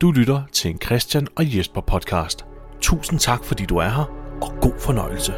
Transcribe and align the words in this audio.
Du 0.00 0.10
lytter 0.10 0.42
til 0.52 0.70
en 0.70 0.78
Christian 0.80 1.28
og 1.36 1.56
Jesper 1.56 1.80
podcast. 1.80 2.44
Tusind 2.80 3.20
tak, 3.20 3.44
fordi 3.44 3.64
du 3.64 3.76
er 3.76 3.88
her, 3.88 4.04
og 4.42 4.52
god 4.60 4.80
fornøjelse. 4.80 5.32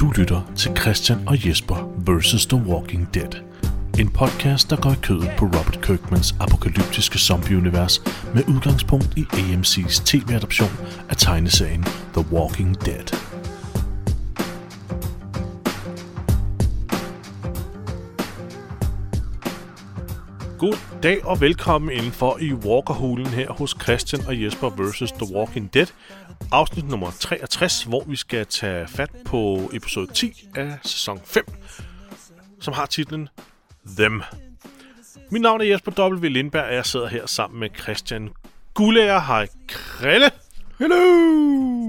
Du 0.00 0.12
lytter 0.20 0.52
til 0.56 0.76
Christian 0.76 1.28
og 1.28 1.48
Jesper 1.48 1.76
vs. 2.06 2.46
The 2.46 2.62
Walking 2.66 3.14
Dead. 3.14 3.57
En 3.98 4.10
podcast, 4.10 4.70
der 4.70 4.76
går 4.76 4.90
i 4.90 5.00
kødet 5.02 5.30
på 5.38 5.44
Robert 5.44 5.80
Kirkmans 5.82 6.34
apokalyptiske 6.40 7.18
zombieunivers 7.18 8.02
med 8.34 8.44
udgangspunkt 8.48 9.16
i 9.16 9.20
AMC's 9.20 10.04
tv-adoption 10.04 10.68
af 11.08 11.16
tegneserien 11.16 11.82
The 11.82 12.24
Walking 12.32 12.86
Dead. 12.86 13.04
God 20.58 20.78
dag 21.02 21.24
og 21.24 21.40
velkommen 21.40 21.90
indenfor 21.90 22.38
i 22.40 22.52
Walkerhulen 22.52 23.26
her 23.26 23.52
hos 23.52 23.76
Christian 23.82 24.26
og 24.26 24.42
Jesper 24.42 24.68
vs. 24.68 25.12
The 25.12 25.36
Walking 25.36 25.74
Dead. 25.74 25.86
Afsnit 26.52 26.88
nummer 26.88 27.10
63, 27.20 27.82
hvor 27.82 28.04
vi 28.06 28.16
skal 28.16 28.46
tage 28.46 28.88
fat 28.88 29.10
på 29.24 29.70
episode 29.72 30.12
10 30.12 30.48
af 30.56 30.78
sæson 30.82 31.20
5, 31.24 31.44
som 32.60 32.74
har 32.74 32.86
titlen 32.86 33.28
Them. 33.96 34.22
Mit 35.30 35.42
navn 35.42 35.60
er 35.60 35.64
Jesper 35.64 36.10
W. 36.10 36.28
Lindberg, 36.28 36.64
og 36.64 36.74
jeg 36.74 36.86
sidder 36.86 37.06
her 37.06 37.26
sammen 37.26 37.60
med 37.60 37.68
Christian 37.80 38.30
Gullager. 38.74 39.20
Hej, 39.20 39.48
Krille. 39.68 40.30
Hello! 40.78 40.96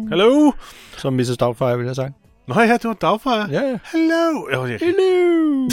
Hello. 0.09 0.51
Som 0.97 1.13
Mrs. 1.13 1.37
Doubtfire 1.37 1.77
ville 1.77 1.87
have 1.87 1.95
sagt. 1.95 2.13
Nå 2.47 2.59
ja, 2.59 2.73
det 2.73 2.83
var 2.83 2.93
Dagfire. 2.93 3.47
Ja, 3.51 3.61
ja. 3.61 3.79
Hello. 3.91 4.49
Jo, 4.53 4.65
jeg 4.65 4.79
Hello! 4.79 5.69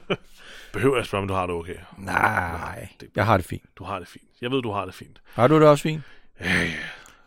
behøver 0.72 0.96
jeg 0.96 1.06
spørge, 1.06 1.22
om 1.22 1.28
du 1.28 1.34
har 1.34 1.46
det 1.46 1.54
okay. 1.54 1.74
Nej, 1.98 2.88
jeg 3.16 3.26
har 3.26 3.36
det 3.36 3.46
fint. 3.46 3.62
Du 3.78 3.84
har 3.84 3.98
det 3.98 4.08
fint. 4.08 4.24
Jeg 4.40 4.50
ved, 4.50 4.62
du 4.62 4.70
har 4.70 4.84
det 4.84 4.94
fint. 4.94 5.20
Har 5.34 5.48
du 5.48 5.60
det 5.60 5.68
også 5.68 5.82
fint? 5.82 6.02
Ja, 6.40 6.62
ja. 6.62 6.70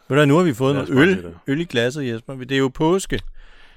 Ved 0.07 0.17
du, 0.17 0.25
nu 0.25 0.37
har 0.37 0.43
vi 0.43 0.53
fået 0.53 0.75
noget 0.75 0.89
øl, 0.89 1.35
øl 1.47 1.61
i 1.61 1.63
glasset, 1.63 2.07
Jesper. 2.07 2.35
Det 2.35 2.51
er 2.51 2.57
jo 2.57 2.71
påske. 2.73 3.19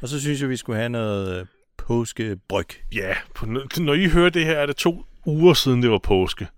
Og 0.01 0.09
så 0.09 0.21
synes 0.21 0.41
jeg, 0.41 0.49
vi 0.49 0.57
skulle 0.57 0.79
have 0.79 0.89
noget 0.89 1.41
øh, 1.41 1.47
påskebryg. 1.87 2.67
Ja, 2.93 3.15
på, 3.35 3.47
når 3.77 3.95
I 3.95 4.09
hører 4.09 4.31
det 4.31 4.45
her, 4.45 4.59
er 4.59 4.67
det 4.67 4.77
to 4.77 5.05
uger 5.27 5.55
siden, 5.55 5.83
det 5.83 5.91
var 5.91 5.99
påske. 5.99 6.49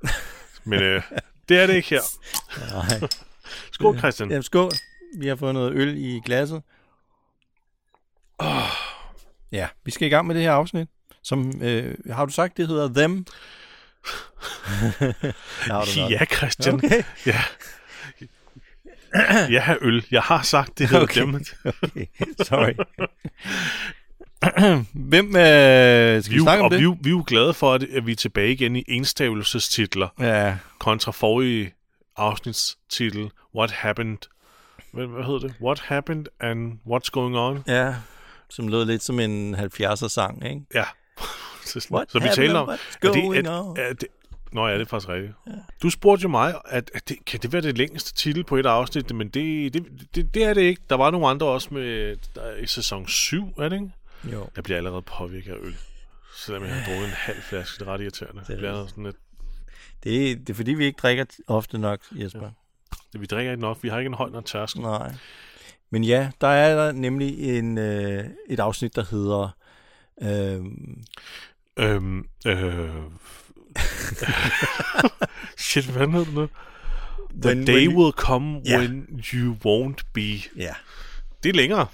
Men 0.64 0.82
øh, 0.82 1.02
det 1.48 1.58
er 1.58 1.66
det 1.66 1.74
ikke 1.74 1.88
her. 1.88 2.00
Nej. 2.72 3.08
Skål, 3.72 3.98
Christian. 3.98 4.28
Jamen, 4.30 4.42
skål. 4.42 4.72
Vi 5.18 5.26
har 5.28 5.36
fået 5.36 5.54
noget 5.54 5.72
øl 5.74 5.96
i 5.96 6.20
glasset. 6.24 6.62
Ja, 9.52 9.68
vi 9.84 9.90
skal 9.90 10.06
i 10.06 10.10
gang 10.10 10.26
med 10.26 10.34
det 10.34 10.42
her 10.42 10.52
afsnit. 10.52 10.88
Som, 11.22 11.62
øh, 11.62 11.94
har 12.10 12.24
du 12.24 12.32
sagt, 12.32 12.56
det 12.56 12.68
hedder 12.68 12.94
Them? 12.94 13.26
Ja, 16.10 16.24
Christian. 16.24 16.74
Okay. 16.74 17.02
Ja. 17.26 17.42
Jeg 19.50 19.64
har 19.64 19.78
øl. 19.80 20.06
Jeg 20.10 20.22
har 20.22 20.42
sagt, 20.42 20.78
det 20.78 20.88
hedder 20.88 21.02
Okay. 21.02 21.20
dem. 21.20 21.34
okay. 21.64 22.06
Sorry. 22.44 22.74
Hvem 24.92 25.26
øh, 25.36 26.22
skal 26.22 26.30
vi 26.32 26.34
Vi, 26.34 26.40
snakke 26.40 26.64
om 26.64 26.70
det? 26.70 26.80
vi, 26.80 26.84
er 26.84 26.96
vi 27.02 27.08
er 27.10 27.14
jo 27.14 27.24
glade 27.26 27.54
for, 27.54 27.72
at 27.74 27.82
at 27.82 28.06
vi 28.06 28.12
er 28.12 28.16
tilbage 28.16 28.52
igen 28.52 28.76
i 28.76 28.84
enstavelsestitler, 28.88 30.08
Ja, 30.20 30.56
kontra 30.78 31.12
forrige 31.12 31.74
afsnitstitel, 32.16 33.30
What 33.56 33.70
Happened? 33.70 34.18
Hvad, 34.92 35.06
hvad 35.06 35.24
hedder 35.24 35.38
det? 35.38 35.54
What 35.62 35.80
Happened 35.80 36.26
and 36.40 36.72
What's 36.86 37.10
Going 37.12 37.36
On? 37.36 37.64
ja, 37.68 37.94
som 38.50 38.68
lød 38.68 38.84
lidt 38.84 39.02
som 39.02 39.20
en 39.20 39.54
70'er 39.54 39.94
sang, 40.08 40.44
ikke? 40.46 40.60
Ja. 40.74 40.84
så, 41.64 41.88
What 41.92 42.10
så 42.12 42.18
vi 42.18 42.28
taler 42.34 42.58
om... 42.58 42.68
what's 42.70 42.72
er 43.02 43.12
det- 43.12 43.22
going 43.22 43.46
er- 43.46 43.60
on? 43.60 43.76
er 43.78 43.92
det- 43.92 44.08
Nå 44.52 44.66
ja, 44.68 44.74
det 44.74 44.80
er 44.80 44.86
faktisk 44.86 45.08
rigtigt. 45.08 45.32
Ja. 45.46 45.52
Du 45.82 45.90
spurgte 45.90 46.22
jo 46.22 46.28
mig, 46.28 46.54
at, 46.64 46.90
at 46.94 47.08
det, 47.08 47.16
kan 47.26 47.40
det 47.40 47.52
være 47.52 47.62
det 47.62 47.78
længste 47.78 48.14
titel 48.14 48.44
på 48.44 48.56
et 48.56 48.66
afsnit, 48.66 49.14
men 49.14 49.28
det, 49.28 49.74
det, 49.74 49.86
det, 50.14 50.34
det 50.34 50.44
er 50.44 50.54
det 50.54 50.60
ikke. 50.60 50.82
Der 50.90 50.96
var 50.96 51.10
nogle 51.10 51.26
andre 51.28 51.46
også 51.46 51.68
med 51.74 52.16
der 52.34 52.40
er 52.40 52.56
i 52.56 52.66
sæson 52.66 53.08
7, 53.08 53.54
er 53.58 53.68
det 53.68 53.76
ikke? 53.76 53.90
Jo. 54.24 54.48
Jeg 54.56 54.64
bliver 54.64 54.76
allerede 54.76 55.02
påvirket 55.02 55.52
af 55.52 55.56
øl. 55.62 55.76
Selvom 56.36 56.64
jeg 56.64 56.74
har 56.74 56.84
drukket 56.92 57.04
en 57.08 57.14
halv 57.14 57.42
flaske, 57.42 57.78
det 57.80 57.88
er 57.88 57.92
ret 57.92 58.00
irriterende. 58.00 58.42
Det 58.46 58.52
er 58.54 58.56
bliver 58.58 58.86
sådan 58.86 59.04
lidt, 59.04 59.16
Det, 60.04 60.30
er- 60.30 60.36
det 60.36 60.50
er 60.50 60.54
fordi, 60.54 60.74
vi 60.74 60.84
ikke 60.84 60.98
drikker 61.02 61.24
ofte 61.46 61.78
nok, 61.78 62.00
Jesper. 62.12 62.50
det, 63.12 63.20
vi 63.20 63.26
drikker 63.26 63.52
ikke 63.52 63.60
nok, 63.62 63.78
vi 63.82 63.88
har 63.88 63.98
ikke 63.98 64.06
en 64.08 64.14
høj 64.14 64.28
nok 64.30 64.46
tærskel. 64.46 64.80
Nej. 64.82 65.14
Men 65.90 66.04
ja, 66.04 66.30
der 66.40 66.48
er 66.48 66.76
der 66.86 66.92
nemlig 66.92 67.58
en, 67.58 67.78
øh, 67.78 68.24
et 68.48 68.60
afsnit, 68.60 68.96
der 68.96 69.04
hedder... 69.10 69.56
Øh, 70.22 70.64
Øhm, 71.80 72.24
øh, 72.46 72.90
shit, 75.58 75.84
hvad 75.84 76.06
hedder 76.06 76.24
det 76.24 76.34
nu? 76.34 76.48
The 77.42 77.52
When- 77.52 77.64
day 77.66 77.72
when 77.74 77.90
you- 77.92 77.96
will 77.96 78.12
come 78.12 78.60
Ja. 78.66 78.78
when 78.78 79.20
you 79.34 79.54
won't 79.64 80.02
be. 80.12 80.30
ja, 80.56 80.74
Det 81.42 81.48
er 81.48 81.52
længere, 81.54 81.86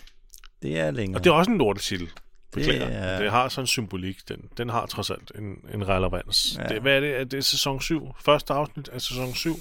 det 0.64 0.78
er 0.80 0.90
længere. 0.90 1.20
og 1.20 1.24
det 1.24 1.30
er 1.30 1.34
også 1.34 1.50
en 1.50 1.58
lortetitel. 1.58 2.10
Beklager. 2.52 2.86
Det, 2.86 2.96
er- 2.96 3.18
det 3.22 3.30
har 3.30 3.48
sådan 3.48 3.62
en 3.62 3.66
symbolik. 3.66 4.28
Den, 4.28 4.48
den 4.56 4.68
har 4.68 4.86
trods 4.86 5.10
alt 5.10 5.32
en, 5.38 5.44
en 5.74 5.88
relevans. 5.88 6.56
Ja. 6.58 6.74
Det, 6.74 6.82
hvad 6.82 6.96
er 6.96 7.00
det? 7.00 7.16
Er 7.20 7.24
det 7.24 7.44
sæson 7.44 7.80
7? 7.80 8.14
Første 8.24 8.52
afsnit 8.52 8.88
af 8.88 9.00
sæson 9.02 9.34
7? 9.34 9.54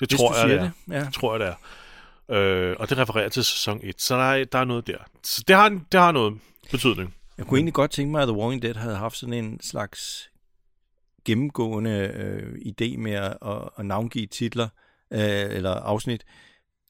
Det 0.00 0.08
Hvis 0.10 0.18
tror 0.20 0.36
jeg, 0.38 0.48
det 0.48 0.56
er. 0.58 0.62
det. 0.62 0.72
Ja. 1.04 1.06
Tror 1.14 1.36
jeg, 1.36 1.40
det 1.40 1.48
er. 1.48 1.54
Øh, 2.36 2.76
og 2.78 2.88
det 2.90 2.98
refererer 2.98 3.28
til 3.28 3.44
sæson 3.44 3.80
1. 3.82 4.02
Så 4.02 4.16
der 4.16 4.22
er, 4.32 4.44
der 4.44 4.58
er 4.58 4.64
noget 4.64 4.86
der. 4.86 4.98
Så 5.22 5.44
det 5.48 5.56
har, 5.56 5.68
det 5.92 6.00
har 6.00 6.12
noget 6.12 6.38
betydning. 6.70 7.14
Jeg 7.38 7.46
kunne 7.46 7.58
egentlig 7.58 7.74
godt 7.74 7.90
tænke 7.90 8.10
mig, 8.12 8.22
at 8.22 8.28
The 8.28 8.36
Walking 8.36 8.62
Dead 8.62 8.74
havde 8.74 8.96
haft 8.96 9.16
sådan 9.16 9.32
en 9.32 9.60
slags 9.62 10.28
gennemgående 11.24 11.90
øh, 12.14 12.52
idé 12.54 12.96
med 12.98 13.12
at, 13.12 13.36
at, 13.46 13.58
at 13.78 13.86
navngive 13.86 14.26
titler 14.26 14.68
øh, 15.12 15.20
eller 15.56 15.74
afsnit, 15.74 16.24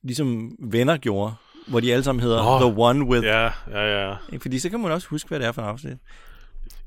ligesom 0.02 0.56
venner 0.58 0.96
gjorde, 0.96 1.34
hvor 1.70 1.80
de 1.80 1.92
alle 1.92 2.04
sammen 2.04 2.22
hedder 2.22 2.42
Nå. 2.42 2.70
The 2.70 2.80
One 2.80 3.04
With. 3.04 3.24
Ja, 3.26 3.50
ja, 3.70 4.08
ja. 4.08 4.16
Ikke? 4.32 4.42
Fordi 4.42 4.58
så 4.58 4.70
kan 4.70 4.80
man 4.80 4.92
også 4.92 5.08
huske, 5.08 5.28
hvad 5.28 5.38
det 5.40 5.46
er 5.46 5.52
for 5.52 5.62
en 5.62 5.68
afsnit. 5.68 5.98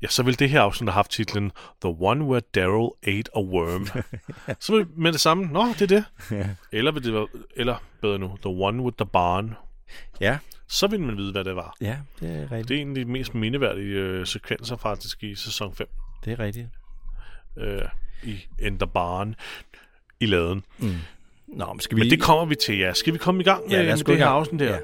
Ja, 0.02 0.06
så 0.08 0.22
vil 0.22 0.38
det 0.38 0.50
her 0.50 0.60
afsnit 0.62 0.88
have 0.88 0.94
haft 0.94 1.10
titlen 1.10 1.52
The 1.84 1.94
One 2.00 2.24
Where 2.24 2.42
Daryl 2.54 2.90
Ate 3.02 3.30
a 3.36 3.40
Worm. 3.40 3.86
så 4.60 4.76
vil 4.76 4.86
med 4.96 5.12
det 5.12 5.20
samme, 5.20 5.44
nå, 5.46 5.66
det 5.78 5.82
er 5.82 5.86
det. 5.86 6.04
Ja. 6.30 6.48
Eller, 6.72 6.92
vil 6.92 7.04
det 7.04 7.12
være, 7.14 7.26
eller 7.56 7.76
bedre 8.00 8.18
nu, 8.18 8.38
The 8.42 8.48
One 8.50 8.82
with 8.82 8.96
the 8.96 9.06
Barn. 9.06 9.54
Ja, 10.20 10.38
Så 10.68 10.86
vil 10.86 11.00
man 11.00 11.16
vide, 11.16 11.32
hvad 11.32 11.44
det 11.44 11.56
var. 11.56 11.76
ja 11.80 11.96
det 12.20 12.30
er 12.42 12.42
rigtigt. 12.42 12.68
Det 12.68 12.76
er 12.76 12.80
en 12.80 12.88
af 12.88 12.94
de 12.94 13.04
mest 13.04 13.34
mindeværdige 13.34 13.94
øh, 13.96 14.26
sekvenser 14.26 14.76
faktisk 14.76 15.22
i 15.24 15.34
sæson 15.34 15.74
5. 15.74 15.86
Det 16.24 16.32
er 16.32 16.38
rigtigt. 16.40 16.68
Øh, 17.56 17.82
I 18.22 18.36
Ender 18.58 18.86
Barn 18.86 19.34
i 20.20 20.26
laden. 20.26 20.64
Nå, 21.52 21.66
men 21.72 21.80
skal 21.80 21.96
vi 21.96 22.02
Men 22.02 22.10
det 22.10 22.20
kommer 22.20 22.44
vi 22.44 22.54
til, 22.54 22.78
ja. 22.78 22.92
Skal 22.92 23.12
vi 23.12 23.18
komme 23.18 23.40
i 23.40 23.44
gang 23.44 23.62
med, 23.62 23.70
Ja, 23.70 23.76
lad 23.76 23.86
med 23.86 23.94
os 23.94 24.04
gå 24.04 24.12
det 24.12 24.18
her 24.18 24.26
afsnit 24.26 24.60
her? 24.60 24.68
Ja. 24.68 24.78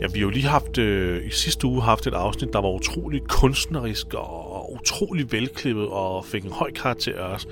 Ja, 0.00 0.06
vi 0.12 0.18
har 0.18 0.24
jo 0.24 0.30
lige 0.30 0.46
haft, 0.46 0.78
øh, 0.78 1.26
i 1.26 1.30
sidste 1.30 1.66
uge 1.66 1.82
haft 1.82 2.06
et 2.06 2.14
afsnit, 2.14 2.52
der 2.52 2.60
var 2.60 2.68
utrolig 2.68 3.22
kunstnerisk 3.28 4.14
og 4.14 4.72
utrolig 4.72 5.32
velklippet 5.32 5.88
og 5.88 6.24
fik 6.24 6.44
en 6.44 6.52
høj 6.52 6.70
karakter 6.72 7.22
os. 7.22 7.48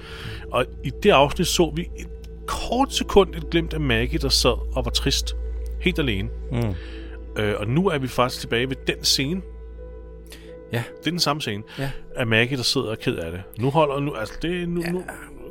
Og 0.50 0.66
i 0.84 0.90
det 1.02 1.10
afsnit 1.10 1.46
så 1.46 1.72
vi 1.74 1.82
et 1.96 2.08
kort 2.46 2.94
sekund 2.94 3.34
et 3.34 3.50
glimt 3.50 3.74
af 3.74 3.80
Maggie, 3.80 4.18
der 4.18 4.28
sad 4.28 4.76
og 4.76 4.84
var 4.84 4.90
trist. 4.90 5.36
Helt 5.80 5.98
alene. 5.98 6.28
Mm. 6.52 6.74
Øh, 7.42 7.54
og 7.58 7.68
nu 7.68 7.88
er 7.88 7.98
vi 7.98 8.08
faktisk 8.08 8.40
tilbage 8.40 8.68
ved 8.68 8.76
den 8.86 9.04
scene. 9.04 9.42
Ja. 10.72 10.82
Det 10.98 11.06
er 11.06 11.10
den 11.10 11.20
samme 11.20 11.40
scene. 11.40 11.62
Ja. 11.78 11.90
Af 12.16 12.26
Maggie, 12.26 12.56
der 12.56 12.62
sidder 12.62 12.90
og 12.90 12.98
ked 12.98 13.16
af 13.16 13.30
det. 13.30 13.42
Nu 13.58 13.70
holder 13.70 14.00
nu, 14.00 14.14
altså 14.14 14.34
det, 14.42 14.68
nu, 14.68 14.80
ja. 14.80 14.90
nu 14.90 15.04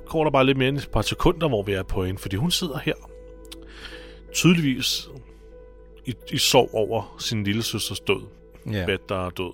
går 0.05 0.23
der 0.23 0.31
bare 0.31 0.45
lidt 0.45 0.57
mere 0.57 0.69
end 0.69 0.77
et 0.77 0.89
par 0.93 1.01
sekunder, 1.01 1.47
hvor 1.47 1.63
vi 1.63 1.73
er 1.73 1.83
på 1.83 2.05
hende. 2.05 2.19
Fordi 2.19 2.35
hun 2.35 2.51
sidder 2.51 2.77
her. 2.77 2.93
Tydeligvis 4.33 5.09
i, 6.05 6.15
i 6.31 6.37
sorg 6.37 6.69
over 6.73 7.15
sin 7.19 7.43
lille 7.43 7.63
søsters 7.63 7.99
død. 7.99 8.21
Ja. 8.65 8.71
Ja. 8.71 8.85
Beth, 8.85 9.03
der 9.09 9.25
er 9.25 9.29
død. 9.29 9.53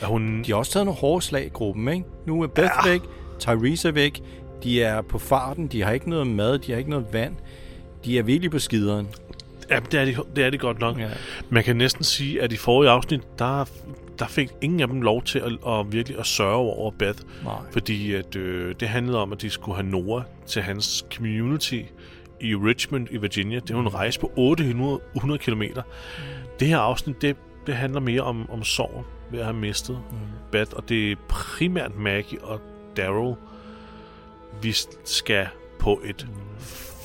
Er 0.00 0.06
hun... 0.06 0.42
De 0.42 0.52
har 0.52 0.58
også 0.58 0.72
taget 0.72 0.86
nogle 0.86 1.00
hårde 1.00 1.24
slag 1.24 1.46
i 1.46 1.48
gruppen, 1.48 1.88
ikke? 1.88 2.04
Nu 2.26 2.42
er 2.42 2.46
Beth 2.46 2.70
ja. 2.86 2.90
væk, 2.90 3.00
Tyrese 3.38 3.88
er 3.88 3.92
væk, 3.92 4.22
de 4.62 4.82
er 4.82 5.02
på 5.02 5.18
farten, 5.18 5.66
de 5.66 5.82
har 5.82 5.92
ikke 5.92 6.10
noget 6.10 6.26
mad, 6.26 6.58
de 6.58 6.72
har 6.72 6.78
ikke 6.78 6.90
noget 6.90 7.06
vand. 7.12 7.36
De 8.04 8.18
er 8.18 8.22
virkelig 8.22 8.50
på 8.50 8.58
skideren. 8.58 9.08
Ja, 9.70 9.80
det 9.92 10.00
er, 10.00 10.04
de, 10.04 10.16
det 10.36 10.44
er 10.44 10.50
de 10.50 10.58
godt 10.58 10.80
nok. 10.80 10.98
Ja. 10.98 11.08
Man 11.50 11.64
kan 11.64 11.76
næsten 11.76 12.04
sige, 12.04 12.42
at 12.42 12.52
i 12.52 12.56
forrige 12.56 12.90
afsnit, 12.90 13.20
der, 13.38 13.64
der 14.18 14.26
fik 14.26 14.50
ingen 14.60 14.80
af 14.80 14.88
dem 14.88 15.02
lov 15.02 15.22
til 15.22 15.38
at, 15.38 15.52
at 15.68 15.92
virkelig 15.92 16.18
at 16.18 16.26
sørge 16.26 16.56
over 16.56 16.90
Beth. 16.90 17.18
Nej. 17.44 17.54
Fordi 17.72 18.14
at, 18.14 18.36
øh, 18.36 18.74
det 18.80 18.88
handlede 18.88 19.18
om, 19.18 19.32
at 19.32 19.42
de 19.42 19.50
skulle 19.50 19.76
have 19.76 19.86
Nora 19.86 20.22
til 20.46 20.62
hans 20.62 21.04
community 21.14 21.80
i 22.40 22.54
Richmond 22.54 23.08
i 23.10 23.16
Virginia. 23.16 23.58
Det 23.58 23.70
er 23.70 23.74
jo 23.74 23.80
en 23.80 23.94
rejse 23.94 24.20
på 24.20 24.32
800 24.36 25.00
100 25.14 25.38
km. 25.38 25.62
Det 26.60 26.68
her 26.68 26.78
afsnit, 26.78 27.22
det, 27.22 27.36
det 27.66 27.74
handler 27.74 28.00
mere 28.00 28.22
om, 28.22 28.50
om 28.50 28.64
sorgen 28.64 29.04
ved 29.30 29.38
at 29.38 29.44
have 29.44 29.56
mistet 29.56 30.00
mm. 30.10 30.16
Beth, 30.52 30.70
og 30.76 30.88
det 30.88 31.12
er 31.12 31.16
primært 31.28 31.96
Maggie 31.96 32.44
og 32.44 32.60
Daryl, 32.96 33.34
vi 34.62 34.72
skal 35.04 35.48
på 35.78 36.00
et 36.04 36.26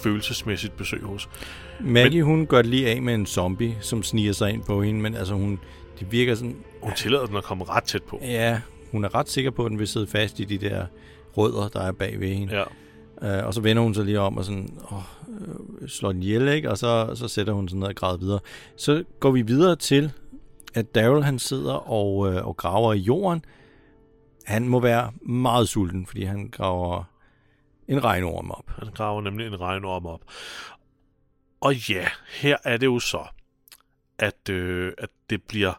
følelsesmæssigt 0.03 0.77
besøg 0.77 1.01
hos. 1.03 1.29
Maggie, 1.79 2.21
men, 2.21 2.25
hun 2.25 2.45
gør 2.45 2.61
det 2.61 2.71
lige 2.71 2.89
af 2.89 3.01
med 3.01 3.13
en 3.13 3.25
zombie, 3.25 3.77
som 3.81 4.03
sniger 4.03 4.33
sig 4.33 4.51
ind 4.51 4.63
på 4.63 4.81
hende, 4.83 5.01
men 5.01 5.15
altså 5.15 5.33
hun, 5.33 5.59
det 5.99 6.11
virker 6.11 6.35
sådan... 6.35 6.55
Hun 6.81 6.93
tillader 6.95 7.25
den 7.25 7.37
at 7.37 7.43
komme 7.43 7.63
ret 7.63 7.83
tæt 7.83 8.03
på. 8.03 8.19
Ja, 8.21 8.61
hun 8.91 9.03
er 9.03 9.15
ret 9.15 9.29
sikker 9.29 9.51
på, 9.51 9.65
at 9.65 9.69
den 9.69 9.79
vil 9.79 9.87
sidde 9.87 10.07
fast 10.07 10.39
i 10.39 10.43
de 10.43 10.57
der 10.57 10.85
rødder, 11.37 11.67
der 11.67 11.81
er 11.81 11.91
bag 11.91 12.19
ved 12.19 12.27
hende. 12.27 12.55
Ja. 12.55 12.63
Uh, 13.21 13.47
og 13.47 13.53
så 13.53 13.61
vender 13.61 13.83
hun 13.83 13.93
sig 13.93 14.05
lige 14.05 14.19
om 14.19 14.37
og 14.37 14.45
sådan, 14.45 14.77
åh, 14.91 14.97
øh, 15.81 15.89
slår 15.89 16.11
den 16.11 16.23
ihjel, 16.23 16.47
ikke? 16.47 16.71
Og 16.71 16.77
så, 16.77 17.11
så 17.15 17.27
sætter 17.27 17.53
hun 17.53 17.67
sådan 17.67 17.79
ned 17.79 17.87
og 17.87 17.95
græder 17.95 18.17
videre. 18.17 18.39
Så 18.75 19.03
går 19.19 19.31
vi 19.31 19.41
videre 19.41 19.75
til, 19.75 20.11
at 20.73 20.95
Daryl 20.95 21.23
han 21.23 21.39
sidder 21.39 21.73
og, 21.73 22.33
øh, 22.33 22.47
og 22.47 22.57
graver 22.57 22.93
i 22.93 22.97
jorden. 22.97 23.45
Han 24.45 24.67
må 24.67 24.79
være 24.79 25.11
meget 25.21 25.69
sulten, 25.69 26.05
fordi 26.05 26.23
han 26.23 26.49
graver 26.51 27.03
en 27.89 28.03
regnorm 28.03 28.51
op. 28.51 28.71
Han 28.79 28.91
graver 28.91 29.21
nemlig 29.21 29.47
en 29.47 29.61
regnorm 29.61 30.05
op. 30.05 30.21
Og 31.61 31.89
ja, 31.89 32.07
her 32.41 32.57
er 32.63 32.77
det 32.77 32.85
jo 32.85 32.99
så, 32.99 33.27
at, 34.19 34.49
øh, 34.49 34.93
at 34.97 35.09
det 35.29 35.43
bliver 35.43 35.73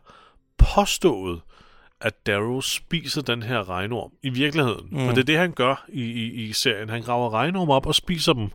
påstået, 0.59 1.41
at 2.01 2.27
Darrow 2.27 2.61
spiser 2.61 3.23
den 3.23 3.43
her 3.43 3.69
regnorm 3.69 4.13
i 4.23 4.29
virkeligheden. 4.29 4.89
Mm. 4.91 4.99
For 4.99 5.15
det 5.15 5.19
er 5.19 5.25
det, 5.25 5.39
han 5.39 5.53
gør 5.53 5.85
i, 5.89 6.03
i, 6.03 6.31
i 6.31 6.53
serien. 6.53 6.89
Han 6.89 7.03
graver 7.03 7.35
regnorm 7.35 7.71
op 7.71 7.87
og 7.87 7.95
spiser 7.95 8.33
dem. 8.33 8.51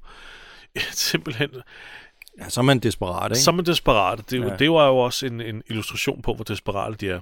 Simpelthen. 0.91 1.49
Ja, 2.39 2.49
så 2.49 2.59
er 2.59 2.63
man 2.63 2.79
desperat, 2.79 3.31
ikke? 3.31 3.39
Så 3.39 3.51
er 3.51 3.55
man 3.55 3.65
desperat. 3.65 4.29
Det, 4.29 4.41
ja. 4.41 4.55
det 4.55 4.71
var 4.71 4.87
jo 4.87 4.97
også 4.97 5.25
en, 5.25 5.41
en 5.41 5.63
illustration 5.67 6.21
på, 6.21 6.33
hvor 6.33 6.43
desperate 6.43 6.95
de 6.95 7.09
er. 7.09 7.19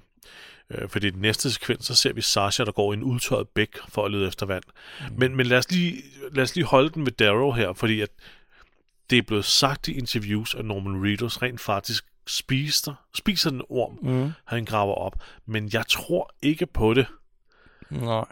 Øh, 0.77 0.89
fordi 0.89 1.07
i 1.07 1.09
den 1.09 1.21
næste 1.21 1.51
sekvens, 1.51 1.85
så 1.85 1.95
ser 1.95 2.13
vi 2.13 2.21
Sasha, 2.21 2.63
der 2.63 2.71
går 2.71 2.93
i 2.93 2.95
en 2.95 3.03
udtørret 3.03 3.47
bæk 3.47 3.77
for 3.89 4.05
at 4.05 4.11
lede 4.11 4.27
efter 4.27 4.45
vand. 4.45 4.63
Mm. 4.99 5.15
Men, 5.17 5.35
men 5.35 5.45
lad, 5.45 5.57
os 5.57 5.71
lige, 5.71 6.03
lad 6.31 6.43
os 6.43 6.55
lige 6.55 6.65
holde 6.65 6.89
den 6.89 7.05
ved 7.05 7.11
Darrow 7.11 7.51
her, 7.51 7.73
fordi 7.73 8.01
at 8.01 8.09
det 9.09 9.17
er 9.17 9.21
blevet 9.21 9.45
sagt 9.45 9.87
i 9.87 9.97
interviews, 9.97 10.55
at 10.55 10.65
Norman 10.65 11.05
Reedus 11.05 11.41
rent 11.41 11.61
faktisk 11.61 12.05
spiser, 12.27 12.93
spiser 13.15 13.49
den 13.49 13.61
orm, 13.69 13.99
mm. 14.01 14.31
han 14.45 14.65
graver 14.65 14.95
op. 14.95 15.15
Men 15.45 15.69
jeg 15.73 15.87
tror 15.87 16.33
ikke 16.41 16.65
på 16.65 16.93
det. 16.93 17.05
Nej. 17.89 18.25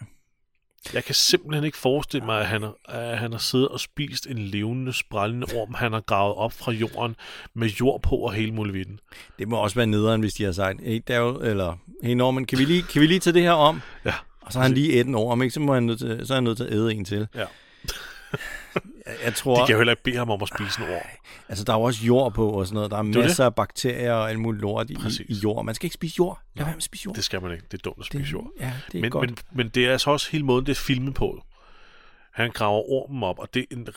Jeg 0.93 1.03
kan 1.03 1.15
simpelthen 1.15 1.63
ikke 1.63 1.77
forestille 1.77 2.25
mig, 2.25 2.39
at 2.39 2.47
han, 2.47 2.63
at 2.85 3.17
han 3.17 3.31
har 3.31 3.39
siddet 3.39 3.67
og 3.67 3.79
spist 3.79 4.27
en 4.27 4.37
levende, 4.37 4.93
sprællende 4.93 5.47
orm, 5.55 5.73
han 5.73 5.93
har 5.93 6.01
gravet 6.01 6.35
op 6.35 6.53
fra 6.53 6.71
jorden 6.71 7.15
med 7.53 7.67
jord 7.67 8.01
på 8.01 8.15
og 8.15 8.33
hele 8.33 8.51
muligheden. 8.51 8.99
Det 9.39 9.47
må 9.47 9.57
også 9.57 9.75
være 9.75 9.87
nederen, 9.87 10.21
hvis 10.21 10.33
de 10.33 10.43
har 10.43 10.51
sagt, 10.51 10.81
hey 10.81 11.01
Daryl, 11.07 11.45
eller 11.47 11.77
hey 12.03 12.13
Norman, 12.13 12.45
kan 12.45 12.57
vi 12.59 12.65
lige, 12.65 12.81
kan 12.81 13.01
vi 13.01 13.07
lige 13.07 13.19
tage 13.19 13.33
det 13.33 13.41
her 13.41 13.51
om? 13.51 13.81
Ja. 14.05 14.13
Og 14.41 14.53
så 14.53 14.59
har 14.59 14.63
han 14.63 14.73
lige 14.73 14.93
et 14.93 15.07
en 15.07 15.15
orm, 15.15 15.41
ikke? 15.41 15.53
Så, 15.53 15.59
må 15.59 15.73
han 15.73 15.83
nødt 15.83 15.99
til, 15.99 16.27
så 16.27 16.33
er 16.33 16.35
han 16.35 16.43
nødt 16.43 16.57
til 16.57 16.63
at 16.63 16.73
æde 16.73 16.93
en 16.93 17.05
til. 17.05 17.27
Ja. 17.35 17.45
jeg, 19.25 19.35
tror... 19.35 19.55
De 19.61 19.65
kan 19.65 19.73
jo 19.73 19.79
heller 19.79 19.91
ikke 19.91 20.03
bede 20.03 20.17
ham 20.17 20.29
om 20.29 20.41
at 20.41 20.47
spise 20.47 20.81
en 20.81 20.89
orm. 20.89 21.01
Altså, 21.49 21.63
der 21.63 21.73
er 21.73 21.77
jo 21.77 21.83
også 21.83 22.03
jord 22.05 22.33
på 22.33 22.49
og 22.49 22.67
sådan 22.67 22.75
noget. 22.75 22.91
Der 22.91 22.97
er 22.97 23.03
det 23.03 23.15
masser 23.15 23.43
det. 23.43 23.45
af 23.45 23.55
bakterier 23.55 24.13
og 24.13 24.29
alt 24.29 24.39
muligt 24.39 24.61
lort 24.61 24.89
i, 24.89 24.97
i 25.29 25.33
jord. 25.33 25.65
Man 25.65 25.75
skal 25.75 25.85
ikke 25.85 25.93
spise 25.93 26.15
jord. 26.19 26.39
Lad 26.55 26.65
være 26.65 26.73
med 26.73 26.77
at 26.77 26.83
spise 26.83 27.05
jord. 27.05 27.15
Det 27.15 27.23
skal 27.23 27.41
man 27.41 27.51
ikke. 27.51 27.63
Det 27.71 27.73
er 27.73 27.81
dumt 27.81 27.97
at 27.99 28.05
spise 28.05 28.23
det, 28.23 28.31
jord. 28.33 28.47
Ja, 28.59 28.71
det 28.91 28.97
er 28.97 29.01
men, 29.01 29.11
godt. 29.11 29.29
men, 29.29 29.37
men 29.51 29.69
det 29.69 29.85
er 29.85 29.91
altså 29.91 30.11
også 30.11 30.31
hele 30.31 30.45
måden, 30.45 30.65
det 30.65 30.71
er 30.71 30.81
filmet 30.81 31.13
på. 31.13 31.43
Han 32.33 32.51
graver 32.51 32.91
ormen 32.91 33.23
op, 33.23 33.39
og 33.39 33.53
det 33.53 33.59
er 33.59 33.75
en, 33.75 33.87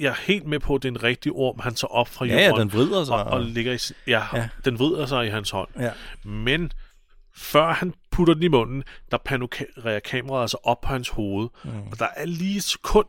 jeg 0.00 0.08
er 0.10 0.16
helt 0.26 0.46
med 0.46 0.60
på, 0.60 0.74
at 0.74 0.82
det 0.82 0.88
er 0.88 0.92
en 0.92 1.02
rigtig 1.02 1.32
orm, 1.32 1.60
han 1.60 1.74
tager 1.74 1.92
op 1.92 2.08
fra 2.08 2.24
ja, 2.24 2.32
jorden. 2.32 2.56
Ja, 2.56 2.60
den 2.60 2.72
vrider 2.72 3.04
sig. 3.04 3.14
Og, 3.14 3.24
og 3.24 3.40
ligger 3.42 3.72
i, 3.72 3.78
ja, 4.06 4.22
ja, 4.32 4.38
Ja. 4.38 4.48
den 4.64 4.78
vrider 4.78 5.06
sig 5.06 5.26
i 5.26 5.30
hans 5.30 5.50
hånd. 5.50 5.68
Ja. 5.78 5.90
Men 6.24 6.72
før 7.36 7.72
han 7.72 7.94
putter 8.10 8.34
den 8.34 8.42
i 8.42 8.48
munden, 8.48 8.84
der 9.10 9.18
panorerer 9.24 10.00
kameraet 10.00 10.42
altså 10.42 10.56
op 10.62 10.80
på 10.80 10.88
hans 10.88 11.08
hoved. 11.08 11.48
Mm. 11.64 11.70
Og 11.92 11.98
der 11.98 12.08
er 12.16 12.24
lige 12.26 12.56
et 12.56 12.62
sekund, 12.64 13.08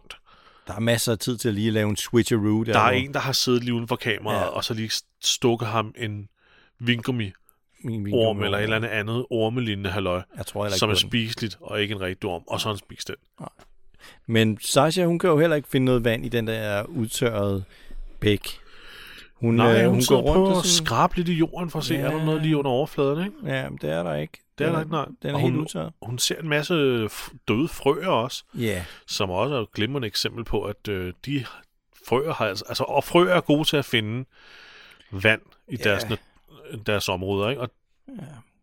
Der 0.67 0.73
er 0.75 0.79
masser 0.79 1.11
af 1.11 1.17
tid 1.19 1.37
til 1.37 1.47
at 1.47 1.53
lige 1.53 1.71
lave 1.71 1.89
en 1.89 1.95
switcheroo. 1.95 2.63
Der, 2.63 2.73
der 2.73 2.79
er 2.79 2.89
en, 2.91 3.13
der 3.13 3.19
har 3.19 3.31
siddet 3.31 3.63
lige 3.63 3.73
uden 3.73 3.87
for 3.87 3.95
kameraet, 3.95 4.39
Ja. 4.41 4.45
og 4.47 4.63
så 4.63 4.73
lige 4.73 4.91
stukket 5.21 5.67
ham 5.67 5.93
en 5.97 6.29
vingummi 6.79 7.31
orm, 8.13 8.43
eller 8.43 8.57
et 8.57 8.63
eller 8.63 8.75
andet 8.75 8.89
andet 8.89 9.25
ormelignende 9.29 9.89
halløj, 9.89 10.21
Jeg 10.37 10.45
tror 10.45 10.65
ikke 10.65 10.77
som 10.77 10.89
er 10.89 10.93
den. 10.93 10.99
spiseligt, 10.99 11.57
og 11.61 11.81
ikke 11.81 11.91
en 11.95 12.01
rigtig 12.01 12.29
orm, 12.29 12.43
og 12.47 12.61
så 12.61 12.67
han 12.69 12.77
spist 12.77 13.07
den. 13.07 13.15
Men 14.27 14.57
Sasha, 14.61 15.05
hun 15.05 15.19
kan 15.19 15.29
jo 15.29 15.39
heller 15.39 15.55
ikke 15.55 15.67
finde 15.69 15.85
noget 15.85 16.03
vand 16.03 16.25
i 16.25 16.29
den 16.29 16.47
der 16.47 16.83
udtørrede 16.83 17.63
bæk. 18.19 18.47
Hun, 19.35 19.55
Nej, 19.55 19.79
øh, 19.81 19.85
hun, 19.85 19.93
hun 19.95 20.03
går 20.07 20.21
rundt 20.21 20.47
og 20.57 20.65
sådan... 20.65 20.85
skrabe 20.85 21.15
lidt 21.15 21.29
i 21.29 21.33
jorden 21.33 21.69
for 21.69 21.79
at 21.79 21.85
se, 21.85 21.93
Ja. 21.93 21.99
er 21.99 22.11
der 22.11 22.25
noget 22.25 22.41
lige 22.41 22.57
under 22.57 22.71
overfladen, 22.71 23.25
ikke? 23.25 23.37
Ja, 23.55 23.69
men 23.69 23.79
det 23.81 23.89
er 23.89 24.03
der 24.03 24.15
ikke. 24.15 24.41
Det 24.57 24.67
er 24.67 24.71
der 24.71 24.79
ikke, 24.79 24.91
nej. 24.91 25.05
Den 25.21 25.29
er 25.29 25.33
Og 25.33 25.39
helt 25.39 25.53
hun- 25.53 25.61
udtørret. 25.61 25.93
Hun 26.01 26.19
ser 26.19 26.39
en 26.39 26.49
masse 26.49 26.73
døde 27.47 27.67
frøer 27.67 28.07
også, 28.07 28.43
Ja, 28.53 28.85
som 29.07 29.29
også 29.29 29.55
er 29.55 29.61
et 29.61 29.71
glimrende 29.71 30.07
eksempel 30.07 30.43
på, 30.43 30.61
at 30.63 30.87
øh, 30.87 31.13
de 31.25 31.45
frøer 32.07 32.33
har 32.33 32.45
altså, 32.45 32.65
altså, 32.67 32.83
og 32.83 33.03
frøer 33.03 33.33
er 33.35 33.41
gode 33.41 33.63
til 33.65 33.77
at 33.77 33.85
finde 33.85 34.25
vand 35.11 35.41
i 35.67 35.75
Ja. 35.79 35.83
deres, 35.89 36.09
nat- 36.09 36.85
deres 36.85 37.09
områder, 37.09 37.49
ikke? 37.49 37.61
Og 37.61 37.69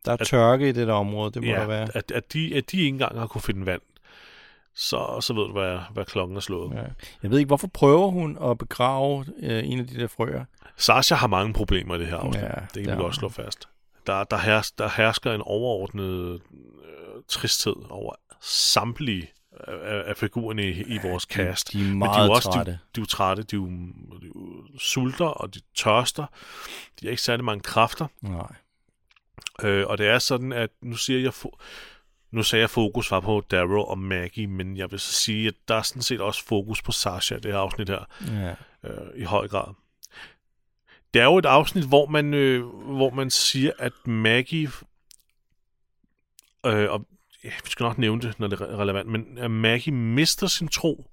der 0.04 0.12
er 0.12 0.16
tørke 0.16 0.68
i 0.68 0.72
det 0.72 0.86
der 0.86 0.94
område, 0.94 1.30
det 1.32 1.42
må 1.42 1.48
der 1.48 1.60
ja, 1.60 1.66
være. 1.66 1.88
at, 1.96 2.10
at, 2.10 2.32
de, 2.32 2.56
at 2.56 2.70
de 2.70 2.76
ikke 2.76 2.88
engang 2.88 3.18
har 3.18 3.26
kunne 3.26 3.42
finde 3.42 3.66
vand, 3.66 3.82
så, 4.74 5.18
så 5.20 5.34
ved 5.34 5.42
du, 5.42 5.52
hvad, 5.52 5.78
hvad 5.92 6.04
klokken 6.04 6.36
er 6.36 6.40
slået. 6.40 6.72
Ja. 6.74 6.80
Ja. 6.80 6.86
Jeg 7.22 7.30
ved 7.30 7.38
ikke, 7.38 7.46
hvorfor 7.46 7.66
prøver 7.68 8.08
hun 8.10 8.38
at 8.50 8.58
begrave 8.58 9.24
øh, 9.42 9.62
en 9.70 9.80
af 9.80 9.86
de 9.86 10.00
der 10.00 10.06
frøer? 10.06 10.44
Sasha 10.76 11.14
har 11.14 11.26
mange 11.26 11.52
problemer 11.52 11.94
i 11.94 11.98
det 11.98 12.06
her 12.06 12.16
afsnit. 12.16 12.42
Ja, 12.44 12.48
Ja, 12.48 12.66
det 12.74 12.84
kan 12.86 12.96
vi 12.96 13.02
godt 13.02 13.14
slå 13.14 13.28
fast. 13.28 13.68
Der, 14.06 14.25
der, 14.25 14.37
hers, 14.38 14.72
der 14.72 14.88
hersker 14.96 15.32
en 15.32 15.40
overordnet 15.40 16.34
øh, 16.34 17.22
tristhed 17.28 17.75
over 17.90 18.14
samtlige 18.40 19.31
af, 19.69 20.02
af 20.06 20.16
figurerne 20.16 20.62
i, 20.69 20.82
i 20.82 20.99
vores 21.02 21.22
cast. 21.22 21.72
De 21.72 21.81
er 21.81 21.84
Men 21.84 21.99
meget 21.99 22.16
de 22.16 22.20
er 22.20 22.25
jo 22.26 22.32
også, 22.32 22.50
trætte. 22.52 22.72
De, 22.72 22.78
de 22.96 23.00
er 23.00 23.02
jo 23.02 23.06
trætte, 23.06 23.43
de 23.43 23.56
er 23.56 23.60
jo, 23.60 23.66
de 23.66 24.26
er 24.26 24.31
jo 24.37 24.78
sulter, 24.78 25.26
og 25.26 25.54
de 25.54 25.60
tørster. 25.75 26.26
De 27.00 27.06
har 27.06 27.10
ikke 27.10 27.22
særlig 27.22 27.44
mange 27.44 27.62
kræfter. 27.62 28.06
Nej. 28.20 28.54
Øh, 29.62 29.87
og 29.87 29.99
det 29.99 30.06
er 30.06 30.19
sådan, 30.19 30.52
at 30.52 30.70
nu 30.82 30.96
siger 30.96 31.20
jeg... 31.20 31.32
Fo- 31.32 31.58
nu 32.31 32.43
sagde 32.43 32.60
jeg, 32.60 32.64
at 32.64 32.70
fokus 32.70 33.10
var 33.10 33.20
på 33.20 33.43
Darrow 33.50 33.81
og 33.82 33.98
Maggie, 33.98 34.46
men 34.46 34.76
jeg 34.76 34.90
vil 34.90 35.00
så 35.00 35.12
sige, 35.12 35.48
at 35.48 35.55
der 35.69 35.75
er 35.75 35.82
sådan 35.82 36.02
set 36.02 36.20
også 36.20 36.44
fokus 36.44 36.82
på 36.82 36.93
Sasha 36.93 37.34
i 37.37 37.40
det 37.40 37.52
her 37.52 37.58
afsnit 37.58 37.88
her, 37.88 38.05
Ja. 38.32 38.55
øh, 38.90 39.06
i 39.16 39.25
høj 39.25 39.48
grad. 39.48 39.75
Det 41.14 41.20
er 41.20 41.24
jo 41.24 41.36
et 41.38 41.46
afsnit, 41.46 41.84
hvor 41.84 42.06
man, 42.06 42.34
øh, 42.34 42.64
hvor 42.66 43.10
man 43.10 43.31
siger, 43.31 43.72
at 43.78 43.92
Maggie... 44.06 44.69
Øh, 46.66 46.90
og 46.90 47.06
ja, 47.44 47.50
vi 47.64 47.70
skal 47.70 47.84
nok 47.84 47.98
nævne 47.98 48.22
det, 48.22 48.38
når 48.40 48.46
det 48.48 48.60
er 48.60 48.76
relevant, 48.76 49.08
men 49.08 49.38
at 49.38 49.50
Maggie 49.50 49.94
mister 49.94 50.46
sin 50.46 50.69
tro 50.69 51.06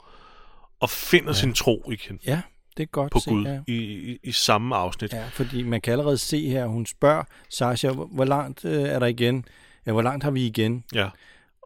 og 0.79 0.89
finder 0.89 1.29
ja. 1.29 1.34
sin 1.34 1.53
tro 1.53 1.91
igen 1.91 2.20
ja, 2.25 2.41
det 2.77 2.84
er 2.84 2.88
godt 2.88 3.12
på 3.12 3.20
se, 3.20 3.29
Gud 3.29 3.44
Ja. 3.46 3.60
i, 3.68 3.74
i, 4.12 4.18
i 4.24 4.32
samme 4.32 4.75
afsnit. 4.75 5.13
ja, 5.13 5.27
fordi 5.27 5.63
man 5.63 5.82
kan 5.82 5.91
allerede 5.91 6.18
se 6.18 6.50
her, 6.50 6.65
hun 6.65 6.86
spørger 6.86 7.24
Sasha, 7.50 7.91
hvor 7.91 8.25
langt 8.25 8.65
øh, 8.65 8.84
er 8.84 9.00
der 9.00 9.06
igen? 9.08 9.46
Ja, 9.86 9.91
hvor 9.91 10.01
langt 10.01 10.24
har 10.24 10.32
vi 10.32 10.46
igen? 10.46 10.84
Ja. 10.94 11.10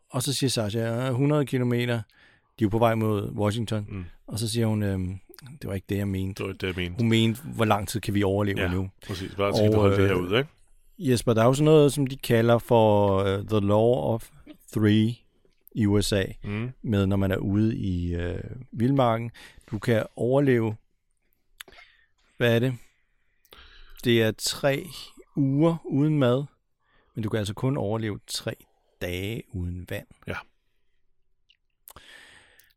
Og 0.10 0.24
så 0.24 0.34
siger 0.34 0.50
Sasha, 0.50 0.80
"Øh, 0.80 1.10
100 1.12 1.46
kilometer. 1.46 1.96
De 1.96 2.02
er 2.64 2.66
jo 2.66 2.70
på 2.70 2.78
vej 2.80 2.96
mod 2.96 3.32
Washington. 3.32 3.86
Mm. 3.90 4.06
Og 4.28 4.40
så 4.40 4.50
siger 4.52 4.66
hun, 4.68 4.84
øhm, 4.84 5.20
det 5.62 5.68
var 5.68 5.74
ikke 5.74 5.86
det, 5.90 5.98
jeg 5.98 6.08
mente. 6.08 6.44
Det 6.44 6.48
var 6.48 6.54
det, 6.54 6.68
jeg 6.68 6.74
mente. 6.78 7.02
Hun 7.02 7.10
mente, 7.10 7.42
hvor 7.44 7.66
lang 7.66 7.88
tid 7.88 8.02
kan 8.02 8.14
vi 8.14 8.24
overleve 8.24 8.62
Ja. 8.62 8.72
nu? 8.72 8.90
Præcis, 9.08 9.36
bare 9.36 9.52
til 9.54 9.62
Og, 9.62 9.68
at 9.68 9.76
holde 9.76 9.96
det 9.98 10.08
her 10.08 10.18
øh, 10.18 10.24
ud, 10.24 10.38
ikke? 10.38 10.50
Jesper, 11.00 11.34
der 11.34 11.42
er 11.42 11.46
jo 11.46 11.54
sådan 11.54 11.66
noget, 11.66 11.94
som 11.94 12.08
de 12.08 12.18
kalder 12.18 12.58
for 12.58 13.20
uh, 13.22 13.48
the 13.48 13.60
law 13.60 13.94
of 14.14 14.30
three 14.74 15.16
i 15.76 15.86
USA, 15.86 16.24
Mm. 16.44 16.70
med 16.82 17.06
når 17.06 17.16
man 17.16 17.32
er 17.32 17.38
ude 17.38 17.78
i 17.78 18.16
øh, 18.16 18.40
vildmarken. 18.72 19.32
Du 19.72 19.80
kan 19.80 20.06
overleve, 20.16 20.76
hvad 22.38 22.56
er 22.56 22.60
det? 22.60 22.74
Det 24.04 24.22
er 24.24 24.32
tre 24.38 24.86
uger 25.36 25.76
uden 25.86 26.20
mad, 26.20 26.44
men 27.16 27.24
du 27.24 27.30
kan 27.30 27.38
altså 27.38 27.54
kun 27.54 27.78
overleve 27.78 28.20
tre 28.28 28.56
dage 29.02 29.44
uden 29.54 29.86
vand. 29.90 30.08
Ja. 30.28 30.36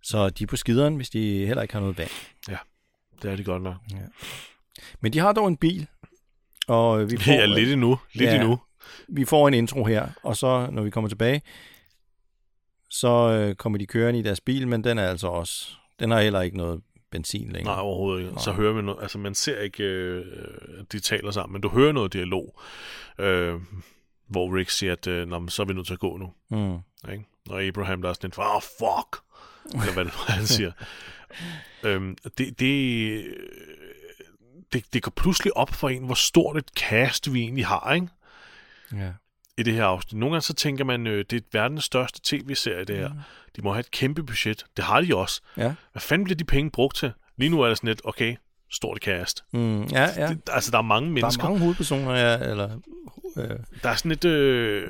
Så 0.07 0.31
de 0.31 0.43
er 0.45 0.47
på 0.49 0.57
skideren, 0.57 0.97
hvis 0.97 1.11
de 1.11 1.47
heller 1.47 1.63
ikke 1.63 1.75
har 1.75 1.81
noget 1.81 1.99
vand. 1.99 2.11
Det 3.23 3.31
er 3.33 3.37
det 3.37 3.45
godt 3.47 3.63
nok. 3.63 3.77
Men 5.01 5.13
de 5.13 5.19
har 5.19 5.33
dog 5.33 5.49
en 5.49 5.57
bil, 5.57 5.87
og 6.69 7.11
vi 7.11 7.17
får, 7.25 7.33
er 7.33 7.47
lidt 7.47 7.71
endnu. 7.73 7.99
Lidt 8.13 8.31
Ja. 8.31 8.35
endnu. 8.41 8.59
vi 9.09 9.25
får 9.25 9.49
en 9.49 9.55
intro 9.55 9.85
her, 9.85 10.09
og 10.23 10.37
så 10.37 10.69
når 10.73 10.83
vi 10.83 10.91
kommer 10.91 11.09
tilbage, 11.09 11.43
så 12.91 13.09
øh, 13.09 13.55
kommer 13.55 13.79
de 13.79 13.87
kørende 13.87 14.21
i 14.21 14.23
deres 14.23 14.41
bil, 14.41 14.69
men 14.69 14.85
den 14.85 14.99
er 14.99 15.09
altså 15.09 15.29
også, 15.29 15.73
den 16.01 16.11
har 16.11 16.21
heller 16.21 16.41
ikke 16.41 16.57
noget 16.57 16.83
benzin 17.11 17.53
længere. 17.53 17.75
Nej, 17.75 17.83
overhovedet 17.83 18.21
ikke. 18.21 18.33
Nej. 18.33 18.43
Så 18.43 18.53
hører 18.53 18.73
vi 18.73 18.83
noget, 18.83 19.03
altså 19.03 19.19
man 19.19 19.35
ser 19.35 19.61
ikke, 19.61 19.83
øh, 19.85 20.25
at 20.81 20.93
de 20.93 21.01
taler 21.01 21.31
sammen, 21.31 21.53
men 21.53 21.63
du 21.63 21.69
hører 21.69 21.93
noget 21.93 22.13
dialog, 22.13 22.61
øh, 23.19 23.55
hvor 24.29 24.57
Rick 24.57 24.71
siger, 24.71 24.93
at 24.93 25.07
øh, 25.07 25.29
så 25.49 25.63
er 25.63 25.67
vi 25.67 25.75
nødt 25.75 25.87
til 25.87 25.95
at 25.95 26.01
gå 26.01 26.17
nu. 26.17 26.33
Mm. 26.51 26.79
Ikke? 27.13 27.25
Og 27.51 27.63
Abraham 27.63 28.03
der 28.03 28.09
er 28.09 28.13
sådan 28.13 28.29
lidt, 28.29 28.39
oh 28.39 28.63
fuck, 28.63 29.23
eller 29.73 29.93
hvad 29.93 30.05
det 30.05 30.13
er, 30.29 30.33
han 30.33 30.47
siger. 30.47 30.73
øhm, 31.83 32.17
det, 32.39 32.61
det, 32.61 33.25
det, 34.73 34.85
det 34.93 35.03
går 35.03 35.13
pludselig 35.17 35.57
op 35.57 35.75
for 35.75 35.89
en, 35.89 36.05
hvor 36.05 36.15
stort 36.15 36.57
et 36.57 36.69
cast 36.77 37.33
vi 37.33 37.41
egentlig 37.41 37.67
har, 37.67 37.93
ikke? 37.95 38.09
Ja. 38.93 39.11
i 39.59 39.63
det 39.63 39.75
her 39.75 39.85
afsnit. 39.85 40.19
Nogle 40.21 40.33
gange 40.35 40.43
så 40.43 40.55
tænker 40.55 40.85
man, 40.85 41.07
øh, 41.07 41.25
det 41.31 41.37
er 41.37 41.41
verdens 41.53 41.85
største 41.85 42.21
tv-serie, 42.25 42.85
det 42.85 42.97
her. 42.97 43.11
De 43.57 43.63
må 43.63 43.73
have 43.73 43.81
et 43.81 43.91
kæmpe 43.91 44.23
budget. 44.23 44.65
Det 44.77 44.85
har 44.85 45.01
de 45.01 45.17
også. 45.17 45.41
Ja. 45.57 45.75
Hvad 45.93 46.01
fanden 46.01 46.25
bliver 46.25 46.37
de 46.37 46.45
penge 46.45 46.71
brugt 46.71 46.97
til? 46.97 47.13
Lige 47.37 47.49
nu 47.51 47.61
er 47.61 47.69
det 47.69 47.77
sådan 47.77 47.89
lidt, 47.89 48.01
okay, 48.05 48.37
stort 48.73 48.99
cast. 48.99 49.45
Mm, 49.53 49.83
ja, 49.85 50.09
ja. 50.17 50.29
Det, 50.29 50.41
altså, 50.53 50.71
der 50.71 50.79
er 50.79 50.83
mange 50.83 51.07
Der 51.09 51.13
mennesker. 51.13 51.45
er 51.45 51.49
mange 51.49 51.61
hovedpersoner, 51.63 52.13
ja, 52.13 52.51
eller... 52.51 52.79
Øh, 53.37 53.51
Der 53.83 53.89
er 53.91 53.95
sådan 53.95 54.09
lidt, 54.09 54.25
øh, 54.25 54.89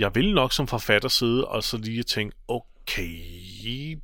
jeg 0.00 0.14
vil 0.14 0.34
nok 0.34 0.52
som 0.52 0.66
forfatter 0.68 1.08
sidde 1.08 1.44
og 1.48 1.62
så 1.64 1.76
lige 1.78 2.02
tænke, 2.02 2.36
okay, 2.48 3.98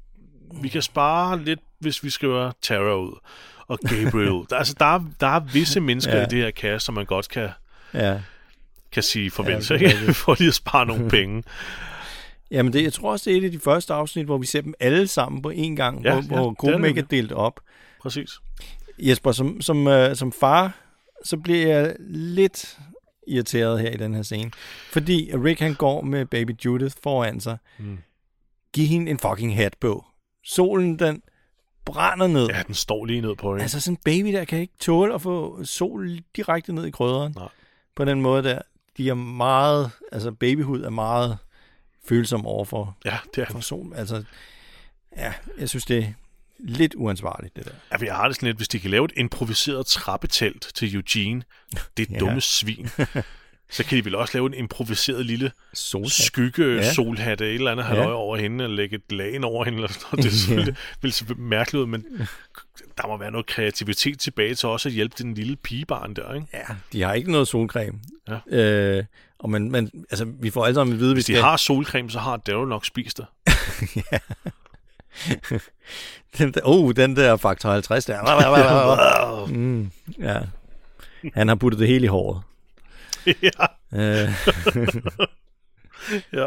vi 0.63 0.69
kan 0.69 0.83
spare 0.83 1.45
lidt, 1.45 1.61
hvis 1.79 2.05
vi 2.05 2.11
skriver 2.11 2.53
Tara 2.63 2.97
ud 2.97 3.19
og 3.67 3.79
Gabriel. 3.79 4.47
Der, 4.51 4.57
altså, 4.63 4.75
der, 4.79 4.85
er, 4.87 5.05
der 5.21 5.27
er 5.27 5.41
visse 5.41 5.81
mennesker 5.81 6.17
Ja. 6.17 6.23
i 6.23 6.27
det 6.29 6.39
her 6.39 6.51
cast, 6.51 6.87
som 6.87 6.95
man 6.95 7.07
godt 7.07 7.29
kan, 7.29 7.49
ja. 7.95 8.21
kan 8.93 9.03
sige 9.03 9.31
farvel 9.31 9.53
Ja, 9.55 9.61
til, 9.61 9.83
ikke? 9.83 10.15
for 10.25 10.37
lige 10.39 10.49
at 10.49 10.55
spare 10.55 10.87
nogle 10.87 11.11
penge. 11.17 11.43
Jamen, 12.51 12.73
det, 12.73 12.83
jeg 12.83 12.93
tror 12.93 13.13
også, 13.13 13.31
det 13.31 13.37
er 13.37 13.41
et 13.41 13.45
af 13.45 13.51
de 13.51 13.59
første 13.59 13.95
afsnit, 13.95 14.25
hvor 14.27 14.39
vi 14.39 14.47
ser 14.47 14.61
dem 14.61 14.75
alle 14.81 15.07
sammen 15.07 15.43
på 15.43 15.51
én 15.51 15.75
gang, 15.75 16.03
Ja, 16.05 16.13
hvor, 16.13 16.21
ja, 16.21 16.27
hvor 16.27 16.55
gruppen 16.55 16.85
ikke 16.85 17.01
er 17.01 17.05
delt 17.05 17.33
op. 17.33 17.61
Præcis. 18.03 18.31
Jesper, 18.99 19.33
som, 19.33 19.61
som, 19.61 19.87
øh, 19.87 20.17
som 20.17 20.33
far, 20.33 20.73
så 21.25 21.37
bliver 21.37 21.67
jeg 21.67 21.97
lidt 22.09 22.79
irriteret 23.29 23.81
her 23.81 23.91
i 23.91 23.97
den 23.97 24.15
her 24.15 24.23
scene. 24.23 24.51
Fordi 24.93 25.31
Rick, 25.45 25.61
han 25.61 25.75
går 25.75 26.03
med 26.03 26.27
baby 26.27 26.51
Judith 26.65 26.97
foran 27.03 27.41
sig. 27.41 27.57
Mm. 27.79 27.99
Giv 28.73 28.87
hende 28.87 29.11
en 29.11 29.19
fucking 29.19 29.57
hat 29.57 29.75
på. 29.81 30.05
Solen, 30.45 30.99
den 30.99 31.23
brænder 31.85 32.27
ned. 32.27 32.47
Ja, 32.47 32.63
den 32.67 32.75
står 32.75 33.05
lige 33.05 33.21
ned 33.21 33.37
på 33.37 33.51
hende. 33.51 33.63
Altså 33.63 33.81
sådan 33.81 33.95
en 33.95 34.01
baby 34.05 34.33
der 34.37 34.45
kan 34.45 34.59
ikke 34.59 34.75
tåle 34.81 35.15
at 35.15 35.23
få 35.23 35.65
sol 35.65 36.19
direkte 36.37 36.73
ned 36.73 36.87
i 36.87 36.91
krydderen. 36.91 37.33
Nej. 37.37 37.49
På 37.97 38.05
den 38.05 38.21
måde 38.23 38.43
der. 38.43 38.59
De 38.97 39.09
er 39.09 39.15
meget, 39.15 39.91
altså 40.13 40.33
babyhud 40.33 40.83
er 40.83 40.91
meget 40.91 41.39
følsom 42.09 42.47
over 42.47 42.65
for, 42.65 42.97
Ja, 43.05 43.19
det 43.35 43.43
er 43.43 43.47
for 43.53 43.61
sol. 43.61 43.93
Altså, 43.97 44.25
ja, 45.17 45.33
jeg 45.59 45.69
synes 45.69 45.85
det 45.85 45.99
er 45.99 46.13
lidt 46.59 46.95
uansvarligt 46.97 47.57
det 47.57 47.65
der. 47.65 47.71
Ja, 48.01 48.05
jeg 48.07 48.17
har 48.17 48.27
det 48.27 48.37
sådan 48.37 48.47
lidt, 48.47 48.57
hvis 48.57 48.69
de 48.69 48.79
kan 48.81 48.91
lave 48.91 49.05
et 49.05 49.13
improviseret 49.17 49.87
trappetelt 49.87 50.69
til 50.75 50.95
Eugene, 50.95 51.43
det 51.97 52.09
er 52.09 52.13
Ja. 52.15 52.19
dumme 52.19 52.41
svin. 52.41 52.89
Så 53.73 53.85
kan 53.85 53.99
de 53.99 54.05
vel 54.05 54.15
også 54.15 54.39
lave 54.39 54.47
en 54.47 54.55
improviseret 54.55 55.27
lille 55.27 55.53
Solhat. 55.75 56.11
skygge 56.13 56.65
Ja. 56.65 56.75
ja. 56.75 56.93
solhatte, 56.93 57.45
et 57.49 57.55
eller 57.55 57.71
andet 57.73 57.87
halvøje 57.87 58.09
Ja. 58.09 58.15
over 58.15 58.37
hende, 58.37 58.65
og 58.65 58.71
lægge 58.71 58.97
et 58.97 59.13
lagen 59.13 59.45
over 59.45 59.65
hende. 59.65 59.77
Eller 59.79 59.89
sådan 59.93 60.07
noget. 60.13 60.25
Det 60.25 60.33
er 60.33 60.37
selvfølgelig 60.47 60.75
vil 61.03 61.13
se 61.13 61.25
mærkeligt 61.37 61.81
ud, 61.83 61.87
men 61.87 62.05
der 62.99 63.07
må 63.07 63.17
være 63.17 63.31
noget 63.31 63.47
kreativitet 63.47 64.19
tilbage 64.19 64.55
til 64.55 64.69
også 64.69 64.89
at 64.89 64.93
hjælpe 64.95 65.15
den 65.19 65.35
lille 65.35 65.57
pigebarn 65.57 66.15
der, 66.15 66.35
ikke? 66.35 66.47
Ja, 66.53 66.75
de 66.93 67.03
har 67.03 67.13
ikke 67.13 67.33
noget 67.33 67.49
solcreme. 67.49 67.99
Ja. 68.29 68.59
Øh, 68.59 69.05
og 69.39 69.51
man, 69.51 69.71
man, 69.71 69.91
altså, 70.11 70.25
vi 70.41 70.51
får 70.51 70.65
alle 70.65 70.75
sammen 70.75 70.95
at 70.95 71.01
vide, 71.01 71.15
Hvis 71.15 71.27
hvis 71.27 71.37
de 71.37 71.43
har 71.43 71.57
solcreme, 71.57 72.11
så 72.11 72.19
har 72.19 72.37
Daryl 72.37 72.69
nok 72.69 72.87
spist 72.87 73.19
det. 73.19 73.27
den 76.39 76.53
der, 76.55 76.61
oh, 76.65 76.93
den 76.97 77.17
der 77.17 77.37
faktor 77.37 77.71
50 77.73 78.05
der. 78.05 79.47
mm, 79.47 79.91
ja. 80.19 80.39
Han 81.35 81.49
har 81.49 81.55
puttet 81.55 81.81
det 81.81 81.89
hele 81.89 82.05
i 82.05 82.09
håret. 82.09 82.43
ja. 83.49 83.67
Øh, 83.93 84.29
ja. 86.39 86.47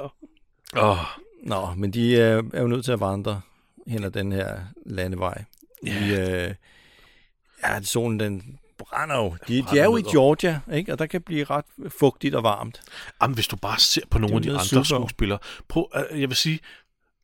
Oh, 0.75 0.97
nå, 1.43 1.73
men 1.77 1.93
de 1.93 2.11
øh, 2.11 2.43
er 2.53 2.61
jo 2.61 2.67
nødt 2.67 2.85
til 2.85 2.91
at 2.91 2.99
vandre 2.99 3.41
hen 3.87 4.03
ad 4.03 4.11
den 4.11 4.31
her 4.31 4.59
landevej. 4.85 5.43
I, 5.83 6.13
øh, 6.13 6.53
ja, 7.63 7.81
solen 7.81 8.19
den 8.19 8.59
brænder 8.77 9.15
jo. 9.15 9.35
De, 9.47 9.57
de 9.57 9.63
brænder 9.63 9.81
er 9.81 9.85
jo 9.85 9.97
i. 9.97 10.01
Georgia, 10.01 10.59
ikke? 10.73 10.91
og 10.91 10.99
der 10.99 11.05
kan 11.05 11.21
blive 11.21 11.43
ret 11.43 11.65
fugtigt 11.89 12.35
og 12.35 12.43
varmt. 12.43 12.81
Jamen, 13.21 13.35
hvis 13.35 13.47
du 13.47 13.55
bare 13.55 13.79
ser 13.79 14.01
på 14.09 14.17
nogle 14.17 14.35
af 14.35 14.41
de 14.41 14.51
andre 14.51 14.65
super. 14.65 14.83
skuespillere. 14.83 15.39
Prøv, 15.67 15.89
øh, 16.11 16.21
jeg 16.21 16.29
vil 16.29 16.37
sige, 16.37 16.59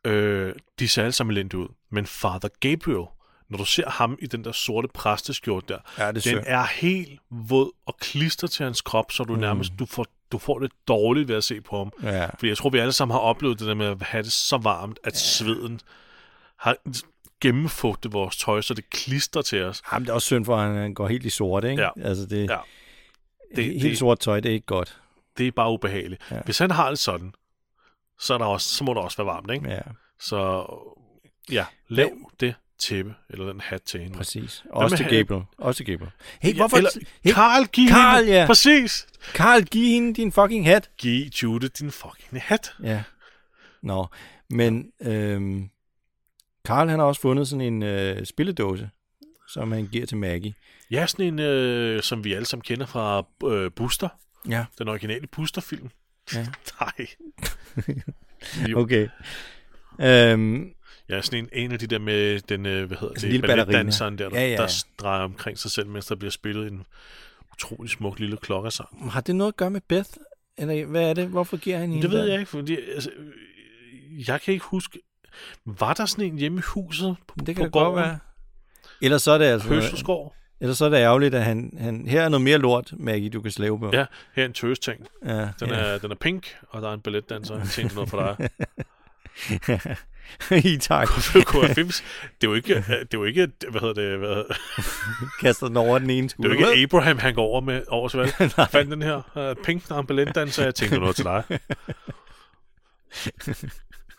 øh, 0.05 0.55
de 0.79 0.87
ser 0.87 1.01
alle 1.01 1.11
sammen 1.11 1.31
elendige 1.31 1.59
ud. 1.59 1.67
Men 1.89 2.05
Father 2.05 2.49
Gabriel, 2.59 3.05
når 3.51 3.57
du 3.57 3.65
ser 3.65 3.89
ham 3.89 4.17
i 4.21 4.27
den 4.27 4.43
der 4.43 4.51
sorte 4.51 4.87
præsteskjort 4.93 5.69
der, 5.69 5.77
Ja, 5.97 6.11
det 6.11 6.23
den 6.23 6.43
er 6.45 6.63
helt 6.63 7.19
våd 7.29 7.71
og 7.85 7.97
klister 7.97 8.47
til 8.47 8.63
hans 8.63 8.81
krop, 8.81 9.11
så 9.11 9.23
du 9.23 9.35
nærmest 9.35 9.73
du 9.79 9.85
får, 9.85 10.05
du 10.31 10.37
får 10.37 10.59
det 10.59 10.71
dårligt 10.87 11.27
ved 11.27 11.35
at 11.35 11.43
se 11.43 11.61
på 11.61 11.77
ham. 11.77 11.91
Ja. 12.03 12.25
Fordi 12.25 12.47
jeg 12.47 12.57
tror, 12.57 12.69
vi 12.69 12.77
alle 12.79 12.91
sammen 12.91 13.13
har 13.13 13.19
oplevet 13.19 13.59
det 13.59 13.67
der 13.67 13.73
med 13.73 13.85
at 13.85 14.01
have 14.01 14.23
det 14.23 14.31
så 14.31 14.57
varmt, 14.57 14.99
at 15.03 15.17
sveden 15.17 15.79
har 16.57 16.75
gennemfugtet 17.41 18.13
vores 18.13 18.37
tøj, 18.37 18.61
så 18.61 18.73
det 18.73 18.89
klister 18.89 19.41
til 19.41 19.63
os. 19.63 19.81
Jamen, 19.93 20.05
det 20.05 20.09
er 20.09 20.13
også 20.13 20.25
synd 20.25 20.45
for, 20.45 20.57
at 20.57 20.75
han 20.75 20.93
går 20.93 21.07
helt 21.07 21.25
i 21.25 21.29
sort, 21.29 21.63
ikke? 21.63 21.81
Ja. 21.83 21.89
Altså, 22.03 22.25
det, 22.25 22.49
Ja. 22.49 22.57
det, 23.55 23.63
helt 23.65 23.81
det- 23.83 23.97
sort 23.97 24.19
tøj, 24.19 24.39
det 24.39 24.49
er 24.49 24.53
ikke 24.53 24.65
godt. 24.65 24.97
Det 25.37 25.47
er 25.47 25.51
bare 25.51 25.71
ubehageligt. 25.71 26.21
Ja. 26.31 26.35
Ja. 26.35 26.41
Hvis 26.41 26.57
han 26.57 26.71
har 26.71 26.89
det 26.89 26.99
sådan, 26.99 27.33
så, 28.19 28.33
er 28.33 28.37
der 28.37 28.45
også, 28.45 28.69
så 28.69 28.83
må 28.83 28.93
det 28.93 29.01
også 29.01 29.17
være 29.17 29.27
varmt, 29.27 29.51
ikke? 29.51 29.69
Ja, 29.69 29.81
Så 30.19 30.65
ja, 31.51 31.65
lav 31.87 32.09
det 32.39 32.55
tæppe, 32.81 33.13
eller 33.29 33.45
den 33.51 33.61
hat 33.61 33.81
til 33.81 33.99
hende. 33.99 34.17
præcis. 34.17 34.63
Også 34.69 34.97
til 34.97 35.05
Gabriel. 35.05 35.43
Også 35.57 35.77
til 35.77 35.85
Gabriel. 35.85 36.11
Hey, 36.41 36.49
Ja, 36.49 36.55
hvorfor... 36.55 36.77
Eller, 36.77 36.89
hey, 37.23 37.31
Karl, 37.33 37.65
giv 37.65 37.87
Karl, 37.89 38.23
hende. 38.23 38.39
ja. 38.39 38.45
Præcis. 38.47 39.07
Karl, 39.33 39.61
giv 39.63 39.87
hende 39.87 40.13
din 40.13 40.31
fucking 40.31 40.65
hat. 40.65 40.89
Giv 40.97 41.25
Jude 41.43 41.67
din 41.69 41.91
fucking 41.91 42.41
hat. 42.41 42.73
Ja. 42.83 43.03
Nå, 43.83 44.07
men 44.49 44.91
øhm, 45.01 45.69
Karl 46.65 46.89
han 46.89 46.99
har 46.99 47.05
også 47.05 47.21
fundet 47.21 47.47
sådan 47.47 47.61
en 47.61 47.83
øh, 47.83 48.25
spilledåse, 48.25 48.89
som 49.47 49.71
han 49.71 49.87
giver 49.87 50.05
til 50.05 50.17
Maggie. 50.17 50.53
Ja, 50.91 51.07
sådan 51.07 51.25
en, 51.25 51.39
øh, 51.39 52.01
som 52.03 52.23
vi 52.23 52.33
alle 52.33 52.45
sammen 52.45 52.63
kender 52.63 52.85
fra 52.85 53.25
øh, 53.45 53.71
Buster. 53.71 54.09
Ja. 54.49 54.65
Den 54.79 54.87
originale 54.87 55.27
Buster-film. 55.27 55.89
Ja. 56.33 56.45
Nej. 56.81 57.07
Okay. 58.75 59.07
Øhm, 60.01 60.73
Ja, 61.11 61.21
sådan 61.21 61.39
en, 61.39 61.49
en 61.53 61.71
af 61.71 61.79
de 61.79 61.87
der 61.87 61.99
med 61.99 62.39
den, 62.39 62.65
øh, 62.65 62.87
hvad 62.87 62.97
hedder 62.97 63.13
Altså 63.13 63.27
det, 63.27 63.41
balletdanseren 63.41 64.17
der, 64.17 64.29
der, 64.29 64.39
Ja, 64.39 64.45
ja, 64.45 64.51
ja. 64.51 64.57
der 64.57 64.83
drejer 64.97 65.23
omkring 65.23 65.57
sig 65.57 65.71
selv, 65.71 65.87
mens 65.87 66.05
der 66.05 66.15
bliver 66.15 66.31
spillet 66.31 66.71
en 66.71 66.83
utrolig 67.53 67.91
smuk 67.91 68.19
lille 68.19 68.37
klokkesang. 68.37 69.11
har 69.11 69.21
det 69.21 69.35
noget 69.35 69.51
at 69.51 69.57
gøre 69.57 69.69
med 69.69 69.81
Beth? 69.87 70.09
Eller 70.57 70.85
hvad 70.85 71.09
er 71.09 71.13
det? 71.13 71.27
Hvorfor 71.27 71.57
giver 71.57 71.77
han 71.77 71.89
hende 71.89 72.01
Det 72.01 72.11
ved 72.11 72.19
der? 72.19 72.31
jeg 72.31 72.39
ikke, 72.39 72.49
fordi 72.51 72.77
altså, 72.93 73.09
øh, 73.17 74.27
jeg 74.29 74.41
kan 74.41 74.53
ikke 74.53 74.65
huske, 74.65 74.99
var 75.65 75.93
der 75.93 76.05
sådan 76.05 76.25
en 76.25 76.37
hjemme 76.37 76.57
i 76.57 76.61
huset 76.61 77.15
på, 77.27 77.35
Det 77.39 77.45
kan 77.45 77.55
på 77.55 77.63
det 77.63 77.71
godt 77.71 77.95
være. 77.95 78.19
Ellers 79.01 79.21
så 79.21 79.31
er 79.31 79.37
det 79.37 79.45
altså... 79.45 79.67
Høselsgård? 79.67 80.35
Ellers 80.59 80.77
så 80.77 80.85
er 80.85 80.89
det 80.89 80.97
ærgerligt, 80.97 81.35
at 81.35 81.43
han, 81.43 81.73
han... 81.79 82.07
Her 82.07 82.21
er 82.21 82.29
noget 82.29 82.41
mere 82.43 82.57
lort, 82.57 82.93
Maggie, 82.97 83.29
du 83.29 83.41
kan 83.41 83.51
slæve 83.51 83.79
på. 83.79 83.89
Ja, 83.93 84.05
her 84.35 84.43
er 84.43 84.47
en 84.47 84.53
tøsting. 84.53 85.07
ja, 85.25 85.31
Den, 85.59 85.69
ja. 85.69 85.75
er, 85.75 85.97
den 85.97 86.11
er 86.11 86.15
pink, 86.15 86.55
og 86.69 86.81
der 86.81 86.89
er 86.89 86.93
en 86.93 87.01
balletdanser. 87.01 87.57
Jeg 87.57 87.67
tænkte 87.67 87.95
noget 87.95 88.09
for 88.09 88.35
dig. 88.37 88.49
I 90.73 90.77
tak. 90.77 91.07
KFM's, 91.07 92.03
det 92.41 92.47
er 92.47 92.51
jo 92.51 92.53
ikke, 92.53 92.75
det 92.75 92.91
er 92.91 93.05
jo 93.13 93.23
ikke 93.23 93.47
hvad 93.69 93.81
hedder 93.81 93.93
det, 94.09 94.19
hvad, 94.19 94.43
Kaster 95.41 95.67
den 95.67 95.77
over 95.77 95.99
den 95.99 96.09
ene 96.09 96.21
det 96.21 96.25
er 96.25 96.29
skulder. 96.29 96.49
jo 96.59 96.71
ikke 96.71 96.83
Abraham, 96.83 97.17
han 97.17 97.33
går 97.35 97.43
over 97.43 97.61
med 97.61 97.81
over 97.87 98.09
til. 98.09 98.19
Jeg 98.39 98.67
fandt 98.71 98.91
den 98.91 99.01
her 99.01 99.49
uh, 99.57 99.63
pink, 99.65 100.07
balletdanser, 100.07 100.63
jeg 100.63 100.75
tænkte 100.75 100.99
noget 100.99 101.15
til 101.15 101.25
dig. 101.25 101.43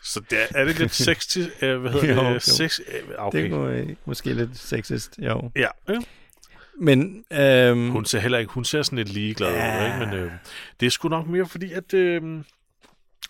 Så 0.03 0.21
det 0.29 0.41
er, 0.41 0.45
er 0.55 0.65
det 0.65 0.79
lidt 0.79 0.93
sexy, 0.93 1.37
uh, 1.39 1.45
hvad 1.59 1.91
hedder 1.91 2.15
Jo, 2.23 2.29
det, 2.29 2.33
jo. 2.33 2.39
sex, 2.39 2.79
uh, 2.79 2.85
Det 2.95 3.15
okay. 3.17 3.51
er 3.51 3.95
måske 4.05 4.33
lidt 4.33 4.57
sexist, 4.57 5.15
jo. 5.19 5.51
Ja, 5.55 5.67
ja. 5.89 5.99
Men, 6.79 7.25
øhm, 7.31 7.89
Hun 7.89 8.05
ser 8.05 8.19
heller 8.19 8.37
ikke, 8.37 8.51
hun 8.53 8.65
ser 8.65 8.81
sådan 8.81 8.97
lidt 8.97 9.09
ligeglad 9.09 9.49
ud, 9.51 9.55
Ja. 9.55 9.85
ikke? 9.85 10.05
men 10.05 10.19
øh, 10.19 10.31
det 10.79 10.85
er 10.85 10.89
sgu 10.89 11.09
nok 11.09 11.27
mere 11.27 11.45
fordi, 11.45 11.71
at 11.71 11.93
øh, 11.93 12.21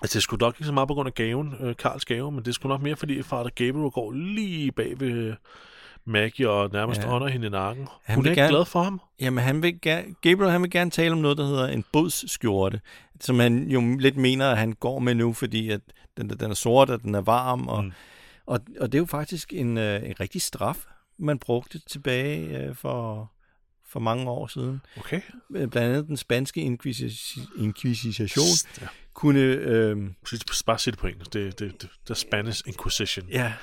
altså 0.03 0.17
det 0.17 0.23
sgu 0.23 0.37
nok 0.39 0.55
ikke 0.55 0.65
så 0.65 0.71
meget 0.73 0.87
på 0.87 0.93
grund 0.93 1.07
af 1.07 1.13
gaven, 1.15 1.55
øh, 1.59 1.75
Karls 1.75 2.05
gave, 2.05 2.31
men 2.31 2.45
det 2.45 2.55
sgu 2.55 2.67
nok 2.67 2.81
mere 2.81 2.95
fordi, 2.95 3.19
at 3.19 3.25
Fader 3.25 3.49
Gabriel 3.55 3.91
går 3.91 4.11
lige 4.11 4.71
bag 4.71 4.99
ved 4.99 5.33
Maggie 6.05 6.49
og 6.49 6.69
nærmest 6.73 7.01
Ja. 7.01 7.15
ånder 7.15 7.27
hende 7.27 7.47
i 7.47 7.49
nakken. 7.49 7.87
Han 8.03 8.15
hun 8.15 8.25
er 8.25 8.29
ikke 8.29 8.41
gerne- 8.41 8.53
glad 8.53 8.65
for 8.65 8.83
ham. 8.83 9.01
jamen, 9.19 9.43
han 9.43 9.61
vil 9.63 9.81
gerne, 9.81 10.15
Gabriel 10.21 10.51
han 10.51 10.61
vil 10.61 10.69
gerne 10.71 10.91
tale 10.91 11.11
om 11.11 11.17
noget, 11.17 11.37
der 11.37 11.45
hedder 11.45 11.67
en 11.67 11.83
bodsskjorte, 11.91 12.81
som 13.19 13.39
han 13.39 13.67
jo 13.69 13.97
lidt 13.97 14.17
mener, 14.17 14.51
at 14.51 14.57
han 14.57 14.73
går 14.73 14.99
med 14.99 15.15
nu, 15.15 15.33
fordi 15.33 15.69
at 15.69 15.81
den, 16.17 16.29
den 16.29 16.51
er 16.51 16.55
sort, 16.55 16.89
og 16.89 17.01
den 17.01 17.15
er 17.15 17.21
varm, 17.21 17.67
og, 17.67 17.83
mm. 17.83 17.87
Mm. 17.89 17.93
og, 18.45 18.59
og 18.79 18.91
det 18.91 18.97
er 18.97 19.01
jo 19.01 19.05
faktisk 19.05 19.53
en, 19.53 19.77
øh, 19.77 20.09
en 20.09 20.13
rigtig 20.19 20.41
straf, 20.41 20.77
man 21.17 21.39
brugte 21.39 21.79
tilbage 21.79 22.57
øh, 22.59 22.75
for, 22.75 23.31
for 23.93 23.99
mange 23.99 24.29
år 24.29 24.47
siden. 24.47 24.81
Okay. 24.97 25.21
Øh, 25.55 25.67
Blandt 25.67 25.75
andet 25.77 26.07
den 26.07 26.17
spanske 26.17 26.61
inquisi- 26.61 27.61
inkvisition 27.63 28.45
Ja. 28.81 28.87
kunne... 29.13 29.39
Øh, 29.39 29.97
Bare 30.65 30.79
sig 30.79 30.93
det 30.93 30.99
på 30.99 31.07
engelsk. 31.07 31.33
Det, 31.33 31.59
det, 31.59 31.81
det, 31.81 31.89
er 32.09 32.13
Spanish 32.13 32.63
Inquisition. 32.67 33.29
Ja, 33.29 33.53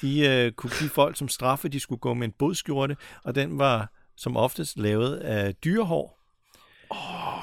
de 0.00 0.20
øh, 0.28 0.52
kunne 0.52 0.70
give 0.78 0.90
folk 0.90 1.16
som 1.16 1.28
straffe, 1.28 1.68
de 1.68 1.80
skulle 1.80 1.98
gå 1.98 2.14
med 2.14 2.24
en 2.28 2.32
bodskjorte, 2.38 2.96
og 3.24 3.34
den 3.34 3.58
var 3.58 3.92
som 4.16 4.36
oftest 4.36 4.78
lavet 4.78 5.16
af 5.16 5.54
dyrehår. 5.54 6.21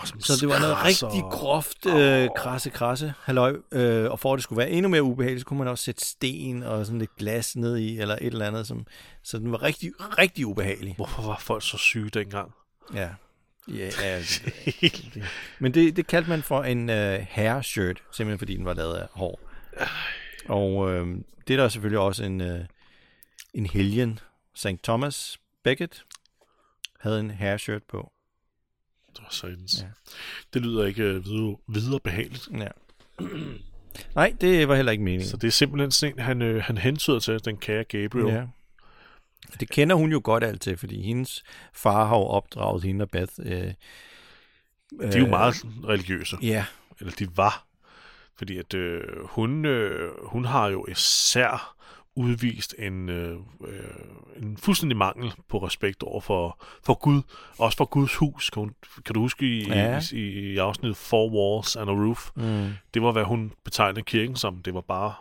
Som 0.05 0.21
Så 0.21 0.33
det 0.41 0.49
var 0.49 0.59
noget 0.59 0.75
krasser. 0.75 1.07
rigtig 1.07 1.23
groft, 1.31 1.85
øh, 1.85 2.29
krasse, 2.35 2.69
krasse, 2.69 3.13
halløj. 3.23 3.55
Øh, 3.71 4.11
og 4.11 4.19
for 4.19 4.33
at 4.33 4.37
det 4.37 4.43
skulle 4.43 4.57
være 4.57 4.69
endnu 4.69 4.89
mere 4.89 5.03
ubehageligt, 5.03 5.41
så 5.41 5.45
kunne 5.45 5.59
man 5.59 5.67
også 5.67 5.83
sætte 5.83 6.05
sten 6.05 6.63
og 6.63 6.85
sådan 6.85 6.99
lidt 6.99 7.15
glas 7.15 7.55
ned 7.55 7.77
i, 7.77 7.99
eller 7.99 8.15
et 8.15 8.25
eller 8.27 8.47
andet. 8.47 8.67
Som, 8.67 8.85
så 9.23 9.37
den 9.39 9.51
var 9.51 9.63
rigtig, 9.63 9.91
rigtig 9.99 10.45
ubehagelig. 10.45 10.95
Hvorfor 10.95 11.21
var 11.21 11.37
folk 11.41 11.63
så 11.63 11.77
syge 11.77 12.09
dengang? 12.09 12.51
Ja. 12.93 13.09
Ja, 13.67 13.89
ja. 14.01 14.21
Men 15.59 15.73
det, 15.73 15.95
det 15.95 16.07
kaldte 16.07 16.29
man 16.29 16.43
for 16.43 16.63
en 16.63 16.89
øh, 16.89 17.25
hair-shirt, 17.29 17.97
simpelthen 18.11 18.39
fordi 18.39 18.55
den 18.57 18.65
var 18.65 18.73
lavet 18.73 18.95
af 18.95 19.07
hår. 19.11 19.39
Og 20.49 20.91
øh, 20.91 21.07
det 21.47 21.53
er 21.53 21.57
der 21.57 21.69
selvfølgelig 21.69 21.99
også 21.99 22.23
en, 22.23 22.41
øh, 22.41 22.65
en 23.53 23.65
helgen, 23.65 24.19
St. 24.55 24.67
Thomas 24.83 25.37
Becket, 25.63 26.03
havde 26.99 27.19
en 27.19 27.31
hair-shirt 27.31 27.83
på. 27.89 28.11
Satans. 29.29 29.81
Ja. 29.81 29.87
Det 30.53 30.61
lyder 30.61 30.85
ikke 30.85 31.03
øh, 31.03 31.25
videre, 31.25 31.55
videre 31.67 31.99
behageligt. 31.99 32.49
Ja. 32.59 32.67
Nej, 34.15 34.35
det 34.41 34.67
var 34.67 34.75
heller 34.75 34.91
ikke 34.91 35.03
meningen. 35.03 35.27
Så 35.29 35.37
det 35.37 35.47
er 35.47 35.51
simpelthen 35.51 35.91
sådan 35.91 36.15
en, 36.15 36.19
han, 36.23 36.41
øh, 36.41 36.63
han 36.63 36.77
hentyder 36.77 37.19
til, 37.19 37.45
den 37.45 37.57
kære 37.57 37.83
Gabriel. 37.83 38.27
Ja. 38.27 38.45
Det 39.59 39.69
kender 39.69 39.95
hun 39.95 40.11
jo 40.11 40.21
godt 40.23 40.43
alt 40.43 40.61
til, 40.61 40.77
fordi 40.77 41.01
hendes 41.01 41.43
far 41.73 42.05
har 42.05 42.15
jo 42.17 42.23
opdraget 42.23 42.83
hende 42.83 43.03
og 43.03 43.09
Beth. 43.09 43.33
Øh, 43.39 43.51
De 43.51 43.73
er 45.01 45.19
jo 45.19 45.27
meget 45.27 45.55
religiøse. 45.87 46.37
Ja, 46.41 46.65
Eller 46.99 47.13
de 47.13 47.37
var. 47.37 47.65
Fordi 48.37 48.57
at 48.57 48.73
øh, 48.73 49.01
hun, 49.25 49.65
øh, 49.65 50.11
hun 50.23 50.45
har 50.45 50.67
jo 50.67 50.85
især 50.89 51.75
udvist 52.15 52.75
en, 52.79 53.09
øh, 53.09 53.37
øh, 53.67 53.79
en 54.41 54.57
fuldstændig 54.57 54.97
mangel 54.97 55.31
på 55.49 55.57
respekt 55.57 56.03
over 56.03 56.21
for, 56.21 56.63
for 56.83 56.93
Gud. 56.93 57.21
Også 57.57 57.77
for 57.77 57.85
Guds 57.85 58.15
hus. 58.15 58.49
Kan, 58.49 58.59
hun, 58.59 58.73
kan 59.05 59.13
du 59.13 59.19
huske 59.19 59.45
i, 59.45 59.67
Ja. 59.67 59.91
ja. 59.93 60.01
i, 60.11 60.19
i 60.53 60.57
afsnittet 60.57 60.97
Four 60.97 61.29
Walls 61.29 61.75
and 61.75 61.89
a 61.89 61.93
Roof? 61.93 62.29
mm, 62.35 62.69
Det 62.93 63.01
var, 63.01 63.11
hvad 63.11 63.23
hun 63.23 63.51
betegnede 63.63 64.01
kirken 64.03 64.35
som. 64.35 64.61
Det 64.61 64.73
var 64.73 64.81
bare 64.81 65.13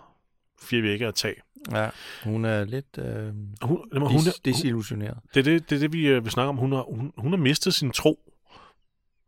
fire 0.63 0.83
vægge 0.83 1.07
at 1.07 1.15
tage. 1.15 1.35
ja. 1.73 1.89
hun 2.25 2.45
er 2.45 2.65
lidt 2.65 2.99
øh, 2.99 3.33
Hun, 3.63 3.85
jamen, 3.95 4.09
hun, 4.09 4.21
dis- 4.21 4.29
er, 4.29 4.41
desillusioneret. 4.45 5.19
det, 5.35 5.41
er 5.41 5.45
det, 5.45 5.71
det 5.71 5.77
er 5.77 5.81
det, 5.81 5.93
vi, 5.93 6.07
øh, 6.07 6.25
vi 6.25 6.31
snakker 6.31 6.49
om. 6.49 6.57
Hun 6.57 6.73
har, 6.73 6.83
hun, 6.95 7.13
hun 7.19 7.33
har 7.33 7.39
mistet 7.39 7.75
sin 7.75 7.91
tro 7.91 8.33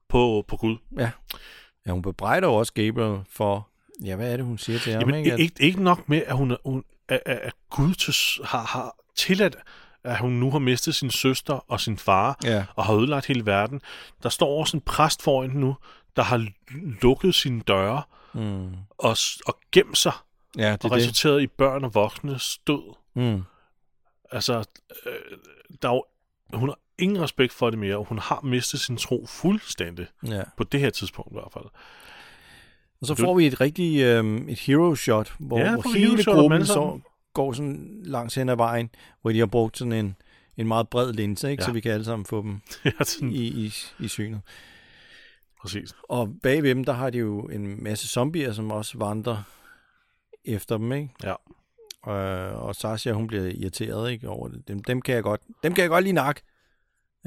på, 0.09 0.45
på 0.49 0.57
Gud. 0.57 0.77
Ja, 0.99 1.11
hun 1.93 2.03
bebrejder 2.03 2.49
også 2.49 2.73
Gabriel 2.73 3.19
for, 3.31 3.69
ja, 4.05 4.17
hvad 4.17 4.33
er 4.33 4.37
det, 4.37 4.47
hun 4.47 4.59
siger 4.59 4.79
til 4.79 4.93
ham? 4.93 5.01
Jamen, 5.01 5.15
ikke? 5.15 5.31
ikke, 5.31 5.43
ikke, 5.43 5.63
ikke 5.63 5.83
nok 5.83 6.09
med, 6.09 6.23
at, 6.27 6.37
hun, 6.37 6.57
hun, 6.65 6.85
at, 7.11 7.21
at 7.27 7.53
Gud 7.71 7.95
til, 7.95 8.15
har, 8.45 8.63
har 8.65 8.97
tilladt, 9.17 9.57
at 10.05 10.19
hun 10.19 10.33
nu 10.33 10.51
har 10.51 10.59
mistet 10.59 10.95
sin 10.95 11.11
søster 11.11 11.65
og 11.71 11.81
sin 11.81 11.99
far, 11.99 12.39
Ja, 12.45 12.65
og 12.77 12.85
har 12.85 12.95
ødelagt 12.95 13.27
hele 13.27 13.47
verden. 13.47 13.81
Der 14.23 14.29
står 14.29 14.61
også 14.61 14.77
en 14.77 14.81
præst 14.81 15.23
foran 15.23 15.51
nu, 15.51 15.77
der 16.17 16.23
har 16.23 16.47
lukket 17.03 17.35
sine 17.35 17.61
døre 17.61 18.03
mm. 18.33 18.73
og, 18.99 19.17
og 19.47 19.59
gemt 19.73 19.99
sig, 19.99 20.13
ja 20.57 20.73
det 20.73 20.85
og 20.85 20.91
er 20.91 20.95
det. 20.95 21.03
resulteret 21.03 21.43
i 21.43 21.47
børn 21.47 21.85
og 21.85 21.95
voksnes 21.95 22.59
død. 22.67 22.95
Mm. 23.15 23.43
Altså, 24.33 24.65
øh, 25.07 25.13
der 25.83 25.89
er 25.89 25.93
jo, 25.95 26.05
hun 26.53 26.69
har 26.69 26.79
ingen 26.99 27.23
respekt 27.23 27.53
for 27.53 27.71
det 27.71 27.79
mere, 27.79 27.97
og 27.97 28.05
hun 28.05 28.19
har 28.19 28.41
mistet 28.43 28.81
sin 28.81 28.97
tro 28.97 29.27
fuldstændig, 29.29 30.07
Ja. 30.27 30.43
på 30.57 30.65
det 30.65 30.81
her 30.81 30.91
tidspunkt 30.91 31.31
i 31.33 31.35
hvert 31.35 31.53
fald. 31.53 31.65
Og 33.01 33.07
så 33.07 33.15
Du- 33.15 33.23
får 33.23 33.35
vi 33.37 33.47
et 33.47 33.61
rigtig 33.61 34.01
øh, 34.03 34.41
et 34.49 34.59
hero 34.59 34.95
shot, 34.95 35.35
hvor, 35.39 35.59
Ja, 35.59 35.73
hvor 35.73 35.97
hele 35.99 36.23
shot 36.23 36.35
gruppen 36.37 36.67
så 36.67 37.01
går 37.35 37.53
sådan 37.53 38.01
langs 38.05 38.35
hen 38.35 38.49
ad 38.49 38.57
vejen, 38.57 38.91
hvor 39.23 39.33
de 39.33 39.39
har 39.39 39.47
brugt 39.47 39.79
sådan 39.79 39.93
en, 39.93 40.17
en 40.57 40.69
meget 40.69 40.89
bred 40.89 41.13
linse, 41.13 41.51
ikke? 41.51 41.63
Ja. 41.63 41.67
så 41.67 41.73
vi 41.73 41.81
kan 41.81 41.93
alle 41.93 42.05
sammen 42.05 42.27
få 42.27 42.43
dem 42.43 42.61
ja, 42.85 42.91
sådan, 43.05 43.31
i, 43.33 43.47
i, 43.67 43.73
i 44.01 44.09
synet. 44.09 44.41
præcis. 45.61 45.95
Og 46.09 46.35
bag 46.43 46.63
ved 46.63 46.71
dem, 46.71 46.85
der 46.85 46.93
har 46.93 47.11
de 47.11 47.19
jo 47.19 47.41
en 47.41 47.83
masse 47.85 48.09
zombier, 48.09 48.53
som 48.53 48.71
også 48.71 48.99
vandrer 48.99 49.43
efter 50.45 50.77
dem, 50.79 50.93
ikke? 50.93 51.09
Ja. 51.23 51.35
Øh, 52.13 52.63
og 52.63 52.75
Sasha, 52.75 53.13
hun 53.13 53.27
bliver 53.27 53.45
irriteret, 53.45 54.11
ikke, 54.11 54.29
over 54.29 54.49
det. 54.49 54.69
Dem, 54.69 54.83
dem 54.83 55.03
kan 55.03 55.15
jeg 55.15 55.23
godt, 55.23 55.41
dem 55.63 55.75
kan 55.75 55.83
jeg 55.83 55.89
godt 55.91 56.05
lige 56.05 56.13
nakke, 56.13 56.43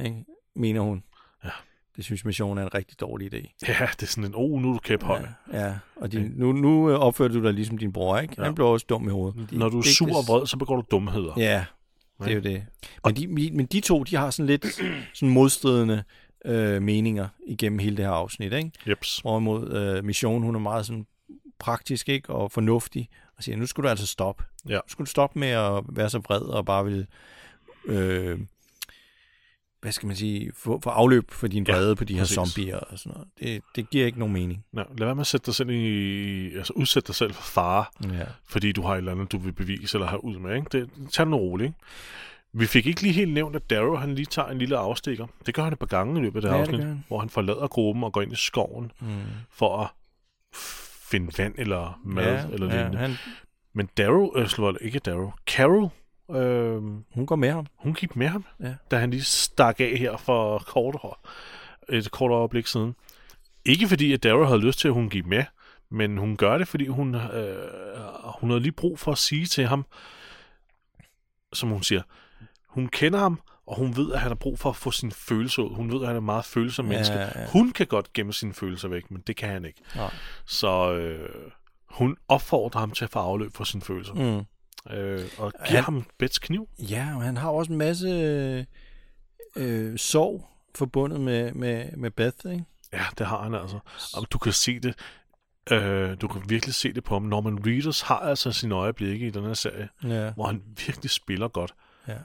ikke? 0.03 0.25
mener 0.56 0.82
hun. 0.82 1.03
Ja. 1.44 1.50
Det 1.96 2.06
synes 2.06 2.26
missionen 2.26 2.58
er 2.58 2.62
en 2.64 2.74
rigtig 2.74 3.00
dårlig 3.00 3.34
idé. 3.34 3.58
Ja, 3.68 3.88
det 3.92 4.02
er 4.04 4.06
sådan 4.06 4.24
en, 4.24 4.32
oh, 4.36 4.62
nu 4.62 4.70
er 4.70 4.74
du 4.74 4.79
kæp 4.79 5.03
høj. 5.03 5.22
Ja, 5.53 5.66
ja. 5.66 5.74
og 5.96 6.12
de, 6.12 6.32
nu, 6.36 6.51
nu 6.51 6.90
øh, 6.90 7.00
opfører 7.00 7.29
du 7.29 7.44
dig 7.44 7.53
ligesom 7.53 7.77
din 7.77 7.94
bror, 7.94 8.18
ikke? 8.20 8.36
Ja. 8.38 8.44
Han 8.44 8.56
bliver 8.56 8.68
også 8.70 8.86
dum 8.90 9.08
i 9.08 9.12
hovedet. 9.12 9.50
De- 9.50 9.58
Når 9.58 9.70
du 9.70 9.77
er 9.79 9.84
sur 9.84 10.08
og 10.18 10.24
vred, 10.27 10.48
så 10.48 10.58
begår 10.58 10.75
du 10.75 10.84
dumheder. 10.92 11.34
Ja, 11.38 11.66
det 12.24 12.32
er 12.32 12.36
jo 12.36 12.42
det. 12.42 12.66
Men 13.06 13.16
de, 13.16 13.27
men 13.51 13.66
de 13.66 13.79
to, 13.79 14.03
de 14.03 14.16
har 14.16 14.29
sådan 14.29 14.48
lidt 14.48 14.66
sådan 15.14 15.29
modstridende 15.34 16.03
øh, 16.46 16.82
meninger 16.82 17.27
igennem 17.48 17.79
hele 17.79 17.98
det 17.98 18.06
her 18.06 18.12
afsnit, 18.12 18.53
ikke? 18.53 18.72
Jeps. 18.88 19.18
Hvorimod 19.20 19.72
øh, 19.74 20.03
Mission, 20.03 20.44
hun 20.44 20.56
er 20.56 20.60
meget 20.60 20.86
sådan 20.86 21.06
praktisk 21.60 22.10
ikke? 22.10 22.29
og 22.29 22.51
fornuftig, 22.51 23.10
og 23.38 23.44
siger, 23.44 23.58
nu 23.58 23.66
skal 23.66 23.84
du 23.84 23.88
altså 23.90 24.08
stoppe. 24.08 24.44
Ja. 24.70 24.75
Nu 24.75 24.82
skal 24.88 25.06
du 25.06 25.10
stoppe 25.10 25.40
med 25.40 25.48
at 25.48 25.84
være 25.90 26.10
så 26.10 26.20
vred 26.20 26.42
og 26.42 26.66
bare 26.66 26.86
vil, 26.86 27.08
øh, 27.86 28.40
hvad 29.83 29.91
skal 29.91 30.07
man 30.07 30.15
sige, 30.15 30.51
få, 30.55 30.79
få 30.83 30.89
afløb 30.89 31.31
for 31.31 31.48
din 31.48 31.65
Ja, 31.67 31.74
vrede 31.74 31.96
på 31.96 32.03
de 32.03 32.13
her 32.13 32.22
præcis. 32.22 32.35
zombier 32.35 32.77
og 32.77 33.00
sådan 33.00 33.11
noget. 33.13 33.27
Det, 33.39 33.61
det 33.75 33.89
giver 33.89 34.05
ikke 34.05 34.19
nogen 34.19 34.33
mening. 34.33 34.65
Ja, 34.74 34.83
lad 34.98 35.05
være 35.07 35.15
med 35.15 35.22
at 35.22 35.27
sætte 35.27 35.46
dig 35.46 35.55
selv 35.55 35.69
i, 35.69 36.55
altså 36.55 36.74
udsætte 36.75 37.07
dig 37.07 37.15
selv 37.15 37.33
for 37.33 37.43
fare, 37.43 37.85
Ja. 38.03 38.24
fordi 38.46 38.72
du 38.72 38.81
har 38.81 38.93
et 38.93 38.98
eller 38.98 39.11
andet, 39.11 39.31
du 39.31 39.37
vil 39.37 39.51
bevise 39.51 39.98
eller 39.98 40.07
have 40.07 40.24
ud 40.24 40.39
med. 40.39 40.55
Ikke? 40.55 40.67
Det, 40.72 40.89
tag 41.11 41.25
det 41.25 41.31
nu 41.31 41.37
roligt. 41.37 41.67
Ikke? 41.67 41.77
Vi 42.53 42.65
fik 42.65 42.87
ikke 42.87 43.01
lige 43.01 43.13
helt 43.13 43.33
nævnt, 43.33 43.55
at 43.55 43.69
Darrow 43.69 43.96
han 43.96 44.15
lige 44.15 44.25
tager 44.25 44.48
en 44.50 44.57
lille 44.57 44.77
afstikker. 44.77 45.27
Det 45.46 45.53
gør 45.53 45.63
han 45.63 45.74
et 45.74 45.79
par 45.79 45.85
gange 45.85 46.19
i 46.19 46.24
løbet 46.24 46.35
af 46.35 46.41
det 46.41 46.50
Ja, 46.50 46.53
det 46.55 46.61
afsnit, 46.61 46.79
han. 46.83 47.03
hvor 47.07 47.19
han 47.19 47.29
forlader 47.29 47.67
gruppen 47.67 48.03
og 48.03 48.13
går 48.13 48.22
ind 48.22 48.33
i 48.33 48.35
skoven 48.35 48.91
Mm. 49.00 49.07
for 49.51 49.77
at 49.81 49.87
finde 51.11 51.31
vand 51.37 51.53
eller 51.57 52.00
mad 52.05 52.24
ja, 52.48 52.53
eller 52.53 52.67
ja, 52.67 52.75
lignende. 52.75 52.98
han, 52.98 53.15
Men 53.74 53.89
Darrow, 53.98 54.31
øh, 54.35 54.48
slår 54.48 54.77
ikke 54.81 55.00
Darrow, 55.00 55.31
Carol, 55.48 55.89
øh, 56.35 56.81
hun 57.13 57.25
går 57.25 57.35
med 57.35 57.51
ham. 57.51 57.65
hun 57.75 57.93
gik 57.93 58.15
med 58.15 58.27
ham, 58.27 58.46
Ja. 58.63 58.74
da 58.91 58.98
han 58.98 59.09
lige 59.11 59.24
stak 59.24 59.79
af 59.79 59.98
her 59.98 60.17
for 60.17 60.57
kort, 60.67 60.96
et 61.89 62.11
kort 62.11 62.31
øjeblik 62.31 62.67
siden. 62.67 62.96
Ikke 63.65 63.87
fordi, 63.87 64.13
at 64.13 64.24
Darrow 64.24 64.43
havde 64.46 64.59
lyst 64.61 64.79
til, 64.79 64.87
at 64.87 64.93
hun 64.93 65.09
gik 65.09 65.25
med, 65.25 65.43
men 65.91 66.17
hun 66.17 66.37
gør 66.37 66.57
det, 66.57 66.67
fordi 66.67 66.87
hun, 66.87 67.15
øh, 67.15 67.69
hun 68.39 68.50
havde 68.50 68.61
lige 68.61 68.72
brug 68.72 69.00
for 69.00 69.11
at 69.11 69.17
sige 69.17 69.46
til 69.46 69.67
ham, 69.67 69.85
som 71.53 71.69
hun 71.69 71.83
siger, 71.83 72.01
hun 72.67 72.87
kender 72.87 73.19
ham, 73.19 73.39
og 73.67 73.75
hun 73.77 73.96
ved, 73.98 74.13
at 74.13 74.19
han 74.19 74.27
har 74.29 74.35
brug 74.35 74.59
for 74.59 74.69
at 74.69 74.75
få 74.75 74.91
sin 74.91 75.11
følelser 75.11 75.63
ud. 75.63 75.75
Hun 75.75 75.91
ved, 75.91 76.01
at 76.01 76.07
han 76.07 76.15
er 76.15 76.19
en 76.19 76.25
meget 76.25 76.46
følsom 76.46 76.85
Ja, 76.85 76.91
menneske. 76.91 77.15
ja. 77.19 77.48
Hun 77.51 77.72
kan 77.72 77.87
godt 77.87 78.13
gemme 78.13 78.33
sine 78.33 78.53
følelser 78.53 78.87
væk, 78.87 79.11
men 79.11 79.24
det 79.27 79.35
kan 79.35 79.50
han 79.50 79.65
ikke. 79.65 79.81
Nej. 79.96 80.13
Så 80.46 80.93
øh, 80.93 81.29
hun 81.89 82.17
opfordrer 82.27 82.79
ham 82.79 82.91
til 82.91 83.03
at 83.05 83.09
få 83.11 83.19
afløb 83.19 83.53
for 83.55 83.63
sine 83.63 83.81
følelser. 83.81 84.13
Mm. 84.13 84.46
Øh, 84.89 85.22
og 85.37 85.53
giver 85.53 85.67
Han- 85.81 85.83
ham 85.83 86.05
Bets 86.17 86.39
kniv. 86.39 86.69
Ja, 86.79 87.11
og 87.15 87.22
han 87.22 87.37
har 87.37 87.50
også 87.50 87.72
en 87.72 87.77
masse 87.77 88.07
øh, 88.07 88.65
øh, 89.55 89.98
sorg 90.00 90.50
forbundet 90.75 91.22
med, 91.22 91.51
med, 91.53 91.91
med 91.98 92.11
Beth, 92.11 92.51
ikke? 92.51 92.65
Ja, 92.93 93.05
det 93.17 93.27
har 93.27 93.43
han 93.43 93.53
altså. 93.53 93.79
Og 94.13 94.27
du 94.31 94.37
kan 94.37 94.51
se 94.53 94.79
det. 94.79 94.96
Øh, 95.72 96.17
du 96.22 96.27
kan 96.27 96.41
virkelig 96.50 96.75
se 96.75 96.93
det 96.93 97.03
på 97.03 97.15
ham. 97.15 97.22
Norman 97.22 97.65
Reedus 97.67 98.01
har 98.01 98.19
altså 98.19 98.51
sine 98.51 98.75
øjeblikke 98.75 99.27
i 99.27 99.29
den 99.29 99.43
her 99.43 99.53
serie, 99.53 99.89
Ja, 100.03 100.31
hvor 100.33 100.46
han 100.46 100.63
virkelig 100.87 101.09
spiller 101.11 101.48
godt. 101.48 101.74
ja. 102.07 102.17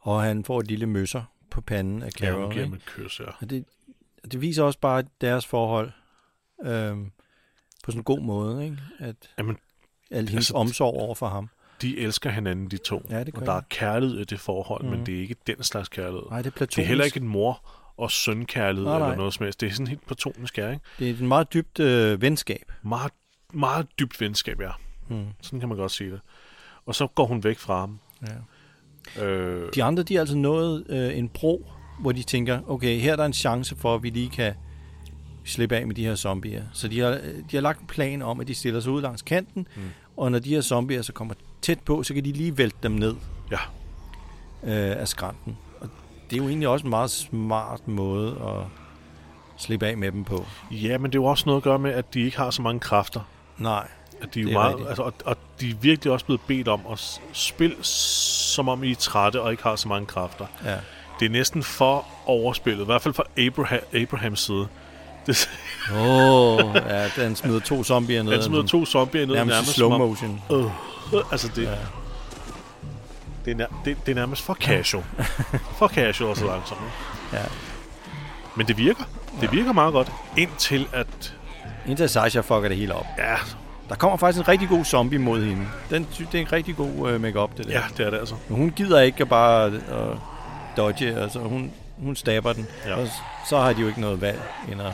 Og 0.00 0.22
han 0.22 0.44
får 0.44 0.60
et 0.60 0.66
lille 0.66 0.86
møsser 0.86 1.22
på 1.50 1.60
panden 1.60 2.02
af 2.02 2.06
Ja, 2.20 2.26
Carol, 2.26 2.42
hun 2.42 2.52
giver 2.52 2.64
ham 2.64 2.74
et 2.74 2.84
kys, 2.86 3.20
ja. 3.20 3.24
Og 3.40 3.50
det, 3.50 3.64
det 4.32 4.40
viser 4.40 4.62
også 4.62 4.78
bare 4.78 5.04
deres 5.20 5.46
forhold 5.46 5.90
øh, 6.64 6.96
på 7.84 7.90
sådan 7.90 8.00
en 8.00 8.04
god 8.04 8.20
måde, 8.20 8.64
ikke? 8.64 8.78
At 8.98 9.16
Jamen, 9.38 9.56
al 10.10 10.18
hendes 10.28 10.34
altså, 10.34 10.54
omsorg 10.54 10.94
over 10.94 11.14
for 11.14 11.28
ham. 11.28 11.48
De 11.84 11.98
elsker 11.98 12.30
hinanden, 12.30 12.68
de 12.70 12.76
to. 12.76 13.06
Ja, 13.10 13.24
det 13.24 13.34
og 13.34 13.46
der 13.46 13.52
er 13.52 13.60
kærlighed 13.70 14.18
i 14.20 14.24
det 14.24 14.40
forhold, 14.40 14.84
mm. 14.84 14.90
Men 14.90 15.06
det 15.06 15.14
er 15.16 15.20
ikke 15.20 15.36
den 15.46 15.62
slags 15.62 15.88
kærlighed. 15.88 16.22
Nej, 16.30 16.38
det 16.38 16.46
er 16.46 16.50
Det 16.50 16.54
platonisk. 16.54 16.78
er 16.78 16.88
heller 16.88 17.04
ikke 17.04 17.20
en 17.20 17.28
mor 17.28 17.60
og 17.96 18.10
søn-kærlighed 18.10 18.84
Nej, 18.84 18.98
nej. 18.98 19.06
eller 19.08 19.16
noget 19.18 19.34
som 19.34 19.44
helst. 19.44 19.60
Det 19.60 19.66
er 19.68 19.72
sådan 19.72 19.86
helt 19.86 20.06
platonisk, 20.06 20.58
ja, 20.58 20.70
ikke? 20.70 20.82
Det 20.98 21.06
er 21.10 21.12
et 21.14 21.20
meget 21.20 21.52
dybt 21.54 21.80
øh, 21.80 22.22
venskab. 22.22 22.72
Meget, 22.82 23.12
meget 23.52 23.86
dybt 23.98 24.20
venskab, 24.20 24.60
ja. 24.60 24.70
Mm. 25.08 25.24
Sådan 25.40 25.60
kan 25.60 25.68
man 25.68 25.78
godt 25.78 25.92
sige 25.92 26.10
det. 26.10 26.20
Og 26.86 26.94
så 26.94 27.06
går 27.06 27.26
hun 27.26 27.44
væk 27.44 27.58
fra 27.58 27.80
ham. 27.80 27.98
Ja. 29.16 29.24
Øh, 29.24 29.70
De 29.74 29.82
andre, 29.82 30.02
de 30.02 30.14
har 30.14 30.20
altså 30.20 30.36
nået 30.36 30.84
øh, 30.88 31.18
en 31.18 31.28
bro, 31.28 31.70
hvor 32.00 32.12
de 32.12 32.22
tænker, 32.22 32.60
okay, 32.70 32.98
her 33.00 33.12
er 33.12 33.16
der 33.16 33.24
en 33.24 33.32
chance 33.32 33.76
for, 33.76 33.94
at 33.94 34.02
vi 34.02 34.10
lige 34.10 34.30
kan 34.30 34.54
slippe 35.44 35.76
af 35.76 35.86
med 35.86 35.94
de 35.94 36.04
her 36.04 36.14
zombier. 36.14 36.62
Så 36.72 36.88
de 36.88 37.00
har, 37.00 37.10
øh, 37.10 37.34
de 37.50 37.56
har 37.56 37.60
lagt 37.60 37.80
en 37.80 37.86
plan 37.86 38.22
om, 38.22 38.40
at 38.40 38.48
de 38.48 38.54
stiller 38.54 38.80
sig 38.80 38.92
ud 38.92 39.02
langs 39.02 39.22
kanten, 39.22 39.66
mm. 39.76 39.82
og 40.16 40.32
når 40.32 40.38
de 40.38 40.48
her 40.50 40.60
zombier 40.60 41.02
så 41.02 41.12
kommer 41.12 41.34
tæt 41.64 41.80
på, 41.80 42.02
så 42.02 42.14
kan 42.14 42.24
de 42.24 42.32
lige 42.32 42.58
vælte 42.58 42.76
dem 42.82 42.92
ned 42.92 43.14
ja, 43.50 43.58
øh, 44.64 45.00
af 45.00 45.08
skrænten. 45.08 45.58
Og 45.80 45.88
det 46.30 46.36
er 46.38 46.42
jo 46.42 46.48
egentlig 46.48 46.68
også 46.68 46.84
en 46.86 46.90
meget 46.90 47.10
smart 47.10 47.88
måde 47.88 48.30
at 48.30 48.66
slippe 49.56 49.86
af 49.86 49.96
med 49.96 50.12
dem 50.12 50.24
på. 50.24 50.46
ja, 50.70 50.98
men 50.98 51.10
det 51.12 51.18
er 51.18 51.22
jo 51.22 51.24
også 51.24 51.44
noget 51.46 51.56
at 51.60 51.62
gøre 51.64 51.78
med, 51.78 51.90
at 51.92 52.14
de 52.14 52.20
ikke 52.20 52.36
har 52.36 52.50
så 52.50 52.62
mange 52.62 52.80
kræfter. 52.80 53.20
Nej. 53.58 53.88
At 54.22 54.34
de 54.34 54.40
er 54.40 54.44
Det 54.44 54.50
er 54.50 54.58
meget, 54.58 54.70
rigtigt. 54.72 54.88
altså, 54.88 55.02
og, 55.02 55.12
og 55.24 55.36
de 55.60 55.70
er 55.70 55.74
virkelig 55.80 56.12
også 56.12 56.26
blevet 56.26 56.40
bedt 56.46 56.68
om 56.68 56.80
at 56.92 57.20
spille, 57.32 57.76
som 57.84 58.68
om 58.68 58.84
I 58.84 58.90
er 58.90 58.94
trætte 58.94 59.40
og 59.40 59.50
ikke 59.50 59.62
har 59.62 59.76
så 59.76 59.88
mange 59.88 60.06
kræfter. 60.06 60.46
Ja. 60.64 60.76
Det 61.20 61.26
er 61.26 61.30
næsten 61.30 61.62
for 61.62 62.06
overspillet, 62.26 62.82
i 62.82 62.84
hvert 62.86 63.02
fald 63.02 63.14
fra 63.14 63.24
Abraham, 63.38 63.78
Abrahams 63.92 64.40
side, 64.40 64.68
Det, 65.26 65.48
Åh, 65.92 65.96
oh, 66.64 66.74
ja, 66.88 67.08
den 67.16 67.36
smider 67.36 67.60
to 67.60 67.84
zombier 67.84 68.22
ned. 68.22 68.32
han 68.32 68.42
smider 68.42 68.62
to 68.62 68.86
zombier 68.86 69.26
ned 69.26 69.34
nærmest, 69.34 69.54
nærmest, 69.54 69.72
slow 69.74 69.90
som 69.90 70.00
om- 70.02 70.08
motion. 70.08 70.42
Øh, 70.52 70.64
altså 71.32 71.48
det, 71.56 71.62
ja. 71.62 71.70
det, 73.44 73.50
er 73.50 73.54
nær, 73.56 73.66
det, 73.84 73.96
det 74.06 74.12
er 74.12 74.16
nærmest 74.16 74.42
for 74.42 74.54
casual. 74.54 75.04
for 75.78 75.88
casual 75.88 76.30
og 76.30 76.36
så 76.36 76.46
langsomt. 76.46 76.80
Ja. 77.32 77.38
Men 78.54 78.66
det 78.68 78.78
virker. 78.78 79.04
Det 79.40 79.52
virker 79.52 79.72
meget 79.72 79.92
godt. 79.92 80.12
Indtil 80.36 80.88
at... 80.92 81.34
Indtil 81.86 82.08
Sasha 82.08 82.40
fucker 82.40 82.68
det 82.68 82.76
hele 82.76 82.94
op. 82.94 83.06
Ja, 83.18 83.34
Der 83.88 83.94
kommer 83.94 84.16
faktisk 84.16 84.38
en 84.40 84.48
rigtig 84.48 84.68
god 84.68 84.84
zombie 84.84 85.18
mod 85.18 85.44
hende. 85.44 85.66
Den, 85.90 86.06
det 86.18 86.34
er 86.34 86.38
en 86.38 86.52
rigtig 86.52 86.76
god 86.76 86.88
uh, 87.14 87.20
make-up, 87.20 87.56
det 87.56 87.66
der. 87.66 87.72
ja, 87.72 87.82
det 87.96 88.06
er 88.06 88.10
det 88.10 88.18
altså. 88.18 88.34
Men 88.48 88.58
hun 88.58 88.70
gider 88.70 89.00
ikke 89.00 89.20
at 89.22 89.28
bare 89.28 89.68
uh, 89.68 90.18
dodge, 90.76 91.14
altså 91.20 91.38
hun, 91.38 91.70
hun 91.98 92.16
stabber 92.16 92.52
den. 92.52 92.66
Ja. 92.86 92.94
Og 92.94 93.08
så 93.48 93.58
har 93.60 93.72
de 93.72 93.80
jo 93.80 93.88
ikke 93.88 94.00
noget 94.00 94.20
valg 94.20 94.42
end 94.72 94.82
at... 94.82 94.92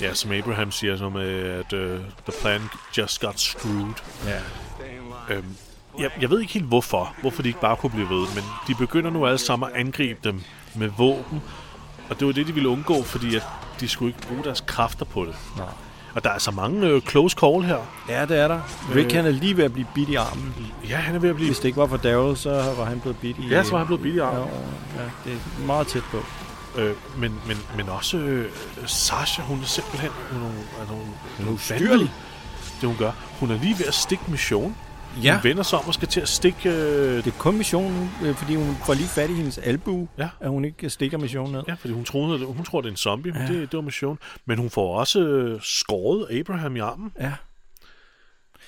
Ja, 0.00 0.14
som 0.14 0.32
Abraham 0.32 0.70
siger, 0.72 0.96
som 0.96 1.12
med, 1.12 1.30
at 1.42 1.72
uh, 1.72 1.80
the 2.28 2.32
plan 2.40 2.60
just 2.98 3.20
got 3.20 3.40
screwed. 3.40 3.94
Ja. 4.26 4.38
Øhm, 5.34 5.44
jeg, 5.98 6.10
jeg 6.20 6.30
ved 6.30 6.40
ikke 6.40 6.52
helt 6.52 6.66
hvorfor, 6.66 7.14
hvorfor 7.20 7.42
de 7.42 7.48
ikke 7.48 7.60
bare 7.60 7.76
kunne 7.76 7.90
blive 7.90 8.08
ved, 8.08 8.26
men 8.34 8.44
de 8.68 8.74
begynder 8.74 9.10
nu 9.10 9.26
alle 9.26 9.38
sammen 9.38 9.68
at 9.74 9.80
angribe 9.80 10.20
dem 10.24 10.42
med 10.74 10.88
våben, 10.98 11.42
og 12.10 12.18
det 12.18 12.26
var 12.26 12.32
det, 12.32 12.46
de 12.46 12.52
ville 12.54 12.68
undgå, 12.68 13.02
fordi 13.02 13.36
at 13.36 13.42
de 13.80 13.88
skulle 13.88 14.14
ikke 14.14 14.28
bruge 14.28 14.44
deres 14.44 14.60
kræfter 14.66 15.04
på 15.04 15.24
det. 15.24 15.34
Nej. 15.56 15.66
Og 16.14 16.24
der 16.24 16.30
er 16.30 16.38
så 16.38 16.50
mange 16.50 16.86
øh, 16.86 17.02
close 17.02 17.36
call 17.40 17.62
her. 17.62 17.78
Ja, 18.08 18.26
det 18.26 18.38
er 18.38 18.48
der. 18.48 18.60
Rick 18.94 19.06
Øh. 19.06 19.16
han 19.16 19.26
er 19.26 19.30
lige 19.30 19.56
ved 19.56 19.64
at 19.64 19.72
blive 19.72 19.86
bidt 19.94 20.08
i 20.08 20.14
armen. 20.14 20.54
Ja, 20.88 20.96
han 20.96 21.14
er 21.14 21.18
ved 21.18 21.28
at 21.28 21.34
blive... 21.36 21.48
Hvis 21.48 21.58
det 21.58 21.64
ikke 21.64 21.80
var 21.80 21.86
for 21.86 21.96
Daryl, 21.96 22.36
så 22.36 22.50
var 22.50 22.84
han 22.84 23.00
blevet 23.00 23.18
bidt 23.18 23.36
i... 23.38 23.48
Ja, 23.48 23.62
så 23.64 23.70
var 23.70 23.78
han 23.78 23.86
blevet 23.86 24.02
bidt 24.02 24.14
i 24.14 24.18
armen. 24.18 24.48
Ja, 24.96 25.02
ja, 25.02 25.08
det 25.24 25.32
er 25.32 25.66
meget 25.66 25.86
tæt 25.86 26.02
på. 26.10 26.18
Øh, 26.76 26.94
men, 27.18 27.34
men, 27.46 27.56
men 27.76 27.88
også 27.88 28.16
øh, 28.18 28.50
Sasha, 28.86 29.42
hun 29.42 29.60
er 29.60 29.64
simpelthen 29.64 30.10
hun 30.32 30.42
er, 30.42 30.80
altså, 30.80 30.94
hun, 30.94 31.14
hun 31.38 31.46
er 31.48 31.52
ustyrlig. 31.52 32.10
det 32.80 32.88
hun 32.88 32.96
gør. 32.98 33.10
Hun 33.40 33.50
er 33.50 33.58
lige 33.58 33.78
ved 33.78 33.86
at 33.86 33.94
stikke 33.94 34.24
mission. 34.28 34.76
Ja. 35.22 35.34
Hun 35.34 35.44
vender 35.44 35.62
sig 35.62 35.78
om 35.78 35.84
og 35.86 35.94
skal 35.94 36.08
til 36.08 36.20
at 36.20 36.28
stikke... 36.28 36.68
Øh, 36.70 37.16
Det 37.16 37.26
er 37.26 37.38
kun 37.38 37.56
missionen, 37.56 38.10
øh, 38.24 38.34
fordi 38.34 38.54
hun 38.54 38.76
får 38.86 38.94
lige 38.94 39.08
fat 39.08 39.30
i 39.30 39.34
hendes 39.34 39.58
albu, 39.58 40.08
Ja. 40.18 40.28
at 40.40 40.50
hun 40.50 40.64
ikke 40.64 40.90
stikker 40.90 41.18
missionen 41.18 41.52
ned. 41.52 41.62
ja, 41.68 41.74
fordi 41.74 41.94
hun, 41.94 42.04
troede, 42.04 42.44
hun 42.46 42.64
tror, 42.64 42.80
det 42.80 42.88
er 42.88 42.90
en 42.92 42.96
zombie, 42.96 43.32
men 43.32 43.42
Ja. 43.42 43.48
det, 43.48 43.60
det 43.72 43.76
var 43.76 43.80
mission. 43.82 44.18
Men 44.46 44.58
hun 44.58 44.70
får 44.70 44.98
også 44.98 45.20
øh, 45.20 45.60
skåret 45.62 46.38
Abraham 46.40 46.76
i 46.76 46.78
armen, 46.78 47.12
Ja. 47.20 47.32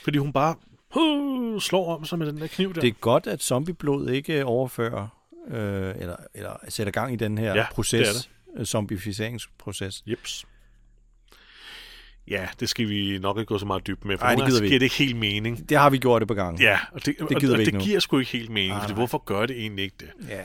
fordi 0.04 0.18
hun 0.18 0.32
bare 0.32 0.54
øh, 0.98 1.60
slår 1.60 1.96
om 1.96 2.04
sig 2.04 2.18
med 2.18 2.26
den 2.26 2.40
der 2.40 2.46
kniv 2.46 2.74
der. 2.74 2.80
Det 2.80 2.88
er 2.88 2.92
godt, 3.00 3.26
at 3.26 3.42
zombieblod 3.42 4.08
ikke 4.08 4.44
overfører, 4.44 5.06
øh, 5.48 5.94
eller, 5.98 6.16
eller 6.34 6.56
sætter 6.68 6.90
gang 6.90 7.12
i 7.12 7.16
den 7.16 7.38
her 7.38 7.54
Ja, 7.54 7.66
proces, 7.72 8.08
det 8.08 8.28
øh, 8.60 8.64
zombificeringsproces. 8.66 10.02
Jeps. 10.06 10.44
Ja, 12.28 12.48
det 12.60 12.68
skal 12.68 12.88
vi 12.88 13.18
nok 13.18 13.38
ikke 13.38 13.46
gå 13.48 13.58
så 13.58 13.66
meget 13.66 13.86
dybt 13.86 14.04
med, 14.04 14.18
for 14.18 14.24
Ej, 14.24 14.30
det 14.34 14.38
det 14.38 14.46
gider 14.48 14.60
vi 14.62 14.68
giver 14.68 14.78
det 14.78 14.86
ikke 14.86 14.96
helt 14.96 15.16
mening. 15.16 15.68
Det 15.68 15.78
har 15.78 15.90
vi 15.90 15.98
gjort 15.98 16.20
det 16.22 16.28
på 16.28 16.34
gang. 16.34 16.60
Ja, 16.60 16.78
og 16.92 17.06
det, 17.06 17.16
Det 17.18 17.34
og, 17.34 17.40
gider 17.40 17.52
og 17.54 17.58
vi 17.58 17.62
ikke 17.62 17.70
det 17.72 17.78
nu. 17.78 17.84
giver 17.84 18.00
sgu 18.00 18.18
ikke 18.18 18.32
helt 18.32 18.50
mening, 18.50 18.70
nej. 18.72 18.92
hvorfor 18.92 19.18
gør 19.18 19.46
det 19.46 19.60
egentlig 19.60 19.82
ikke 19.84 19.96
det? 20.00 20.10
ja. 20.28 20.44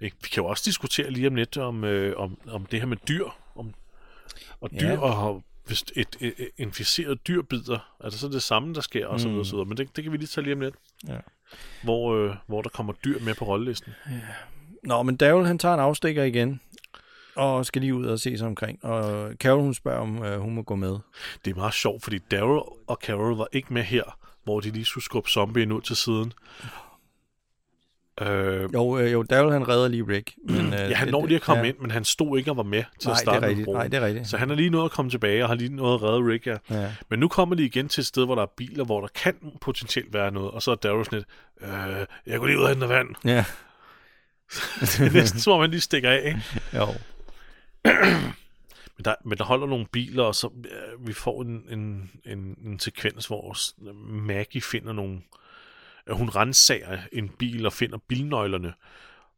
Ikke? 0.00 0.16
Vi 0.22 0.28
kan 0.28 0.42
jo 0.42 0.48
også 0.48 0.62
diskutere 0.66 1.10
lige 1.10 1.26
om 1.26 1.34
lidt 1.34 1.56
om, 1.58 1.84
øh, 1.84 2.16
om, 2.16 2.38
om 2.48 2.66
det 2.66 2.80
her 2.80 2.86
med 2.86 2.96
dyr. 3.08 3.24
Om, 3.56 3.74
og 4.60 4.70
dyr 4.80 4.88
Ja. 4.88 4.98
og 4.98 5.42
hvis 5.66 5.84
et, 5.96 6.16
et, 6.20 6.34
et 6.38 6.48
inficeret 6.58 7.26
dyr 7.28 7.42
bider, 7.42 7.94
er 8.04 8.08
det 8.10 8.18
så 8.18 8.28
det 8.28 8.42
samme, 8.42 8.74
der 8.74 8.80
sker, 8.80 9.06
og 9.06 9.20
så 9.20 9.26
videre, 9.28 9.40
og 9.42 9.46
så 9.46 9.52
videre. 9.52 9.66
Men 9.68 9.76
det, 9.76 9.96
det 9.96 10.04
kan 10.04 10.12
vi 10.12 10.16
lige 10.16 10.26
tage 10.26 10.44
lige 10.44 10.54
om 10.54 10.60
lidt. 10.60 10.74
Ja. 11.08 11.16
Hvor, 11.82 12.14
øh, 12.14 12.34
hvor 12.46 12.62
der 12.62 12.68
kommer 12.70 12.92
dyr 12.92 13.18
med 13.20 13.34
på 13.34 13.44
rollelisten. 13.44 13.92
Nå, 14.82 15.02
men 15.02 15.16
Daryl, 15.16 15.46
han 15.46 15.58
tager 15.58 15.74
en 15.74 15.80
afstikker 15.80 16.24
igen, 16.24 16.60
og 17.36 17.66
skal 17.66 17.82
lige 17.82 17.94
ud 17.94 18.06
og 18.06 18.20
se 18.20 18.38
sig 18.38 18.46
omkring. 18.46 18.84
Og 18.84 19.32
Carol, 19.34 19.60
hun 19.60 19.74
spørger, 19.74 20.00
om 20.00 20.24
øh, 20.24 20.40
hun 20.40 20.54
må 20.54 20.62
gå 20.62 20.74
med. 20.74 20.98
Det 21.44 21.50
er 21.50 21.54
meget 21.54 21.74
sjovt, 21.74 22.02
fordi 22.02 22.18
Daryl 22.18 22.62
og 22.86 22.98
Carol 23.02 23.36
var 23.36 23.48
ikke 23.52 23.74
med 23.74 23.82
her, 23.82 24.18
hvor 24.44 24.60
de 24.60 24.70
lige 24.70 24.84
skulle 24.84 25.04
skubbe 25.04 25.30
zombien 25.30 25.72
ud 25.72 25.80
til 25.80 25.96
siden. 25.96 26.32
Øh, 28.20 28.74
Jo, 28.74 28.98
øh, 28.98 29.12
jo 29.12 29.22
Daryl, 29.22 29.52
han 29.52 29.68
redder 29.68 29.88
lige 29.88 30.04
Rick. 30.08 30.32
Men, 30.48 30.66
øh, 30.66 30.72
ja, 30.72 30.94
han 30.94 31.06
det- 31.06 31.12
når 31.12 31.26
lige 31.26 31.36
at 31.36 31.42
komme 31.42 31.62
ja. 31.62 31.68
ind, 31.68 31.78
men 31.78 31.90
han 31.90 32.04
stod 32.04 32.38
ikke 32.38 32.50
og 32.50 32.56
var 32.56 32.62
med 32.62 32.84
til 32.98 33.08
Nej, 33.08 33.12
at 33.12 33.16
det 33.16 33.18
starte 33.22 33.36
er 33.36 33.40
med 33.40 33.48
rigtigt. 33.48 33.68
Nej, 33.68 33.86
det 33.88 33.94
er 33.94 34.06
rigtigt. 34.06 34.28
Så 34.28 34.36
han 34.36 34.50
er 34.50 34.54
lige 34.54 34.70
nået 34.70 34.84
at 34.84 34.90
komme 34.90 35.10
tilbage, 35.10 35.42
og 35.42 35.48
har 35.48 35.54
lige 35.56 35.76
nået 35.76 35.94
at 35.94 36.02
redde 36.02 36.32
Rick, 36.32 36.46
ja. 36.46 36.56
Ja. 36.70 36.92
Men 37.08 37.18
nu 37.18 37.28
kommer 37.28 37.54
de 37.56 37.64
igen 37.64 37.88
til 37.88 38.00
et 38.00 38.06
sted, 38.06 38.24
hvor 38.24 38.34
der 38.34 38.42
er 38.42 38.46
biler, 38.56 38.84
hvor 38.84 39.00
der 39.00 39.08
kan 39.14 39.34
potentielt 39.60 40.12
være 40.14 40.30
noget. 40.30 40.50
Og 40.50 40.62
så 40.62 40.70
er 40.70 40.74
Daryl 40.74 41.04
sådan 41.04 41.18
lidt, 41.18 41.28
øh, 41.72 42.06
jeg 42.26 42.38
går 42.38 42.46
lige 42.46 42.58
ud 42.58 42.62
og 42.62 42.68
henter 42.68 42.86
vand. 42.86 43.08
ja. 43.24 43.44
Det 44.80 45.00
er 45.00 45.12
næsten 45.12 45.40
som 45.40 45.52
om 45.52 45.60
han 45.60 45.70
lige 45.70 45.80
stikker 45.80 46.10
af. 46.10 46.22
Ikke? 46.26 46.42
Jo. 46.78 46.86
Men, 48.96 49.04
der, 49.04 49.14
men 49.24 49.38
der 49.38 49.44
holder 49.44 49.66
nogle 49.66 49.86
biler, 49.92 50.22
og 50.22 50.34
så 50.34 50.50
øh, 50.64 51.06
vi 51.06 51.12
får 51.12 51.42
en, 51.42 51.62
en, 51.70 52.10
en, 52.26 52.56
en 52.64 52.78
sekvens, 52.78 53.26
hvor 53.26 53.56
Maggie 54.10 54.60
finder 54.62 54.92
nogle... 54.92 55.12
Øh, 55.14 55.20
hun 56.10 56.28
rensager 56.28 56.98
en 57.12 57.28
bil 57.28 57.66
og 57.66 57.72
finder 57.72 57.98
bilnøglerne, 58.08 58.72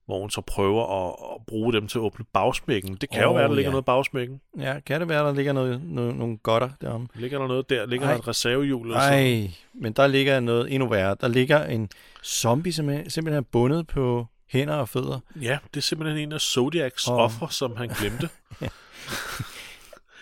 hvor 0.07 0.20
hun 0.20 0.31
så 0.31 0.40
prøver 0.40 1.07
at, 1.07 1.35
at 1.35 1.46
bruge 1.46 1.72
dem 1.72 1.88
til 1.88 1.98
at 1.98 2.03
åbne 2.03 2.24
bagsmækken. 2.33 2.94
Det 2.94 3.11
kan 3.11 3.24
oh, 3.24 3.24
jo 3.24 3.33
være, 3.33 3.48
der 3.48 3.55
ligger 3.55 3.68
ja. 3.68 3.72
noget 3.72 3.85
bagsmækken. 3.85 4.40
Ja, 4.59 4.81
kan 4.87 5.00
det 5.00 5.09
være, 5.09 5.27
der 5.27 5.35
ligger 5.35 5.53
noget, 5.53 5.81
noget, 5.85 6.16
nogle 6.16 6.38
godter 6.38 6.70
derom? 6.81 7.11
Ligger 7.14 7.38
der 7.38 7.46
noget 7.48 7.70
der? 7.70 7.87
Ligger 7.87 8.07
Ej. 8.07 8.12
der 8.12 8.18
et 8.18 8.29
reservehjul? 8.29 8.88
Nej, 8.88 9.50
men 9.74 9.92
der 9.92 10.07
ligger 10.07 10.40
noget 10.40 10.74
endnu 10.74 10.88
værre. 10.88 11.16
Der 11.20 11.29
ligger 11.29 11.64
en 11.64 11.88
zombie, 12.24 12.72
som 12.72 12.90
er 12.90 13.09
simpelthen 13.09 13.44
bundet 13.44 13.87
på 13.87 14.27
hænder 14.48 14.74
og 14.74 14.88
fødder. 14.88 15.20
Ja, 15.40 15.59
det 15.74 15.77
er 15.77 15.83
simpelthen 15.83 16.18
en 16.18 16.33
af 16.33 16.40
Zodiacs 16.40 17.09
oh. 17.09 17.18
offer, 17.18 17.46
som 17.46 17.77
han 17.77 17.88
glemte. 17.88 18.29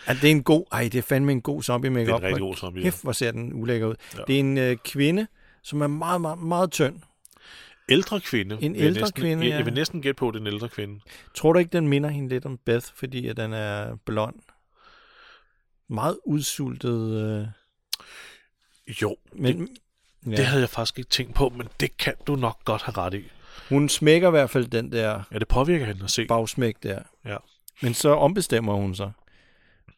Ja, 0.07 0.13
det 0.13 0.23
er 0.23 0.31
en 0.31 0.43
god... 0.43 0.65
Ej, 0.71 0.83
det 0.83 0.95
er 0.95 1.01
fandme 1.01 1.31
en 1.31 1.41
god 1.41 1.63
zombie 1.63 1.89
make 1.89 2.05
Det 2.05 2.11
er 2.11 2.17
en 2.17 2.23
rigtig 2.23 2.41
god 2.41 2.55
zombie, 2.55 2.81
ja. 2.81 2.85
Kæft, 2.85 3.03
hvor 3.03 3.11
ser 3.11 3.31
den 3.31 3.53
ulækker 3.53 3.87
ud. 3.87 3.95
Ja. 4.13 4.19
Ja. 4.19 4.23
Det 4.27 4.35
er 4.35 4.39
en 4.39 4.57
øh, 4.57 4.77
kvinde, 4.77 5.27
som 5.63 5.81
er 5.81 5.87
meget, 5.87 6.21
meget, 6.21 6.39
meget 6.39 6.71
tynd. 6.71 6.99
Ældre 7.89 8.19
kvinde. 8.19 8.57
En 8.61 8.75
ældre 8.75 9.01
næsten, 9.01 9.21
kvinde, 9.21 9.43
jeg, 9.45 9.51
ja. 9.51 9.57
jeg 9.57 9.65
vil 9.65 9.73
næsten 9.73 10.01
gætte 10.01 10.17
på, 10.19 10.27
at 10.27 10.33
det 10.33 10.39
er 10.39 10.41
en 10.41 10.47
ældre 10.53 10.69
kvinde. 10.69 10.99
Tror 11.35 11.53
du 11.53 11.59
ikke, 11.59 11.69
den 11.69 11.87
minder 11.87 12.09
hende 12.09 12.29
lidt 12.29 12.45
om 12.45 12.57
Beth, 12.65 12.87
fordi 12.95 13.27
at 13.27 13.37
den 13.37 13.53
er 13.53 13.95
blond? 14.05 14.35
Meget 15.89 16.17
udsultet. 16.25 17.21
Øh, 17.21 17.47
Jo, 19.01 19.15
men, 19.33 19.57
ja. 20.25 20.31
ja. 20.31 20.35
det 20.35 20.45
havde 20.45 20.61
jeg 20.61 20.69
faktisk 20.69 20.99
ikke 20.99 21.09
tænkt 21.09 21.35
på, 21.35 21.49
men 21.49 21.67
det 21.79 21.97
kan 21.97 22.13
du 22.27 22.35
nok 22.35 22.65
godt 22.65 22.81
have 22.81 22.97
ret 22.97 23.13
i. 23.13 23.23
Hun 23.69 23.89
smækker 23.89 24.27
i 24.27 24.31
hvert 24.31 24.49
fald 24.49 24.67
den 24.67 24.91
der 24.91 25.23
Ja, 25.31 25.39
det 25.39 25.47
påvirker 25.47 25.85
hende 25.85 26.03
at 26.03 26.11
se. 26.11 26.25
bagsmæk 26.25 26.75
der. 26.83 26.99
Ja. 27.25 27.37
Men 27.81 27.93
så 27.93 28.09
ombestemmer 28.09 28.73
hun 28.73 28.95
sig. 28.95 29.11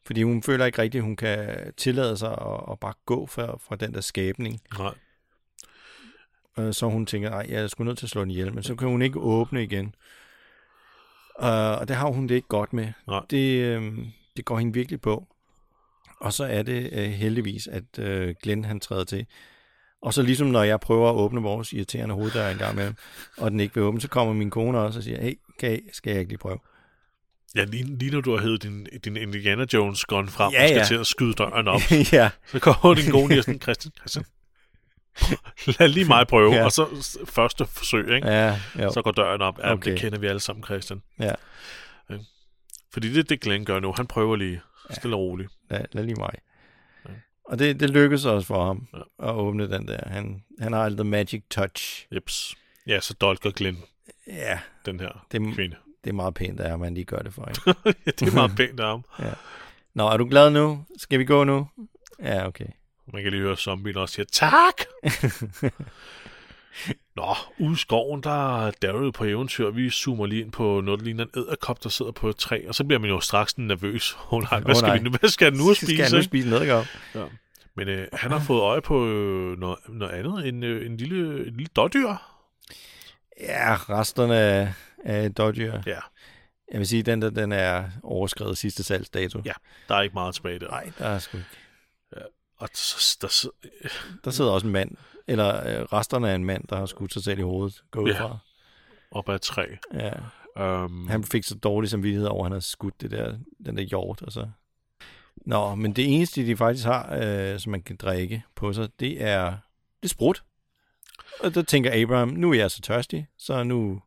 Fordi 0.05 0.23
hun 0.23 0.43
føler 0.43 0.65
ikke 0.65 0.81
rigtigt, 0.81 0.99
at 1.01 1.05
hun 1.05 1.15
kan 1.15 1.73
tillade 1.77 2.17
sig 2.17 2.31
at, 2.31 2.59
at 2.71 2.79
bare 2.79 2.93
gå 3.05 3.25
fra, 3.25 3.57
fra 3.67 3.75
den 3.75 3.93
der 3.93 4.01
skabning. 4.01 4.61
Nej. 4.77 4.93
Øh, 6.59 6.73
Så 6.73 6.89
hun 6.89 7.05
tænker, 7.05 7.31
at 7.31 7.49
jeg 7.49 7.61
er 7.63 7.67
sgu 7.67 7.83
nødt 7.83 7.97
til 7.97 8.05
at 8.05 8.09
slå 8.09 8.21
den 8.21 8.31
ihjel. 8.31 8.53
Men 8.53 8.63
så 8.63 8.75
kan 8.75 8.87
hun 8.87 9.01
ikke 9.01 9.19
åbne 9.19 9.63
igen. 9.63 9.95
Øh, 11.41 11.79
Og 11.79 11.87
det 11.87 11.95
har 11.95 12.07
hun 12.07 12.27
det 12.27 12.35
ikke 12.35 12.47
godt 12.47 12.73
med. 12.73 12.87
Nej. 13.07 13.21
Det, 13.29 13.59
øh, 13.59 13.97
det 14.37 14.45
går 14.45 14.57
hende 14.59 14.73
virkelig 14.73 15.01
på. 15.01 15.27
Og 16.21 16.33
så 16.33 16.43
er 16.45 16.63
det 16.63 16.89
øh, 16.93 17.09
heldigvis, 17.09 17.67
at 17.67 17.99
øh, 17.99 18.35
Glenn 18.43 18.65
han 18.65 18.79
træder 18.79 19.03
til. 19.03 19.25
Og 20.01 20.13
så 20.13 20.21
ligesom 20.21 20.47
når 20.47 20.63
jeg 20.63 20.79
prøver 20.79 21.09
at 21.09 21.15
åbne 21.15 21.41
vores 21.41 21.73
irriterende 21.73 22.15
hoveddør 22.15 22.49
en 22.49 22.57
gang 22.57 22.75
med 22.75 22.93
og 23.37 23.51
den 23.51 23.59
ikke 23.59 23.75
vil 23.75 23.83
åbne, 23.83 24.01
så 24.01 24.07
kommer 24.07 24.33
min 24.33 24.49
kone 24.49 24.79
også 24.79 24.99
og 24.99 25.03
siger, 25.03 25.21
hey, 25.21 25.33
kan 25.59 25.71
jeg, 25.71 25.79
skal 25.93 26.11
jeg 26.11 26.19
ikke 26.19 26.31
lige 26.31 26.37
prøve? 26.39 26.59
Ja, 27.55 27.63
lige, 27.63 27.97
lige 27.97 28.11
når 28.11 28.21
du 28.21 28.31
har 28.35 28.41
hævet 28.41 28.63
din, 28.63 28.87
din 29.05 29.17
Indiana 29.17 29.65
Jones 29.73 30.05
gun 30.05 30.27
frem 30.27 30.53
Ja, 30.53 30.63
og 30.63 30.67
skal 30.69 30.77
ja. 30.77 30.83
til 30.85 30.95
at 30.95 31.07
skyde 31.07 31.33
døren 31.33 31.67
op, 31.67 31.81
ja, 32.13 32.29
så 32.47 32.59
kommer 32.59 32.95
din 32.95 33.11
kone 33.11 33.27
lige 33.27 33.43
sådan, 33.43 33.61
Christian, 33.61 33.91
Christian, 33.99 34.25
lad 35.79 35.87
lige 35.87 36.05
mig 36.05 36.27
prøve. 36.27 36.51
Ja. 36.51 36.57
Ja. 36.57 36.65
Og 36.65 36.71
så 36.71 36.85
første 37.25 37.65
forsøg, 37.65 38.15
ikke? 38.15 38.27
ja, 38.27 38.59
jo. 38.79 38.91
så 38.93 39.01
går 39.01 39.11
døren 39.11 39.41
op. 39.41 39.59
Ja, 39.59 39.71
okay. 39.73 39.91
Det 39.91 39.99
kender 39.99 40.19
vi 40.19 40.27
alle 40.27 40.39
sammen, 40.39 40.63
Christian. 40.63 41.01
Ja. 41.19 41.33
Ikke? 42.11 42.25
Fordi 42.93 43.09
det 43.09 43.19
er 43.19 43.23
det, 43.23 43.41
Glenn 43.41 43.65
gør 43.65 43.79
nu. 43.79 43.93
Han 43.97 44.07
prøver 44.07 44.35
lige 44.35 44.61
stille 44.91 45.15
og 45.15 45.19
roligt. 45.21 45.51
Lad, 45.69 45.85
lad 45.91 46.03
lige 46.03 46.15
mig. 46.15 46.33
Ja. 47.05 47.13
Og 47.45 47.59
det, 47.59 47.79
det 47.79 47.89
lykkedes 47.89 48.25
også 48.25 48.47
for 48.47 48.65
ham 48.65 48.87
Ja. 48.93 49.29
at 49.29 49.35
åbne 49.35 49.71
den 49.71 49.87
der. 49.87 50.09
Han, 50.09 50.43
han 50.59 50.73
har 50.73 50.89
the 50.89 51.03
magic 51.03 51.43
touch. 51.49 52.07
Jeps. 52.15 52.55
Ja, 52.87 52.99
så 52.99 53.13
dolker 53.13 53.51
Glenn 53.51 53.77
Ja, 54.27 54.59
den 54.85 54.99
her 54.99 55.25
Det- 55.31 55.53
kvinde. 55.55 55.75
det 56.03 56.09
er 56.09 56.13
meget 56.13 56.33
pænt, 56.33 56.59
at 56.59 56.79
man 56.79 56.93
lige 56.93 57.05
gør 57.05 57.19
det 57.19 57.33
for 57.33 57.45
hende. 57.65 57.79
ja, 58.05 58.11
det 58.11 58.21
er 58.27 58.33
meget 58.33 58.51
pænt 58.57 58.79
af 58.79 58.87
ham. 58.87 59.03
Nå, 59.93 60.07
er 60.07 60.17
du 60.17 60.25
glad 60.29 60.49
nu? 60.49 60.85
Skal 60.97 61.19
vi 61.19 61.25
gå 61.25 61.43
nu? 61.43 61.67
Ja, 62.23 62.47
okay. 62.47 62.65
Man 63.13 63.23
kan 63.23 63.31
lige 63.31 63.41
høre 63.41 63.57
zombien 63.57 63.97
også 63.97 64.15
sige, 64.15 64.25
tak! 64.25 64.73
Nå, 67.15 67.35
ude 67.59 67.73
i 67.73 67.75
skoven, 67.75 68.23
der 68.23 68.65
er 68.65 68.71
Daryl 68.71 69.11
på 69.11 69.23
eventyr. 69.23 69.69
Vi 69.69 69.89
zoomer 69.89 70.25
lige 70.25 70.41
ind 70.41 70.51
på 70.51 70.81
noget, 70.81 70.99
der 70.99 71.05
ligner 71.05 71.23
en 71.23 71.29
æderkop, 71.35 71.83
der 71.83 71.89
sidder 71.89 72.11
på 72.11 72.29
et 72.29 72.35
træ. 72.35 72.61
Og 72.67 72.75
så 72.75 72.83
bliver 72.83 72.99
man 72.99 73.09
jo 73.09 73.19
straks 73.19 73.57
nervøs. 73.57 74.17
Oh, 74.31 74.43
nej, 74.43 74.59
hvad 74.59 74.75
Åh, 74.75 74.79
skal 74.79 74.87
nej. 74.87 74.97
vi 74.97 75.03
nu? 75.03 75.09
Hvad 75.09 75.29
skal 75.29 75.51
han 75.51 75.59
nu 75.59 75.69
at 75.71 75.77
Skal 75.77 75.87
spise? 75.87 76.03
han 76.03 76.11
nu 76.11 76.21
spise 76.21 76.49
noget 76.49 76.67
Ja. 77.15 77.25
Men 77.75 77.87
øh, 77.87 78.07
han 78.13 78.31
har 78.31 78.39
fået 78.39 78.61
øje 78.61 78.81
på 78.81 79.07
øh, 79.07 79.59
noget, 79.59 79.79
noget 79.89 80.11
andet. 80.13 80.47
En, 80.47 80.63
øh, 80.63 80.85
en 80.85 80.97
lille, 80.97 81.47
en 81.47 81.55
lille 81.55 81.69
dårdyr. 81.75 82.13
Ja, 83.39 83.75
resterne 83.75 84.37
af, 84.37 84.73
af 85.05 85.33
dårdyr. 85.33 85.73
Ja. 85.85 85.99
Jeg 86.71 86.79
vil 86.79 86.87
sige, 86.87 87.03
den 87.03 87.21
der, 87.21 87.29
den 87.29 87.51
er 87.51 87.89
overskrevet 88.03 88.57
sidste 88.57 88.83
salgsdato. 88.83 89.41
Ja. 89.45 89.53
Der 89.87 89.95
er 89.95 90.01
ikke 90.01 90.13
meget 90.13 90.35
tilbage 90.35 90.59
der. 90.59 90.67
Nej, 90.67 90.91
der 90.99 91.05
er 91.05 91.19
sgu 91.19 91.37
ikke. 91.37 91.49
Og 92.57 92.69
så, 92.73 93.17
der, 93.21 93.27
så, 93.27 93.49
Der 94.25 94.31
sidder 94.31 94.51
også 94.51 94.67
en 94.67 94.73
mand, 94.73 94.91
eller 95.27 95.79
øh, 95.79 95.83
resterne 95.83 96.29
af 96.31 96.35
en 96.35 96.45
mand, 96.45 96.67
der 96.67 96.75
har 96.75 96.85
skudt 96.85 97.13
sig 97.13 97.23
selv 97.23 97.39
i 97.39 97.41
hovedet. 97.41 97.83
Gå 97.91 98.01
ud 98.01 98.09
Ja. 98.09 98.21
fra. 98.23 98.37
op 99.11 99.29
ad 99.29 99.35
et 99.35 99.41
træ. 99.41 99.65
Ja. 99.93 100.11
Um, 100.83 101.07
Han 101.07 101.23
fik 101.23 101.43
så 101.43 101.55
dårlig 101.55 101.89
samvittighed 101.89 102.27
over, 102.27 102.39
at 102.41 102.45
han 102.45 102.51
havde 102.51 102.61
skudt 102.65 103.01
det 103.01 103.11
der, 103.11 103.37
den 103.65 103.77
der 103.77 103.83
hjort, 103.83 104.21
og 104.21 104.31
så... 104.31 104.47
Nå, 105.35 105.75
men 105.75 105.93
det 105.93 106.13
eneste, 106.15 106.45
de 106.45 106.57
faktisk 106.57 106.85
har, 106.85 107.17
øh, 107.21 107.59
som 107.59 107.71
man 107.71 107.81
kan 107.81 107.95
drikke 107.95 108.43
på 108.55 108.73
sig, 108.73 108.89
det 108.99 109.21
er, 109.23 109.45
det 110.01 110.03
er 110.03 110.07
sprut. 110.07 110.43
Og 111.39 111.55
der 111.55 111.61
tænker 111.61 112.03
Abraham, 112.03 112.27
nu 112.29 112.51
er 112.51 112.55
jeg 112.55 112.71
så 112.71 112.81
tørstig, 112.81 113.27
så 113.37 113.63
nu 113.63 114.01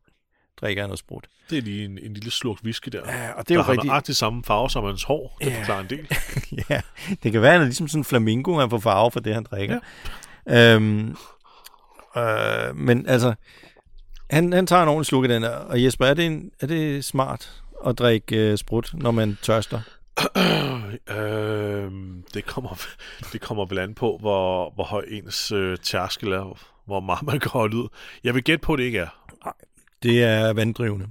drikker 0.61 0.81
jeg 0.81 0.87
noget 0.87 0.99
sprut. 0.99 1.27
det 1.49 1.57
er 1.57 1.61
lige 1.61 1.85
en, 1.85 1.99
en 2.03 2.13
lille 2.13 2.31
slurk 2.31 2.57
whisky 2.63 2.89
der. 2.91 3.01
Ja, 3.05 3.31
og 3.31 3.37
det 3.37 3.39
er 3.39 3.43
der 3.47 3.55
jo 3.55 3.61
har 3.61 3.71
rigtig... 3.71 3.87
nøjagtigt 3.87 4.17
samme 4.17 4.43
farve 4.43 4.69
som 4.69 4.83
hans 4.83 5.03
hår. 5.03 5.37
Det 5.41 5.47
Ja. 5.47 5.59
forklarer 5.59 5.79
en 5.81 5.89
del. 5.89 6.07
ja, 6.69 6.81
det 7.23 7.31
kan 7.31 7.41
være, 7.41 7.51
han 7.51 7.61
er 7.61 7.65
ligesom 7.65 7.87
sådan 7.87 7.99
en 7.99 8.05
flamingo, 8.05 8.59
han 8.59 8.69
får 8.69 8.79
farve 8.79 9.11
for 9.11 9.19
det, 9.19 9.33
han 9.33 9.43
drikker. 9.43 9.79
Ja. 10.47 10.75
Øhm, 10.75 11.15
øh, 12.17 12.75
men 12.75 13.07
altså, 13.07 13.33
han, 14.29 14.53
han 14.53 14.67
tager 14.67 14.83
en 14.83 14.89
ordentlig 14.89 15.05
sluk 15.05 15.23
af 15.23 15.29
den 15.29 15.43
her. 15.43 15.49
Og 15.55 15.83
Jesper, 15.83 16.05
er 16.05 16.13
det, 16.13 16.25
en, 16.25 16.51
er 16.59 16.67
det 16.67 17.05
smart 17.05 17.51
at 17.85 17.97
drikke 17.99 18.35
øh, 18.51 18.57
sprut, 18.57 18.91
når 18.93 19.11
man 19.11 19.37
tørster? 19.41 19.81
øh, 21.17 21.91
det, 22.33 22.45
kommer, 22.45 22.81
det 23.33 23.41
kommer 23.41 23.65
vel 23.65 23.77
an 23.79 23.93
på, 23.93 24.17
hvor, 24.19 24.71
hvor 24.75 24.83
høj 24.83 25.05
ens 25.11 25.51
øh, 25.51 25.77
tærskel 25.77 26.31
er, 26.31 26.59
hvor 26.85 26.99
meget 26.99 27.23
man 27.23 27.39
kan 27.39 27.51
holde 27.51 27.77
ud. 27.77 27.87
Jeg 28.23 28.33
vil 28.35 28.43
gætte 28.43 28.61
på, 28.61 28.73
at 28.73 28.79
det 28.79 28.83
ikke 28.85 28.99
er. 28.99 29.18
Det 30.03 30.23
er 30.23 30.53
vanddrivende. 30.53 31.07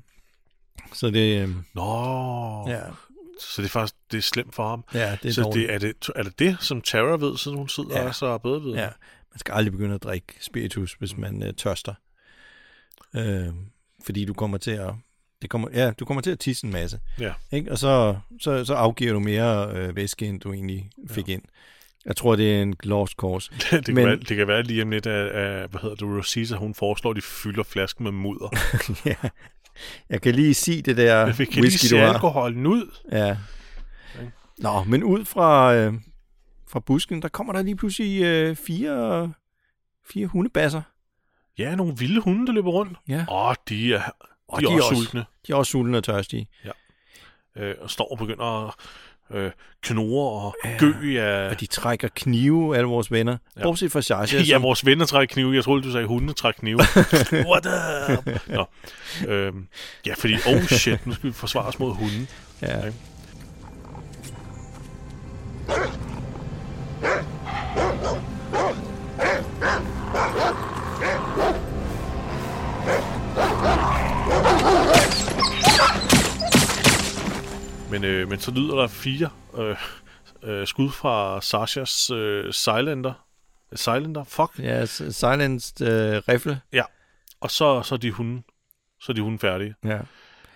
Så 0.93 1.11
det, 1.11 1.43
øh, 1.43 1.49
Nå, 1.75 2.69
ja. 2.69 2.81
så 3.41 3.63
det 3.63 3.65
er 3.65 3.71
faktisk 3.71 3.95
det 4.11 4.19
er 4.19 4.23
slemt 4.23 4.55
for 4.55 4.69
ham. 4.69 4.85
ja, 4.95 5.19
det 5.23 5.29
er 5.29 5.33
så 5.33 5.43
dårligt. 5.43 5.69
det, 5.69 5.75
er, 5.75 5.79
det, 5.79 6.11
er 6.17 6.23
det 6.23 6.39
det, 6.39 6.57
som 6.61 6.81
Tara 6.81 7.17
ved, 7.17 7.37
siden 7.37 7.59
hun 7.59 7.69
sidder 7.69 8.01
ja. 8.01 8.09
og 8.09 8.15
så 8.15 8.27
er 8.27 8.39
bedre 8.39 8.65
ved? 8.65 8.75
Ja, 8.75 8.89
man 9.33 9.39
skal 9.39 9.53
aldrig 9.53 9.73
begynde 9.73 9.95
at 9.95 10.03
drikke 10.03 10.35
spiritus, 10.41 10.93
hvis 10.93 11.17
man 11.17 11.43
øh, 11.43 11.55
tørster. 11.55 11.95
Øh, 13.17 13.49
fordi 14.05 14.25
du 14.25 14.35
kommer 14.35 14.59
til 14.59 14.71
at 14.71 14.95
det 15.43 15.51
kommer, 15.51 15.69
ja, 15.73 15.91
du 15.91 16.05
kommer 16.05 16.21
til 16.21 16.31
at 16.31 16.39
tisse 16.39 16.67
en 16.67 16.73
masse. 16.73 17.01
Ja. 17.21 17.33
Ikke? 17.53 17.73
Og 17.73 17.79
så, 17.79 18.19
så, 18.41 18.65
så 18.65 18.75
afgiver 18.75 19.13
du 19.13 19.21
mere 19.21 19.73
øh, 19.73 19.97
væske, 19.97 20.27
end 20.27 20.41
du 20.41 20.53
egentlig 20.53 20.91
fik 21.09 21.29
ja. 21.29 21.33
ind. 21.33 21.43
Jeg 22.07 22.17
tror, 22.17 22.37
det 22.37 22.55
er 22.59 22.63
en 22.63 22.75
lost 22.83 23.13
cause. 23.13 23.51
det, 23.71 23.85
kan 23.85 23.95
Men- 23.95 24.07
være, 24.07 24.17
det 24.17 24.37
kan 24.37 24.49
være 24.49 24.63
lige 24.63 24.83
om 24.83 24.91
lidt, 24.91 25.07
at, 25.07 25.29
at 25.29 25.71
hvad 25.71 25.81
hedder 25.81 25.97
det, 25.97 26.05
Rosita, 26.17 26.55
hun 26.57 26.75
foreslår, 26.75 27.11
at 27.11 27.17
de 27.17 27.23
fylder 27.23 27.63
flasken 27.63 28.05
med 28.05 28.13
mudder. 28.13 28.49
ja. 29.11 29.29
Jeg 30.09 30.23
kan 30.23 30.35
lige 30.35 30.55
sige 30.55 30.83
det 30.83 30.97
der 30.97 31.27
Men 31.27 31.39
vi 31.39 31.45
kan 31.45 31.55
lige 31.55 31.63
whisky, 31.63 31.87
se 31.87 31.95
du 31.97 32.01
har. 32.01 32.13
alkoholen 32.13 32.67
ud. 32.67 32.95
Ja. 33.13 33.37
Nå, 34.59 34.85
men 34.85 35.05
ud 35.05 35.25
fra, 35.25 35.75
øh, 35.75 35.93
fra 36.69 36.81
busken, 36.81 37.23
der 37.23 37.29
kommer 37.29 37.53
der 37.53 37.63
lige 37.63 37.77
pludselig 37.77 38.23
øh, 38.23 38.57
fire, 38.57 39.33
fire 40.11 40.27
hundebasser. 40.27 40.83
Ja, 41.59 41.75
nogle 41.75 41.97
vilde 41.99 42.21
hunde, 42.21 42.47
der 42.47 42.53
løber 42.53 42.71
rundt. 42.71 42.99
Ja. 43.09 43.25
Åh, 43.31 43.55
de 43.69 43.95
er, 43.95 44.03
Og 44.49 44.61
de 44.61 44.67
er 44.67 44.71
også 44.71 44.95
sultne. 44.95 45.25
De 45.47 45.53
er 45.53 45.57
også 45.57 45.71
sultne 45.71 45.97
og 45.99 46.05
tørstige. 46.05 46.49
Øh, 47.57 47.75
og 47.81 47.91
står 47.91 48.11
og 48.13 48.19
begynder 48.19 48.67
at 48.69 48.75
øh, 49.35 49.51
knurre 49.83 50.31
og 50.43 50.57
Ja. 50.65 50.77
gø 50.79 51.21
af... 51.21 51.51
Og 51.51 51.61
de 51.61 51.67
trækker 51.67 52.09
knive, 52.15 52.77
alle 52.77 52.87
vores 52.89 53.13
venner. 53.13 53.37
Ja. 53.57 53.63
Bortset 53.63 53.93
fra 53.93 54.03
Sasha, 54.03 54.39
Ja, 54.39 54.45
som, 54.45 54.63
vores 54.63 54.87
venner 54.87 55.07
trækker 55.07 55.33
knive. 55.35 55.55
Jeg 55.55 55.65
troede, 55.65 55.83
du 55.83 55.93
sagde, 55.93 56.07
hunde 56.07 56.33
trækker 56.33 56.61
knive. 56.61 56.79
What 57.51 57.67
up? 58.19 58.29
Nå. 58.47 58.65
Øhm, 59.29 59.67
ja, 60.07 60.15
fordi, 60.19 60.35
oh 60.47 60.63
shit, 60.63 61.07
nu 61.07 61.13
skal 61.15 61.29
vi 61.29 61.33
forsvare 61.35 61.67
os 61.67 61.79
mod 61.79 61.95
hunden. 61.95 62.29
ja. 62.63 62.79
Okay. 62.79 62.93
Men, 77.91 78.05
øh, 78.05 78.29
men 78.29 78.39
så 78.39 78.51
lyder 78.51 78.77
der 78.77 78.87
fire 78.87 79.31
øh, 79.59 79.77
øh, 80.43 80.67
skud 80.67 80.91
fra 80.91 81.41
Sashas 81.41 82.11
øh, 82.11 82.53
Silenter. 82.53 83.13
Silenter? 83.75 84.25
Fuck. 84.25 84.59
ja, 84.59 84.85
silenced 84.87 85.87
øh, 85.89 86.23
rifle. 86.29 86.61
Og 87.41 87.51
så, 87.51 87.83
så 87.83 87.95
er 87.95 87.99
de 87.99 88.11
hunde. 88.11 88.43
Så 89.01 89.13
er 89.13 89.15
de 89.15 89.21
hunde 89.21 89.39
færdige. 89.39 89.75
Ja. 89.85 89.99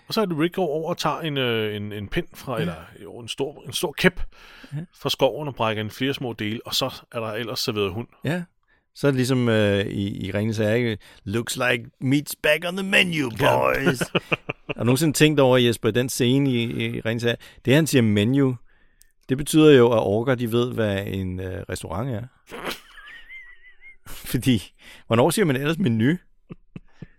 Og 0.09 0.15
så 0.15 0.21
er 0.21 0.25
det 0.25 0.39
Rick 0.39 0.55
går 0.55 0.67
over 0.67 0.89
og 0.91 0.99
tager 0.99 1.21
en, 1.21 1.37
øh, 1.37 1.77
en, 1.77 1.93
en 1.93 2.09
pind 2.09 2.27
fra, 2.35 2.55
ja. 2.55 2.61
eller 2.61 2.75
jo, 3.03 3.19
en 3.19 3.29
stor, 3.29 3.63
en 3.67 3.73
stor 3.73 3.93
kæp 3.93 4.21
Ja. 4.73 4.79
fra 5.01 5.11
skoven 5.11 5.49
og 5.49 5.55
brækker 5.55 5.83
en 5.83 5.91
flere 5.91 6.15
små 6.15 6.33
dele, 6.33 6.61
og 6.65 6.75
så 6.75 7.03
er 7.13 7.21
der 7.21 7.33
ellers 7.33 7.61
serveret 7.61 7.93
hund. 7.93 8.09
ja. 8.25 8.43
Så 8.95 9.07
er 9.07 9.11
det 9.11 9.17
ligesom 9.17 9.49
øh, 9.49 9.87
i, 9.87 10.27
i 10.27 10.31
Ringens 10.31 10.59
Herre? 10.59 10.97
Looks 11.25 11.57
like 11.57 11.85
meat's 12.05 12.33
back 12.43 12.65
on 12.69 12.77
the 12.77 12.87
menu, 12.87 13.31
boys. 13.31 13.99
Har 14.77 14.79
du 14.79 14.85
nogensinde 14.85 15.13
tænkt 15.13 15.41
over, 15.41 15.57
Jesper, 15.59 15.91
den 15.91 16.09
scene 16.09 16.51
i, 16.51 16.63
i 16.63 17.01
Ringens 17.01 17.23
Herre? 17.23 17.37
Det, 17.65 17.75
han 17.75 17.87
siger 17.87 18.03
menu, 18.03 18.57
det 19.29 19.39
betyder 19.39 19.71
jo, 19.71 19.93
at 19.93 19.99
orker, 19.99 20.35
de 20.35 20.53
ved, 20.53 20.73
hvad 20.73 21.07
en 21.07 21.41
øh, 21.41 21.65
restaurant 21.69 22.11
er. 22.11 22.23
Fordi, 24.31 24.73
hvornår 25.07 25.31
siger 25.31 25.45
man 25.45 25.57
ellers 25.57 25.79
menu? 25.79 26.17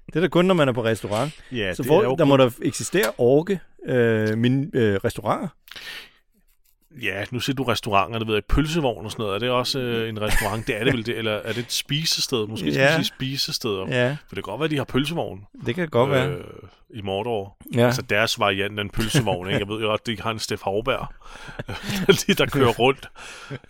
Det 0.07 0.15
er 0.15 0.19
da 0.21 0.27
kun, 0.27 0.45
når 0.45 0.53
man 0.53 0.67
er 0.69 0.73
på 0.73 0.83
restaurant. 0.83 1.33
Ja, 1.51 1.73
Så 1.73 1.83
for, 1.83 2.15
der 2.15 2.25
må 2.25 2.37
der 2.37 2.49
eksistere 2.61 3.11
orke 3.17 3.59
øh, 3.85 4.37
min, 4.37 4.71
øh, 4.73 4.95
restauranter. 4.95 5.47
Ja, 7.01 7.23
nu 7.31 7.39
siger 7.39 7.55
du 7.55 7.63
restauranter, 7.63 8.19
det 8.19 8.27
ved 8.27 8.35
jeg, 8.35 8.45
pølsevogn 8.45 9.05
og 9.05 9.11
sådan 9.11 9.23
noget. 9.23 9.35
Er 9.35 9.39
det 9.39 9.49
også 9.49 9.79
øh, 9.79 10.09
en 10.09 10.21
restaurant? 10.21 10.67
Det 10.67 10.75
er 10.79 10.83
det 10.83 10.93
vel 10.93 11.05
det, 11.05 11.17
eller 11.17 11.31
er 11.31 11.53
det 11.53 11.57
et 11.57 11.71
spisested? 11.71 12.47
Måske 12.47 12.71
skal 12.73 12.81
Ja. 12.83 12.97
vi 12.97 13.03
sige 13.03 13.15
spisesteder. 13.15 13.87
Ja. 13.87 14.09
For 14.27 14.35
det 14.35 14.43
kan 14.43 14.51
godt 14.51 14.59
være, 14.59 14.65
at 14.65 14.71
de 14.71 14.77
har 14.77 14.83
pølsevogn 14.83 15.45
det 15.65 15.75
kan 15.75 15.87
godt 15.87 16.11
være. 16.11 16.29
øh, 16.29 16.43
i 16.89 17.01
Mordor. 17.01 17.57
Ja. 17.75 17.85
Altså 17.85 18.01
deres 18.01 18.39
variant 18.39 18.79
af 18.79 18.83
en 18.83 18.89
pølsevogn. 18.89 19.47
Ikke? 19.47 19.59
Jeg 19.59 19.67
ved 19.67 19.81
jo 19.81 19.87
godt, 19.87 20.07
de 20.07 20.21
har 20.21 20.31
en 20.31 20.39
Steff 20.39 20.61
Havberg, 20.63 21.07
lige 22.07 22.35
der 22.43 22.45
kører 22.45 22.71
rundt. 22.71 23.09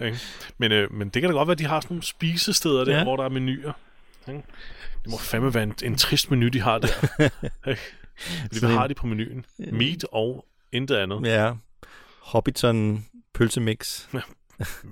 Ikke? 0.01 0.17
Men, 0.57 0.71
øh, 0.71 0.93
men 0.93 1.09
det 1.09 1.21
kan 1.21 1.31
da 1.31 1.37
godt 1.37 1.47
være, 1.47 1.51
at 1.53 1.59
de 1.59 1.65
har 1.65 1.79
sådan 1.79 1.93
nogle 1.93 2.03
spisesteder 2.03 2.85
der, 2.85 2.97
Ja. 2.97 3.03
hvor 3.03 3.15
der 3.15 3.23
er 3.23 3.29
menuer. 3.29 3.71
Ikke? 4.27 4.41
Det 5.03 5.11
må 5.11 5.17
fandme 5.17 5.53
være 5.53 5.63
en, 5.63 5.73
en 5.83 5.95
trist 5.95 6.31
menu, 6.31 6.47
de 6.47 6.61
har 6.61 6.77
der. 6.77 6.87
Fordi, 8.41 8.59
hvad 8.59 8.69
har 8.69 8.87
de 8.87 8.93
på 8.93 9.07
menuen? 9.07 9.45
Meat 9.57 10.05
og 10.11 10.45
intet 10.71 10.95
andet. 10.95 11.21
Ja. 11.25 11.51
Hobbiton 12.21 13.05
pølsemix. 13.33 14.07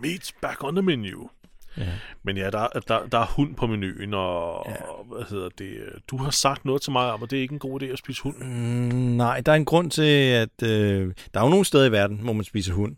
Meat's 0.03 0.31
back 0.41 0.63
on 0.63 0.75
the 0.75 0.81
menu. 0.81 1.29
Ja. 1.77 1.87
Men 2.23 2.37
ja, 2.37 2.49
der, 2.49 2.67
der, 2.87 3.05
der 3.07 3.17
er 3.19 3.25
hund 3.25 3.55
på 3.55 3.67
menuen, 3.67 4.13
og, 4.13 4.65
Ja. 4.69 4.83
og 4.83 5.05
hvad 5.05 5.23
hedder 5.29 5.49
det? 5.57 5.77
Du 6.07 6.17
har 6.17 6.29
sagt 6.31 6.65
noget 6.65 6.81
til 6.81 6.91
mig 6.91 7.11
om, 7.11 7.23
at 7.23 7.31
det 7.31 7.37
er 7.37 7.41
ikke 7.41 7.53
en 7.53 7.59
god 7.59 7.81
idé 7.81 7.85
at 7.85 7.97
spise 7.97 8.21
hund. 8.23 8.37
Mm, 8.37 8.95
nej, 9.17 9.41
der 9.41 9.51
er 9.51 9.55
en 9.55 9.65
grund 9.65 9.91
til, 9.91 10.01
at 10.31 10.63
øh, 10.63 11.13
der 11.33 11.39
er 11.39 11.43
jo 11.43 11.49
nogle 11.49 11.65
steder 11.65 11.85
i 11.85 11.91
verden, 11.91 12.17
hvor 12.17 12.33
man 12.33 12.43
spiser 12.43 12.73
hund. 12.73 12.95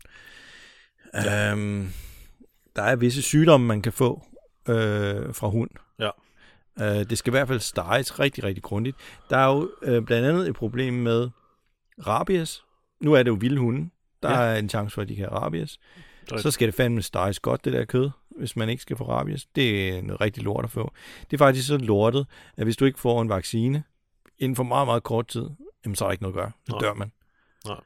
Ja. 1.14 1.52
Øhm, 1.52 1.88
der 2.76 2.82
er 2.82 2.96
visse 2.96 3.22
sygdomme, 3.22 3.66
man 3.66 3.82
kan 3.82 3.92
få 3.92 4.22
øh, 4.68 5.34
fra 5.34 5.48
hund. 5.48 5.70
Ja. 5.98 6.10
Øh, 6.80 7.10
det 7.10 7.18
skal 7.18 7.30
i 7.30 7.36
hvert 7.36 7.48
fald 7.48 7.60
steges 7.60 8.20
rigtig, 8.20 8.44
rigtig 8.44 8.62
grundigt. 8.62 8.96
Der 9.30 9.36
er 9.36 9.46
jo 9.46 9.70
øh, 9.82 10.02
blandt 10.02 10.28
andet 10.28 10.48
et 10.48 10.54
problem 10.54 10.94
med 10.94 11.28
rabies. 12.06 12.64
Nu 13.00 13.12
er 13.12 13.22
det 13.22 13.30
jo 13.30 13.36
vilde 13.40 13.58
hunde. 13.58 13.90
Der 14.24 14.30
ja. 14.44 14.54
Er 14.54 14.58
en 14.58 14.68
chance 14.68 14.94
for, 14.94 15.02
at 15.02 15.08
de 15.08 15.16
kan 15.16 15.24
have 15.28 15.38
rabies. 15.40 15.78
Der 16.30 16.36
Så 16.38 16.50
skal 16.50 16.66
det 16.66 16.74
fandme 16.74 17.02
steges 17.02 17.40
godt, 17.40 17.64
det 17.64 17.72
der 17.72 17.84
kød, 17.84 18.10
hvis 18.38 18.56
man 18.56 18.68
ikke 18.68 18.82
skal 18.82 18.96
få 18.96 19.04
rabies. 19.08 19.46
Det 19.46 19.88
er 19.88 20.02
noget 20.02 20.20
rigtig 20.20 20.42
lort 20.42 20.64
at 20.64 20.70
få. 20.70 20.92
Det 21.30 21.36
er 21.36 21.38
faktisk 21.38 21.66
så 21.66 21.76
lortet, 21.76 22.26
at 22.56 22.64
hvis 22.64 22.76
du 22.76 22.84
ikke 22.84 23.00
får 23.00 23.22
en 23.22 23.28
vaccine 23.28 23.82
inden 24.38 24.56
for 24.56 24.62
meget, 24.62 24.86
meget 24.86 25.02
kort 25.02 25.26
tid, 25.26 25.50
jamen 25.84 25.96
så 25.96 26.04
er 26.04 26.08
der 26.08 26.12
ikke 26.12 26.22
noget 26.22 26.34
at 26.34 26.38
gøre. 26.40 26.50
Så 26.66 26.72
Nej. 26.72 26.80
dør 26.80 26.94
man. 26.94 27.12
Nej. 27.66 27.76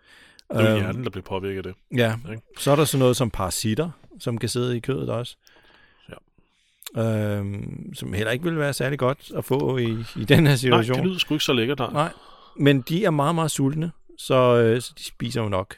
Det 0.52 0.56
er 0.60 0.70
Øhm, 0.70 0.80
hjernen, 0.80 1.04
der 1.04 1.10
bliver 1.10 1.24
påvirket 1.24 1.56
af 1.56 1.62
det. 1.62 1.98
Ja, 1.98 2.14
Ikke? 2.30 2.42
så 2.58 2.70
er 2.70 2.76
der 2.76 2.84
sådan 2.84 2.98
noget 2.98 3.16
som 3.16 3.30
parasitter, 3.30 3.90
som 4.20 4.38
kan 4.38 4.48
sidde 4.48 4.76
i 4.76 4.80
kødet 4.80 5.10
også. 5.10 5.36
Øhm, 6.96 7.94
som 7.94 8.12
heller 8.12 8.30
ikke 8.30 8.44
vil 8.44 8.58
være 8.58 8.72
særlig 8.72 8.98
godt 8.98 9.32
at 9.36 9.44
få 9.44 9.76
i, 9.78 9.90
i 10.16 10.24
den 10.24 10.38
her 10.38 10.42
Nej, 10.42 10.56
situation. 10.56 10.96
det 10.98 11.06
lyder 11.06 11.18
sgu 11.18 11.34
ikke 11.34 11.44
så 11.44 11.52
lækkert, 11.52 11.78
nej. 11.78 11.90
Nej, 11.92 12.12
men 12.56 12.80
de 12.80 13.04
er 13.04 13.10
meget, 13.10 13.34
meget 13.34 13.50
sultne, 13.50 13.90
så, 14.18 14.56
øh, 14.56 14.80
så 14.82 14.92
de 14.98 15.04
spiser 15.04 15.42
jo 15.42 15.48
nok 15.48 15.76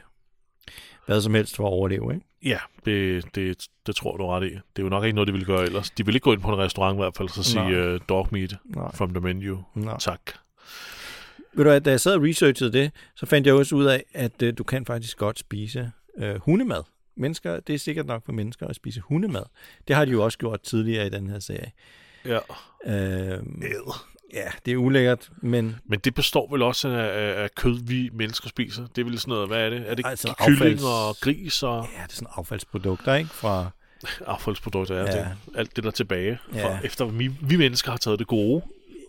hvad 1.06 1.20
som 1.20 1.34
helst 1.34 1.56
for 1.56 1.66
at 1.66 1.72
overleve, 1.72 2.14
ikke? 2.14 2.26
Ja, 2.44 2.58
det, 2.84 3.24
det, 3.34 3.66
det 3.86 3.96
tror 3.96 4.16
du 4.16 4.26
ret 4.26 4.44
i. 4.46 4.50
Det 4.50 4.78
er 4.78 4.82
jo 4.82 4.88
nok 4.88 5.04
ikke 5.04 5.14
noget, 5.14 5.28
de 5.28 5.32
ville 5.32 5.46
gøre 5.46 5.62
ellers. 5.62 5.90
De 5.90 6.06
vil 6.06 6.14
ikke 6.14 6.24
gå 6.24 6.32
ind 6.32 6.40
på 6.40 6.48
en 6.48 6.58
restaurant 6.58 6.96
i 6.96 7.00
hvert 7.00 7.16
fald, 7.16 7.28
så 7.28 7.42
sige 7.42 7.94
uh, 7.94 8.00
dog 8.08 8.28
meat 8.30 8.56
Nej. 8.64 8.92
from 8.94 9.14
the 9.14 9.20
menu. 9.20 9.64
Nej. 9.74 9.96
Tak. 10.00 10.20
Ved 11.54 11.64
du 11.64 11.70
hvad, 11.70 11.80
da 11.80 11.90
jeg 11.90 12.00
sad 12.00 12.14
og 12.14 12.22
researchede 12.22 12.72
det, 12.72 12.92
så 13.16 13.26
fandt 13.26 13.46
jeg 13.46 13.54
også 13.54 13.76
ud 13.76 13.84
af, 13.84 14.04
at 14.14 14.42
øh, 14.42 14.54
du 14.58 14.64
kan 14.64 14.86
faktisk 14.86 15.16
godt 15.16 15.38
spise 15.38 15.92
øh, 16.18 16.36
hundemad. 16.36 16.82
Mennesker, 17.16 17.60
det 17.60 17.74
er 17.74 17.78
sikkert 17.78 18.06
nok 18.06 18.24
for 18.24 18.32
mennesker 18.32 18.66
at 18.66 18.76
spise 18.76 19.00
hundemad. 19.00 19.42
Det 19.88 19.96
har 19.96 20.04
de 20.04 20.10
jo 20.10 20.24
også 20.24 20.38
gjort 20.38 20.60
tidligere 20.60 21.06
i 21.06 21.10
den 21.10 21.30
her 21.30 21.38
serie. 21.38 21.70
Ja. 22.24 22.38
Æd. 22.86 23.92
Ja, 24.34 24.44
det 24.66 24.72
er 24.72 24.76
ulækkert, 24.76 25.30
men 25.42 25.76
Men 25.84 25.98
det 25.98 26.14
består 26.14 26.48
vel 26.50 26.62
også 26.62 26.88
af, 26.88 27.42
af, 27.42 27.54
kød, 27.54 27.78
vi 27.82 28.10
mennesker 28.12 28.48
spiser. 28.48 28.86
Det 28.86 29.00
er 29.00 29.04
vel 29.04 29.18
sådan 29.18 29.32
noget, 29.32 29.48
hvad 29.48 29.66
er 29.66 29.70
det? 29.70 29.84
Er 29.86 29.94
det 29.94 30.06
Altså, 30.06 30.34
kylling 30.46 30.80
affalds- 30.80 30.84
og 30.84 31.16
gris 31.20 31.62
og 31.62 31.88
ja, 31.96 32.02
det 32.02 32.12
er 32.12 32.14
sådan 32.14 32.28
affaldsprodukter, 32.36 33.14
ikke? 33.14 33.30
Fra, 33.30 33.70
affaldsprodukter? 34.26 34.94
Ja. 34.94 35.00
Ja. 35.00 35.18
Det, 35.18 35.28
alt 35.54 35.76
det, 35.76 35.84
der 35.84 35.90
er 35.90 35.94
tilbage. 35.94 36.38
Ja. 36.54 36.66
For, 36.68 36.78
efter 36.84 37.04
vi, 37.04 37.30
vi 37.40 37.56
mennesker 37.56 37.90
har 37.90 37.98
taget 37.98 38.18
det 38.18 38.26
gode. 38.26 38.62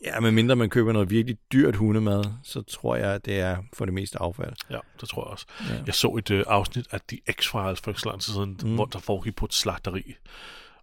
ja, 0.06 0.20
medmindre 0.20 0.56
man 0.56 0.70
køber 0.70 0.92
noget 0.92 1.10
virkelig 1.10 1.38
dyrt 1.54 1.76
hundemad, 1.76 2.24
så 2.44 2.62
tror 2.62 2.96
jeg, 2.96 3.12
at 3.14 3.26
det 3.26 3.40
er 3.40 3.58
for 3.74 3.86
det 3.86 3.94
meste 3.94 4.22
affald. 4.22 4.54
Ja, 4.70 4.78
det 5.02 5.10
tror 5.10 5.24
jeg 5.26 5.32
også. 5.32 5.46
Ja. 5.70 5.76
Jeg 5.86 5.94
så 5.94 6.08
et 6.08 6.32
øh, 6.32 6.44
afsnit 6.48 6.88
af 6.92 7.00
The 7.08 7.20
X-Files 7.32 7.82
for 7.84 7.88
ikke 7.88 8.02
så 8.02 8.10
lang 8.10 8.22
tid 8.22 8.34
siden, 8.34 8.60
mm. 8.64 8.76
hvor 8.76 8.86
der 8.86 9.00
foregik 9.00 9.36
på 9.36 9.46
et 9.46 9.54
slagteri. 9.54 10.16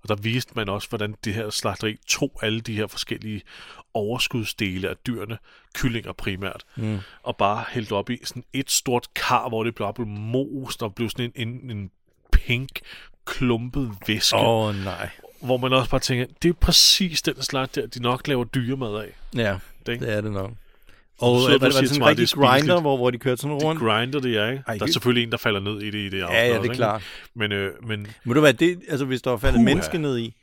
Og 0.03 0.09
der 0.09 0.15
viste 0.15 0.53
man 0.57 0.69
også, 0.69 0.89
hvordan 0.89 1.15
det 1.25 1.35
her 1.35 1.51
slagteri 1.51 1.97
tog 2.07 2.39
alle 2.43 2.61
de 2.61 2.75
her 2.75 2.87
forskellige 2.87 3.43
overskudsdele 3.95 4.89
af 4.89 4.97
dyrene, 5.07 5.39
kyllinger 5.75 6.13
primært, 6.13 6.65
Mm. 6.77 6.99
og 7.23 7.37
bare 7.37 7.65
hældt 7.69 7.93
op 7.93 8.11
i 8.11 8.19
sådan 8.25 8.45
et 8.53 8.71
stort 8.71 9.09
kar, 9.15 9.49
hvor 9.49 9.65
det 9.65 9.75
blev, 9.75 9.93
blev 9.95 10.07
most 10.07 10.83
og 10.83 10.95
blev 10.95 11.11
sådan 11.11 11.33
en, 11.37 11.49
en, 11.49 11.71
en 11.71 11.91
pink 12.33 12.81
klumpet 13.25 13.93
væske. 14.07 14.37
Åh, 14.37 14.69
oh, 14.69 14.75
nej. 14.85 15.11
hvor 15.41 15.57
man 15.57 15.73
også 15.73 15.91
bare 15.91 16.01
tænker, 16.01 16.27
det 16.43 16.49
er 16.49 16.53
præcis 16.53 17.23
den 17.23 17.43
slags 17.43 17.73
der, 17.73 17.87
de 17.87 18.03
nok 18.03 18.27
laver 18.29 18.45
dyremad 18.45 18.95
af. 18.97 19.17
Ja, 19.35 19.59
Det, 19.87 20.01
det 20.01 20.13
er 20.13 20.21
det 20.21 20.33
nok. 20.33 20.51
Og 21.19 21.41
Så 21.41 21.49
var, 21.51 21.59
var 21.59 21.67
det 21.67 21.75
sådan 21.89 22.03
en 22.03 22.07
rigtig 22.09 22.29
det 22.29 22.33
er 22.33 22.37
grinder, 22.61 22.81
hvor, 22.81 22.97
hvor 22.97 23.11
de 23.11 23.19
kørte 23.19 23.41
sådan 23.43 23.59
de 23.61 23.65
rundt? 23.65 23.81
grinder 23.81 24.21
det, 24.21 24.33
ja, 24.33 24.51
ikke? 24.51 24.63
Ej, 24.67 24.75
der 24.75 24.81
er 24.83 24.87
det- 24.87 24.93
selvfølgelig 24.93 25.25
en, 25.25 25.31
der 25.33 25.37
falder 25.39 25.61
ned 25.61 25.83
i 25.83 25.87
det 25.91 25.99
i 25.99 26.09
det 26.09 26.23
afsnit 26.23 26.39
Ja, 26.39 26.47
ja, 26.55 26.63
det 26.63 26.71
er 26.71 26.75
klart. 26.75 27.03
Men, 27.35 27.53
øh, 27.53 27.73
men 27.87 28.07
Må 28.25 28.33
du 28.35 28.41
være 28.41 28.53
det, 28.53 28.81
altså 28.89 29.05
hvis 29.05 29.23
der 29.23 29.31
var 29.31 29.37
faldet 29.39 29.61
menneske 29.61 29.99
ned 29.99 30.19
i, 30.19 30.35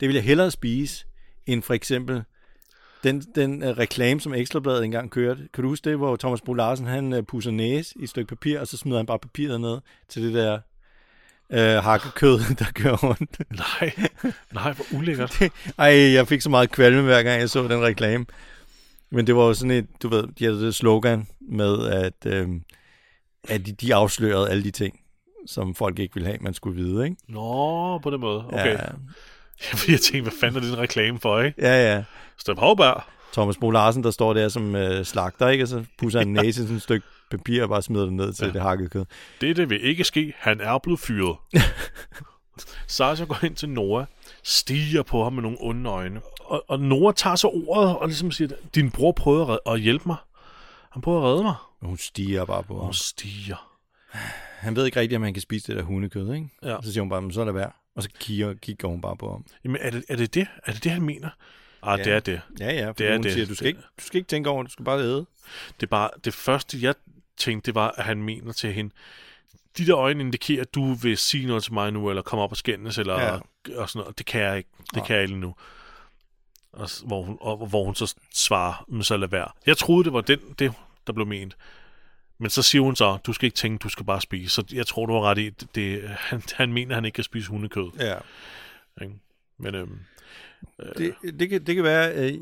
det 0.00 0.08
vil 0.08 0.14
jeg 0.14 0.24
hellere 0.24 0.50
spise, 0.50 1.04
end 1.46 1.62
for 1.62 1.74
eksempel 1.74 2.22
den, 3.04 3.20
den 3.34 3.62
uh, 3.62 3.68
reklame, 3.68 4.20
som 4.20 4.34
Ekstrabladet 4.34 4.84
engang 4.84 5.10
kørte. 5.10 5.40
Kan 5.54 5.62
du 5.64 5.68
huske 5.68 5.90
det, 5.90 5.98
hvor 5.98 6.16
Thomas 6.16 6.40
Bro 6.40 6.52
Larsen, 6.52 6.86
han 6.86 7.12
uh, 7.12 7.18
pusser 7.28 7.50
næse 7.50 7.94
i 8.00 8.02
et 8.04 8.10
stykke 8.10 8.28
papir, 8.28 8.60
og 8.60 8.66
så 8.66 8.76
smider 8.76 8.96
han 8.98 9.06
bare 9.06 9.18
papiret 9.18 9.60
ned 9.60 9.78
til 10.08 10.22
det 10.22 10.34
der 10.34 10.58
uh, 11.78 11.84
hakkekød, 11.84 12.38
der 12.58 12.64
kører 12.74 12.96
rundt. 12.96 13.38
nej, 13.50 13.92
nej, 14.52 14.72
hvor 14.72 14.84
ulækkert. 14.98 15.42
Ej, 15.78 15.86
jeg 16.12 16.28
fik 16.28 16.40
så 16.40 16.50
meget 16.50 16.70
kvalme, 16.70 17.02
hver 17.02 17.22
gang 17.22 17.40
jeg 17.40 17.50
så 17.50 17.62
den 17.68 17.82
reklame. 17.82 18.26
Men 19.14 19.26
det 19.26 19.36
var 19.36 19.42
jo 19.42 19.54
sådan 19.54 19.70
et, 19.70 19.86
du 20.02 20.08
ved, 20.08 20.24
de 20.38 20.44
havde 20.44 20.60
det 20.60 20.74
slogan 20.74 21.26
med, 21.40 21.88
at, 21.88 22.26
øh, 22.26 22.48
at 23.48 23.66
de, 23.66 23.72
de 23.72 23.94
afslørede 23.94 24.50
alle 24.50 24.64
de 24.64 24.70
ting, 24.70 25.00
som 25.46 25.74
folk 25.74 25.98
ikke 25.98 26.14
ville 26.14 26.26
have, 26.26 26.38
man 26.40 26.54
skulle 26.54 26.82
vide, 26.82 27.04
ikke? 27.04 27.16
Nå, 27.28 27.98
på 27.98 28.10
den 28.10 28.20
måde. 28.20 28.46
Okay. 28.46 28.66
Ja, 28.66 28.72
Ja. 28.72 28.78
Jeg 29.92 30.00
tænkte, 30.00 30.20
hvad 30.22 30.32
fanden 30.40 30.56
er 30.56 30.60
det 30.60 30.72
en 30.72 30.78
reklame 30.78 31.20
for, 31.20 31.40
ikke? 31.40 31.62
ja. 31.62 31.94
ja. 31.94 32.04
Step 32.38 32.58
Havberg. 32.58 33.02
Thomas 33.32 33.56
Bo 33.56 33.70
Larsen, 33.70 34.04
der 34.04 34.10
står 34.10 34.34
der 34.34 34.48
som 34.48 34.74
øh, 34.76 35.04
slagter, 35.04 35.48
ikke? 35.48 35.64
Og 35.64 35.68
så 35.68 35.84
pusser 35.98 36.18
han 36.18 36.28
næse 36.42 36.48
i 36.48 36.52
sådan 36.52 36.76
et 36.76 36.82
stykke 36.82 37.06
papir 37.30 37.62
og 37.62 37.68
bare 37.68 37.82
smider 37.82 38.04
det 38.04 38.12
ned 38.12 38.32
til 38.32 38.42
ja. 38.42 38.46
Ja. 38.46 38.52
det 38.52 38.62
hakkede 38.62 38.88
kød. 38.88 39.04
Det 39.40 39.70
vil 39.70 39.84
ikke 39.84 40.04
ske. 40.04 40.32
Han 40.38 40.60
er 40.60 40.78
blevet 40.78 41.00
fyret. 41.00 41.36
Sasha 42.86 43.24
går 43.24 43.38
hen 43.42 43.54
til 43.54 43.68
Nora, 43.68 44.04
stiger 44.42 45.02
på 45.02 45.22
ham 45.22 45.32
med 45.32 45.42
nogle 45.42 45.58
onde 45.60 45.90
øjne. 45.90 46.20
Og, 46.44 46.64
og 46.68 46.80
Nora 46.80 47.12
tager 47.12 47.36
så 47.36 47.48
ordet 47.48 47.96
og 47.96 48.06
ligesom 48.08 48.30
siger, 48.30 48.48
din 48.74 48.90
bror 48.90 49.12
prøvede 49.12 49.52
at, 49.52 49.58
at 49.72 49.80
hjælpe 49.80 50.04
mig. 50.06 50.16
Han 50.90 51.02
prøvede 51.02 51.22
at 51.24 51.28
redde 51.30 51.42
mig. 51.42 51.54
Og 51.80 51.86
hun 51.88 51.98
stiger 51.98 52.44
bare 52.44 52.62
på 52.62 52.74
ham. 52.76 52.84
hun 52.84 52.94
stiger. 52.94 53.70
Han 54.58 54.76
ved 54.76 54.86
ikke 54.86 55.00
rigtigt, 55.00 55.16
om 55.16 55.22
han 55.22 55.34
kan 55.34 55.40
spise 55.40 55.66
det 55.66 55.76
der 55.76 55.82
hundekød, 55.82 56.34
ikke? 56.34 56.48
Ja. 56.62 56.76
Så 56.82 56.92
siger 56.92 57.02
hun 57.02 57.08
bare, 57.10 57.22
"Men 57.22 57.32
så 57.32 57.40
er 57.40 57.44
det 57.44 57.54
værd. 57.54 57.76
Og 57.96 58.02
så 58.02 58.08
kigger, 58.18 58.54
kigger 58.54 58.88
hun 58.88 59.00
bare 59.00 59.16
på 59.16 59.30
ham. 59.30 59.44
Jamen, 59.64 59.76
er 59.80 59.90
det 59.90 60.04
er 60.08 60.16
det, 60.16 60.34
det? 60.34 60.46
Er 60.64 60.72
det 60.72 60.84
det, 60.84 60.92
han 60.92 61.02
mener? 61.02 61.28
Ah, 61.82 61.98
Ja. 61.98 62.04
det 62.04 62.12
er 62.12 62.20
det. 62.20 62.40
Ja, 62.60 62.72
ja, 62.72 62.88
for 62.88 62.92
Det 62.92 63.08
er 63.08 63.12
hun 63.12 63.22
det. 63.22 63.32
siger, 63.32 63.46
du 63.46 63.54
skal, 63.54 63.66
ikke, 63.66 63.80
du 63.80 64.04
skal 64.04 64.18
ikke 64.18 64.28
tænke 64.28 64.50
over 64.50 64.62
det, 64.62 64.68
du 64.68 64.72
skal 64.72 64.84
bare 64.84 64.98
æde. 65.00 65.26
Det 65.80 65.82
er 65.82 65.86
bare, 65.86 66.10
det 66.24 66.34
første, 66.34 66.78
jeg 66.82 66.94
tænkte, 67.36 67.66
det 67.66 67.74
var, 67.74 67.94
at 67.96 68.04
han 68.04 68.22
mener 68.22 68.52
til 68.52 68.72
hende, 68.72 68.94
de 69.78 69.86
der 69.86 69.96
øjne 69.96 70.20
indikerer, 70.20 70.60
at 70.60 70.74
du 70.74 70.92
vil 70.94 71.16
sige 71.18 71.46
noget 71.46 71.62
til 71.62 71.72
mig 71.72 71.92
nu, 71.92 72.08
eller 72.10 72.22
komme 72.22 72.42
op 72.42 72.50
og 72.50 72.56
skændes, 72.56 72.98
eller 72.98 73.14
Ja. 73.20 73.32
ja. 73.34 73.38
og 73.80 73.88
sådan 73.90 74.00
noget. 74.04 74.18
Det 74.18 74.26
kan 74.26 74.40
jeg 74.40 74.56
ikke. 74.58 74.70
Det 74.80 74.92
Nej. 74.96 75.06
kan 75.06 75.16
jeg 75.16 75.24
ikke 75.24 75.36
nu. 75.36 75.54
Og, 76.76 76.88
hvor, 77.06 77.22
hun, 77.22 77.38
og, 77.40 77.66
hvor 77.66 77.84
hun 77.84 77.94
så 77.94 78.14
svarer, 78.34 78.84
men 78.88 79.04
så 79.04 79.16
lad 79.16 79.28
være. 79.28 79.48
Jeg 79.66 79.76
troede, 79.76 80.04
det 80.04 80.12
var 80.12 80.20
den, 80.20 80.38
det, 80.58 80.72
der 81.06 81.12
blev 81.12 81.26
ment. 81.26 81.56
Men 82.38 82.50
så 82.50 82.62
siger 82.62 82.82
hun 82.82 82.96
så, 82.96 83.18
du 83.26 83.32
skal 83.32 83.46
ikke 83.46 83.56
tænke, 83.56 83.82
du 83.82 83.88
skal 83.88 84.06
bare 84.06 84.20
spise. 84.20 84.50
Så 84.50 84.64
jeg 84.72 84.86
tror, 84.86 85.06
du 85.06 85.12
har 85.12 85.20
ret 85.20 85.38
i, 85.38 85.50
det, 85.50 85.74
det, 85.74 86.02
han, 86.30 86.42
han 86.52 86.72
mener, 86.72 86.94
han 86.94 87.04
ikke 87.04 87.14
kan 87.14 87.24
spise 87.24 87.50
hundekød. 87.50 87.90
Ja. 87.98 88.18
Ikke? 89.02 89.14
Men 89.58 89.74
øhm, 89.74 89.98
Det, 90.96 91.14
det, 91.38 91.48
kan, 91.48 91.66
det 91.66 91.74
kan 91.74 91.84
være... 91.84 92.32
Øh, 92.32 92.38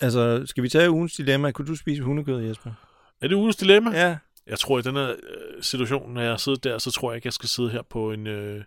altså, 0.00 0.46
skal 0.46 0.62
vi 0.62 0.68
tage 0.68 0.90
ugens 0.90 1.14
dilemma? 1.14 1.50
Kunne 1.50 1.68
du 1.68 1.76
spise 1.76 2.02
hundekød, 2.02 2.42
Jesper? 2.42 2.72
er 3.20 3.28
det 3.28 3.34
ugens 3.34 3.56
dilemma? 3.56 3.90
Ja. 3.90 4.18
Jeg 4.46 4.58
tror, 4.58 4.78
i 4.78 4.82
den 4.82 4.96
her 4.96 5.10
øh, 5.10 5.62
situation, 5.62 6.14
når 6.14 6.22
jeg 6.22 6.40
sidder 6.40 6.58
der, 6.58 6.78
så 6.78 6.90
tror 6.90 7.10
jeg 7.10 7.16
ikke, 7.16 7.26
jeg 7.26 7.32
skal 7.32 7.48
sidde 7.48 7.70
her 7.70 7.82
på 7.82 8.12
en, 8.12 8.26
øh, 8.26 8.64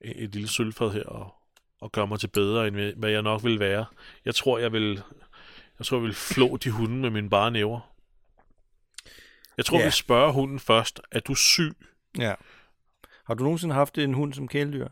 et 0.00 0.34
lille 0.34 0.48
sølvfad 0.48 0.90
her 0.90 1.04
og, 1.04 1.34
og 1.80 1.92
gøre 1.92 2.06
mig 2.06 2.20
til 2.20 2.28
bedre, 2.28 2.66
end 2.68 2.94
hvad- 2.96 3.10
jeg 3.10 3.22
nok 3.22 3.44
vil 3.44 3.60
være. 3.60 3.86
Jeg 4.24 4.34
tror, 4.34 4.58
jeg 4.58 4.72
vil, 4.72 5.02
jeg 5.78 5.86
tror, 5.86 5.96
jeg 5.96 6.02
vil 6.04 6.14
flå 6.14 6.56
de 6.56 6.70
hunde 6.70 6.96
med 6.96 7.10
mine 7.10 7.30
bare 7.30 7.50
næver. 7.50 7.80
Jeg 9.56 9.64
tror, 9.64 9.78
yeah. 9.78 9.86
vi 9.86 9.90
spørger 9.90 10.32
hunden 10.32 10.58
først, 10.60 11.00
er 11.10 11.20
du 11.20 11.34
syg? 11.34 11.72
ja. 12.18 12.34
Har 13.24 13.34
du 13.34 13.42
nogensinde 13.44 13.74
haft 13.74 13.98
en 13.98 14.14
hund 14.14 14.32
som 14.34 14.48
kæledyr? 14.48 14.88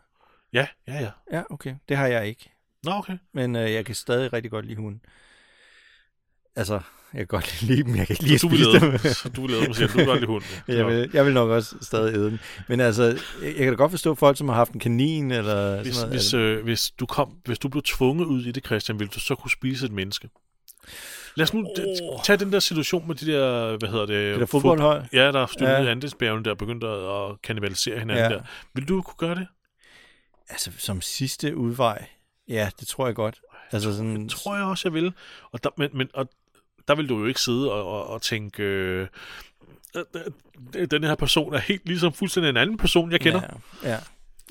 Ja, 0.52 0.66
ja, 0.86 0.94
ja. 1.00 1.10
Ja, 1.32 1.42
okay. 1.50 1.74
Det 1.88 1.96
har 1.96 2.06
jeg 2.06 2.26
ikke. 2.26 2.52
Nå, 2.82 2.90
okay. 2.92 3.18
Men 3.32 3.56
øh, 3.56 3.72
jeg 3.72 3.86
kan 3.86 3.94
stadig 3.94 4.32
rigtig 4.32 4.50
godt 4.50 4.64
lide 4.66 4.76
hunden. 4.76 5.00
Altså, 6.56 6.80
jeg 7.12 7.18
kan 7.18 7.26
godt 7.26 7.62
lide 7.62 7.82
dem, 7.82 7.96
jeg 7.96 8.06
kan 8.06 8.14
ikke 8.14 8.22
lide 8.22 8.34
at 8.34 8.42
Du 8.42 8.48
vil 8.48 8.58
spise 8.58 8.80
dem. 8.80 8.90
dem. 8.90 9.32
Du 9.32 9.40
vil 9.40 9.50
lede 9.50 9.64
dem 9.64 9.72
siger, 9.72 9.88
du 9.88 9.96
vil 9.96 10.06
godt 10.06 10.20
lide 10.20 10.26
hunden. 10.26 10.48
jeg, 10.68 10.86
vil, 10.86 11.10
jeg 11.12 11.26
vil 11.26 11.34
nok 11.34 11.50
også 11.50 11.76
stadig 11.80 12.14
æde 12.14 12.30
den. 12.30 12.40
Men 12.68 12.80
altså, 12.80 13.02
jeg, 13.04 13.16
jeg 13.42 13.54
kan 13.54 13.68
da 13.68 13.74
godt 13.74 13.90
forstå 13.90 14.14
folk, 14.14 14.38
som 14.38 14.48
har 14.48 14.56
haft 14.56 14.72
en 14.72 14.80
kanin 14.80 15.30
eller 15.30 15.82
Hvis, 15.82 15.94
sådan 15.94 16.08
noget. 16.08 16.20
hvis, 16.20 16.34
øh, 16.34 16.64
hvis, 16.64 16.90
du 16.90 17.06
kom, 17.06 17.36
hvis 17.44 17.58
du 17.58 17.68
blev 17.68 17.82
tvunget 17.82 18.24
ud 18.26 18.44
i 18.44 18.52
det, 18.52 18.66
Christian, 18.66 18.98
ville 18.98 19.10
du 19.14 19.20
så 19.20 19.34
kunne 19.34 19.50
spise 19.50 19.86
et 19.86 19.92
menneske? 19.92 20.28
Lad 21.34 21.44
os 21.44 21.54
nu 21.54 21.66
oh. 22.02 22.22
tage 22.24 22.36
den 22.36 22.52
der 22.52 22.60
situation 22.60 23.06
med 23.06 23.14
de 23.14 23.32
der, 23.32 23.76
hvad 23.76 23.88
hedder 23.88 24.06
det? 24.06 24.32
det 24.32 24.40
der 24.40 24.46
fodboldhold? 24.46 25.04
Ja, 25.12 25.32
der 25.32 25.42
er 25.42 25.46
styrtet 25.46 25.84
Ja. 25.84 25.90
Andelsbjergene, 25.90 26.44
der 26.44 26.50
er 26.50 26.54
begyndt 26.54 26.84
at, 26.84 27.30
at 27.30 27.42
kannibalisere 27.42 27.98
hinanden 27.98 28.24
ja. 28.24 28.30
der. 28.30 28.42
Vil 28.74 28.88
du 28.88 29.02
kunne 29.02 29.28
gøre 29.28 29.34
det? 29.34 29.46
Altså, 30.48 30.70
som 30.78 31.00
sidste 31.00 31.56
udvej. 31.56 32.06
Ja, 32.48 32.70
det 32.80 32.88
tror 32.88 33.06
jeg 33.06 33.14
godt. 33.14 33.40
Altså 33.72 33.92
sådan... 33.92 34.22
Det 34.22 34.30
tror 34.30 34.56
jeg 34.56 34.64
også, 34.64 34.88
jeg 34.88 34.94
vil. 34.94 35.12
Og 35.52 35.64
der, 35.64 35.70
men, 35.76 35.90
men, 35.94 36.08
og 36.14 36.28
der 36.88 36.94
vil 36.94 37.08
du 37.08 37.18
jo 37.18 37.26
ikke 37.26 37.40
sidde 37.40 37.72
og, 37.72 37.86
og, 37.86 38.06
og 38.06 38.22
tænke, 38.22 38.62
øh, 38.62 39.06
øh, 39.96 40.04
øh, 40.14 40.22
øh, 40.76 40.88
den 40.90 41.04
her 41.04 41.14
person 41.14 41.54
er 41.54 41.58
helt 41.58 41.86
ligesom 41.86 42.12
fuldstændig 42.12 42.50
en 42.50 42.56
anden 42.56 42.76
person, 42.76 43.12
jeg 43.12 43.20
kender. 43.20 43.40
Ja, 43.82 43.90
ja. 43.90 43.98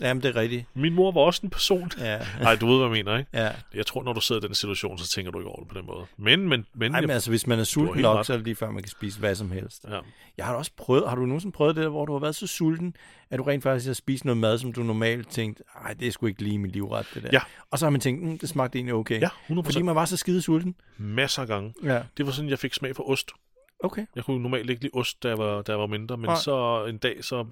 Jamen, 0.02 0.24
det 0.24 0.36
er 0.36 0.40
rigtigt. 0.42 0.66
Min 0.74 0.94
mor 0.94 1.12
var 1.12 1.22
også 1.22 1.42
en 1.44 1.50
person. 1.50 1.92
Ja, 2.00 2.20
Nej, 2.42 2.56
du 2.56 2.68
ved, 2.68 2.78
hvad 2.78 2.98
jeg 2.98 3.06
mener, 3.06 3.18
ikke? 3.18 3.30
ja. 3.34 3.52
Jeg 3.74 3.86
tror, 3.86 4.04
når 4.04 4.14
du 4.14 4.22
sidder 4.22 4.42
i 4.42 4.48
den 4.48 4.56
situation, 4.56 4.98
så 4.98 5.08
tænker 5.08 5.32
du 5.32 5.40
ikke 5.40 5.50
over 5.50 5.60
det 5.60 5.68
på 5.68 5.78
den 5.78 5.86
måde. 5.86 6.06
Men, 6.18 6.50
men, 6.50 6.66
men... 6.76 6.96
Ej, 6.96 7.02
men 7.02 7.10
altså, 7.10 7.30
hvis 7.30 7.48
man 7.48 7.60
er 7.60 7.64
sulten 7.64 8.02
nok, 8.02 8.18
ret. 8.18 8.26
så 8.26 8.34
er 8.34 8.38
det 8.38 8.44
lige 8.46 8.56
før, 8.56 8.72
man 8.72 8.84
kan 8.84 8.90
spise 8.90 9.20
hvad 9.20 9.36
som 9.36 9.52
helst. 9.52 9.86
ja. 9.90 10.00
Jeg 10.38 10.46
har 10.46 10.54
også 10.54 10.72
prøvet, 10.78 11.10
har 11.10 11.16
du 11.16 11.26
nogensinde 11.26 11.54
prøvet 11.56 11.76
det, 11.76 11.84
der, 11.84 11.90
hvor 11.90 12.06
du 12.06 12.12
har 12.12 12.20
været 12.20 12.36
så 12.36 12.48
sulten, 12.48 12.96
at 13.30 13.40
du 13.40 13.44
rent 13.44 13.64
faktisk 13.64 13.88
har 13.88 13.94
spist 13.94 14.26
noget 14.26 14.38
mad, 14.38 14.58
som 14.58 14.74
du 14.74 14.84
normalt 14.84 15.30
tænkte, 15.30 15.64
nej, 15.84 15.94
det 15.94 16.08
er 16.08 16.12
sgu 16.12 16.26
ikke 16.26 16.44
lige 16.44 16.60
min 16.60 16.72
livret, 16.72 17.06
det 17.14 17.24
der. 17.24 17.30
Ja. 17.34 17.42
Og 17.72 17.80
så 17.80 17.86
har 17.86 17.90
man 17.90 18.02
tænkt, 18.02 18.24
mm, 18.24 18.38
det 18.38 18.50
smagte 18.50 18.78
egentlig 18.78 18.94
okay. 18.94 19.22
Ja, 19.22 19.28
100%. 19.50 19.62
Fordi 19.62 19.82
man 19.82 19.96
var 19.96 20.06
så 20.06 20.18
skide 20.18 20.42
sulten. 20.42 20.76
Masser 20.98 21.42
af 21.42 21.48
gange. 21.48 21.74
Ja. 21.84 22.02
Det 22.18 22.26
var 22.26 22.32
sådan, 22.32 22.50
jeg 22.50 22.60
fik 22.60 22.74
smag 22.74 22.96
for 22.96 23.10
ost. 23.10 23.32
Okay. 23.80 24.06
Jeg 24.16 24.24
kunne 24.24 24.44
normalt 24.44 24.70
ikke 24.70 24.82
lide 24.82 24.92
ost, 24.94 25.24
da 25.24 25.28
jeg 25.28 25.38
var, 25.38 25.62
da 25.62 25.72
jeg 25.72 25.80
var 25.80 25.88
mindre, 25.88 26.18
men 26.18 26.26
Nej. 26.26 26.36
så 26.36 26.86
en 26.90 26.98
dag, 26.98 27.24
så, 27.24 27.46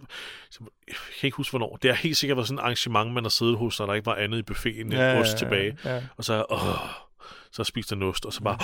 så... 0.49 0.59
Jeg 0.87 0.95
kan 1.19 1.27
ikke 1.27 1.37
huske, 1.37 1.51
hvornår. 1.51 1.75
Det 1.81 1.91
har 1.91 1.95
helt 1.95 2.17
sikkert 2.17 2.37
været 2.37 2.47
sådan 2.47 2.59
et 2.59 2.61
arrangement, 2.61 3.13
man 3.13 3.23
har 3.23 3.29
siddet 3.29 3.57
hos, 3.57 3.79
og 3.79 3.87
der 3.87 3.93
ikke 3.93 4.05
var 4.05 4.15
andet 4.15 4.37
i 4.37 4.41
buffeten 4.41 4.85
end 4.85 4.93
ja, 4.93 5.19
ost 5.19 5.37
tilbage. 5.37 5.77
Ja. 5.85 6.03
Og 6.17 6.23
så, 6.23 6.45
åh, 6.49 6.59
så 7.51 7.61
har 7.61 7.71
jeg 7.91 7.97
en 7.97 8.03
ost, 8.03 8.25
og 8.25 8.33
så 8.33 8.43
bare... 8.43 8.57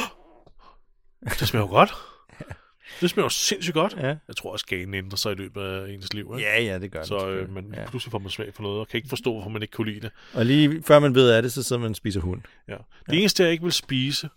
Det 1.39 1.47
smager 1.47 1.65
jo 1.65 1.69
godt. 1.69 1.93
Det 3.01 3.09
smager 3.09 3.25
jo 3.25 3.29
sindssygt 3.29 3.73
godt. 3.73 3.95
ja. 3.97 4.15
Jeg 4.27 4.35
tror 4.37 4.51
også, 4.51 4.65
ganen 4.65 4.93
ændrer 4.93 5.17
sig 5.17 5.31
i 5.31 5.35
løbet 5.35 5.61
af 5.61 5.89
ens 5.89 6.13
liv. 6.13 6.33
Ikke? 6.37 6.49
Ja, 6.49 6.61
ja, 6.61 6.79
det 6.79 6.91
gør 6.91 6.99
det 6.99 7.07
Så 7.07 7.29
øh, 7.29 7.49
man, 7.49 7.73
ja. 7.73 7.85
pludselig 7.89 8.11
får 8.11 8.19
man 8.19 8.29
smag 8.29 8.53
for 8.53 8.63
noget, 8.63 8.79
og 8.79 8.87
kan 8.87 8.97
ikke 8.97 9.09
forstå, 9.09 9.33
hvorfor 9.33 9.49
man 9.49 9.61
ikke 9.61 9.71
kunne 9.71 9.91
lide 9.91 10.01
det. 10.01 10.11
Og 10.33 10.45
lige 10.45 10.83
før 10.83 10.99
man 10.99 11.15
ved 11.15 11.29
af 11.29 11.41
det, 11.41 11.53
så 11.53 11.63
sidder 11.63 11.81
man 11.81 11.89
og 11.89 11.95
spiser 11.95 12.21
hund. 12.21 12.41
Ja. 12.67 12.75
Det 13.09 13.19
eneste, 13.19 13.43
jeg 13.43 13.51
ikke 13.51 13.63
vil 13.63 13.73
spise, 13.73 14.29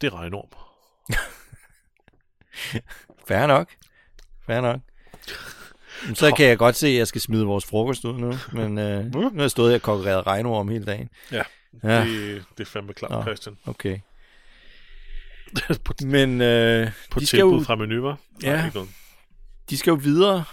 det 0.00 0.06
er 0.06 0.14
regnorm. 0.14 0.48
Fair 3.28 3.46
nok. 3.46 3.68
Fair 4.46 4.60
nok. 4.60 4.80
Så 6.14 6.34
kan 6.36 6.46
jeg 6.46 6.58
godt 6.58 6.76
se, 6.76 6.86
at 6.88 6.94
jeg 6.94 7.06
skal 7.08 7.20
smide 7.20 7.44
vores 7.44 7.64
frokost 7.64 8.04
ud 8.04 8.18
nu. 8.18 8.34
Men 8.52 8.78
øh, 8.78 9.04
nu 9.14 9.30
har 9.30 9.40
jeg 9.40 9.50
stået 9.50 9.74
og 9.74 9.82
konkurreret 9.82 10.26
regnorm 10.26 10.68
hele 10.68 10.84
dagen. 10.84 11.08
Ja. 11.32 11.42
Ja, 11.84 12.04
Det, 12.04 12.44
det 12.58 12.64
er 12.66 12.70
fandme 12.70 12.92
klart, 12.92 13.10
Nå. 13.10 13.22
Christian. 13.22 13.56
okay. 13.66 13.98
på 15.84 15.92
Men 16.04 16.40
øh, 16.40 16.90
på 17.10 17.20
de, 17.20 17.26
skal 17.26 17.40
jo, 17.40 17.62
fra 17.66 17.74
menu, 17.76 18.02
var? 18.02 18.18
Ja. 18.42 18.70
de 19.70 19.78
skal 19.78 19.90
jo 19.90 19.96
videre. 20.02 20.44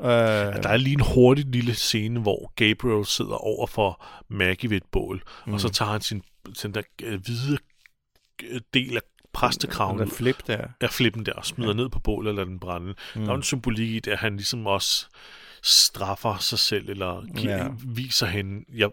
Øh, 0.00 0.06
Der 0.06 0.68
er 0.68 0.76
lige 0.76 0.92
en 0.94 1.00
hurtig 1.14 1.44
lille 1.44 1.74
scene, 1.74 2.20
hvor 2.20 2.52
Gabriel 2.56 3.06
sidder 3.06 3.34
over 3.34 3.66
for 3.66 4.04
Maggie 4.28 4.70
ved 4.70 4.76
et 4.76 4.84
bål, 4.92 5.22
mm. 5.46 5.52
og 5.52 5.60
så 5.60 5.68
tager 5.68 5.90
han 5.90 6.00
sin 6.00 6.22
den 6.62 6.74
der 6.74 6.82
øh, 7.02 7.20
hvide 7.20 7.58
øh, 8.44 8.60
del 8.74 8.96
af 8.96 9.02
præstekraven 9.36 9.98
den 9.98 10.08
der 10.08 10.14
flip 10.14 10.46
der. 10.46 10.66
af 10.80 10.90
flippen 10.90 11.26
der 11.26 11.32
og 11.32 11.46
smider 11.46 11.70
ja. 11.70 11.76
ned 11.76 11.88
på 11.88 11.98
bålet 11.98 12.28
eller 12.30 12.44
den 12.44 12.58
brænde. 12.60 12.86
Mm. 12.86 12.94
Der 13.14 13.22
er 13.22 13.26
jo 13.32 13.34
en 13.36 13.42
symbolik 13.42 13.90
i 13.90 14.00
det, 14.00 14.10
at 14.10 14.18
han 14.18 14.36
ligesom 14.36 14.66
også 14.66 15.06
straffer 15.62 16.36
sig 16.38 16.58
selv, 16.58 16.88
eller 16.88 17.24
giver, 17.36 17.56
Ja. 17.56 17.64
ja. 17.64 17.70
viser 17.86 18.26
hende, 18.26 18.64
jeg, 18.74 18.90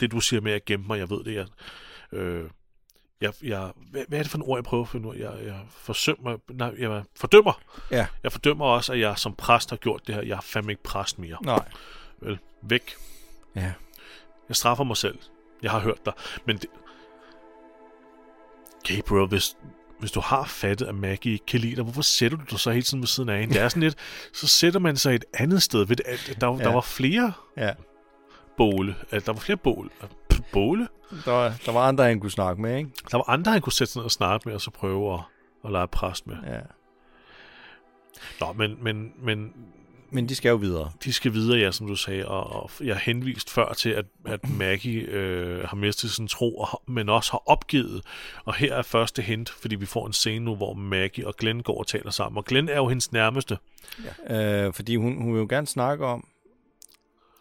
det 0.00 0.10
du 0.12 0.20
siger 0.20 0.40
med 0.40 0.52
at 0.52 0.64
gemme 0.64 0.86
mig, 0.86 0.98
jeg 0.98 1.10
ved 1.10 1.24
det, 1.24 1.34
jeg, 1.34 1.46
øh, 2.18 2.44
jeg, 3.20 3.32
jeg 3.42 3.72
hvad, 3.90 4.04
hvad 4.08 4.18
er 4.18 4.22
det 4.22 4.30
for 4.30 4.38
en 4.38 4.44
ord, 4.46 4.58
jeg 4.58 4.64
prøver 4.64 4.82
at 4.84 4.88
finde 4.88 5.08
ud 5.08 5.14
af? 5.14 5.18
Jeg, 5.20 5.46
jeg 5.46 5.60
forsømmer, 5.70 6.36
nej, 6.50 6.74
jeg 6.78 7.02
fordømmer. 7.16 7.60
Ja. 7.90 8.06
Jeg 8.22 8.32
fordømmer 8.32 8.64
også, 8.64 8.92
at 8.92 9.00
jeg 9.00 9.18
som 9.18 9.34
præst 9.34 9.70
har 9.70 9.76
gjort 9.76 10.06
det 10.06 10.14
her. 10.14 10.22
Jeg 10.22 10.36
er 10.36 10.40
fandme 10.40 10.72
ikke 10.72 10.82
præst 10.82 11.18
mere. 11.18 11.36
Nej. 11.42 11.68
Vel, 12.20 12.38
væk. 12.62 12.94
Ja. 13.56 13.72
Jeg 14.48 14.56
straffer 14.56 14.84
mig 14.84 14.96
selv. 14.96 15.18
Jeg 15.62 15.70
har 15.70 15.80
hørt 15.80 16.06
dig. 16.06 16.12
Men 16.46 16.56
det... 16.56 16.66
Gabriel, 18.88 19.28
hvis, 19.28 19.56
hvis 20.00 20.10
du 20.10 20.20
har 20.20 20.44
fattet, 20.44 20.86
at 20.86 20.94
Maggie 20.94 21.32
ikke 21.32 21.46
kan 21.46 21.60
lide 21.60 21.76
dig, 21.76 21.84
hvorfor 21.84 22.02
sætter 22.02 22.38
du 22.38 22.44
dig 22.50 22.58
så 22.60 22.70
hele 22.70 22.82
tiden 22.82 23.00
ved 23.00 23.06
siden 23.08 23.28
af 23.28 23.40
hende? 23.40 23.54
Det 23.54 23.62
er 23.62 23.68
sådan 23.68 23.82
lidt, 23.82 23.96
så 24.32 24.48
sætter 24.48 24.80
man 24.80 24.96
sig 24.96 25.14
et 25.14 25.24
andet 25.34 25.62
sted. 25.62 25.86
Ved 25.86 25.96
at 26.06 26.36
der, 26.40 26.56
ja. 26.56 26.64
der 26.64 26.72
var 26.72 26.80
flere 26.80 27.32
Ja. 27.56 27.72
båle. 28.56 28.94
At 29.10 29.26
der 29.26 29.32
var 29.32 29.40
flere 29.40 29.56
bål. 29.56 29.90
Båle? 30.52 30.88
Der 31.24 31.30
var, 31.32 31.54
der 31.66 31.72
var 31.72 31.80
andre, 31.88 32.04
han 32.04 32.20
kunne 32.20 32.30
snakke 32.30 32.62
med, 32.62 32.76
ikke? 32.78 32.90
Der 33.10 33.16
var 33.16 33.24
andre, 33.28 33.52
han 33.52 33.60
kunne 33.60 33.72
sætte 33.72 33.92
sig 33.92 34.00
ned 34.00 34.04
og 34.04 34.10
snakke 34.10 34.48
med, 34.48 34.54
og 34.54 34.60
så 34.60 34.70
prøve 34.70 35.14
at, 35.14 35.20
at 35.64 35.72
lege 35.72 35.88
præst 35.88 36.26
med. 36.26 36.36
Ja. 36.46 36.60
Nå, 38.40 38.52
men, 38.52 38.84
men, 38.84 39.12
men 39.22 39.52
Men 40.10 40.28
de 40.28 40.34
skal 40.34 40.48
jo 40.48 40.56
videre. 40.56 40.90
de 41.04 41.12
skal 41.12 41.32
videre, 41.32 41.58
ja, 41.58 41.70
som 41.70 41.86
du 41.86 41.96
sagde, 41.96 42.28
og, 42.28 42.62
og 42.62 42.70
jeg 42.80 42.94
har 42.94 43.00
henvist 43.00 43.50
før 43.50 43.72
til, 43.72 43.90
at, 43.90 44.04
at 44.24 44.50
Maggie 44.50 45.00
øh, 45.00 45.64
har 45.64 45.76
mistet 45.76 46.10
sin 46.10 46.28
tro, 46.28 46.58
og, 46.58 46.82
men 46.86 47.08
også 47.08 47.30
har 47.30 47.42
opgivet. 47.46 48.02
Og 48.44 48.54
her 48.54 48.74
er 48.74 48.82
første 48.82 49.22
hint, 49.22 49.50
fordi 49.50 49.74
vi 49.74 49.86
får 49.86 50.06
en 50.06 50.12
scene 50.12 50.44
nu, 50.44 50.54
hvor 50.54 50.74
Maggie 50.74 51.26
og 51.26 51.36
Glenn 51.36 51.62
går 51.62 51.78
og 51.78 51.86
taler 51.86 52.10
sammen. 52.10 52.38
Og 52.38 52.44
Glenn 52.44 52.68
er 52.68 52.76
jo 52.76 52.88
hendes 52.88 53.12
nærmeste. 53.12 53.58
Øh, 54.30 54.72
fordi 54.72 54.96
hun, 54.96 55.22
hun 55.22 55.32
vil 55.32 55.40
jo 55.40 55.46
gerne 55.50 55.66
snakke 55.66 56.06
om, 56.06 56.26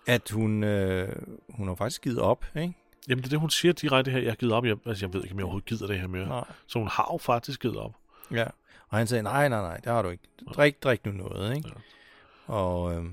at 0.08 0.30
hun, 0.30 0.64
øh, 0.64 1.16
hun 1.50 1.68
har 1.68 1.76
faktisk 1.76 2.02
givet 2.02 2.20
op, 2.20 2.46
ikke? 2.56 2.74
Jamen, 3.10 3.22
det 3.22 3.26
er 3.26 3.30
det, 3.30 3.40
hun 3.40 3.50
siger 3.50 3.74
direkte 3.74 4.12
her. 4.12 4.20
Jeg 4.20 4.32
har 4.32 4.36
givet 4.36 4.54
op. 4.54 4.66
Jeg, 4.66 4.78
altså, 4.86 5.06
jeg 5.06 5.14
ved 5.14 5.24
ikke, 5.24 5.34
om 5.34 5.40
jeg 5.40 5.44
overhovedet 5.44 5.68
gider 5.68 5.88
det 5.88 6.00
her 6.00 6.08
mere. 6.08 6.28
Nej. 6.28 6.44
Så 6.68 6.80
hun 6.80 6.88
har 6.88 7.10
jo 7.14 7.18
faktisk 7.18 7.62
givet 7.62 7.78
op. 7.78 7.92
Ja. 8.32 8.46
Og 8.90 8.98
han 8.98 9.08
sagde, 9.08 9.24
nej, 9.24 9.50
nej, 9.50 9.62
nej, 9.62 9.78
det 9.78 9.92
har 9.92 10.02
du 10.02 10.10
ikke. 10.10 10.24
Drik, 10.56 10.84
drik 10.84 11.06
nu 11.06 11.12
noget, 11.12 11.56
ikke? 11.56 11.70
Ja. 11.70 11.82
Og 12.48 12.94
øh, 12.96 13.06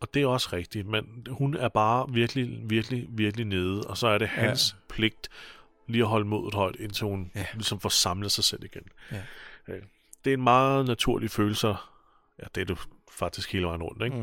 Og 0.00 0.14
det 0.14 0.22
er 0.22 0.26
også 0.26 0.48
rigtigt, 0.52 0.86
men 0.86 1.26
hun 1.30 1.54
er 1.56 1.68
bare 1.68 2.06
virkelig, 2.12 2.60
virkelig, 2.64 3.06
virkelig 3.10 3.46
nede. 3.46 3.82
Og 3.86 3.96
så 3.96 4.06
er 4.06 4.18
det 4.18 4.24
Ja. 4.26 4.30
hans 4.40 4.76
pligt 4.88 5.28
lige 5.88 6.02
at 6.02 6.08
holde 6.08 6.26
modet 6.28 6.54
højt, 6.54 6.76
indtil 6.76 7.06
hun 7.06 7.30
Ja. 7.34 7.40
ja. 7.40 7.46
ligesom 7.54 7.80
får 7.80 7.88
samlet 7.88 8.32
sig 8.32 8.44
selv 8.44 8.64
igen. 8.64 8.82
Ja. 9.12 9.22
Øh, 9.68 9.82
Det 10.24 10.30
er 10.30 10.34
en 10.34 10.42
meget 10.42 10.86
naturlig 10.86 11.30
følelse. 11.30 11.68
Ja, 12.38 12.44
det 12.54 12.60
er 12.60 12.64
det 12.64 12.78
faktisk 13.12 13.52
hele 13.52 13.66
vejen 13.66 13.82
rundt, 13.82 14.02
ikke? 14.04 14.16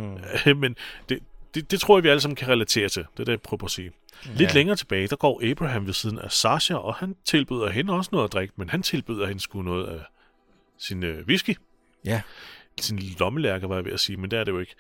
Mm. 0.53 0.57
men 0.63 0.75
det, 1.09 1.19
det, 1.53 1.71
det 1.71 1.79
tror 1.79 1.97
jeg, 1.97 2.03
vi 2.03 2.09
alle 2.09 2.21
sammen 2.21 2.35
kan 2.35 2.47
relatere 2.47 2.89
til. 2.89 3.05
Det 3.13 3.19
er 3.19 3.23
det, 3.25 3.31
jeg 3.31 3.41
prøver 3.41 3.65
at 3.65 3.71
sige. 3.71 3.91
Lidt 4.25 4.49
Ja. 4.49 4.53
længere 4.53 4.75
tilbage, 4.75 5.07
der 5.07 5.15
går 5.15 5.51
Abraham 5.51 5.85
ved 5.85 5.93
siden 5.93 6.19
af 6.19 6.31
Sasha, 6.31 6.75
og 6.75 6.95
han 6.95 7.15
tilbyder 7.25 7.69
hende 7.69 7.93
også 7.93 8.09
noget 8.11 8.25
at 8.25 8.33
drikke, 8.33 8.53
men 8.57 8.69
han 8.69 8.81
tilbyder 8.83 9.25
hende 9.27 9.41
sgu 9.41 9.61
noget 9.61 9.87
af 9.87 9.99
sin 10.77 11.03
øh, 11.03 11.25
whisky. 11.27 11.57
ja, 12.05 12.21
Sin 12.83 12.99
lommelærke, 13.19 13.69
var 13.69 13.75
jeg 13.75 13.85
ved 13.85 13.91
at 13.93 13.99
sige, 13.99 14.17
men 14.17 14.31
det 14.31 14.39
er 14.39 14.43
det 14.43 14.51
jo 14.51 14.59
ikke. 14.59 14.75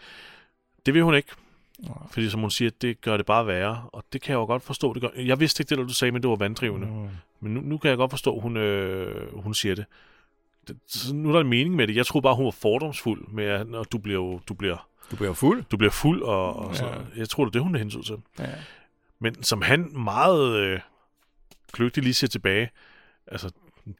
Det 0.85 0.93
vil 0.93 1.03
hun 1.03 1.15
ikke. 1.15 1.29
Nej. 1.79 1.93
Fordi 2.11 2.29
som 2.29 2.41
hun 2.41 2.51
siger, 2.51 2.71
det 2.81 3.01
gør 3.01 3.17
det 3.17 3.25
bare 3.25 3.47
værre, 3.47 3.89
og 3.93 4.03
det 4.13 4.21
kan 4.21 4.31
jeg 4.31 4.37
jo 4.37 4.45
godt 4.45 4.63
forstå. 4.63 4.93
Det 4.93 5.01
gør. 5.01 5.09
Jeg 5.17 5.39
vidste 5.39 5.61
ikke 5.61 5.69
det, 5.69 5.77
der 5.77 5.83
du 5.83 5.93
sagde, 5.93 6.11
men 6.11 6.21
det 6.21 6.29
var 6.29 6.35
vanddrivende. 6.35 6.87
Mm. 6.87 7.09
Men 7.39 7.53
nu, 7.53 7.61
nu 7.61 7.77
kan 7.77 7.89
jeg 7.89 7.97
godt 7.97 8.11
forstå, 8.11 8.39
hun, 8.39 8.57
øh, 8.57 9.37
hun 9.43 9.53
siger 9.53 9.75
det. 9.75 9.85
det. 10.67 10.77
Så 10.87 11.15
nu 11.15 11.29
er 11.29 11.33
der 11.33 11.39
en 11.41 11.47
mening 11.49 11.75
med 11.75 11.87
det. 11.87 11.95
Jeg 11.95 12.05
troede 12.05 12.23
bare, 12.23 12.35
hun 12.35 12.45
var 12.45 12.51
fordomsfuld 12.51 13.27
med, 13.27 13.45
at 13.45 13.67
når 13.67 13.83
du 13.83 13.97
bliver, 13.97 14.19
jo- 14.19 14.39
du 14.49 14.53
bliver, 14.53 14.87
du 15.11 15.15
bliver 15.15 15.33
fuld. 15.33 15.63
du 15.71 15.77
bliver 15.77 15.91
fuld, 15.91 16.21
og, 16.21 16.55
og 16.55 16.75
så, 16.75 16.85
Ja. 16.85 16.91
jeg 17.17 17.29
tror, 17.29 17.43
det 17.45 17.49
er 17.49 17.51
det, 17.53 17.61
hun 17.61 17.75
er 17.75 17.79
hensyn 17.79 18.03
til. 18.03 18.15
Ja. 18.39 18.45
Men 19.19 19.43
som 19.43 19.61
han 19.61 19.91
meget 19.97 20.55
øh, 20.55 20.79
kløgtigt 21.71 22.03
lige 22.03 22.13
siger 22.13 22.29
tilbage, 22.29 22.69
altså, 23.27 23.51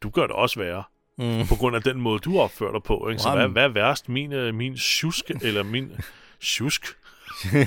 du 0.04 0.10
gør 0.10 0.22
det 0.22 0.32
også 0.36 0.60
værre, 0.60 0.84
Mm. 1.20 1.48
på 1.48 1.56
grund 1.56 1.76
af 1.76 1.82
den 1.84 2.02
måde, 2.02 2.20
du 2.20 2.40
opfører 2.40 2.72
dig 2.72 2.84
på. 2.84 3.10
Ikke? 3.10 3.22
Så 3.22 3.30
Jamen. 3.30 3.42
hvad, 3.42 3.50
hvad 3.52 3.64
er 3.64 3.68
værst? 3.88 4.10
Min, 4.10 4.34
øh, 4.34 4.54
min 4.56 4.78
tjusk, 4.78 5.32
eller 5.42 5.64
min 5.64 5.92
tjusk? 6.42 6.86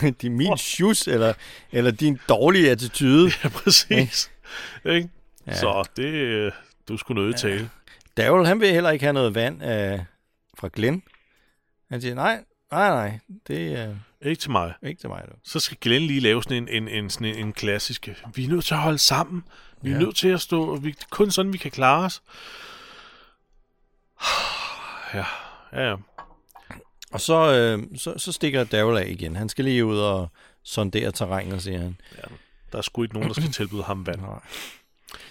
det 0.03 0.25
er 0.25 0.31
min 0.31 0.59
shoes, 0.59 1.07
eller, 1.09 1.33
eller 1.73 1.91
din 1.91 2.19
dårlige 2.29 2.71
attitude. 2.71 3.33
Ja, 3.45 3.49
præcis. 3.49 4.31
Ikke? 4.87 5.09
Ja. 5.47 5.55
Så 5.55 5.89
det, 5.97 6.05
øh, 6.05 6.53
du 6.89 6.97
skulle 6.97 7.23
nødt 7.25 7.45
ja. 7.45 7.49
tale. 7.49 7.71
Daryl, 8.17 8.47
han 8.47 8.61
vil 8.61 8.69
heller 8.69 8.91
ikke 8.91 9.05
have 9.05 9.13
noget 9.13 9.35
vand 9.35 9.63
øh, 9.65 9.99
fra 10.59 10.69
Glenn. 10.73 11.03
Han 11.91 12.01
siger, 12.01 12.15
nej, 12.15 12.45
nej, 12.73 12.89
nej, 12.89 13.19
det 13.49 13.73
er 13.79 13.95
Ikke 14.23 14.41
til 14.41 14.51
mig. 14.51 14.73
ikke 14.83 15.01
til 15.01 15.09
mig. 15.09 15.23
Du. 15.29 15.33
Så 15.45 15.61
skal 15.61 15.77
Glenn 15.81 16.07
lige 16.07 16.21
lave 16.21 16.43
sådan 16.43 16.69
en, 16.69 16.69
en, 16.69 16.89
en, 16.89 17.11
sådan 17.11 17.27
en, 17.29 17.47
en 17.47 17.53
klassisk, 17.53 18.09
vi 18.35 18.45
er 18.45 18.49
nødt 18.49 18.65
til 18.65 18.75
at 18.75 18.81
holde 18.81 18.99
sammen. 18.99 19.45
Vi 19.83 19.91
er 19.91 19.95
Ja. 19.95 20.01
nødt 20.01 20.17
til 20.17 20.29
at 20.29 20.41
stå, 20.41 20.77
vi, 20.77 20.91
det 20.91 21.01
er 21.03 21.07
kun 21.11 21.31
sådan, 21.31 21.53
vi 21.53 21.59
kan 21.59 21.71
klare 21.71 22.05
os. 22.05 22.23
Ja, 25.15 25.25
ja, 25.73 25.89
ja. 25.91 25.97
Og 27.13 27.21
så, 27.21 27.53
øh, 27.53 27.99
så, 27.99 28.15
så 28.17 28.33
stikker 28.33 28.65
Daryl 28.65 28.97
af 28.97 29.07
igen. 29.09 29.37
Han 29.37 29.49
skal 29.49 29.65
lige 29.65 29.85
ud 29.85 29.99
og 29.99 30.29
sondere 30.63 31.13
terrænet, 31.13 31.63
siger 31.63 31.79
han. 31.79 31.97
Der 32.73 32.79
er 32.79 32.83
sgu 32.83 33.03
ikke 33.03 33.15
nogen, 33.15 33.29
der 33.29 33.35
skal 33.35 33.53
tilbyde 33.53 33.83
ham 33.83 34.07
vand. 34.07 34.21
Nej, 34.21 34.41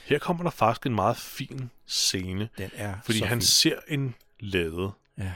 Her 0.06 0.20
kommer 0.20 0.44
der 0.44 0.50
faktisk 0.50 0.86
en 0.86 0.96
meget 0.96 1.18
fin 1.18 1.72
scene, 1.86 2.50
den 2.58 2.72
er 2.74 2.96
fordi 3.06 3.20
han 3.20 3.38
fin. 3.38 3.42
ser 3.42 3.76
en 3.88 4.16
lade. 4.40 4.92
Ja. 5.18 5.32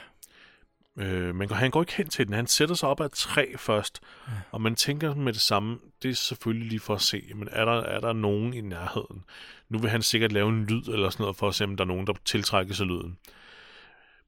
Øh, 0.98 1.36
men 1.36 1.50
han 1.52 1.72
går 1.72 1.82
ikke 1.82 1.94
hen 1.96 2.10
til 2.10 2.26
den. 2.28 2.34
Han 2.34 2.48
sætter 2.48 2.76
sig 2.76 2.90
op 2.90 3.02
ad 3.02 3.06
et 3.06 3.12
træ 3.12 3.46
først, 3.58 4.02
ja. 4.28 4.34
og 4.52 4.62
man 4.62 4.76
tænker 4.76 5.16
med 5.16 5.34
det 5.34 5.42
samme, 5.42 5.80
det 6.04 6.12
er 6.12 6.16
selvfølgelig 6.16 6.70
lige 6.70 6.80
for 6.80 6.96
at 6.96 7.02
se, 7.02 7.32
men 7.36 7.50
er 7.52 7.66
der, 7.66 7.82
er 7.82 8.00
der 8.00 8.14
nogen 8.14 8.54
i 8.54 8.62
nærheden? 8.62 9.24
Nu 9.70 9.78
vil 9.80 9.90
han 9.90 10.02
sikkert 10.02 10.32
lave 10.32 10.50
en 10.50 10.66
lyd 10.66 10.84
eller 10.88 11.10
sådan 11.10 11.24
noget, 11.24 11.38
for 11.38 11.48
at 11.48 11.56
se, 11.56 11.64
om 11.64 11.78
der 11.78 11.84
er 11.84 11.88
nogen, 11.88 12.08
der 12.08 12.14
tiltrækker 12.26 12.74
sig 12.74 12.86
lyden. 12.86 13.18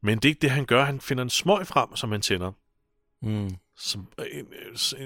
Men 0.07 0.17
det 0.17 0.25
er 0.25 0.29
ikke 0.29 0.41
det, 0.41 0.51
han 0.51 0.65
gør. 0.65 0.83
Han 0.83 1.01
finder 1.01 1.23
en 1.23 1.29
smøg 1.29 1.67
frem, 1.67 1.95
som 1.95 2.11
han 2.11 2.21
tænder. 2.21 2.51
Mm. 3.21 3.49
Som, 3.77 4.07
en, 4.31 4.45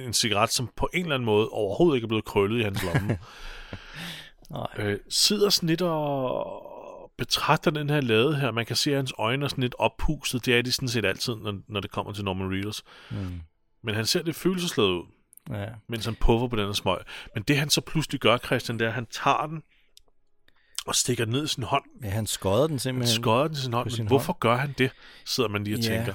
en 0.05 0.13
cigaret, 0.13 0.51
som 0.51 0.69
på 0.75 0.89
en 0.93 1.01
eller 1.01 1.15
anden 1.15 1.25
måde 1.25 1.49
overhovedet 1.49 1.97
ikke 1.97 2.05
er 2.05 2.07
blevet 2.07 2.25
krøllet 2.25 2.59
i 2.59 2.63
hans 2.63 2.83
lomme. 2.83 3.17
Nej. 4.49 4.67
øh, 4.77 4.99
sidder 5.09 5.49
sådan 5.49 5.69
lidt 5.69 5.81
og 5.81 7.11
betragter 7.17 7.71
den 7.71 7.89
her 7.89 8.01
lade 8.01 8.35
her. 8.35 8.51
Man 8.51 8.65
kan 8.65 8.75
se, 8.75 8.91
at 8.91 8.97
hans 8.97 9.13
øjne 9.17 9.45
er 9.45 9.49
sådan 9.49 9.61
lidt 9.61 9.75
oppustet. 9.79 10.45
Det 10.45 10.57
er 10.57 10.61
de 10.61 10.71
sådan 10.71 10.87
set 10.87 11.05
altid, 11.05 11.35
når, 11.35 11.59
når 11.67 11.79
det 11.79 11.91
kommer 11.91 12.13
til 12.13 12.25
Norman 12.25 12.51
Reedus. 12.51 12.83
Mm. 13.11 13.41
Men 13.83 13.95
han 13.95 14.05
ser 14.05 14.23
lidt 14.23 14.35
følelsesladet 14.37 14.89
ud, 14.89 15.03
Ja. 15.49 15.67
mens 15.89 16.05
han 16.05 16.15
puffer 16.15 16.47
på 16.47 16.55
den 16.55 16.65
her 16.65 16.73
smøg. 16.73 16.97
Men 17.33 17.43
det 17.43 17.57
han 17.57 17.69
så 17.69 17.81
pludselig 17.81 18.19
gør, 18.19 18.37
Christian, 18.37 18.79
det 18.79 18.85
er, 18.85 18.89
at 18.89 18.95
han 18.95 19.05
tager 19.05 19.47
den 19.47 19.63
og 20.85 20.95
stikker 20.95 21.25
ned 21.25 21.43
i 21.43 21.47
sin 21.47 21.63
hånd. 21.63 21.83
ja, 22.03 22.09
han 22.09 22.27
skodder 22.27 22.61
den 22.61 22.69
Han 22.71 22.79
simpelthen. 22.79 23.21
skøjer 23.21 23.47
den 23.47 23.57
i 23.57 23.59
sin 23.59 23.73
hånd. 23.73 23.83
på 23.85 23.89
Men 23.89 23.95
sin 23.95 24.07
hvorfor 24.07 24.33
gør 24.33 24.55
han 24.55 24.73
det, 24.77 24.91
sidder 25.25 25.49
man 25.49 25.63
lige 25.63 25.75
og 25.75 25.79
Ja. 25.83 25.95
tænker. 25.97 26.13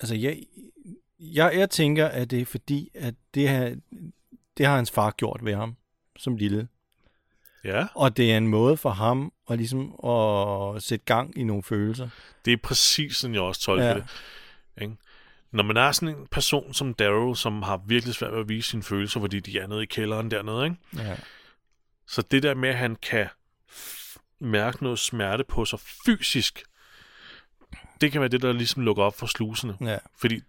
Altså, 0.00 0.14
jeg, 0.14 0.42
jeg, 1.20 1.52
jeg 1.54 1.70
tænker, 1.70 2.06
at 2.06 2.30
det 2.30 2.40
er 2.40 2.44
fordi, 2.46 2.90
at 2.94 3.14
det, 3.34 3.48
her, 3.48 3.74
det 4.56 4.66
har 4.66 4.76
hans 4.76 4.90
far 4.90 5.10
gjort 5.10 5.40
ved 5.44 5.54
ham 5.54 5.76
som 6.18 6.36
lille. 6.36 6.68
Ja, 7.64 7.86
Og 7.94 8.16
det 8.16 8.32
er 8.32 8.36
en 8.36 8.48
måde 8.48 8.76
for 8.76 8.90
ham 8.90 9.32
at, 9.50 9.58
ligesom 9.58 10.04
at 10.04 10.82
sætte 10.82 11.04
gang 11.04 11.38
i 11.38 11.42
nogle 11.44 11.62
følelser. 11.62 12.08
det 12.44 12.52
er 12.52 12.56
præcis 12.56 13.16
sådan, 13.16 13.34
jeg 13.34 13.42
også 13.42 13.60
tolker 13.60 13.86
Ja. 13.86 13.94
det. 13.94 14.04
Ikke? 14.80 14.96
Når 15.52 15.62
man 15.64 15.76
er 15.76 15.92
sådan 15.92 16.08
en 16.16 16.26
person 16.30 16.74
som 16.74 16.94
Darrow, 16.94 17.34
som 17.34 17.62
har 17.62 17.82
virkelig 17.86 18.14
svært 18.14 18.32
ved 18.32 18.40
at 18.40 18.48
vise 18.48 18.70
sine 18.70 18.82
følelser, 18.82 19.20
fordi 19.20 19.40
de 19.40 19.58
er 19.58 19.66
nede 19.66 19.82
i 19.82 19.86
kælderen 19.86 20.30
dernede, 20.30 20.64
ikke? 20.64 20.76
Ja. 21.08 21.16
Så 22.06 22.22
det 22.22 22.42
der 22.42 22.54
med, 22.54 22.68
at 22.68 22.76
han 22.76 22.96
kan 22.96 23.28
mærke 24.40 24.82
noget 24.82 24.98
smerte 24.98 25.44
på 25.44 25.64
sig 25.64 25.78
fysisk, 26.06 26.62
det 28.00 28.12
kan 28.12 28.20
være 28.20 28.28
det, 28.28 28.42
der 28.42 28.52
ligesom 28.52 28.82
lukker 28.82 29.02
op 29.02 29.18
for 29.18 29.26
slusene. 29.26 29.76
Ja. 29.80 29.98
Fordi 30.20 30.40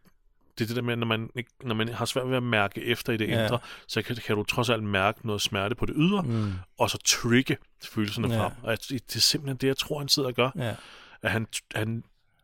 det 0.58 0.64
er 0.64 0.68
det 0.68 0.76
der 0.76 0.82
med, 0.82 0.96
når 0.96 1.08
man, 1.08 1.30
ikke, 1.36 1.50
når 1.64 1.76
man 1.76 1.88
har 1.90 2.06
svært 2.06 2.30
ved 2.30 2.38
at 2.38 2.44
mærke 2.44 2.84
efter 2.84 3.14
i 3.14 3.18
det 3.18 3.28
Ja. 3.30 3.44
indre, 3.44 3.60
så 3.88 4.02
kan, 4.02 4.16
kan 4.16 4.36
du 4.36 4.44
trods 4.44 4.70
alt 4.70 4.84
mærke 4.84 5.28
noget 5.28 5.42
smerte 5.42 5.76
på 5.76 5.86
det 5.86 5.96
ydre, 5.98 6.24
Mm. 6.24 6.54
og 6.78 6.90
så 6.90 6.98
trigge 6.98 7.58
følelserne 7.84 8.34
Ja. 8.34 8.42
frem. 8.42 8.52
Og 8.64 8.78
det 8.90 9.16
er 9.16 9.20
simpelthen 9.20 9.58
det, 9.58 9.68
jeg 9.68 9.78
tror, 9.78 10.00
han 10.00 10.10
sidder 10.10 10.30
og 10.30 10.36
gør. 10.36 10.50
Ja. 10.56 10.76
At 11.22 11.32
han, 11.32 11.48
han, 11.76 12.04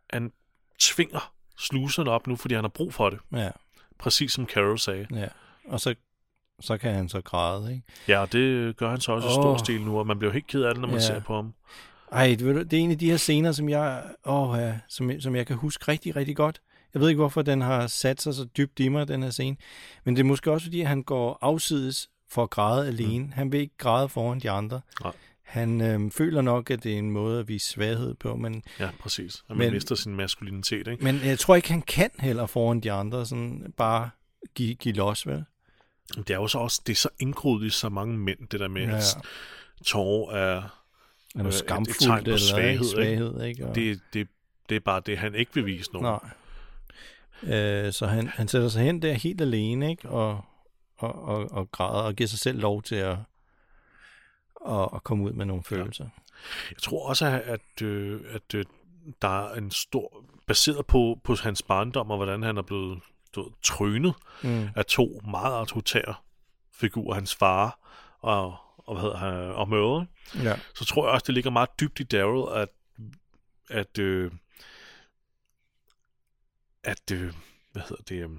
han 0.09 0.31
tvinger 0.79 1.33
sluserne 1.57 2.11
op 2.11 2.27
nu, 2.27 2.35
fordi 2.35 2.55
han 2.55 2.63
har 2.63 2.69
brug 2.69 2.93
for 2.93 3.09
det. 3.09 3.19
Ja. 3.33 3.49
Præcis 3.99 4.31
som 4.31 4.47
Carol 4.47 4.79
sagde. 4.79 5.07
Ja. 5.11 5.27
Og 5.65 5.79
så, 5.79 5.95
så 6.61 6.77
kan 6.77 6.93
han 6.93 7.09
så 7.09 7.21
græde, 7.21 7.71
ikke? 7.73 7.83
Ja, 8.07 8.19
og 8.19 8.31
det 8.33 8.77
gør 8.77 8.89
han 8.89 8.99
så 9.01 9.11
også 9.11 9.27
i 9.27 9.29
Åh. 9.29 9.33
stor 9.33 9.57
stil 9.57 9.81
nu, 9.81 9.99
og 9.99 10.07
man 10.07 10.19
bliver 10.19 10.31
jo 10.31 10.33
helt 10.33 10.47
ked 10.47 10.61
af 10.63 10.73
det, 10.73 10.81
når 10.81 10.87
man 10.87 10.97
Ja. 10.97 11.01
ser 11.05 11.19
på 11.19 11.35
ham. 11.35 11.53
Ej, 12.11 12.35
det 12.39 12.73
er 12.73 12.77
en 12.77 12.91
af 12.91 12.97
de 12.97 13.09
her 13.09 13.17
scener, 13.17 13.51
som 13.51 13.69
jeg, 13.69 14.03
åh, 14.25 14.57
ja, 14.59 14.79
som, 14.89 15.11
som 15.21 15.35
jeg 15.35 15.47
kan 15.47 15.55
huske 15.55 15.87
rigtig, 15.87 16.15
rigtig 16.15 16.35
godt. 16.35 16.61
Jeg 16.93 17.01
ved 17.01 17.09
ikke, 17.09 17.19
hvorfor 17.19 17.41
den 17.41 17.61
har 17.61 17.87
sat 17.87 18.21
sig 18.21 18.33
så 18.33 18.45
dybt 18.57 18.79
i 18.79 18.87
mig, 18.89 19.07
den 19.07 19.23
her 19.23 19.29
scene. 19.29 19.57
Men 20.05 20.15
det 20.15 20.21
er 20.21 20.25
måske 20.25 20.51
også, 20.51 20.65
fordi 20.65 20.81
han 20.81 21.03
går 21.03 21.37
afsides 21.41 22.09
for 22.29 22.43
at 22.43 22.49
græde 22.49 22.87
alene. 22.87 23.23
Mm. 23.25 23.31
Han 23.31 23.51
vil 23.51 23.59
ikke 23.59 23.77
græde 23.77 24.09
foran 24.09 24.39
de 24.39 24.49
andre. 24.49 24.81
Nej. 25.03 25.13
Han 25.43 25.81
øh, 25.81 26.11
føler 26.11 26.41
nok, 26.41 26.71
at 26.71 26.83
det 26.83 26.93
er 26.93 26.97
en 26.97 27.11
måde 27.11 27.39
at 27.39 27.47
vise 27.47 27.67
svaghed 27.69 28.13
på, 28.13 28.35
men, 28.35 28.63
Ja, 28.79 28.89
præcis. 28.99 29.43
At 29.49 29.55
man 29.55 29.65
Men- 29.65 29.73
mister 29.73 29.95
sin 29.95 30.15
maskulinitet, 30.15 30.87
ikke? 30.87 31.03
men 31.03 31.19
jeg 31.23 31.39
tror 31.39 31.55
ikke, 31.55 31.69
han 31.71 31.81
kan 31.81 32.09
heller 32.19 32.45
foran 32.45 32.79
de 32.79 32.91
andre 32.91 33.25
sådan 33.25 33.73
bare 33.77 34.09
give, 34.55 34.75
give 34.75 34.93
los, 34.95 35.27
vel? 35.27 35.45
Det 36.15 36.29
er 36.29 36.35
jo 36.35 36.47
så 36.47 36.57
også, 36.59 36.81
det 36.87 36.93
er 36.93 36.97
så 36.97 37.09
indgroet 37.19 37.63
i 37.65 37.69
så 37.69 37.89
mange 37.89 38.17
mænd, 38.17 38.47
det 38.47 38.59
der 38.59 38.67
med, 38.67 38.81
ja. 38.81 38.89
Ja. 38.89 38.95
at 38.97 39.17
tårer 39.85 40.35
er, 40.35 40.55
Er 40.55 40.61
Øh, 41.35 41.43
noget 41.43 41.47
et- 41.47 41.53
et 41.53 41.59
skamfuldt 41.59 41.99
tegn 42.01 42.23
på 42.23 42.29
eller 42.29 42.37
svaghed, 42.37 42.69
ikke? 42.71 42.79
ikke? 42.79 42.85
svaghed, 42.85 43.43
ikke? 43.43 43.67
Og, 43.67 43.75
det, 43.75 43.99
det, 44.13 44.27
det 44.69 44.75
er 44.75 44.79
bare 44.79 45.01
det, 45.05 45.17
han 45.17 45.35
ikke 45.35 45.53
vil 45.53 45.65
vise 45.65 45.93
nogen. 45.93 46.19
Nej. 47.43 47.57
Øh, 47.57 47.93
så 47.93 48.05
han, 48.07 48.27
han 48.27 48.47
sætter 48.47 48.69
sig 48.69 48.83
hen 48.83 49.01
der 49.01 49.13
helt 49.13 49.41
alene, 49.41 49.89
ikke? 49.89 50.09
Og, 50.09 50.45
og, 50.97 51.23
og, 51.23 51.51
og 51.51 51.71
græder 51.71 52.01
og 52.03 52.13
giver 52.15 52.27
sig 52.27 52.39
selv 52.39 52.59
lov 52.59 52.83
til 52.83 52.95
at, 52.95 53.17
at, 54.69 54.89
at 54.95 55.03
komme 55.03 55.23
ud 55.23 55.31
med 55.31 55.45
nogle 55.45 55.63
følelser. 55.63 56.09
Jeg 56.71 56.77
tror 56.81 57.09
også, 57.09 57.25
at, 57.25 57.41
at, 57.41 57.81
øh, 57.81 58.21
at 58.29 58.53
øh, 58.55 58.65
der 59.21 59.47
er 59.47 59.53
en 59.55 59.71
stor... 59.71 60.23
Baseret 60.47 60.85
på, 60.85 61.19
på 61.23 61.35
hans 61.41 61.61
barndom 61.61 62.11
og 62.11 62.17
hvordan 62.17 62.43
han 62.43 62.57
er 62.57 62.61
blevet 62.61 62.99
ved, 63.37 63.45
trynet 63.63 64.13
Mm. 64.43 64.67
af 64.75 64.85
to 64.85 65.21
meget 65.31 65.53
autoritære 65.55 66.15
figurer, 66.73 67.13
hans 67.13 67.35
far 67.35 67.79
og, 68.19 68.55
og, 68.77 68.95
hvad 68.95 69.01
hedder 69.01 69.17
han, 69.17 69.33
og 69.33 69.69
mødre, 69.69 70.05
Ja. 70.43 70.55
så 70.75 70.85
tror 70.85 71.05
jeg 71.05 71.13
også, 71.13 71.23
det 71.27 71.33
ligger 71.33 71.49
meget 71.51 71.69
dybt 71.79 71.99
i 71.99 72.03
Daryl, 72.03 72.61
at, 72.61 72.69
at, 73.69 73.99
øh, 73.99 74.31
at 76.83 77.11
øh, 77.11 77.33
hvad 77.71 77.81
hedder 77.89 78.03
det, 78.09 78.15
øh, 78.23 78.29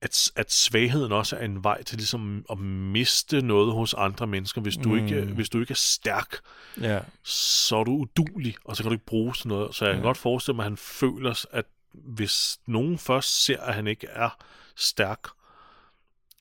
at, 0.00 0.32
at 0.36 0.52
svagheden 0.52 1.12
også 1.12 1.36
er 1.36 1.44
en 1.44 1.64
vej 1.64 1.82
til 1.82 1.96
ligesom 1.98 2.44
at 2.50 2.58
miste 2.58 3.42
noget 3.42 3.72
hos 3.74 3.94
andre 3.94 4.26
mennesker. 4.26 4.60
Hvis 4.60 4.76
du, 4.76 4.88
Mm. 4.88 4.96
ikke, 5.06 5.20
hvis 5.24 5.48
du 5.48 5.60
ikke 5.60 5.70
er 5.72 5.74
stærk, 5.74 6.36
ja. 6.80 7.00
så 7.22 7.76
er 7.76 7.84
du 7.84 7.90
udulig, 7.92 8.54
og 8.64 8.76
så 8.76 8.82
kan 8.82 8.90
du 8.90 8.94
ikke 8.94 9.06
bruges 9.06 9.38
til 9.38 9.48
noget. 9.48 9.74
Så 9.74 9.84
jeg 9.84 9.94
kan 9.94 10.02
Ja. 10.02 10.06
godt 10.08 10.16
forestille 10.18 10.56
mig, 10.56 10.62
at 10.64 10.70
han 10.70 10.76
føler, 10.76 11.44
at 11.50 11.66
hvis 11.94 12.58
nogen 12.66 12.98
først 12.98 13.44
ser, 13.44 13.60
at 13.60 13.74
han 13.74 13.86
ikke 13.86 14.06
er 14.06 14.44
stærk, 14.76 15.28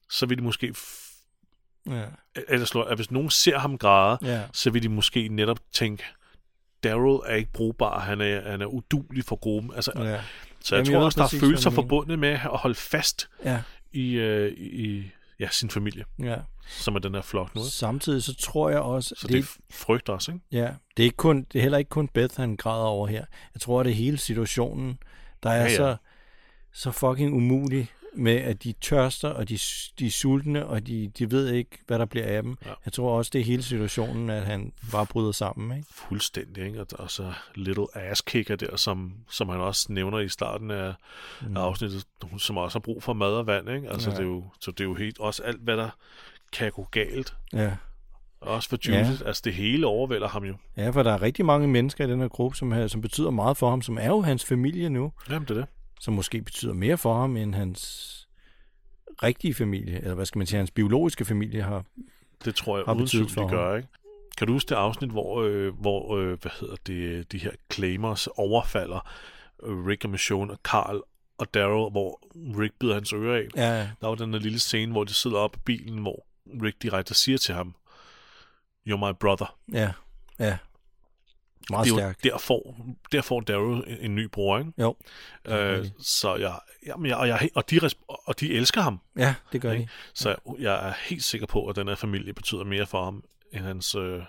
så 0.10 0.26
vil 0.26 0.38
de 0.38 0.44
måske... 0.44 0.76
Ja. 1.90 2.06
eller 2.48 2.66
slå, 2.66 2.82
at 2.82 2.98
hvis 2.98 3.12
nogen 3.12 3.30
ser 3.30 3.60
ham 3.60 3.78
græde, 3.78 4.18
ja. 4.22 4.44
så 4.54 4.70
vil 4.70 4.84
de 4.84 4.90
måske 4.90 5.28
netop 5.28 5.60
tænke, 5.72 6.04
Daryl 6.84 7.20
er 7.26 7.36
ikke 7.36 7.52
brugbar, 7.54 8.00
han 8.00 8.22
er, 8.22 8.52
han 8.52 8.62
er 8.62 8.66
udulig 8.66 9.26
for 9.26 9.36
gruppen. 9.36 9.72
Altså, 9.76 9.92
ja. 9.96 10.02
så 10.02 10.06
jeg 10.06 10.12
Jamen, 10.12 10.24
jeg 10.72 10.86
tror 10.86 11.00
ved 11.00 11.06
også, 11.06 11.20
der 11.20 11.38
er 11.38 11.40
følelser 11.40 11.70
forbundet 11.70 12.20
med 12.20 12.30
at 12.30 12.40
holde 12.40 12.76
fast 12.76 13.30
ja. 13.46 13.62
i, 13.92 14.14
øh, 14.14 14.54
i 14.58 15.12
ja, 15.40 15.48
sin 15.52 15.70
familie, 15.70 16.06
ja. 16.20 16.36
som 16.68 16.96
er 16.96 17.00
den 17.00 17.16
her 17.16 17.22
flok 17.22 17.56
nu. 17.56 17.62
ikke? 17.62 17.72
Samtidig 17.72 18.24
så 18.24 18.36
tror 18.36 18.70
jeg 18.70 18.80
også, 18.80 19.16
Så 19.18 19.28
det, 19.28 19.34
det 19.34 19.44
er 19.44 19.62
frygt 19.72 20.10
også, 20.10 20.32
ikke? 20.32 20.44
Ja, 20.52 20.74
det 20.98 21.04
er, 21.04 21.06
ikke 21.06 21.18
kun, 21.18 21.44
det 21.54 21.60
er 21.60 21.62
heller 21.62 21.78
ikke 21.78 21.90
kun 21.90 22.08
Beth, 22.08 22.36
han 22.38 22.56
græder 22.56 22.86
over 22.86 23.08
her. 23.08 23.26
Jeg 23.54 23.62
tror, 23.62 23.80
at 23.80 23.86
det 23.86 23.92
er 23.92 23.96
hele 23.96 24.18
situationen, 24.18 24.98
der 25.44 25.50
er 25.50 25.56
Ja, 25.56 25.64
ja. 25.64 25.76
Så, 25.76 25.96
så 26.72 26.92
fucking 26.92 27.34
umulig 27.34 27.92
med, 28.16 28.36
at 28.36 28.64
de 28.64 28.74
tørster, 28.82 29.30
og 29.30 29.50
de, 29.50 29.60
de 30.00 30.06
er 30.08 30.12
sultne, 30.12 30.66
og 30.66 30.88
de, 30.88 31.12
de 31.20 31.32
ved 31.32 31.52
ikke, 31.52 31.78
hvad 31.88 32.00
der 32.00 32.06
bliver 32.06 32.26
af 32.26 32.44
dem. 32.44 32.58
Ja. 32.66 32.72
Jeg 32.86 32.94
tror 32.94 33.18
også, 33.18 33.30
det 33.34 33.42
er 33.42 33.46
hele 33.46 33.64
situationen, 33.64 34.30
at 34.30 34.44
han 34.44 34.74
bare 34.92 35.06
bryder 35.06 35.32
sammen. 35.32 35.78
Ikke? 35.78 35.90
Fuldstændig, 35.92 36.66
ikke? 36.66 36.82
Og, 36.82 36.88
og 36.94 37.12
så 37.12 37.34
Little 37.56 37.88
Ass 37.94 38.22
Kicker 38.22 38.56
der, 38.56 38.76
som, 38.76 39.14
som 39.30 39.50
han 39.50 39.60
også 39.60 39.86
nævner 39.94 40.20
i 40.20 40.30
starten 40.30 40.72
af, 40.72 40.94
mm. 41.42 41.58
af 41.58 41.62
afsnittet, 41.62 42.06
som 42.38 42.58
også 42.58 42.76
har 42.76 42.82
brug 42.82 43.04
for 43.04 43.14
mad 43.14 43.34
og 43.34 43.48
vand, 43.48 43.70
ikke? 43.70 43.90
Altså, 43.90 44.10
Ja. 44.10 44.16
det 44.16 44.22
er 44.22 44.28
jo, 44.28 44.44
så 44.60 44.72
det 44.72 44.80
er 44.80 44.84
jo 44.88 44.94
helt, 44.94 45.20
også 45.20 45.44
alt, 45.44 45.62
hvad 45.62 45.78
der 45.78 45.90
kan 46.52 46.72
gå 46.72 46.88
galt. 46.92 47.36
Ja. 47.54 47.72
Også 48.44 48.70
for 48.70 48.78
Judith, 48.88 49.22
ja. 49.22 49.28
altså 49.28 49.42
det 49.46 49.54
hele 49.54 49.88
overvælder 49.88 50.28
ham 50.28 50.44
jo. 50.44 50.56
ja, 50.78 50.90
for 50.90 51.04
der 51.04 51.12
er 51.14 51.22
rigtig 51.22 51.46
mange 51.46 51.68
mennesker 51.68 52.08
i 52.08 52.12
den 52.12 52.20
her 52.20 52.28
gruppe, 52.28 52.58
som, 52.58 52.72
har- 52.72 52.88
som 52.88 53.02
betyder 53.02 53.30
meget 53.30 53.58
for 53.58 53.70
ham, 53.70 53.82
som 53.82 53.98
er 53.98 54.08
jo 54.08 54.22
hans 54.22 54.46
familie 54.46 54.90
nu, 54.90 55.12
Jamen, 55.30 55.48
det 55.48 55.52
er 55.58 55.60
det. 55.62 55.66
som 56.00 56.14
måske 56.14 56.42
betyder 56.42 56.74
mere 56.74 56.98
for 56.98 57.16
ham, 57.22 57.38
end 57.38 57.56
hans 57.56 58.10
rigtige 59.24 59.54
familie, 59.54 59.98
eller 60.02 60.14
hvad 60.16 60.26
skal 60.26 60.38
man 60.40 60.48
sige, 60.48 60.58
hans 60.58 60.72
biologiske 60.72 61.26
familie 61.26 61.62
har. 61.62 61.84
Det 62.46 62.56
tror 62.56 62.78
jeg 62.78 62.86
for 62.86 62.94
de 63.44 63.50
gør, 63.50 63.76
ikke? 63.76 63.88
Kan 64.38 64.48
du 64.48 64.54
huske 64.54 64.70
det 64.70 64.76
afsnit, 64.76 65.10
hvor, 65.12 65.42
øh, 65.42 65.80
hvor 65.80 66.18
øh, 66.18 66.38
hvad 66.42 66.52
hedder 66.60 66.76
det, 66.88 67.32
de 67.32 67.38
her 67.38 67.52
claimers 67.74 68.28
overfalder 68.28 69.10
øh, 69.64 69.86
Rick 69.86 70.04
og 70.04 70.10
Michonne 70.10 70.54
og 70.54 70.60
Carl 70.64 71.02
og 71.38 71.54
Daryl, 71.54 71.92
hvor 71.92 72.20
Rick 72.60 72.74
bider 72.80 72.94
hans 72.94 73.14
øre 73.14 73.38
af? 73.38 73.48
Ja, 73.56 73.90
Der 74.02 74.08
var 74.08 74.16
den 74.16 74.34
der 74.34 74.40
lille 74.40 74.60
scene, 74.60 74.92
hvor 74.92 75.04
de 75.04 75.14
sidder 75.14 75.38
oppe 75.38 75.58
i 75.58 75.62
bilen, 75.66 75.98
hvor 76.02 76.26
Rick 76.64 76.82
direkte 76.82 77.14
siger 77.14 77.38
til 77.38 77.56
ham, 77.56 77.76
You're 78.90 79.12
my 79.12 79.14
brother. 79.20 79.56
ja, 79.74 79.92
ja. 80.40 80.58
Meget 81.70 81.86
det 81.86 81.92
er 81.92 81.96
jo 81.96 82.00
stærkt. 82.00 82.24
der 82.24 82.38
får, 82.38 82.76
der 83.12 83.22
får 83.22 83.40
Daryl 83.40 83.84
en, 83.88 83.98
en 84.00 84.16
ny 84.16 84.26
bror, 84.26 84.60
ikke? 84.60 84.72
Jo. 84.78 84.96
Øh, 85.46 85.86
så 86.00 86.36
jeg, 86.36 86.60
jamen, 86.86 87.06
jeg, 87.06 87.18
og, 87.18 87.28
jeg, 87.28 87.50
og, 87.56 87.70
de, 87.70 87.80
og 88.08 88.40
de 88.40 88.54
elsker 88.54 88.82
ham, 88.82 89.00
Ja, 89.18 89.36
det 89.52 89.62
gør 89.62 89.72
de. 89.72 89.80
Ikke? 89.80 89.92
så 90.14 90.30
jeg, 90.30 90.38
jeg 90.60 90.90
er 90.90 90.94
helt 91.06 91.24
sikker 91.24 91.48
på, 91.48 91.68
at 91.68 91.76
den 91.76 91.88
her 91.88 91.96
familie 91.96 92.34
betyder 92.34 92.64
mere 92.64 92.86
for 92.86 93.04
ham, 93.04 93.24
end 93.52 93.64
hans 93.64 93.96
øh, 93.96 94.22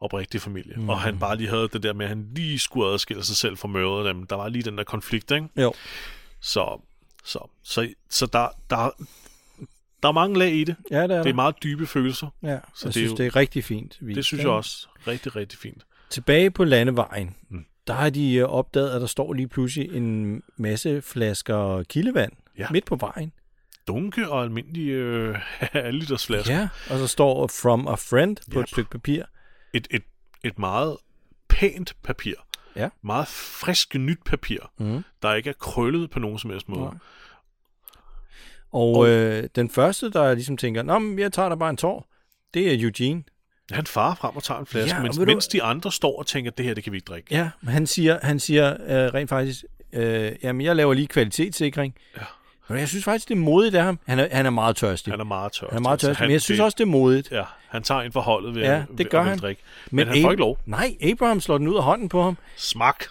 oprigtige 0.00 0.40
familie. 0.40 0.74
Mm. 0.76 0.88
Og 0.88 1.00
han 1.00 1.18
bare 1.18 1.36
lige 1.36 1.48
havde 1.48 1.68
det 1.68 1.82
der 1.82 1.92
med, 1.92 2.04
at 2.04 2.08
han 2.08 2.28
lige 2.34 2.58
skulle 2.58 2.92
adskille 2.92 3.24
sig 3.24 3.36
selv 3.36 3.56
fra 3.56 3.68
mødre 3.68 4.08
dem. 4.08 4.26
Der 4.26 4.36
var 4.36 4.48
lige 4.48 4.62
den 4.62 4.78
der 4.78 4.84
konflikt, 4.84 5.30
ikke? 5.30 5.48
Jo. 5.56 5.74
Så, 6.40 6.80
så, 7.24 7.38
så, 7.62 7.92
så 8.10 8.26
der, 8.26 8.48
der, 8.70 8.90
der 10.02 10.08
er 10.08 10.12
mange 10.12 10.38
lag 10.38 10.52
i 10.54 10.64
det. 10.64 10.76
Ja, 10.90 10.96
det 10.96 11.02
er 11.02 11.16
Det 11.16 11.24
der. 11.24 11.30
er 11.30 11.34
meget 11.34 11.54
dybe 11.62 11.86
følelser. 11.86 12.26
Ja, 12.42 12.48
så 12.48 12.50
så 12.74 12.88
jeg 12.88 12.94
det 12.94 13.00
er 13.02 13.06
synes, 13.06 13.10
jo- 13.10 13.16
det 13.16 13.26
er 13.26 13.36
rigtig 13.36 13.64
fint. 13.64 13.98
Vist, 14.00 14.16
Det 14.16 14.24
synes 14.24 14.42
jeg 14.44 14.50
også 14.50 14.88
rigtig, 15.06 15.36
rigtig 15.36 15.58
fint. 15.58 15.86
Tilbage 16.10 16.50
på 16.50 16.64
landevejen, 16.64 17.34
Mm. 17.48 17.64
der 17.86 17.92
har 17.94 18.10
de 18.10 18.34
øh, 18.34 18.44
opdaget, 18.44 18.90
at 18.90 19.00
der 19.00 19.06
står 19.06 19.32
lige 19.32 19.48
pludselig 19.48 19.94
en 19.96 20.42
masse 20.56 21.02
flasker 21.02 21.82
kildevand 21.82 22.32
Ja. 22.58 22.66
midt 22.70 22.84
på 22.84 22.96
vejen. 22.96 23.32
Dunke 23.88 24.28
og 24.28 24.42
almindelige 24.42 24.92
øh, 24.92 25.34
liters 25.90 26.26
flasker. 26.26 26.54
Ja, 26.54 26.68
og 26.90 26.98
så 26.98 27.06
står 27.06 27.46
From 27.62 27.86
a 27.88 27.94
Friend 27.94 28.36
på 28.52 28.58
Yep. 28.58 28.62
et 28.64 28.68
stykke 28.70 28.90
papir. 28.90 29.22
Et, 29.74 29.88
et, 29.90 30.02
et 30.44 30.58
meget 30.58 30.96
pænt 31.48 31.96
papir. 32.02 32.34
Ja. 32.76 32.88
Meget 33.02 33.28
frisk 33.28 33.94
nyt 33.94 34.18
papir, 34.26 34.58
Mm. 34.78 35.04
der 35.22 35.34
ikke 35.34 35.50
er 35.50 35.54
krøllet 35.60 36.10
på 36.10 36.18
nogen 36.18 36.38
som 36.38 36.50
helst 36.50 36.68
måde. 36.68 36.80
Nej. 36.80 36.94
Og, 38.72 38.96
Og- 38.96 39.08
øh, 39.08 39.48
den 39.56 39.70
første, 39.70 40.10
der 40.10 40.34
ligesom 40.34 40.56
tænker, 40.56 40.82
Nå, 40.82 40.98
men 40.98 41.18
jeg 41.18 41.32
tager 41.32 41.48
da 41.48 41.54
bare 41.54 41.70
en 41.70 41.76
tår, 41.76 42.06
det 42.54 42.72
er 42.74 42.82
Eugene. 42.82 43.22
Han 43.72 43.86
farer 43.86 44.14
frem 44.14 44.36
og 44.36 44.42
tager 44.42 44.60
en 44.60 44.66
flaske, 44.66 44.96
Ja, 44.96 45.02
mens, 45.02 45.18
ved 45.18 45.26
du- 45.26 45.32
mens 45.32 45.48
de 45.48 45.62
andre 45.62 45.92
står 45.92 46.18
og 46.18 46.26
tænker, 46.26 46.50
det 46.50 46.64
her, 46.66 46.74
det 46.74 46.84
kan 46.84 46.92
vi 46.92 46.96
ikke 46.96 47.06
drikke. 47.06 47.34
Ja, 47.34 47.50
men 47.62 47.72
han 47.72 47.86
siger, 47.86 48.18
han 48.22 48.40
siger 48.40 48.70
øh, 48.72 49.14
rent 49.14 49.28
faktisk, 49.28 49.64
øh, 49.92 50.32
jamen 50.42 50.60
jeg 50.66 50.76
laver 50.76 50.94
lige 50.94 51.06
kvalitetssikring. 51.06 51.94
Ja. 52.16 52.22
Men 52.68 52.78
jeg 52.78 52.88
synes 52.88 53.04
faktisk, 53.04 53.28
det 53.28 53.34
er 53.34 53.38
modigt 53.38 53.74
af 53.74 53.82
ham. 53.84 53.98
Han 54.06 54.18
er, 54.18 54.28
han 54.32 54.46
er 54.46 54.50
meget 54.50 54.76
tørstig. 54.76 55.12
Han 55.12 55.20
er 55.20 55.24
meget 55.24 55.52
tørstig. 55.52 55.68
Han 55.68 55.78
er 55.78 55.82
meget 55.82 56.00
tørstig, 56.00 56.16
han, 56.16 56.26
men 56.28 56.32
jeg 56.32 56.40
synes 56.42 56.58
det, 56.58 56.64
også, 56.64 56.74
det 56.78 56.82
er 56.84 56.88
modigt. 56.88 57.32
Ja, 57.32 57.42
han 57.68 57.82
tager 57.82 58.00
en 58.00 58.12
for 58.12 58.20
holdet 58.20 58.54
ved, 58.54 58.62
Ja, 58.62 58.74
det 58.90 58.98
ved 58.98 59.04
gør 59.04 59.18
ville 59.18 59.30
han. 59.30 59.38
drikke. 59.38 59.62
Men, 59.90 60.06
han 60.08 60.22
får 60.22 60.28
Ab- 60.28 60.32
ikke 60.32 60.40
lov. 60.40 60.58
Nej, 60.66 60.96
Abraham 61.12 61.40
slår 61.40 61.58
den 61.58 61.68
ud 61.68 61.76
af 61.76 61.82
hånden 61.82 62.08
på 62.08 62.22
ham. 62.22 62.36
Smak. 62.56 63.04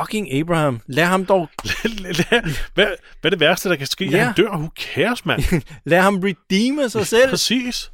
Fucking 0.00 0.32
Abraham. 0.34 0.80
Lad 0.86 1.04
ham 1.04 1.26
dog, 1.26 1.48
hvad, 2.02 2.56
hvad 2.74 2.86
er 3.24 3.30
det 3.30 3.40
værste, 3.40 3.68
der 3.68 3.76
kan 3.76 3.86
ske? 3.86 4.04
Ja. 4.10 4.24
Han 4.24 4.34
dør. 4.34 4.50
Who 4.56 4.68
cares, 4.94 5.26
mand? 5.26 5.62
lad 5.90 6.00
ham 6.00 6.16
redeeme 6.24 6.88
sig 6.88 7.06
selv. 7.06 7.30
Præcis. 7.30 7.92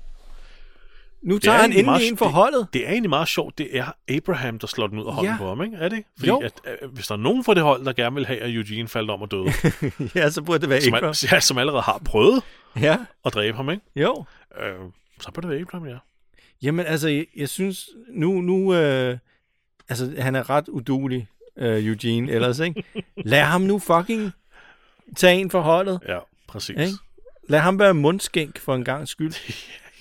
Nu 1.23 1.39
tager 1.39 1.57
er 1.57 1.61
han 1.61 1.71
egentlig 1.71 1.85
meget- 1.85 1.97
endelig 1.97 2.11
en 2.13 2.17
for 2.19 2.25
det- 2.25 2.35
holdet. 2.35 2.69
Det 2.73 2.87
er 2.87 2.91
egentlig 2.91 3.11
meget 3.11 3.29
sjovt. 3.29 3.59
Det 3.59 3.79
er 3.79 3.93
Abraham, 4.09 4.59
der 4.59 4.67
slår 4.67 4.87
den 4.87 4.99
ud 4.99 5.07
af 5.07 5.13
hånden 5.15 5.33
Ja. 5.33 5.39
på 5.39 5.49
ham, 5.49 5.63
ikke? 5.63 5.77
Er 5.77 5.89
det? 5.89 5.97
ikke? 5.97 6.09
Fordi 6.19 6.29
Jo. 6.29 6.39
at, 6.41 6.53
øh, 6.83 6.91
hvis 6.95 7.07
der 7.07 7.15
er 7.15 7.19
nogen 7.19 7.45
fra 7.45 7.55
det 7.55 7.63
hold, 7.63 7.85
der 7.85 7.93
gerne 7.93 8.15
vil 8.15 8.27
have, 8.27 8.41
at 8.41 8.51
Eugene 8.55 8.89
faldt 8.89 9.11
om 9.11 9.23
og 9.23 9.31
døde, 9.31 9.53
ja, 10.15 10.31
så 10.31 10.43
burde 10.43 10.59
det 10.61 10.69
være 10.69 10.81
som, 10.81 10.95
Abraham. 10.95 11.15
ja, 11.33 11.41
som 11.41 11.59
allerede 11.59 11.83
har 11.83 12.01
prøvet 12.05 12.43
Ja, 12.81 12.97
at 13.25 13.35
dræbe 13.35 13.57
ham, 13.57 13.71
ikke? 13.71 13.83
jo. 13.97 14.25
Øh, 14.61 14.75
så 15.21 15.31
burde 15.33 15.47
det 15.49 15.53
være 15.55 15.61
Abraham, 15.61 15.89
ja. 15.89 15.97
Jamen 16.63 16.87
altså, 16.87 17.09
jeg, 17.09 17.27
jeg 17.37 17.49
synes, 17.49 17.89
nu, 18.15 18.41
nu 18.41 18.75
øh, 18.75 19.19
altså 19.89 20.15
han 20.19 20.35
er 20.35 20.51
ret 20.51 20.69
udulig, 20.69 21.29
øh, 21.59 21.87
Eugene, 21.87 22.33
ellers, 22.33 22.59
ikke? 22.59 22.85
Lad 23.17 23.43
ham 23.43 23.61
nu 23.61 23.79
fucking 23.79 24.33
tage 25.17 25.41
en 25.41 25.51
for 25.51 25.61
holdet. 25.61 26.01
Ja, 26.09 26.19
præcis. 26.49 26.79
Ikke? 26.79 26.93
Lad 27.49 27.61
ham 27.61 27.79
være 27.79 27.95
mundskænk 27.95 28.59
for 28.61 28.75
en 28.75 28.85
gang 28.85 29.09
skyld. 29.09 29.33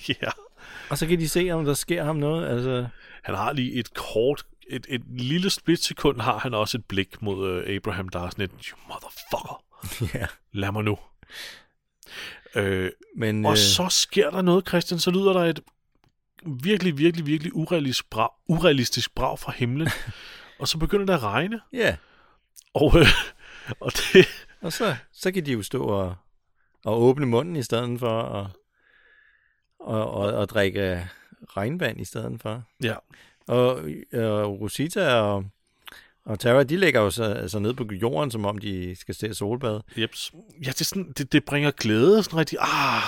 Ja. 0.08 0.30
Og 0.90 0.98
så 0.98 1.06
kan 1.06 1.18
de 1.18 1.28
se, 1.28 1.50
om 1.50 1.64
der 1.64 1.74
sker 1.74 2.04
ham 2.04 2.16
noget. 2.16 2.48
Altså, 2.48 2.86
Han 3.22 3.34
har 3.34 3.52
lige 3.52 3.72
et 3.72 3.94
kort, 3.94 4.42
et, 4.70 4.86
et 4.88 5.02
lille 5.08 5.50
splitsekund 5.50 6.20
har 6.20 6.38
han 6.38 6.54
også 6.54 6.78
et 6.78 6.84
blik 6.84 7.22
mod 7.22 7.50
øh, 7.50 7.76
Abraham, 7.76 8.08
der 8.08 8.20
er 8.20 8.30
sådan 8.30 8.44
et, 8.44 8.50
you 8.64 8.78
motherfucker, 8.88 9.64
ja. 10.20 10.26
lad 10.52 10.72
mig 10.72 10.84
nu. 10.84 10.98
Øh, 12.54 12.90
Men, 13.16 13.44
og 13.46 13.52
øh, 13.52 13.58
så 13.58 13.88
sker 13.90 14.30
der 14.30 14.42
noget, 14.42 14.68
Christian, 14.68 15.00
så 15.00 15.10
lyder 15.10 15.32
der 15.32 15.44
et 15.44 15.60
virkelig, 16.46 16.98
virkelig, 16.98 17.26
virkelig 17.26 17.56
urealistisk 17.56 18.10
brag, 18.10 18.28
urealistisk 18.48 19.14
brag 19.14 19.38
fra 19.38 19.52
himlen, 19.56 19.88
og 20.58 20.68
så 20.68 20.78
begynder 20.78 21.06
det 21.06 21.12
at 21.12 21.22
regne, 21.22 21.60
ja. 21.72 21.96
Og, 22.74 22.98
øh, 22.98 23.06
og 23.80 23.92
det, 23.92 24.26
Og 24.60 24.72
så, 24.72 24.96
så 25.12 25.32
kan 25.32 25.46
de 25.46 25.52
jo 25.52 25.62
stå 25.62 25.84
og, 25.84 26.14
og 26.84 27.02
åbne 27.02 27.26
munden 27.26 27.56
i 27.56 27.62
stedet 27.62 27.98
for 28.00 28.22
at 28.22 28.46
og, 29.82 30.10
og, 30.10 30.32
og 30.32 30.48
drikke 30.48 31.08
regnvand 31.56 32.00
i 32.00 32.04
stedet 32.04 32.42
for. 32.42 32.62
ja, 32.82 32.94
Og 33.46 33.80
øh, 34.12 34.44
Rosita 34.44 35.14
og, 35.14 35.44
og 36.24 36.40
Tara, 36.40 36.62
de 36.62 36.76
ligger 36.76 37.00
jo 37.00 37.10
så 37.10 37.24
altså 37.24 37.58
ned 37.58 37.74
på 37.74 37.84
jorden, 37.92 38.30
som 38.30 38.44
om 38.44 38.58
de 38.58 38.96
skal 38.96 39.14
se 39.14 39.34
solbade. 39.34 39.82
jeps. 39.96 40.32
ja 40.64 40.68
det, 40.68 40.80
er 40.80 40.84
sådan, 40.84 41.12
det, 41.12 41.32
det 41.32 41.44
bringer 41.44 41.70
glæde, 41.70 42.22
sådan 42.22 42.38
rigtig, 42.38 42.58
ah, 42.60 43.02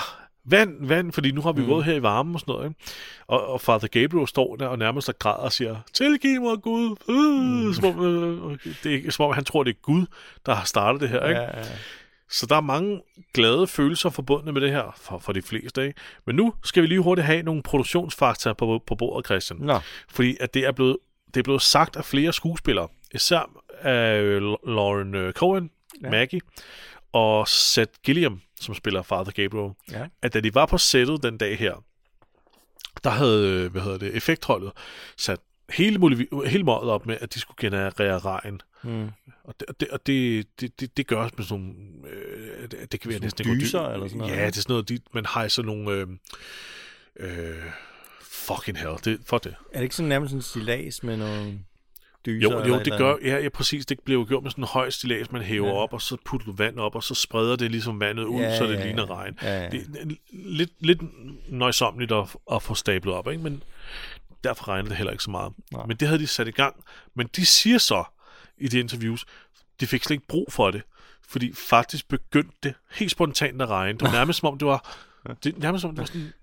vand, 0.45 0.87
vand, 0.87 1.11
fordi 1.11 1.31
nu 1.31 1.41
har 1.41 1.51
vi 1.51 1.61
mm. 1.61 1.67
gået 1.67 1.85
her 1.85 1.93
i 1.93 2.01
varmen 2.01 2.33
og 2.33 2.39
sådan 2.39 2.51
noget. 2.51 2.67
Ikke? 2.69 2.79
Og, 3.27 3.47
og 3.47 3.61
Father 3.61 3.87
Gabriel 3.87 4.27
står 4.27 4.55
der 4.55 4.67
og 4.67 4.79
nærmest 4.79 5.09
og 5.09 5.19
græder 5.19 5.37
og 5.37 5.51
siger, 5.51 5.75
tilgiv 5.93 6.41
mig 6.41 6.61
Gud. 6.61 6.95
Øh, 7.09 7.67
mm. 7.67 7.73
som, 7.73 7.85
om, 7.85 8.05
øh, 8.05 8.57
det 8.83 9.07
er 9.07 9.11
som 9.11 9.25
om, 9.25 9.33
han 9.33 9.45
tror, 9.45 9.63
det 9.63 9.71
er 9.71 9.81
Gud, 9.81 10.05
der 10.45 10.53
har 10.53 10.65
startet 10.65 11.01
det 11.01 11.09
her. 11.09 11.27
Ikke? 11.27 11.41
Ja, 11.41 11.57
ja. 11.57 11.63
Så 12.29 12.45
der 12.45 12.55
er 12.55 12.61
mange 12.61 13.01
glade 13.33 13.67
følelser 13.67 14.09
forbundet 14.09 14.53
med 14.53 14.61
det 14.61 14.71
her, 14.71 14.95
for, 14.97 15.17
for 15.17 15.33
de 15.33 15.41
fleste. 15.41 15.87
Ikke? 15.87 15.99
Men 16.25 16.35
nu 16.35 16.53
skal 16.63 16.83
vi 16.83 16.87
lige 16.87 17.01
hurtigt 17.01 17.25
have 17.25 17.43
nogle 17.43 17.63
produktionsfakta 17.63 18.53
på, 18.53 18.83
på 18.87 18.95
bordet, 18.95 19.25
Christian. 19.25 19.59
Nå, 19.59 19.79
Fordi 20.09 20.37
at 20.39 20.53
det 20.53 20.65
er 20.65 20.71
blevet, 20.71 20.97
det 21.27 21.37
er 21.37 21.43
blevet 21.43 21.61
sagt 21.61 21.95
af 21.95 22.05
flere 22.05 22.33
skuespillere, 22.33 22.87
især 23.13 23.51
af 23.81 24.39
Lauren 24.67 25.15
øh, 25.15 25.33
Cohen. 25.33 25.69
Ja. 26.03 26.09
Maggie, 26.09 26.41
og 27.13 27.47
Seth 27.47 27.91
Gilliam, 28.03 28.41
som 28.65 28.75
spiller 28.75 29.01
Father 29.01 29.31
Gabriel, 29.31 29.73
ja. 29.91 30.07
at 30.21 30.33
da 30.33 30.39
de 30.39 30.55
var 30.55 30.65
på 30.65 30.77
sættet 30.77 31.23
den 31.23 31.37
dag 31.37 31.57
her, 31.57 31.83
der 33.03 33.09
havde, 33.09 33.49
øh, 33.49 33.71
hvad 33.71 33.81
hedder 33.81 33.97
det, 33.97 34.15
effektholdet 34.15 34.71
sat 35.17 35.39
hele, 35.69 35.97
mulig, 35.97 36.27
hele 36.45 36.63
målet 36.63 36.91
op 36.91 37.05
med, 37.05 37.17
at 37.21 37.33
de 37.33 37.39
skulle 37.39 37.57
generere 37.59 38.19
regn. 38.19 38.61
Hmm. 38.83 39.09
Og 39.43 39.55
det, 39.59 39.67
og 39.67 39.79
det, 39.79 39.89
og 39.89 40.07
det, 40.07 40.47
det, 40.59 40.79
det, 40.79 40.97
det 40.97 41.07
gør 41.07 41.29
med 41.37 41.45
sådan 41.45 41.63
nogle... 41.63 42.09
Øh, 42.09 42.71
det, 42.71 42.91
det 42.91 42.99
kan 42.99 43.11
være 43.11 43.19
næsten 43.19 43.45
dyser 43.45 43.87
eller 43.89 44.07
sådan 44.07 44.17
noget, 44.17 44.37
Ja, 44.37 44.45
det 44.45 44.57
er 44.57 44.61
sådan 44.61 44.73
noget, 44.73 44.89
de, 44.89 44.99
man 45.13 45.25
har 45.25 45.47
sådan 45.47 45.67
nogle... 45.67 45.91
Øh, 45.91 46.07
øh, 47.19 47.63
fucking 48.21 48.77
hell, 48.77 48.95
det, 49.05 49.19
for 49.25 49.37
det. 49.37 49.55
Er 49.71 49.77
det 49.77 49.83
ikke 49.83 49.95
sådan 49.95 50.09
nærmest 50.09 50.33
en 50.33 50.41
stilas 50.41 51.03
med 51.03 51.17
nogle 51.17 51.59
dyser? 52.25 52.49
Jo, 52.49 52.65
jo, 52.65 52.75
et 52.75 52.85
det 52.85 52.97
gør, 52.97 53.15
ja, 53.23 53.37
ja, 53.37 53.49
præcis. 53.49 53.85
Det 53.85 53.99
bliver 53.99 54.19
jo 54.19 54.25
gjort 54.27 54.43
med 54.43 54.51
sådan 54.51 54.63
en 54.63 54.67
høj 54.67 54.89
stilas, 54.89 55.31
man 55.31 55.41
hæver 55.41 55.67
ja. 55.67 55.73
Op, 55.73 55.93
og 55.93 56.01
så 56.01 56.17
putter 56.25 56.45
du 56.45 56.53
vand 56.53 56.79
op, 56.79 56.95
og 56.95 57.03
så 57.03 57.15
spreder 57.15 57.55
det 57.55 57.71
ligesom 57.71 57.99
vandet 57.99 58.23
ud, 58.23 58.41
Ja, 58.41 58.57
så 58.57 58.63
det 58.63 58.73
ja, 58.79 58.85
ligner 58.85 59.09
regn. 59.17 59.39
Ja, 59.41 59.63
ja. 59.63 59.69
Det 59.69 59.81
er 59.81 60.15
lidt, 60.31 60.71
lidt 60.79 61.01
nøjsomligt 61.51 62.11
at, 62.11 62.35
at 62.51 62.63
få 62.63 62.75
stablet 62.75 63.15
op, 63.15 63.27
ikke? 63.27 63.43
men 63.43 63.63
derfor 64.43 64.67
regner 64.67 64.89
det 64.89 64.97
heller 64.97 65.11
ikke 65.11 65.23
så 65.23 65.31
meget. 65.31 65.53
Nej. 65.71 65.85
Men 65.85 65.97
det 65.97 66.07
havde 66.07 66.19
de 66.21 66.27
sat 66.27 66.47
i 66.47 66.51
gang. 66.51 66.75
Men 67.15 67.29
de 67.35 67.45
siger 67.45 67.77
så 67.77 68.03
i 68.57 68.67
de 68.67 68.79
interviews, 68.79 69.25
de 69.79 69.87
fik 69.87 70.03
slet 70.03 70.15
ikke 70.15 70.27
brug 70.27 70.47
for 70.51 70.71
det, 70.71 70.81
fordi 71.27 71.53
faktisk 71.53 72.07
begyndte 72.07 72.55
det 72.63 72.73
helt 72.91 73.11
spontant 73.11 73.61
at 73.61 73.69
regne. 73.69 73.99
Det 73.99 74.01
var 74.07 74.11
nærmest 74.19 74.39
som 74.39 74.49
om 74.49 74.57
det 74.57 74.67
var, 74.67 74.95
det, 75.43 75.57
nærmest 75.57 75.81
som 75.81 75.89
om 75.89 75.95
det 75.95 76.01
var 76.01 76.05
sådan 76.05 76.33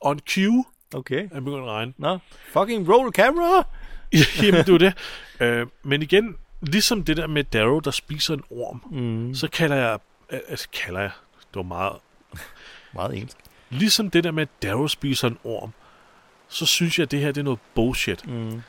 on 0.00 0.18
cue, 0.18 0.64
Okay. 0.94 1.22
det 1.22 1.30
begyndte 1.30 1.58
at 1.62 1.68
regne. 1.68 1.92
Nå, 1.98 2.18
fucking 2.52 2.88
roll 2.92 3.12
camera! 3.12 3.64
Jamen, 4.42 4.64
det 4.64 4.72
var 4.72 4.78
det. 4.78 4.94
Øh, 5.40 5.66
men 5.82 6.02
igen, 6.02 6.36
ligesom 6.60 7.04
det 7.04 7.16
der 7.16 7.26
med 7.26 7.44
Darrow, 7.44 7.80
der 7.80 7.90
spiser 7.90 8.34
en 8.34 8.42
orm, 8.50 8.82
Mm. 8.90 9.34
så 9.34 9.48
kalder 9.48 9.76
jeg, 9.76 9.98
altså 10.48 10.68
kalder 10.72 11.00
jeg, 11.00 11.10
det 11.36 11.54
var 11.56 11.62
meget, 11.62 11.92
Meget 12.94 13.14
engelsk. 13.14 13.36
ligesom 13.70 14.10
det 14.10 14.24
der 14.24 14.30
med, 14.30 14.42
at 14.42 14.62
Darrow 14.62 14.86
spiser 14.86 15.28
en 15.28 15.38
orm, 15.44 15.72
så 16.48 16.66
synes 16.66 16.98
jeg, 16.98 17.02
at 17.04 17.10
det 17.10 17.20
her 17.20 17.32
det 17.32 17.40
er 17.40 17.44
noget 17.44 17.58
bullshit. 17.74 18.28
Mm. 18.28 18.62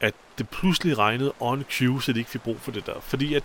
At 0.00 0.14
det 0.38 0.48
pludselig 0.48 0.98
regnede 0.98 1.32
on 1.40 1.64
cue, 1.78 2.02
så 2.02 2.12
de 2.12 2.18
ikke 2.18 2.30
fik 2.30 2.40
brug 2.42 2.60
for 2.60 2.72
det 2.72 2.86
der. 2.86 3.00
Fordi 3.00 3.34
at, 3.34 3.44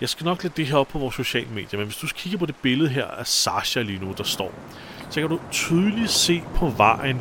jeg 0.00 0.08
skal 0.08 0.24
nok 0.24 0.42
lægge 0.42 0.56
det 0.56 0.66
her 0.66 0.76
op 0.76 0.88
på 0.88 0.98
vores 0.98 1.14
sociale 1.14 1.48
medier, 1.50 1.78
men 1.78 1.86
hvis 1.86 1.96
du 1.96 2.06
kigger 2.06 2.38
på 2.38 2.46
det 2.46 2.56
billede 2.56 2.88
her 2.90 3.04
af 3.06 3.26
Sasha 3.26 3.82
lige 3.82 3.98
nu, 3.98 4.14
der 4.18 4.24
står, 4.24 4.54
så 5.10 5.20
kan 5.20 5.28
du 5.30 5.40
tydeligt 5.52 6.10
se 6.10 6.42
på 6.54 6.68
vejen, 6.68 7.20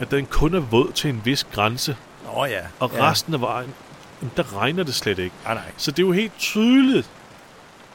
at 0.00 0.10
den 0.10 0.26
kun 0.26 0.54
er 0.54 0.60
våd 0.60 0.92
til 0.92 1.10
en 1.10 1.22
vis 1.24 1.44
grænse, 1.44 1.96
Nå 2.24 2.44
ja. 2.44 2.60
og 2.80 2.90
ja. 2.94 3.10
resten 3.10 3.34
af 3.34 3.40
vejen, 3.40 3.74
jamen, 4.20 4.32
der 4.36 4.56
regner 4.56 4.82
det 4.82 4.94
slet 4.94 5.18
ikke. 5.18 5.36
Ah, 5.46 5.54
nej. 5.56 5.64
Så 5.76 5.90
det 5.90 5.98
er 6.02 6.06
jo 6.06 6.12
helt 6.12 6.38
tydeligt, 6.38 7.10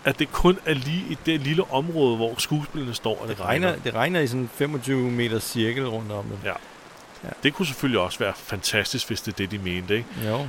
at 0.04 0.20
det 0.20 0.32
kun 0.32 0.60
er 0.66 0.74
lige 0.74 1.06
i 1.10 1.18
det 1.26 1.42
lille 1.42 1.72
område, 1.72 2.16
hvor 2.16 2.36
skuespillerne 2.38 2.94
står, 2.94 3.22
og 3.22 3.28
det, 3.28 3.38
Det 3.38 3.46
regner, 3.46 3.76
det 3.76 3.94
regner 3.94 4.20
i 4.20 4.28
sådan 4.28 4.42
en 4.42 4.50
25 4.56 5.12
meter 5.12 5.40
cirkel 5.40 5.88
rundt 5.90 6.12
om 6.12 6.26
det. 6.26 6.40
Ja. 6.44 6.54
Ja. 7.24 7.30
Det 7.44 7.54
kunne 7.54 7.66
selvfølgelig 7.66 8.00
også 8.00 8.20
være 8.20 8.34
fantastisk, 8.36 9.08
hvis 9.08 9.22
det 9.22 9.32
er 9.32 9.36
det, 9.36 9.52
de 9.52 9.58
mente. 9.58 9.96
Ikke? 9.96 10.10
Jo. 10.26 10.48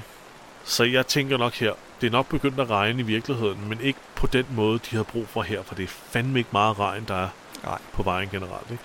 Så 0.65 0.85
jeg 0.85 1.07
tænker 1.07 1.37
nok 1.37 1.55
her, 1.55 1.73
det 2.01 2.07
er 2.07 2.11
nok 2.11 2.29
begyndt 2.29 2.61
at 2.61 2.71
regne 2.71 3.01
i 3.01 3.05
virkeligheden, 3.05 3.69
men 3.69 3.81
ikke 3.81 3.99
på 4.15 4.27
den 4.27 4.47
måde, 4.51 4.79
de 4.79 4.91
havde 4.91 5.05
brug 5.05 5.29
for 5.29 5.43
her, 5.43 5.63
for 5.63 5.75
det 5.75 5.83
er 5.83 5.89
fandme 6.11 6.39
ikke 6.39 6.51
meget 6.53 6.79
regn, 6.79 7.05
der 7.09 7.15
er 7.15 7.29
Nej. 7.65 7.79
på 7.93 8.03
vejen 8.03 8.29
generelt. 8.29 8.71
Ikke? 8.71 8.85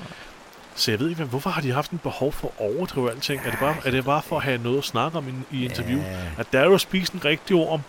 Så 0.75 0.91
jeg 0.91 0.99
ved 0.99 1.09
ikke, 1.09 1.23
hvorfor 1.23 1.49
har 1.49 1.61
de 1.61 1.71
haft 1.71 1.91
en 1.91 1.97
behov 1.97 2.31
for 2.31 2.47
at 2.47 2.65
overdrive 2.75 3.11
alting? 3.11 3.41
Er 3.45 3.49
det 3.49 3.59
bare, 3.59 3.75
er 3.85 3.91
det 3.91 4.05
bare 4.05 4.21
for 4.21 4.37
at 4.37 4.43
have 4.43 4.57
noget 4.57 4.77
at 4.77 4.83
snakke 4.83 5.17
om 5.17 5.27
i, 5.51 5.57
i 5.57 5.65
interview? 5.65 5.99
Ja. 5.99 6.19
At 6.37 6.53
Darrow 6.53 6.77
spiste 6.77 7.15
en 7.15 7.25
rigtig 7.25 7.55
orm? 7.55 7.81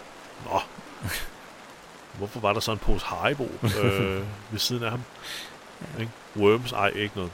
Nå. 0.44 0.60
Hvorfor 2.18 2.40
var 2.40 2.52
der 2.52 2.60
så 2.60 2.72
en 2.72 2.78
pose 2.78 3.06
Haribo 3.06 3.50
øh, 3.62 4.22
ved 4.50 4.58
siden 4.58 4.82
af 4.82 4.90
ham? 4.90 5.02
Ikke? 6.00 6.12
Worms? 6.36 6.72
Ej, 6.72 6.88
ikke 6.88 7.16
noget. 7.16 7.30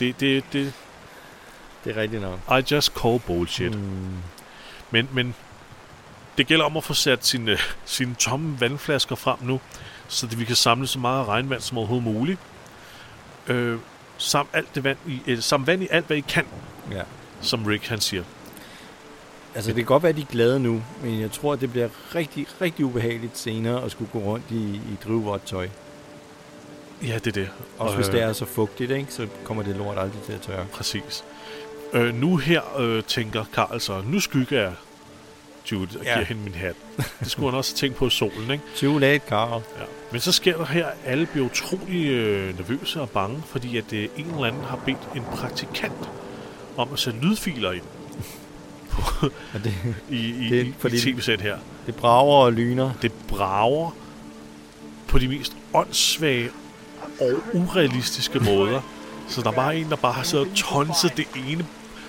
Det, 0.00 0.20
det, 0.20 0.44
det, 0.52 0.72
Det 1.84 1.96
er 1.96 2.00
rigtigt 2.00 2.22
nok. 2.22 2.38
I 2.50 2.74
just 2.74 2.92
call 3.02 3.20
bullshit. 3.20 3.74
Mm. 3.74 3.80
Mm. 3.80 4.16
Men, 4.90 5.08
men 5.12 5.34
det 6.38 6.46
gælder 6.46 6.64
om 6.64 6.76
at 6.76 6.84
få 6.84 6.94
sat 6.94 7.26
sine, 7.26 7.58
sine 7.84 8.14
tomme 8.14 8.60
vandflasker 8.60 9.16
frem 9.16 9.38
nu, 9.40 9.60
så 10.08 10.26
det, 10.26 10.38
vi 10.38 10.44
kan 10.44 10.56
samle 10.56 10.86
så 10.86 10.98
meget 10.98 11.28
regnvand 11.28 11.60
som 11.60 11.78
overhovedet 11.78 12.04
muligt. 12.04 12.38
Øh, 13.46 13.78
sam 14.22 14.46
alt 14.52 14.74
det 14.74 14.84
vand 14.84 14.98
i, 15.06 15.22
øh, 15.26 15.42
sam 15.42 15.66
vand 15.66 15.82
i 15.82 15.88
alt, 15.90 16.06
hvad 16.06 16.16
I 16.16 16.20
kan, 16.20 16.44
Ja. 16.92 17.02
som 17.40 17.64
Rick 17.64 17.86
han 17.86 18.00
siger. 18.00 18.22
Altså, 19.54 19.68
det 19.70 19.76
kan 19.76 19.84
godt 19.84 20.02
være, 20.02 20.10
at 20.10 20.16
de 20.16 20.20
er 20.22 20.26
glade 20.26 20.60
nu, 20.60 20.82
men 21.02 21.20
jeg 21.20 21.32
tror, 21.32 21.52
at 21.52 21.60
det 21.60 21.70
bliver 21.72 21.88
rigtig, 22.14 22.46
rigtig 22.60 22.84
ubehageligt 22.84 23.38
senere 23.38 23.84
at 23.84 23.90
skulle 23.90 24.10
gå 24.12 24.18
rundt 24.18 24.44
i, 24.50 24.74
i 24.74 24.96
drivvådt 25.04 25.44
tøj. 25.46 25.68
Ja, 27.02 27.14
det 27.14 27.26
er 27.26 27.32
det. 27.32 27.48
Også 27.78 27.90
Og, 27.90 27.96
hvis 27.96 28.06
øh, 28.08 28.12
det 28.12 28.22
er 28.22 28.32
så 28.32 28.44
fugtigt, 28.44 28.90
ikke? 28.90 29.06
så 29.12 29.26
kommer 29.44 29.62
det 29.62 29.76
lort 29.76 29.98
aldrig 29.98 30.22
til 30.22 30.32
at 30.32 30.40
tørre. 30.40 30.66
Præcis. 30.72 31.24
Øh, 31.92 32.14
nu 32.14 32.36
her 32.36 32.78
øh, 32.78 33.02
tænker 33.02 33.44
Karl 33.54 33.80
så, 33.80 34.02
nu 34.06 34.20
skygger 34.20 34.60
jeg 34.60 34.72
Jude 35.72 35.88
og 35.98 36.04
Ja. 36.04 36.12
giver 36.14 36.24
hende 36.24 36.42
min 36.42 36.54
hat. 36.54 36.74
Det 37.20 37.30
skulle 37.30 37.50
han 37.50 37.56
også 37.58 37.76
tænkt 37.76 37.96
på 37.96 38.08
solen, 38.10 38.50
ikke? 38.50 38.64
Too 38.76 38.98
late, 38.98 39.24
Carl. 39.28 39.62
Ja. 39.78 39.84
Men 40.12 40.20
så 40.20 40.32
sker 40.32 40.56
der 40.56 40.64
her, 40.64 40.86
at 40.86 40.94
alle 41.04 41.26
bliver 41.26 41.46
utrolig 41.46 42.06
øh, 42.06 42.56
nervøse 42.58 43.00
og 43.00 43.10
bange, 43.10 43.42
fordi 43.46 43.76
at 43.76 43.92
øh, 43.92 44.08
en 44.16 44.24
eller 44.26 44.44
anden 44.44 44.64
har 44.64 44.76
bedt 44.76 44.98
en 45.16 45.22
praktikant 45.36 46.10
om 46.76 46.88
at 46.92 46.98
sætte 46.98 47.18
lydfiler 47.20 47.72
ind 47.72 47.82
Og 49.54 49.64
det, 49.64 49.74
i, 50.10 50.16
i, 50.16 50.48
Det 50.50 50.66
i, 50.66 50.74
fordi- 50.78 50.96
i 50.96 51.14
tv-sæt 51.14 51.40
her. 51.40 51.56
det 51.86 51.94
brager 51.94 52.44
og 52.44 52.52
lyner. 52.52 52.90
Det 53.02 53.12
brager 53.28 53.90
på 55.08 55.18
de 55.18 55.28
mest 55.28 55.56
åndssvage 55.74 56.50
og 57.20 57.40
urealistiske 57.54 58.40
måder. 58.40 58.80
Så 59.28 59.40
der 59.42 59.50
er 59.50 59.54
bare 59.54 59.76
en, 59.76 59.90
der 59.90 59.96
bare 59.96 60.12
har 60.12 60.22
siddet 60.22 60.46
og 60.48 60.54
tonset 60.56 61.16
det 61.16 61.26
ene 61.48 61.66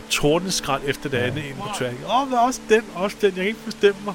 tordenskrald 0.09 0.81
efter 0.85 1.09
det 1.09 1.17
andet 1.17 1.43
ind 1.45 1.55
på 1.55 1.67
tracken. 1.79 1.99
Åh, 2.05 2.33
oh, 2.33 2.45
også 2.47 2.61
den, 2.69 2.81
også 2.95 3.17
den, 3.21 3.27
jeg 3.27 3.35
kan 3.35 3.45
ikke 3.45 3.65
bestemme 3.65 3.97
mig. 4.05 4.13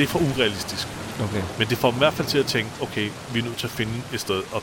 Det 0.00 0.06
er 0.06 0.10
for 0.10 0.18
urealistisk. 0.18 0.88
Okay. 1.24 1.42
Men 1.58 1.68
det 1.68 1.78
får 1.78 1.88
dem 1.90 1.96
i 1.96 1.98
hvert 1.98 2.12
fald 2.14 2.28
til 2.28 2.38
at 2.38 2.46
tænke, 2.46 2.70
okay, 2.80 3.10
vi 3.32 3.38
er 3.38 3.44
nødt 3.44 3.56
til 3.56 3.66
at 3.66 3.70
finde 3.70 3.92
et 4.14 4.20
sted. 4.20 4.42
Og 4.52 4.62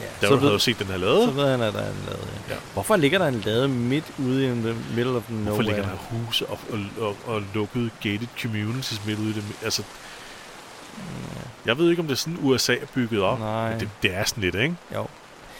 Ja, 0.00 0.04
der 0.04 0.10
så, 0.20 0.36
havde 0.36 0.46
jo 0.46 0.52
ved, 0.52 0.60
set 0.60 0.78
den 0.78 0.86
her 0.86 0.94
så 0.94 1.00
lade. 1.00 1.36
ved 1.36 1.50
han, 1.50 1.62
at 1.62 1.72
der 1.74 1.80
er 1.80 1.90
en 1.90 2.02
lade. 2.06 2.18
Ja. 2.48 2.54
Ja. 2.54 2.60
Hvorfor 2.72 2.96
ligger 2.96 3.18
der 3.18 3.26
en 3.28 3.40
lade 3.46 3.68
midt 3.68 4.04
ude 4.18 4.44
i 4.44 4.48
the 4.48 4.76
middle 4.94 5.16
of 5.16 5.22
nowhere? 5.28 5.44
Hvorfor 5.44 5.62
ligger 5.62 5.82
der 5.82 5.96
huse 6.10 6.46
og, 6.46 6.58
og, 6.72 6.78
og, 7.00 7.16
og 7.26 7.42
lukkede 7.54 7.90
gated 8.02 8.26
communities 8.42 9.00
midt 9.06 9.18
ude 9.18 9.30
i 9.30 9.32
det? 9.32 9.44
Altså, 9.64 9.82
jeg 11.66 11.78
ved 11.78 11.90
ikke, 11.90 12.00
om 12.02 12.06
det 12.06 12.14
er 12.14 12.18
sådan, 12.18 12.38
USA 12.42 12.74
er 12.74 12.86
bygget 12.94 13.22
op. 13.22 13.38
Nej. 13.38 13.70
Men 13.70 13.80
det, 13.80 13.88
det 14.02 14.14
er 14.14 14.24
sådan 14.24 14.42
lidt, 14.42 14.54
ikke? 14.54 14.76
Jo. 14.94 15.06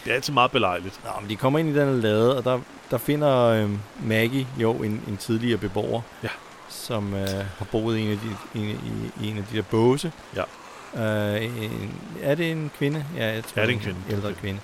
Det 0.05 0.11
er 0.11 0.15
altid 0.15 0.33
meget 0.33 0.51
belejligt. 0.51 0.99
Nå, 1.03 1.09
men 1.21 1.29
de 1.29 1.35
kommer 1.35 1.59
ind 1.59 1.69
i 1.69 1.79
den 1.79 2.01
lade, 2.01 2.37
og 2.37 2.43
der, 2.43 2.59
der 2.91 2.97
finder 2.97 3.37
øh, 3.45 3.69
Maggie 4.03 4.47
jo 4.57 4.73
en, 4.73 5.03
en 5.07 5.17
tidligere 5.17 5.57
beboer, 5.57 6.01
Ja. 6.23 6.29
Som 6.69 7.13
øh, 7.13 7.27
har 7.57 7.65
boet 7.71 7.97
i 7.97 8.01
en 8.01 8.11
af 8.11 8.17
de, 8.17 8.59
en, 8.59 8.69
i, 9.19 9.25
i 9.25 9.29
en 9.29 9.37
af 9.37 9.43
de 9.51 9.55
der 9.57 9.61
båse. 9.63 10.11
Ja. 10.35 10.43
Øh, 11.35 11.43
en, 11.63 11.93
er 12.21 12.35
det 12.35 12.51
en 12.51 12.71
kvinde? 12.77 13.05
Ja, 13.17 13.33
jeg 13.33 13.43
tror, 13.43 13.61
Ja, 13.61 13.67
det 13.67 13.73
er 13.73 13.77
en 13.77 13.83
kvinde. 13.83 13.99
ældre 14.09 14.33
kvinde. 14.33 14.59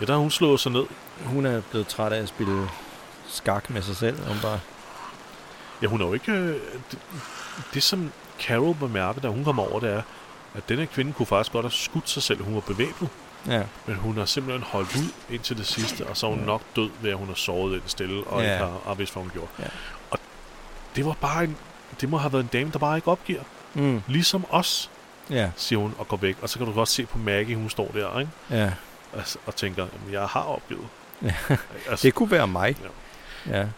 Ja, 0.00 0.04
der 0.06 0.12
har 0.12 0.20
hun 0.20 0.30
slået 0.30 0.60
sig 0.60 0.72
ned. 0.72 0.84
Hun 1.24 1.46
er 1.46 1.60
blevet 1.70 1.86
træt 1.88 2.12
af 2.12 2.22
at 2.22 2.28
spille 2.28 2.68
skak 3.28 3.70
med 3.70 3.82
sig 3.82 3.96
selv. 3.96 4.28
Hun 4.28 4.36
bare, 4.42 4.60
Ja, 5.82 5.86
hun 5.86 6.00
er 6.02 6.06
jo 6.06 6.12
ikke... 6.12 6.32
Øh, 6.32 6.54
det, 6.90 6.98
det, 7.74 7.82
som 7.82 8.12
Carol 8.40 8.74
bemærker, 8.74 9.20
da 9.20 9.28
hun 9.28 9.44
kommer 9.44 9.70
over, 9.70 9.80
det 9.80 9.90
er, 9.92 10.02
at 10.54 10.68
denne 10.68 10.86
kvinde 10.86 11.12
kunne 11.12 11.26
faktisk 11.26 11.52
godt 11.52 11.64
have 11.64 11.70
skudt 11.72 12.10
sig 12.10 12.22
selv. 12.22 12.42
Hun 12.44 12.54
var 12.54 12.60
bevæbnet, 12.60 13.08
ja, 13.46 13.62
men 13.86 13.96
hun 13.96 14.16
har 14.16 14.24
simpelthen 14.24 14.62
holdt 14.62 14.96
ud 14.96 15.10
indtil 15.34 15.56
det 15.58 15.66
sidste, 15.66 16.06
og 16.06 16.16
så 16.16 16.26
er 16.26 16.30
hun 16.30 16.38
nok 16.38 16.62
død 16.76 16.90
ved, 17.00 17.10
at 17.10 17.16
hun 17.16 17.26
har 17.28 17.34
sovet 17.34 17.74
ind 17.74 17.82
stille, 17.86 18.24
og 18.26 18.42
Ja. 18.42 18.52
ikke 18.52 18.64
har, 18.64 18.78
har 18.86 18.94
vidst, 18.94 19.12
hvad 19.12 19.22
hun 19.22 19.30
gjorde. 19.32 19.48
Ja. 19.58 19.64
Og 20.98 21.04
det 21.04 21.06
var 21.06 21.16
bare 21.20 21.44
en... 21.44 21.56
Det 22.00 22.08
må 22.08 22.16
have 22.16 22.32
været 22.32 22.42
en 22.42 22.48
dame, 22.52 22.70
der 22.72 22.78
bare 22.78 22.96
ikke 22.96 23.08
opgiver. 23.10 23.40
mm, 23.74 24.02
Ligesom 24.08 24.44
os, 24.50 24.90
ja, 25.30 25.50
siger 25.56 25.78
hun 25.78 25.94
og 25.98 26.08
går 26.08 26.16
væk. 26.16 26.36
Og 26.42 26.48
så 26.48 26.58
kan 26.58 26.66
du 26.66 26.72
godt 26.72 26.88
se 26.88 27.06
på 27.06 27.18
Maggie, 27.18 27.56
hun 27.56 27.70
står 27.70 27.90
der, 27.94 28.18
ikke? 28.20 28.32
ja. 28.50 28.70
Altså, 29.16 29.38
og 29.46 29.56
tænker, 29.56 29.86
"Jamen, 29.92 30.12
jeg 30.12 30.26
har 30.26 30.40
opgivet. 30.42 30.86
Ja. 31.22 31.34
altså, 31.90 32.06
Det 32.06 32.14
kunne 32.14 32.30
være 32.30 32.46
mig. 32.48 32.76
Ja. 33.46 33.52
Jeg 33.56 33.68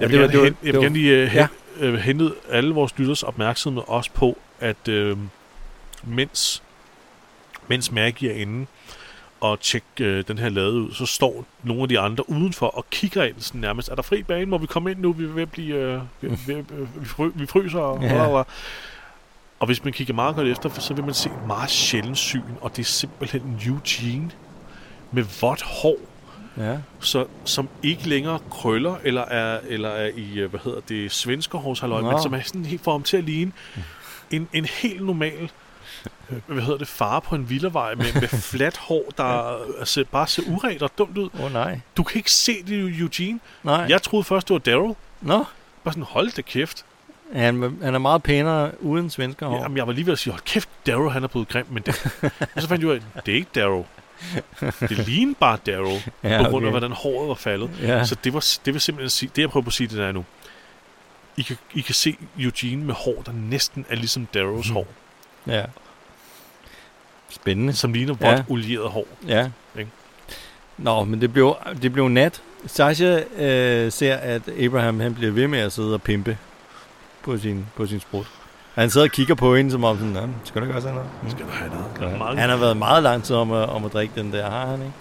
Ja, 0.00 0.06
vil, 0.06 0.12
det 0.12 0.20
var- 0.20 0.26
gerne, 0.26 0.32
det 0.32 0.40
var- 0.42 0.56
jeg 0.62 0.72
vil 0.74 0.80
gerne 0.82 0.94
lige 0.94 1.24
uh, 1.26 1.34
ja. 1.34 1.46
hen, 1.80 1.88
uh, 1.94 1.98
hente 1.98 2.30
alle 2.50 2.74
vores 2.74 2.98
lytters 2.98 3.22
opmærksomhed 3.22 3.82
også 3.86 4.10
på, 4.14 4.38
at 4.60 4.88
uh, 4.88 5.18
mens, 6.02 6.62
mens 7.68 7.92
Maggie 7.92 8.30
er 8.30 8.34
inde 8.40 8.66
og 9.44 9.60
tjekke 9.60 9.86
uh, 10.18 10.20
den 10.28 10.38
her 10.38 10.48
lade 10.48 10.72
ud, 10.72 10.92
så 10.92 11.06
står 11.06 11.44
nogle 11.62 11.82
af 11.82 11.88
de 11.88 11.98
andre 11.98 12.30
udenfor 12.30 12.66
og 12.66 12.86
kigger 12.90 13.24
ind 13.24 13.34
sådan 13.38 13.60
nærmest. 13.60 13.88
Er 13.88 13.94
der 13.94 14.02
fri 14.02 14.22
bane? 14.22 14.46
Må 14.46 14.58
vi 14.58 14.66
komme 14.66 14.90
ind 14.90 15.00
nu? 15.00 15.12
Vi 15.12 15.24
er 15.24 15.28
ved 15.28 15.42
at 15.42 15.50
blive... 15.50 15.96
Uh, 15.96 16.02
vi, 16.30 16.36
vi, 16.46 16.54
vi, 16.96 17.04
fry, 17.06 17.28
vi 17.34 17.46
fryser. 17.46 17.78
Og, 17.78 18.02
Ja. 18.02 18.26
og, 18.26 18.46
og 19.60 19.66
hvis 19.66 19.84
man 19.84 19.92
kigger 19.92 20.14
meget 20.14 20.36
godt 20.36 20.48
efter, 20.48 20.68
så 20.68 20.94
vil 20.94 21.04
man 21.04 21.14
se 21.14 21.28
et 21.28 21.46
meget 21.46 21.70
sjældent 21.70 22.18
syn, 22.18 22.42
og 22.60 22.70
det 22.76 22.82
er 22.82 22.84
simpelthen 22.86 23.60
Eugene 23.66 24.30
med 25.12 25.24
vådt 25.40 25.62
hår, 25.62 25.96
Ja. 26.56 26.76
så, 27.00 27.26
som 27.44 27.68
ikke 27.82 28.08
længere 28.08 28.38
krøller, 28.50 28.94
eller 29.04 29.22
er, 29.22 29.60
eller 29.68 29.88
er 29.88 30.10
i, 30.16 30.38
øh, 30.38 30.50
hvad 30.50 30.60
hedder 30.64 30.80
det, 30.88 31.12
svenskehårshalløj, 31.12 32.00
Nå. 32.00 32.10
men 32.10 32.22
som 32.22 32.34
er 32.34 32.40
sådan 32.40 32.64
helt 32.64 32.82
for 32.84 32.92
ham 32.92 33.02
til 33.02 33.16
at 33.16 33.24
ligne 33.24 33.52
en, 34.30 34.48
en 34.52 34.64
helt 34.64 35.06
normal, 35.06 35.32
øh, 35.42 35.48
hvad 36.46 36.62
hedder 36.62 36.78
det, 36.78 36.88
far 36.88 37.20
på 37.20 37.34
en 37.34 37.50
villavej 37.50 37.94
med, 37.94 38.06
med 38.20 38.28
fladt 38.52 38.76
hår, 38.76 39.02
der 39.18 39.24
altså, 39.78 40.04
bare 40.12 40.26
ser 40.26 40.42
uret 40.46 40.82
og 40.82 40.90
dumt 40.98 41.18
ud. 41.18 41.28
Åh 41.38 41.44
oh, 41.44 41.52
nej. 41.52 41.80
Du 41.96 42.02
kan 42.02 42.16
ikke 42.18 42.30
se 42.32 42.62
det, 42.66 42.98
Eugene. 43.00 43.40
Nej. 43.62 43.86
Jeg 43.88 44.02
troede 44.02 44.24
først, 44.24 44.48
det 44.48 44.54
var 44.54 44.58
Daryl. 44.60 44.94
Nå, 45.20 45.44
Bare 45.84 45.92
sådan, 45.92 46.02
hold 46.02 46.30
det 46.30 46.44
kæft. 46.44 46.84
han, 47.32 47.78
han 47.82 47.94
er 47.94 47.98
meget 47.98 48.22
pænere 48.22 48.70
uden 48.82 49.10
svensker 49.10 49.46
hår. 49.46 49.62
Jamen, 49.62 49.76
jeg 49.76 49.86
var 49.86 49.92
lige 49.92 50.06
ved 50.06 50.12
at 50.12 50.18
sige, 50.18 50.32
hold 50.32 50.42
kæft, 50.42 50.68
Daryl, 50.86 51.10
han 51.10 51.24
er 51.24 51.28
blevet 51.28 51.48
grim, 51.48 51.66
men 51.70 51.82
det, 51.82 52.06
og 52.56 52.62
så 52.62 52.68
fandt 52.68 52.82
jeg 52.82 52.90
ud 52.90 52.94
af, 52.94 53.00
det 53.26 53.32
er 53.32 53.36
ikke 53.36 53.50
Daryl. 53.54 53.82
Det 54.80 54.98
ligner 55.08 55.34
bare 55.40 55.58
Daryl, 55.66 56.00
Ja, 56.22 56.42
på 56.42 56.50
grund 56.50 56.64
af, 56.64 56.68
okay. 56.68 56.78
hvordan 56.78 56.92
håret 56.92 57.28
var 57.28 57.34
faldet. 57.34 57.70
Ja. 57.82 58.04
Så 58.04 58.16
det, 58.24 58.34
var, 58.34 58.44
det 58.64 58.74
vil 58.74 58.80
simpelthen 58.80 59.10
sige, 59.10 59.30
det 59.36 59.42
jeg 59.42 59.50
prøver 59.50 59.64
på 59.64 59.68
at 59.68 59.72
sige, 59.72 59.86
det 59.88 59.98
der 59.98 60.06
er 60.06 60.12
nu. 60.12 60.24
I 61.36 61.42
kan, 61.42 61.56
I 61.74 61.80
kan 61.80 61.94
se 61.94 62.16
Eugene 62.38 62.84
med 62.84 62.94
hår, 62.94 63.22
der 63.26 63.32
næsten 63.32 63.86
er 63.88 63.94
ligesom 63.96 64.26
Daryls 64.34 64.66
Mhm. 64.68 64.74
hår. 64.74 64.86
ja. 65.46 65.64
Spændende. 67.34 67.72
Som 67.72 67.92
ligner 67.92 68.14
Ja. 68.20 68.30
vådt 68.36 68.42
olieret 68.48 68.90
hår. 68.90 69.06
Ja. 69.28 69.50
Ikke? 69.78 69.90
Nå, 70.78 71.04
men 71.04 71.20
det 71.20 71.32
blev, 71.32 71.56
det 71.82 71.92
blev 71.92 72.08
nat. 72.08 72.42
Sasha 72.66 73.20
øh, 73.36 73.92
ser, 73.92 74.16
at 74.16 74.42
Abraham 74.60 75.00
han 75.00 75.14
bliver 75.14 75.32
ved 75.32 75.46
med 75.48 75.58
at 75.58 75.72
sidde 75.72 75.94
og 75.94 76.02
pimpe 76.02 76.38
på 77.22 77.38
sin, 77.38 77.66
på 77.76 77.86
sin 77.86 78.00
sprut. 78.00 78.26
Han 78.74 78.90
sidder 78.90 79.06
og 79.06 79.10
kigger 79.10 79.34
på 79.34 79.56
hende, 79.56 79.70
som 79.70 79.84
om 79.84 79.98
sådan, 79.98 80.12
"Nå, 80.12 80.20
skal 80.44 80.60
du 80.60 80.66
ikke 80.66 80.76
også 80.76 80.88
have 80.88 80.94
noget? 80.94 81.10
Mm. 81.22 81.30
Skal 81.30 81.44
du 81.44 81.50
have 81.50 81.70
noget? 81.70 82.34
Ja. 82.34 82.40
Han 82.40 82.50
har 82.50 82.56
været 82.56 82.76
meget 82.76 83.02
lang 83.02 83.24
tid 83.24 83.36
om 83.36 83.52
at, 83.52 83.68
om 83.68 83.84
at 83.84 83.92
drikke 83.92 84.12
den 84.20 84.32
der, 84.32 84.50
har 84.50 84.66
han 84.66 84.80
ikke? 84.80 84.92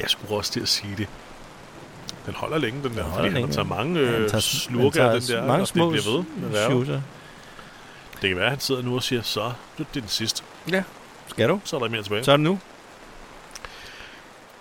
Jeg 0.00 0.10
skulle 0.10 0.34
også 0.36 0.52
til 0.52 0.60
at 0.60 0.68
sige 0.68 0.94
det. 0.96 1.08
Den 2.26 2.34
holder 2.34 2.58
længe, 2.58 2.82
den 2.88 2.96
der. 2.96 3.02
holder 3.02 3.14
Fordi 3.16 3.28
han 3.28 3.34
længe. 3.34 3.46
har 3.48 3.54
taget 3.54 3.68
mange 3.68 4.06
Han 4.06 4.14
øh, 4.14 4.28
tager- 4.30 4.40
slurker 4.40 5.02
han 5.02 5.10
af 5.12 5.20
den 5.20 5.28
tager 5.28 5.40
der. 5.40 5.46
mange 5.48 5.66
små 5.66 5.92
det 5.92 6.02
bliver 6.02 6.16
ved. 6.16 7.00
Det 8.22 8.28
kan 8.28 8.36
være, 8.36 8.44
at 8.44 8.50
han 8.50 8.60
sidder 8.60 8.82
nu 8.82 8.94
og 8.94 9.02
siger, 9.02 9.22
så 9.22 9.52
det 9.78 9.86
er 9.96 10.00
den 10.00 10.08
sidste. 10.08 10.42
Skal 11.28 11.48
du? 11.48 11.60
Så 11.64 11.76
er 11.76 11.80
der 11.80 11.86
ikke 11.86 11.92
mere 11.94 12.02
tilbage. 12.02 12.24
Så 12.24 12.32
er 12.32 12.36
det 12.36 12.44
nu? 12.44 12.58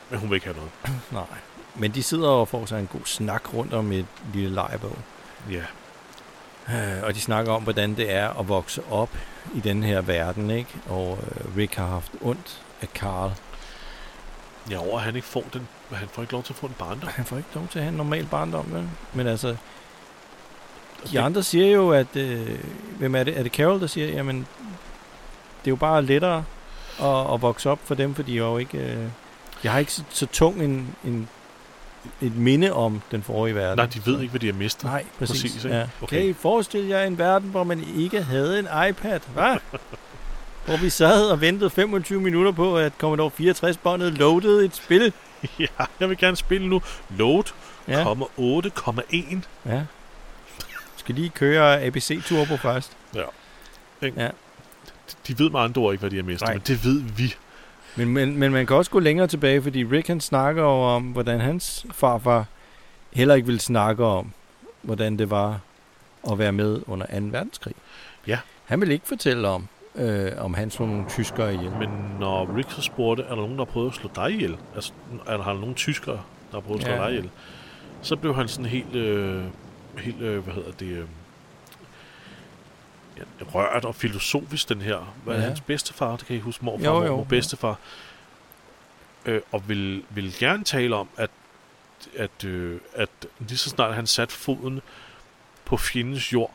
Men 0.10 0.20
hun 0.20 0.30
vil 0.30 0.36
ikke 0.36 0.48
have 0.48 0.58
noget. 0.58 0.72
Nej. 1.12 1.38
Men 1.76 1.92
de 1.92 2.04
sidder 2.04 2.30
og 2.30 2.48
får 2.48 2.66
sig 2.66 2.80
en 2.80 2.88
god 2.88 3.02
snak 3.06 3.54
rundt 3.54 3.74
om 3.74 3.92
et 3.92 4.06
lille 4.34 4.50
lejebog. 4.56 4.98
Ja. 5.52 5.64
Øh, 6.98 7.04
Og 7.04 7.16
de 7.16 7.22
snakker 7.22 7.52
om, 7.52 7.64
hvordan 7.64 7.96
det 7.96 8.12
er 8.12 8.40
at 8.40 8.48
vokse 8.48 8.82
op 8.92 9.10
i 9.56 9.60
den 9.60 9.84
her 9.84 10.02
verden, 10.02 10.50
ikke? 10.52 10.70
Og 10.90 11.18
øh, 11.22 11.58
Rick 11.58 11.76
har 11.76 11.86
haft 11.86 12.12
ondt 12.22 12.62
af 12.82 12.88
Carl. 12.96 13.32
Ja, 14.72 14.78
over 14.78 14.98
at 14.98 15.04
han 15.04 15.16
ikke 15.16 15.28
får 15.28 15.44
den. 15.54 15.68
Han 15.92 16.08
får 16.08 16.22
ikke 16.22 16.34
lov 16.34 16.44
til 16.44 16.54
at 16.54 16.58
få 16.58 16.66
en 16.68 16.76
barndom. 16.80 17.10
Han 17.10 17.26
får 17.26 17.38
ikke 17.38 17.50
lov 17.56 17.68
til 17.68 17.80
at 17.80 17.84
have 17.84 17.92
en 17.92 17.98
normal 17.98 18.26
barndom, 18.32 18.66
vel? 18.74 18.90
Men 19.14 19.28
altså, 19.28 19.56
de 21.12 21.20
andre 21.20 21.44
siger 21.44 21.68
jo, 21.68 21.92
at... 21.92 22.16
Øh, 22.16 22.60
hvem 22.98 23.16
er 23.16 23.24
det? 23.24 23.38
Er 23.40 23.44
det 23.44 23.52
Carol, 23.52 23.80
der 23.82 23.88
siger, 23.88 24.08
jamen, 24.08 24.38
det 25.62 25.68
er 25.68 25.72
jo 25.72 25.76
bare 25.76 26.02
lettere 26.02 26.44
at, 27.02 27.34
at 27.34 27.42
vokse 27.42 27.70
op 27.70 27.80
for 27.84 27.96
dem, 27.96 28.16
for 28.16 28.24
de 28.24 28.34
er 28.34 28.38
jo 28.38 28.58
ikke... 28.58 28.78
Øh, 28.78 28.98
de 29.64 29.68
har 29.68 29.80
ikke 29.80 29.92
så, 29.94 30.04
så 30.10 30.26
tung 30.26 30.64
en, 30.64 30.96
en, 31.06 31.28
et 32.22 32.36
minde 32.36 32.74
om 32.74 33.02
den 33.12 33.24
forrige 33.24 33.56
verden. 33.56 33.78
Nej, 33.78 33.86
de 33.86 34.06
ved 34.06 34.20
ikke, 34.22 34.32
hvad 34.32 34.40
de 34.40 34.46
har 34.46 34.54
mistet. 34.54 34.84
Nej, 34.84 35.06
præcis. 35.20 35.42
Præcis, 35.42 35.66
ikke? 35.66 35.78
ja. 35.78 35.88
Okay. 36.02 36.18
Kan 36.18 36.26
I 36.30 36.34
forestille 36.34 36.90
jer 36.90 37.04
en 37.04 37.18
verden, 37.18 37.50
hvor 37.50 37.64
man 37.64 37.84
ikke 37.96 38.24
havde 38.24 38.60
en 38.60 38.68
iPad? 38.90 39.20
Hvad? 39.34 39.56
hvor 40.66 40.78
vi 40.78 40.90
sad 40.90 41.30
og 41.30 41.42
ventede 41.42 41.70
25 41.70 42.22
minutter 42.22 42.52
på, 42.52 42.78
at 42.78 42.94
Commodore 42.98 43.32
64-båndet 43.40 44.14
loadede 44.14 44.66
et 44.66 44.76
spil. 44.76 45.14
ja, 45.60 45.66
jeg 46.00 46.10
vil 46.10 46.18
gerne 46.18 46.36
spille 46.38 46.68
nu. 46.68 46.82
Load, 47.18 47.44
Ja. 47.88 48.04
komma 48.04 48.26
8,1. 48.40 49.36
ja. 49.66 49.82
Skal 50.96 51.16
lige 51.16 51.30
køre 51.30 51.82
ABC 51.82 52.22
Turbo 52.26 52.58
først. 52.58 52.92
De 55.28 55.40
ved 55.40 55.50
med 55.50 55.60
andre 55.60 55.82
ord 55.82 55.94
ikke, 55.94 56.00
hvad 56.00 56.10
de 56.12 56.16
har 56.16 56.24
mistet, 56.24 56.48
Nej. 56.48 56.54
men 56.54 56.62
det 56.68 56.86
ved 56.86 57.02
vi. 57.18 57.36
Men, 57.96 58.08
men, 58.14 58.38
men 58.38 58.52
man 58.52 58.66
kan 58.68 58.76
også 58.76 58.92
gå 58.92 59.00
længere 59.00 59.28
tilbage, 59.28 59.62
fordi 59.62 59.84
Rick 59.84 60.08
han 60.08 60.20
snakker 60.22 60.64
om, 60.64 61.04
hvordan 61.04 61.40
hans 61.40 61.86
farfar 61.92 62.46
heller 63.14 63.36
ikke 63.36 63.46
ville 63.46 63.60
snakke 63.62 64.06
om, 64.06 64.32
hvordan 64.82 65.18
det 65.20 65.30
var 65.30 65.60
at 66.32 66.38
være 66.40 66.52
med 66.52 66.82
under 66.88 67.06
2. 67.20 67.26
verdenskrig. 67.32 67.74
Ja. 68.28 68.40
Han 68.66 68.80
ville 68.82 68.94
ikke 68.94 69.08
fortælle 69.08 69.48
om, 69.48 69.68
øh, 69.96 70.32
om 70.38 70.54
han 70.54 70.72
slog 70.72 70.88
nogle 70.88 71.06
tyskere 71.10 71.54
ihjel. 71.54 71.72
Men 71.80 71.90
når 72.20 72.56
Rick 72.58 72.72
så 72.72 72.82
spurgte, 72.82 73.24
er 73.24 73.28
der 73.30 73.36
nogen, 73.36 73.52
der 73.58 73.66
har 73.66 73.72
prøvet 73.72 73.90
at 73.90 73.96
slå 73.96 74.10
dig 74.16 74.32
ihjel? 74.32 74.58
Altså, 74.76 74.92
er 75.28 75.38
der, 75.38 75.44
har 75.44 75.54
der 75.54 75.60
nogen 75.60 75.76
tyskere, 75.76 76.16
der 76.52 76.54
har 76.54 76.60
prøvet 76.60 76.80
at 76.80 76.86
slå 76.86 76.94
Ja. 76.96 77.02
dig 77.04 77.10
ihjel? 77.10 77.30
Så 78.02 78.16
blev 78.16 78.36
han 78.36 78.48
sådan 78.48 78.66
helt, 78.66 78.96
øh, 78.96 79.44
helt 80.00 80.22
øh, 80.22 80.44
hvad 80.44 80.54
hedder 80.54 80.72
det, 80.72 80.86
øh, 80.88 81.06
rørt 83.54 83.86
og 83.86 83.96
filosofisk, 83.96 84.70
den 84.70 84.82
her. 84.82 85.16
Hvad 85.24 85.36
er 85.36 85.40
Ja. 85.40 85.46
hans 85.48 85.62
bedstefar? 85.62 86.16
Det 86.18 86.26
kan 86.26 86.36
I 86.36 86.40
huske, 86.40 86.66
morfar, 86.66 86.86
Jo, 86.86 86.94
jo, 87.04 87.08
mormor, 87.10 87.24
bedstefar. 87.24 87.76
Øh, 89.26 89.42
og 89.52 89.70
vil, 89.70 90.04
vil 90.10 90.34
gerne 90.40 90.64
tale 90.64 90.96
om, 90.96 91.08
at, 91.18 91.30
at, 92.16 92.44
øh, 92.46 92.80
at 92.96 93.10
lige 93.40 93.58
så 93.58 93.70
snart 93.70 93.96
han 93.96 94.08
satte 94.08 94.34
foden 94.36 94.82
på 95.66 95.78
fjendens 95.78 96.34
jord, 96.34 96.52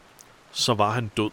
så 0.52 0.74
var 0.74 0.90
han 0.90 1.10
død. 1.16 1.30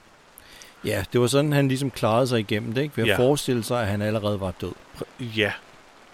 Ja, 0.85 1.05
det 1.13 1.21
var 1.21 1.27
sådan, 1.27 1.51
han 1.53 1.67
ligesom 1.67 1.91
klarede 1.91 2.27
sig 2.27 2.39
igennem 2.39 2.73
det, 2.73 2.81
ikke? 2.81 2.97
Ved 2.97 3.03
at 3.03 3.09
Ja. 3.09 3.17
forestille 3.17 3.63
sig, 3.63 3.81
at 3.81 3.87
han 3.87 4.01
allerede 4.01 4.39
var 4.39 4.51
død. 4.51 4.71
Ja. 5.19 5.51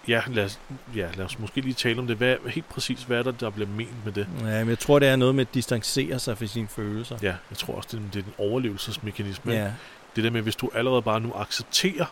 Ja 0.08 0.22
lad, 0.26 0.44
os, 0.44 0.58
ja, 0.96 1.08
lad 1.16 1.24
os 1.24 1.38
måske 1.38 1.60
lige 1.60 1.74
tale 1.74 1.98
om 1.98 2.06
det. 2.06 2.16
Hvad, 2.16 2.36
helt 2.48 2.68
præcis, 2.68 3.02
hvad 3.02 3.18
er 3.18 3.22
der, 3.22 3.30
der 3.30 3.50
bliver 3.50 3.68
ment 3.68 4.04
med 4.04 4.12
det? 4.12 4.26
Ja, 4.40 4.58
men 4.58 4.68
jeg 4.68 4.78
tror, 4.78 4.98
det 4.98 5.08
er 5.08 5.16
noget 5.16 5.34
med 5.34 5.46
at 5.46 5.54
distancere 5.54 6.18
sig 6.18 6.38
fra 6.38 6.46
sine 6.46 6.68
følelser. 6.68 7.16
Ja, 7.22 7.34
jeg 7.50 7.58
tror 7.58 7.74
også, 7.74 7.88
det, 7.92 7.98
er- 7.98 8.10
det 8.12 8.20
er 8.20 8.24
en 8.26 8.34
overlevelsesmekanisme. 8.50 9.52
Ja, 9.52 9.70
Det 10.16 10.24
der 10.24 10.30
med, 10.30 10.42
hvis 10.42 10.56
du 10.56 10.70
allerede 10.74 11.02
bare 11.02 11.20
nu 11.20 11.32
accepterer, 11.34 12.04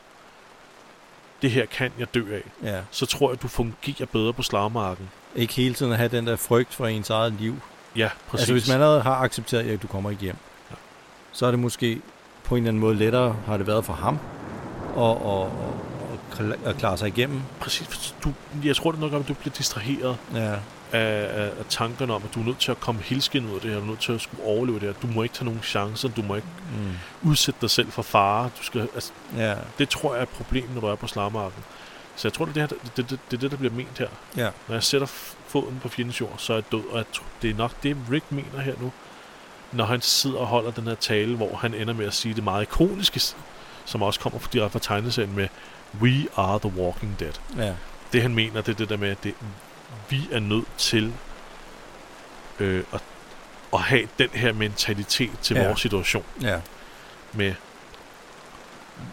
det 1.43 1.51
her 1.51 1.67
kan 1.67 1.91
jeg 1.99 2.15
dø 2.15 2.35
af, 2.35 2.43
ja. 2.63 2.81
så 2.91 3.07
tror 3.07 3.31
jeg, 3.31 3.43
du 3.43 3.49
fungerer 3.49 4.07
bedre 4.07 4.33
på 4.33 4.43
slagmarken. 4.43 5.11
Ikke 5.37 5.55
hele 5.55 5.75
tiden 5.75 5.93
at 5.93 5.99
have 5.99 6.09
den 6.09 6.27
der 6.27 6.37
frygt 6.37 6.75
for 6.75 6.87
ens 6.87 7.11
eget 7.11 7.33
liv. 7.33 7.57
Ja, 7.97 8.11
præcis. 8.29 8.43
Altså 8.43 8.53
hvis 8.53 8.69
man 8.69 8.75
allerede 8.75 9.03
har 9.03 9.15
accepteret, 9.15 9.71
at 9.71 9.83
du 9.83 9.87
kommer 9.87 10.11
ikke 10.11 10.23
hjem, 10.23 10.37
Ja. 10.71 10.77
så 11.33 11.47
er 11.47 11.51
det 11.51 11.61
måske 11.61 12.01
på 12.45 12.55
en 12.57 12.63
eller 12.63 12.69
anden 12.69 12.81
måde 12.81 12.95
lettere, 12.97 13.37
har 13.47 13.57
det 13.57 13.67
været 13.67 13.85
for 13.85 13.93
ham, 13.93 14.19
at, 14.97 15.11
at, 15.11 15.47
at, 16.65 16.77
klare 16.77 16.99
sig 16.99 17.09
igennem. 17.09 17.41
Præcis. 17.61 18.15
Du, 18.25 18.33
jeg 18.65 18.77
tror 18.77 18.91
det 18.91 19.01
nok, 19.01 19.13
at 19.13 19.29
du 19.29 19.35
bliver 19.35 19.55
distraheret 19.55 20.17
Ja, 20.35 20.53
af, 20.93 21.43
af, 21.43 21.51
af 21.59 21.65
tankerne 21.69 22.15
om, 22.15 22.23
at 22.25 22.35
du 22.35 22.41
er 22.41 22.45
nødt 22.45 22.59
til 22.59 22.71
at 22.71 22.81
komme 22.81 23.01
helskin 23.01 23.47
ud 23.47 23.55
af 23.55 23.61
det 23.61 23.71
her. 23.71 23.79
Du 23.79 23.85
er 23.85 23.89
nødt 23.89 24.01
til 24.01 24.13
at 24.13 24.21
skulle 24.21 24.45
overleve 24.45 24.81
det 24.81 24.89
her. 24.89 24.93
Du 25.03 25.07
må 25.07 25.23
ikke 25.23 25.35
tage 25.35 25.45
nogen 25.45 25.61
chancer. 25.63 26.09
Du 26.09 26.23
må 26.23 26.35
ikke 26.35 26.49
mm. 26.79 27.31
udsætte 27.31 27.61
dig 27.61 27.71
selv 27.71 27.91
for 27.91 28.03
fare. 28.03 28.51
Du 28.59 28.63
skal, 28.63 28.81
altså, 28.81 29.13
ja. 29.37 29.55
det 29.79 29.89
tror 29.89 30.13
jeg 30.13 30.19
er 30.19 30.23
et 30.23 30.29
problem, 30.29 30.69
når 30.75 30.81
du 30.81 30.87
er 30.87 30.95
på 30.95 31.07
slagmarken. 31.07 31.63
Så 32.17 32.29
jeg 32.29 32.33
tror, 32.33 32.45
det 32.45 32.57
er 32.57 32.67
det, 32.67 32.77
her, 32.83 32.91
det, 32.97 33.11
det, 33.11 33.19
det, 33.31 33.37
er 33.37 33.41
det 33.41 33.51
der 33.51 33.57
bliver 33.57 33.73
ment 33.73 33.99
her. 33.99 34.09
Ja. 34.37 34.51
Når 34.69 34.75
jeg 34.75 34.83
sætter 34.83 35.07
foden 35.47 35.81
på 35.83 35.89
fjendens 35.89 36.21
jord, 36.21 36.35
så 36.37 36.53
er 36.53 36.57
jeg 36.57 36.73
død. 36.73 36.85
Og 36.91 36.97
jeg 36.97 37.05
tror, 37.13 37.27
det 37.43 37.51
er 37.51 37.55
nok 37.55 37.73
det, 37.83 37.97
Rick 38.11 38.33
mener 38.33 38.61
her 38.61 38.75
nu. 38.81 38.93
Når 39.73 39.85
han 39.85 40.01
sidder 40.01 40.39
og 40.39 40.47
holder 40.47 40.71
den 40.71 40.85
her 40.85 40.95
tale, 40.95 41.37
hvor 41.37 41.57
han 41.57 41.75
ender 41.75 41.95
med 41.95 42.07
at 42.07 42.15
sige 42.15 42.35
det 42.35 42.45
meget 42.45 42.63
ikoniske, 42.63 43.21
som 43.85 44.03
også 44.03 44.21
kommer 44.21 44.39
direkte 44.53 44.73
fra 44.73 44.79
tegneserien 44.79 45.37
med 45.37 45.49
We 46.03 46.27
are 46.37 46.59
the 46.59 46.73
walking 46.81 47.17
dead. 47.21 47.33
Ja. 47.57 47.75
Det 48.13 48.23
han 48.23 48.35
mener, 48.35 48.61
det 48.61 48.73
er 48.73 48.77
det 48.77 48.89
der 48.89 48.97
med, 48.97 49.09
at 49.09 49.25
det, 49.25 49.35
vi 50.11 50.29
er 50.33 50.41
nødt 50.41 50.69
til 50.79 51.13
øh, 52.61 52.85
at, 52.93 53.03
at 53.73 53.81
have 53.81 54.09
den 54.19 54.29
her 54.33 54.53
mentalitet 54.53 55.31
til 55.43 55.57
Ja. 55.57 55.67
vores 55.67 55.81
situation 55.81 56.25
Ja. 56.43 56.61
med 57.33 57.55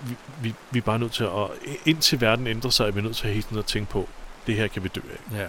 vi, 0.07 0.15
vi, 0.41 0.53
vi 0.71 0.77
er 0.77 0.83
bare 0.83 0.99
nødt 0.99 1.11
til 1.11 1.23
at 1.23 1.31
indtil 1.85 2.21
verden 2.21 2.47
ændrer 2.47 2.69
sig, 2.71 2.87
er 2.87 2.91
vi 2.91 3.01
nødt 3.01 3.15
til 3.15 3.27
at 3.27 3.33
hele 3.33 3.43
tiden 3.43 3.57
at 3.59 3.65
tænke 3.65 3.91
på, 3.91 4.09
det 4.47 4.55
her 4.55 4.67
kan 4.67 4.83
vi 4.83 4.87
dø 4.87 5.01
af. 5.31 5.37
ja. 5.37 5.47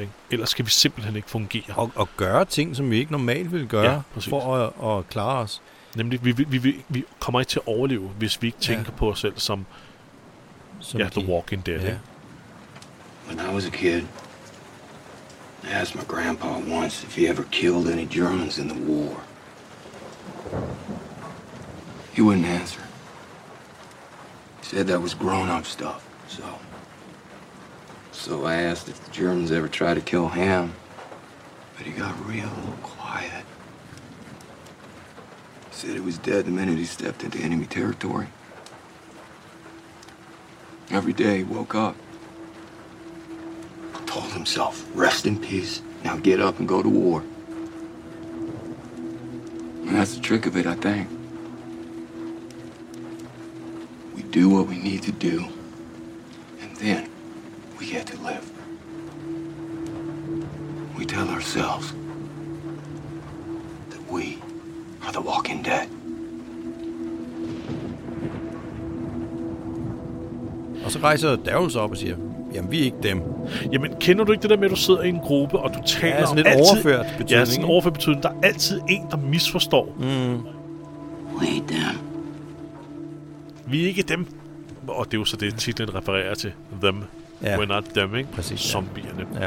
Ikke? 0.00 0.12
Ellers 0.30 0.50
skal 0.50 0.64
vi 0.64 0.70
simpelthen 0.70 1.16
ikke 1.16 1.30
fungere. 1.30 1.62
Og, 1.76 1.92
og 1.94 2.08
gøre 2.16 2.44
ting, 2.44 2.76
som 2.76 2.90
vi 2.90 2.98
ikke 2.98 3.12
normalt 3.12 3.52
ville 3.52 3.66
gøre, 3.66 3.92
Ja, 3.92 4.00
præcis. 4.14 4.30
for 4.30 4.56
at, 4.56 4.98
at 4.98 5.08
klare 5.08 5.38
os. 5.38 5.62
Nemlig, 5.94 6.24
vi, 6.24 6.32
vi, 6.32 6.58
vi, 6.58 6.84
vi, 6.88 7.04
kommer 7.20 7.40
ikke 7.40 7.50
til 7.50 7.58
at 7.58 7.66
overleve, 7.66 8.08
hvis 8.08 8.42
vi 8.42 8.46
ikke 8.46 8.58
Ja. 8.60 8.66
tænker 8.74 8.92
på 8.92 9.10
os 9.10 9.20
selv 9.20 9.32
som, 9.36 9.66
Som 10.80 11.00
ja, 11.00 11.08
The 11.08 11.20
Walking 11.20 11.62
Dead. 11.62 11.84
Eh? 11.84 11.88
Ja. 11.88 11.98
When 13.26 13.40
I 13.40 13.54
was 13.54 13.66
a 13.66 13.70
kid, 13.70 14.06
I 15.64 15.70
asked 15.72 15.96
my 15.96 16.04
grandpa 16.04 16.58
once 16.58 17.02
if 17.02 17.16
he 17.16 17.26
ever 17.26 17.44
killed 17.44 17.88
any 17.88 18.06
Germans 18.06 18.58
in 18.58 18.68
the 18.68 18.74
war. 18.74 19.16
He 22.14 22.22
wouldn't 22.22 22.46
answer. 22.46 22.80
He 24.60 24.66
said 24.66 24.86
that 24.86 25.02
was 25.02 25.14
grown 25.14 25.48
up 25.48 25.66
stuff, 25.66 26.06
so. 26.28 26.44
So 28.12 28.46
I 28.46 28.54
asked 28.54 28.88
if 28.88 29.04
the 29.04 29.10
Germans 29.10 29.50
ever 29.50 29.68
tried 29.68 29.94
to 29.94 30.00
kill 30.00 30.28
him, 30.28 30.72
but 31.76 31.86
he 31.86 31.92
got 31.92 32.14
real 32.26 32.48
quiet. 32.82 33.44
He 35.70 35.76
said 35.76 35.94
he 35.94 36.00
was 36.00 36.18
dead 36.18 36.46
the 36.46 36.50
minute 36.50 36.78
he 36.78 36.84
stepped 36.84 37.22
into 37.22 37.38
enemy 37.38 37.66
territory. 37.66 38.28
Every 40.90 41.12
day 41.12 41.38
he 41.38 41.44
woke 41.44 41.74
up, 41.74 41.96
told 44.06 44.32
himself, 44.32 44.86
rest 44.94 45.26
in 45.26 45.38
peace. 45.38 45.82
Now 46.04 46.16
get 46.16 46.40
up 46.40 46.58
and 46.58 46.68
go 46.68 46.82
to 46.82 46.88
war. 46.88 47.22
And 49.82 49.90
that's 49.96 50.14
the 50.14 50.20
trick 50.20 50.46
of 50.46 50.56
it, 50.56 50.66
I 50.66 50.74
think. 50.74 51.08
We 54.14 54.22
do 54.22 54.48
what 54.48 54.68
we 54.68 54.78
need 54.78 55.02
to 55.02 55.12
do, 55.12 55.48
and 56.60 56.76
then 56.76 57.10
we 57.78 57.90
get 57.90 58.06
to 58.08 58.16
live. 58.20 58.50
We 60.96 61.04
tell 61.04 61.28
ourselves 61.28 61.92
that 63.90 64.10
we 64.10 64.38
are 65.02 65.12
the 65.12 65.20
walking 65.20 65.62
dead. 65.62 65.88
Og 70.86 70.92
så 70.92 70.98
rejser 70.98 71.36
Daryl 71.36 71.70
sig 71.70 71.80
op 71.80 71.90
og 71.90 71.96
siger, 71.96 72.16
jamen 72.54 72.70
vi 72.70 72.80
er 72.80 72.84
ikke 72.84 72.96
dem. 73.02 73.22
Jamen, 73.72 73.92
kender 74.00 74.24
du 74.24 74.32
ikke 74.32 74.42
det 74.42 74.50
der 74.50 74.56
med, 74.56 74.64
at 74.64 74.70
du 74.70 74.76
sidder 74.76 75.02
i 75.02 75.08
en 75.08 75.18
gruppe, 75.18 75.58
og 75.58 75.70
du 75.74 75.78
taler 75.86 76.14
Ja, 76.16 76.20
sådan 76.26 76.30
om 76.30 76.36
lidt 76.36 76.46
altid... 76.46 76.64
overført 76.72 77.06
betydning, 77.18 77.30
Ja, 77.30 77.44
sådan 77.44 77.64
overført 77.64 77.92
betydning. 77.92 78.22
Der 78.22 78.28
er 78.28 78.34
altid 78.42 78.80
en, 78.88 79.06
der 79.10 79.16
misforstår. 79.16 79.96
Mm. 79.98 80.34
We 81.36 81.46
ain't 81.46 81.68
them. 81.74 81.98
Vi 83.66 83.82
er 83.84 83.88
ikke 83.88 84.02
dem. 84.02 84.26
Og 84.88 85.04
det 85.06 85.14
er 85.14 85.18
jo 85.18 85.24
så 85.24 85.36
det, 85.36 85.54
titlen 85.56 85.94
refererer 85.94 86.34
til. 86.34 86.52
Them. 86.82 87.04
Ja. 87.42 87.56
We're 87.56 87.64
not 87.66 87.84
them, 87.94 88.16
ikke? 88.16 88.32
Præcis. 88.32 88.60
Zombierne. 88.60 89.26
Ja. 89.40 89.46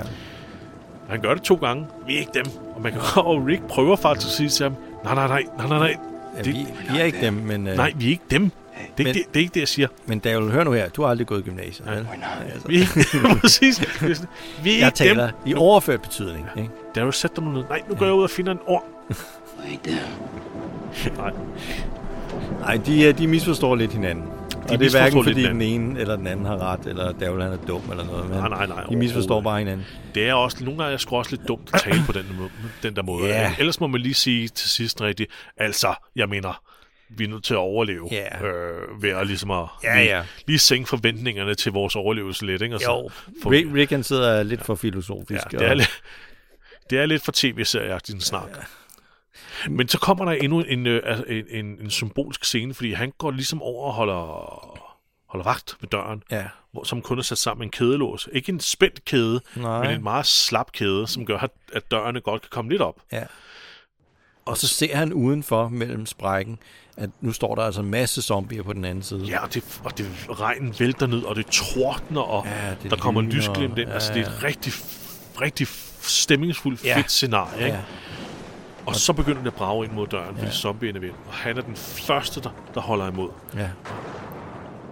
Han 1.09 1.21
gør 1.21 1.33
det 1.33 1.43
to 1.43 1.55
gange. 1.55 1.85
Vi 2.07 2.15
er 2.15 2.19
ikke 2.19 2.31
dem. 2.35 2.45
Og, 2.75 2.81
man 2.81 2.91
kan, 2.91 3.01
og 3.15 3.45
Rick 3.45 3.61
prøver 3.67 3.95
faktisk 3.95 4.27
at 4.27 4.31
sige 4.31 4.49
til 4.49 4.63
ham, 4.63 4.73
nej, 5.03 5.15
nej, 5.15 5.27
nej, 5.27 5.43
nej, 5.57 5.67
nej, 5.67 5.77
nej. 5.79 5.95
Ja, 6.37 6.41
Det- 6.41 6.53
vi, 6.53 6.65
vi 6.91 6.99
er 6.99 7.03
ikke 7.03 7.21
dem, 7.21 7.33
men, 7.33 7.67
øh, 7.67 7.75
Nej, 7.75 7.93
vi 7.95 8.05
er 8.05 8.09
ikke 8.09 8.23
dem. 8.31 8.51
Det 8.79 8.85
er, 8.87 8.91
Men- 8.97 9.07
ikke, 9.07 9.19
det, 9.19 9.33
det 9.33 9.39
er 9.39 9.41
ikke 9.43 9.53
det, 9.53 9.59
jeg 9.59 9.67
siger. 9.67 9.87
men 10.05 10.19
Daryl, 10.19 10.51
hør 10.51 10.63
nu 10.63 10.71
her, 10.71 10.89
du 10.89 11.01
har 11.01 11.09
aldrig 11.09 11.27
gået 11.27 11.39
i 11.39 11.43
gymnasiet, 11.43 11.87
vel? 11.87 11.95
We're 12.11 12.15
not. 12.15 12.53
Altså, 12.53 12.67
Vi 12.67 12.75
er 12.75 12.79
ikke, 12.79 13.39
præcis. 13.41 13.79
Er 13.79 14.25
Vi 14.63 14.73
er 14.73 14.77
jeg 14.77 14.87
ikke 14.87 14.95
taler 14.97 15.25
dem. 15.25 15.35
i 15.45 15.53
overført 15.53 16.01
betydning, 16.01 16.47
ikke? 16.57 16.69
Der 16.95 17.01
er 17.01 17.05
jo 17.05 17.11
sat 17.11 17.35
dig 17.35 17.43
nu 17.43 17.51
ned. 17.51 17.63
Nej, 17.69 17.81
nu 17.89 17.95
går 17.95 18.05
jeg 18.05 18.13
ud 18.13 18.23
og 18.23 18.29
finder 18.29 18.51
en 18.51 18.59
ord. 18.67 18.85
Nej, 21.17 21.31
Nej, 22.59 22.75
de, 22.85 23.03
øh, 23.03 23.17
de 23.17 23.27
misforstår 23.27 23.75
lidt 23.75 23.93
hinanden. 23.93 24.25
Og 24.69 24.79
det 24.79 24.85
er 24.85 24.91
hverken 24.91 25.23
fordi 25.23 25.43
den 25.43 25.61
ene 25.61 25.99
eller 25.99 26.15
den 26.15 26.27
anden 26.27 26.45
har 26.45 26.57
ret, 26.57 26.79
eller 26.85 27.11
Daryl 27.11 27.41
han 27.41 27.51
er 27.51 27.57
dum 27.57 27.81
eller 27.91 28.05
noget. 28.05 28.29
Men 28.29 28.37
Nej, 28.37 28.49
nej, 28.49 28.65
nej, 28.67 28.83
De 28.89 28.95
misforstår 28.95 29.41
bare 29.41 29.59
hinanden. 29.59 29.85
det 30.15 30.29
er 30.29 30.33
også, 30.33 30.57
nogle 30.63 30.77
gange 30.77 30.85
er 30.85 30.89
jeg 30.89 30.99
sgu 30.99 31.15
også 31.15 31.31
lidt 31.31 31.47
dumt 31.47 31.69
at 31.73 31.81
tale 31.81 32.01
på 32.05 32.11
den, 32.11 32.25
måde, 32.39 32.49
den 32.83 32.95
der 32.95 33.03
måde. 33.03 33.27
Ja. 33.27 33.53
Ellers 33.59 33.79
må 33.79 33.87
man 33.87 34.01
lige 34.01 34.13
sige 34.13 34.47
til 34.47 34.69
sidst 34.69 35.01
rigtigt, 35.01 35.31
altså, 35.57 35.93
jeg 36.15 36.29
mener, 36.29 36.61
vi 37.09 37.23
er 37.23 37.27
nødt 37.27 37.43
til 37.43 37.53
at 37.53 37.57
overleve. 37.57 38.07
Ja. 38.11 38.45
Øh, 38.45 39.01
ved 39.03 39.09
at 39.09 39.27
ligesom 39.27 39.51
at 39.51 39.65
Ja, 39.83 39.95
lige, 40.01 40.17
ja. 40.17 40.23
lige 40.47 40.59
sænke 40.59 40.89
forventningerne 40.89 41.55
til 41.55 41.71
vores 41.71 41.95
overlevelse 41.95 42.45
lidt. 42.45 42.61
Ikke? 42.61 42.75
Og 42.75 42.81
så 42.81 42.91
Jo, 42.91 43.09
få- 43.43 43.49
Rick, 43.51 43.67
Rick 43.73 43.91
han 43.91 44.03
sidder 44.03 44.43
lidt 44.43 44.65
for 44.65 44.75
filosofisk. 44.75 45.53
Ja, 45.53 45.57
det, 45.59 45.67
er 45.67 45.73
lidt, 45.73 46.01
det 46.89 46.99
er 46.99 47.05
lidt 47.05 47.23
for 47.23 47.31
tv-serieagtigt 47.35 48.15
en 48.15 48.21
snak. 48.21 48.49
Men 49.69 49.87
så 49.87 49.99
kommer 49.99 50.25
der 50.25 50.31
endnu 50.31 50.59
en, 50.61 50.87
øh, 50.87 51.01
altså, 51.05 51.23
en, 51.27 51.45
en, 51.49 51.65
en 51.81 51.89
symbolsk 51.89 52.45
scene, 52.45 52.73
fordi 52.73 52.93
han 52.93 53.13
går 53.17 53.31
ligesom 53.31 53.61
over 53.61 53.85
og 53.87 53.93
holder, 53.93 54.15
holder 55.29 55.43
vagt 55.43 55.75
ved 55.81 55.89
døren, 55.89 56.23
Ja, 56.31 56.45
hvor, 56.71 56.83
som 56.83 57.01
kun 57.01 57.17
er 57.19 57.21
sat 57.23 57.37
sammen 57.37 57.59
med 57.59 57.65
en 57.67 57.71
kædelås. 57.71 58.29
Ikke 58.31 58.51
en 58.51 58.59
spændt 58.59 59.05
kæde, 59.05 59.41
Nej. 59.55 59.81
men 59.87 59.91
en 59.95 60.03
meget 60.03 60.25
slap 60.25 60.71
kæde, 60.71 61.07
som 61.07 61.25
gør, 61.25 61.37
at, 61.37 61.51
at 61.73 61.91
dørene 61.91 62.21
godt 62.21 62.41
kan 62.41 62.49
komme 62.51 62.71
lidt 62.71 62.81
op. 62.81 62.95
ja. 63.11 63.23
Og 64.49 64.57
så 64.57 64.67
ser 64.67 64.95
han 64.95 65.13
udenfor 65.13 65.67
mellem 65.67 66.05
sprækken, 66.05 66.59
at 66.97 67.09
nu 67.21 67.31
står 67.31 67.55
der 67.55 67.61
altså 67.61 67.81
en 67.81 67.91
masse 67.91 68.21
zombier 68.21 68.63
på 68.63 68.73
den 68.73 68.85
anden 68.85 69.03
side. 69.03 69.23
Ja, 69.25 69.43
og 69.43 69.53
det, 69.53 69.63
og 69.83 69.97
det 69.97 70.09
regnen 70.29 70.75
vælter 70.79 71.07
ned, 71.07 71.23
og 71.23 71.35
det 71.35 71.45
tordner, 71.47 72.21
og 72.21 72.45
Ja, 72.45 72.69
det 72.83 72.91
der 72.91 72.97
kommer 72.97 73.21
lysglimt 73.21 73.77
ind. 73.77 73.87
ja, 73.87 73.93
altså, 73.93 74.13
det 74.13 74.21
er 74.21 74.25
et 74.27 74.43
rigtig, 74.43 74.73
rigtig 75.41 75.67
stemningsfuldt, 76.01 76.85
Ja. 76.85 76.97
fedt 76.97 77.11
scenarie. 77.11 77.65
Ikke? 77.65 77.77
Ja. 77.77 77.81
Og 78.85 78.95
så 78.95 79.13
begynder 79.13 79.39
det 79.41 79.47
at 79.47 79.53
brage 79.53 79.85
ind 79.85 79.93
mod 79.93 80.07
døren, 80.07 80.33
fordi 80.35 80.45
Ja. 80.45 80.51
zombierne 80.51 80.99
vil. 80.99 81.09
Og 81.27 81.33
han 81.33 81.57
er 81.57 81.61
den 81.61 81.75
første, 81.75 82.41
der, 82.41 82.49
der 82.73 82.81
holder 82.81 83.07
imod. 83.11 83.29
Ja. 83.55 83.69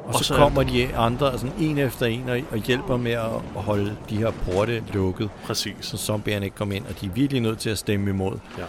Og, 0.04 0.14
Og 0.14 0.16
så, 0.16 0.24
så 0.24 0.34
er- 0.34 0.38
kommer 0.38 0.64
de 0.64 0.96
andre 0.96 1.40
sådan 1.40 1.56
en 1.60 1.78
efter 1.78 2.06
en 2.06 2.30
og, 2.30 2.40
og 2.52 2.58
hjælper 2.58 2.98
med 2.98 3.12
at, 3.12 3.26
at 3.56 3.64
holde 3.64 3.98
de 4.10 4.18
her 4.18 4.32
porte 4.32 4.84
lukket, 4.94 5.30
Præcis. 5.46 5.76
så 5.82 5.98
zombierne 5.98 6.46
ikke 6.46 6.56
kommer 6.58 6.76
ind, 6.76 6.86
og 6.86 7.02
de 7.02 7.06
er 7.06 7.10
virkelig 7.10 7.42
nødt 7.42 7.60
til 7.60 7.70
at 7.70 7.78
stemme 7.78 8.10
imod. 8.10 8.40
Ja. 8.58 8.64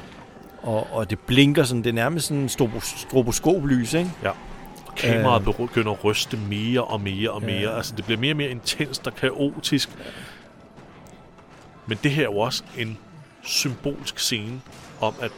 Og, 0.63 0.93
og 0.93 1.11
det 1.11 1.19
blinker 1.19 1.65
sådan, 1.65 1.83
det 1.83 1.91
er 1.91 1.95
nærmest 1.95 2.27
sådan 2.27 2.43
en 2.43 2.49
strobo- 2.49 2.81
stroboskoplys, 3.09 3.95
ikke? 3.95 4.11
Ja. 4.23 4.31
Og 4.87 4.95
kameraet 4.97 5.49
Øh. 5.49 5.55
begynder 5.57 5.93
at 5.93 6.05
ryste 6.05 6.37
mere 6.37 6.85
og 6.85 7.01
mere 7.01 7.31
og 7.31 7.43
mere. 7.43 7.71
Ja. 7.71 7.77
Altså, 7.77 7.97
det 7.97 8.05
bliver 8.05 8.21
mere 8.21 8.33
og 8.33 8.37
mere 8.37 8.51
intenst 8.51 9.07
og 9.07 9.15
kaotisk. 9.15 9.89
Men 11.87 11.99
det 12.03 12.11
her 12.11 12.23
er 12.23 12.33
jo 12.33 12.39
også 12.39 12.65
en 12.79 12.99
symbolsk 13.43 14.19
scene 14.19 14.61
om, 15.01 15.15
at 15.21 15.31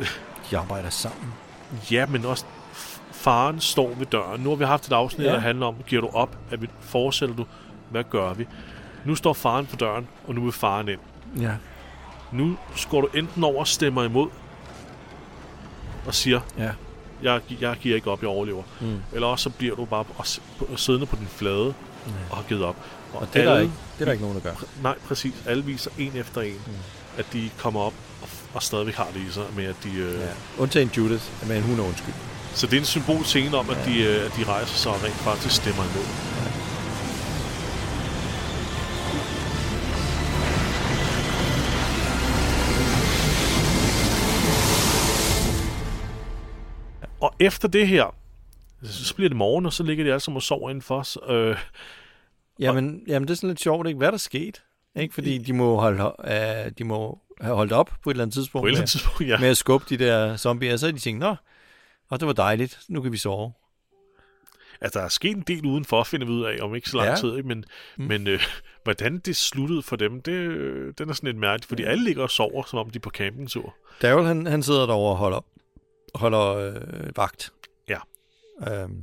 De 0.50 0.58
arbejder 0.58 0.90
sammen. 0.90 1.32
ja, 1.90 2.06
men 2.06 2.24
også 2.24 2.44
faren 3.12 3.60
står 3.60 3.94
ved 3.94 4.06
døren. 4.06 4.40
Nu 4.40 4.48
har 4.48 4.56
vi 4.56 4.64
haft 4.64 4.86
et 4.86 4.92
afsnit, 4.92 5.26
Ja. 5.26 5.32
der 5.32 5.38
handler 5.38 5.66
om, 5.66 5.74
giver 5.86 6.02
du 6.02 6.08
op? 6.12 6.36
Er 6.50 6.56
vi, 6.56 6.68
fortsætter 6.80 7.34
du? 7.36 7.44
Hvad 7.90 8.04
gør 8.10 8.32
vi? 8.34 8.46
Nu 9.04 9.14
står 9.14 9.32
faren 9.32 9.66
på 9.66 9.76
døren, 9.76 10.08
og 10.26 10.34
nu 10.34 10.40
vil 10.42 10.52
faren 10.52 10.88
ind. 10.88 11.00
Ja. 11.40 11.50
Nu 12.32 12.56
går 12.90 13.00
du 13.00 13.08
enten 13.14 13.44
over 13.44 13.60
og 13.60 13.68
stemmer 13.68 14.02
imod, 14.04 14.28
og 16.06 16.14
siger, 16.14 16.40
Ja. 16.58 16.70
jeg, 17.22 17.40
jeg 17.60 17.76
giver 17.80 17.94
ikke 17.96 18.10
op, 18.10 18.20
jeg 18.22 18.28
overlever. 18.28 18.62
Mm. 18.80 19.00
Eller 19.12 19.26
også 19.26 19.42
så 19.42 19.50
bliver 19.50 19.76
du 19.76 19.84
bare 19.84 20.04
og 20.72 20.78
siddende 20.78 21.06
på 21.06 21.16
din 21.16 21.28
flade 21.36 21.74
og 22.30 22.36
har 22.36 22.44
givet 22.48 22.64
op. 22.64 22.76
Og 23.12 23.28
det 23.34 23.42
er, 23.42 23.52
der 23.52 23.58
ikke, 23.60 23.72
det 23.94 24.00
er 24.00 24.04
der 24.04 24.12
ikke 24.12 24.24
nogen, 24.24 24.36
der 24.42 24.50
gør. 24.50 24.64
Nej, 24.82 24.94
præcis. 25.08 25.34
Alle 25.46 25.64
viser 25.64 25.90
en 25.98 26.12
efter 26.16 26.40
en, 26.40 26.54
mm. 26.66 26.72
at 27.18 27.26
de 27.32 27.50
kommer 27.58 27.80
op 27.80 27.92
og, 28.22 28.28
og 28.54 28.62
stadigvæk 28.62 28.94
har 28.94 29.08
det 29.14 29.20
i 29.28 29.30
sig 29.30 29.44
med, 29.56 29.64
at 29.64 29.76
de... 29.84 29.88
Øh, 29.96 30.14
Ja. 30.14 30.20
ja. 30.24 30.30
Undtagen 30.58 30.90
Judith, 30.96 31.48
men 31.48 31.62
hun 31.62 31.78
er 31.80 31.84
undskyld. 31.84 32.14
Så 32.54 32.66
det 32.66 32.72
er 32.76 32.80
en 32.80 32.84
symbol 32.86 33.24
scene 33.24 33.56
om, 33.56 33.70
at, 33.70 33.76
de, 33.86 34.02
øh, 34.02 34.26
at 34.26 34.32
de 34.36 34.44
rejser 34.44 34.74
sig 34.76 34.92
og 34.92 35.02
rent 35.04 35.14
faktisk 35.14 35.54
stemmer 35.54 35.82
imod. 35.82 36.06
Og 47.20 47.34
efter 47.40 47.68
det 47.68 47.88
her, 47.88 48.14
så 48.82 49.14
bliver 49.14 49.28
det 49.28 49.36
morgen, 49.36 49.66
og 49.66 49.72
så 49.72 49.82
ligger 49.82 50.04
de 50.04 50.10
alle 50.10 50.20
sammen 50.20 50.36
og 50.36 50.42
sover 50.42 50.70
indenfor. 50.70 51.02
Så, 51.02 51.20
øh, 51.28 51.56
Jamen, 52.58 53.02
jamen, 53.06 53.28
det 53.28 53.34
er 53.34 53.36
sådan 53.36 53.48
lidt 53.48 53.60
sjovt, 53.60 53.86
ikke? 53.86 53.96
Hvad 53.98 54.06
er 54.06 54.10
der 54.10 54.18
sket? 54.18 54.62
Ikke? 54.96 55.14
Fordi 55.14 55.38
de 55.38 55.52
må, 55.52 55.80
holde, 55.80 56.04
uh, 56.04 56.72
de 56.78 56.84
må 56.84 57.18
have 57.40 57.56
holdt 57.56 57.72
op 57.72 57.90
på 58.02 58.10
et 58.10 58.14
eller 58.14 58.24
andet 58.24 58.34
tidspunkt, 58.34 58.62
på 58.62 58.66
et 58.66 58.70
eller 58.70 58.76
med, 58.76 58.80
andet 58.80 58.90
tidspunkt, 58.90 59.28
ja. 59.28 59.38
med 59.38 59.48
at 59.48 59.56
skubbe 59.56 59.86
de 59.88 59.96
der 59.96 60.36
zombier, 60.36 60.72
og 60.72 60.78
så 60.78 60.86
har 60.86 60.92
de 60.92 60.98
tænkt, 60.98 61.20
nå, 61.20 61.34
og 62.10 62.20
det 62.20 62.26
var 62.26 62.32
dejligt, 62.32 62.80
nu 62.88 63.00
kan 63.02 63.12
vi 63.12 63.16
sove. 63.16 63.52
Altså, 64.80 64.98
der 64.98 65.04
er 65.04 65.08
sket 65.08 65.36
en 65.36 65.44
del 65.46 65.66
udenfor, 65.66 66.02
finder 66.02 66.26
vi 66.26 66.32
ud 66.32 66.44
af, 66.44 66.56
om 66.60 66.74
ikke 66.74 66.90
så 66.90 66.96
lang 66.96 67.08
Ja. 67.08 67.16
tid, 67.16 67.36
ikke? 67.36 67.48
men, 67.48 67.64
mm. 67.96 68.04
men 68.04 68.26
øh, 68.26 68.40
hvordan 68.84 69.18
det 69.18 69.36
sluttede 69.36 69.82
for 69.82 69.96
dem, 69.96 70.22
det, 70.22 70.32
øh, 70.32 70.94
den 70.98 71.08
er 71.08 71.14
sådan 71.14 71.26
lidt 71.26 71.36
mærkeligt, 71.36 71.68
fordi 71.68 71.82
alle 71.82 72.04
ligger 72.04 72.22
og 72.22 72.30
sover, 72.30 72.62
som 72.66 72.78
om 72.78 72.90
de 72.90 72.96
er 72.98 73.00
på 73.00 73.10
campingtur. 73.10 73.74
Daryl, 74.02 74.24
han, 74.26 74.46
han 74.46 74.62
sidder 74.62 74.86
derovre 74.86 75.12
og 75.12 75.16
holder, 75.16 75.44
holder 76.16 76.40
øh, 76.54 77.16
vagt. 77.16 77.52
Ja. 77.88 77.98
Øhm, 78.68 79.02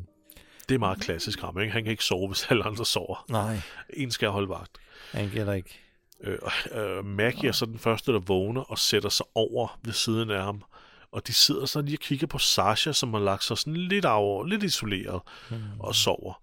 Det 0.69 0.75
er 0.75 0.79
meget 0.79 0.99
klassisk 1.01 1.41
ham, 1.41 1.59
ikke? 1.59 1.73
Han 1.73 1.83
kan 1.83 1.91
ikke 1.91 2.03
sove, 2.03 2.27
hvis 2.31 2.45
alle 2.49 2.63
andre 2.63 2.85
sover. 2.85 3.25
nej, 3.29 3.59
En 3.89 4.11
skal 4.11 4.29
holde 4.29 4.49
vagt. 4.49 4.77
han 5.11 5.29
gælder 5.29 5.53
ikke. 5.53 5.79
Øh, 6.21 6.37
øh, 6.71 7.05
Maggie 7.05 7.47
er 7.47 7.51
så 7.51 7.65
den 7.65 7.79
første, 7.79 8.13
der 8.13 8.19
vågner 8.19 8.61
og 8.61 8.77
sætter 8.79 9.09
sig 9.09 9.25
over 9.35 9.79
ved 9.83 9.93
siden 9.93 10.29
af 10.31 10.43
ham. 10.43 10.63
Og 11.11 11.27
de 11.27 11.33
sidder 11.33 11.65
så 11.65 11.81
lige 11.81 11.95
og 11.97 11.99
kigger 12.01 12.27
på 12.27 12.37
Sasha, 12.37 12.91
som 12.91 13.13
har 13.13 13.21
lagt 13.21 13.43
sig 13.43 13.57
sådan 13.57 13.75
lidt 13.77 14.05
over, 14.05 14.45
lidt 14.45 14.63
isoleret 14.63 15.21
Hmm. 15.49 15.61
og 15.79 15.95
sover. 15.95 16.41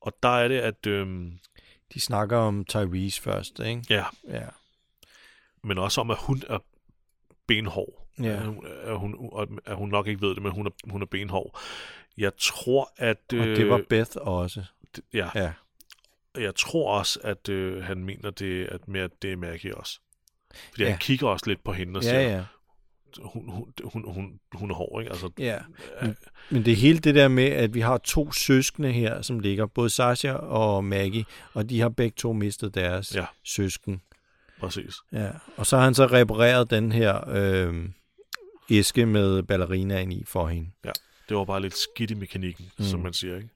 Og 0.00 0.12
der 0.22 0.28
er 0.28 0.48
det, 0.48 0.58
at... 0.60 0.86
Øh, 0.86 1.32
De 1.94 2.00
snakker 2.00 2.36
om 2.38 2.64
Tyrese 2.64 3.22
først, 3.22 3.60
ikke? 3.60 3.82
ja, 3.90 4.04
Ja. 4.28 4.46
men 5.62 5.78
også 5.78 6.00
om, 6.00 6.10
at 6.10 6.16
hun 6.20 6.42
er 6.48 6.58
benhård. 7.46 8.05
Ja. 8.22 8.28
At 8.30 8.42
hun, 8.46 8.66
at 8.86 8.98
hun, 8.98 9.58
at 9.66 9.76
hun 9.76 9.88
nok 9.88 10.06
ikke 10.06 10.20
ved 10.20 10.34
det, 10.34 10.42
men 10.42 10.52
hun 10.52 10.66
er, 10.66 10.70
hun 10.90 11.02
er 11.02 11.06
benhård. 11.06 11.58
Jeg 12.18 12.32
tror, 12.38 12.92
at... 12.96 13.18
Og 13.32 13.36
Øh, 13.38 13.56
det 13.56 13.68
var 13.68 13.80
Beth 13.88 14.10
også. 14.16 14.64
Ja, 15.14 15.28
Ja. 15.34 15.52
jeg 16.38 16.54
tror 16.54 16.98
også, 16.98 17.18
at 17.22 17.48
øh, 17.48 17.84
han 17.84 18.04
mener 18.04 18.30
det, 18.30 18.64
at, 18.66 18.88
med, 18.88 19.00
at 19.00 19.10
det 19.22 19.32
er 19.32 19.36
Maggie 19.36 19.74
også. 19.76 20.00
Fordi 20.70 20.82
Ja. 20.82 20.88
han 20.90 20.98
kigger 20.98 21.28
også 21.28 21.44
lidt 21.46 21.64
på 21.64 21.72
hende 21.72 21.98
og 21.98 22.04
siger, 22.04 22.20
ja. 22.20 22.42
hun, 23.22 23.48
hun, 23.50 23.72
hun, 23.84 24.04
hun, 24.14 24.40
hun 24.52 24.70
er 24.70 24.74
hård, 24.74 25.02
ikke? 25.02 25.10
Altså, 25.12 25.30
Ja. 25.38 25.58
Men, 26.02 26.16
men 26.50 26.64
det 26.64 26.76
hele 26.76 26.98
det 26.98 27.14
der 27.14 27.28
med, 27.28 27.44
at 27.48 27.74
vi 27.74 27.80
har 27.80 27.98
to 27.98 28.32
søskende 28.32 28.92
her, 28.92 29.22
som 29.22 29.38
ligger, 29.38 29.66
både 29.66 29.90
Sasha 29.90 30.32
og 30.32 30.84
Maggie, 30.84 31.24
og 31.54 31.70
de 31.70 31.80
har 31.80 31.88
begge 31.88 32.14
to 32.16 32.32
mistet 32.32 32.74
deres 32.74 33.14
Ja. 33.14 33.26
søsken. 33.44 34.00
præcis. 34.60 34.94
Ja. 35.12 35.30
Og 35.56 35.66
så 35.66 35.76
har 35.76 35.84
han 35.84 35.94
så 35.94 36.06
repareret 36.06 36.70
den 36.70 36.92
her 36.92 37.28
øh, 37.28 37.88
æske 38.70 39.06
med 39.06 39.42
ballerinaen 39.42 40.12
i 40.12 40.24
for 40.24 40.48
hende. 40.48 40.70
Det 41.28 41.36
var 41.36 41.44
bare 41.44 41.60
lidt 41.60 41.76
skidt 41.76 42.10
i 42.10 42.14
mekanikken, 42.14 42.70
mm. 42.78 42.84
som 42.84 43.00
man 43.00 43.12
siger, 43.12 43.36
ikke? 43.36 43.48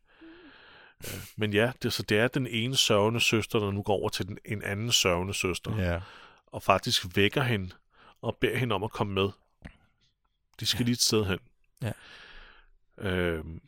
Ja. 1.05 1.09
Men 1.37 1.53
ja, 1.53 1.73
det, 1.83 1.93
så 1.93 2.03
det 2.03 2.19
er 2.19 2.29
den 2.29 2.47
ene 2.47 2.77
sørgende 2.77 3.21
søster, 3.21 3.59
der 3.59 3.71
nu 3.71 3.83
går 3.83 3.95
over 3.95 4.09
til 4.09 4.29
den, 4.29 4.39
en 4.45 4.63
anden 4.63 4.93
sørgende 4.93 5.35
søster, 5.35 5.77
Ja. 5.77 6.01
og 6.47 6.63
faktisk 6.63 7.17
vækker 7.17 7.43
hende 7.43 7.71
og 8.23 8.37
beder 8.37 8.57
hende 8.57 8.75
om 8.75 8.85
at 8.85 8.91
komme 8.91 9.13
med. 9.13 9.29
De 10.61 10.67
skal 10.67 10.79
ja. 10.83 10.85
lige 10.85 10.93
et 10.93 11.03
sted 11.03 11.25
hen. 11.25 11.39
Ja. 11.83 11.93
Øhm, 12.99 13.61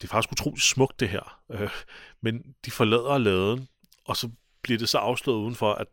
det 0.00 0.04
er 0.04 0.08
faktisk 0.08 0.32
utroligt 0.32 0.64
smukt, 0.64 1.00
det 1.00 1.08
her. 1.08 1.40
Øh, 1.50 1.70
men 2.20 2.54
de 2.64 2.70
forlader 2.70 3.18
laden, 3.18 3.68
og 4.04 4.16
så 4.16 4.30
bliver 4.62 4.78
det 4.78 4.88
så 4.88 4.98
afsløret 4.98 5.38
udenfor, 5.38 5.72
at 5.72 5.86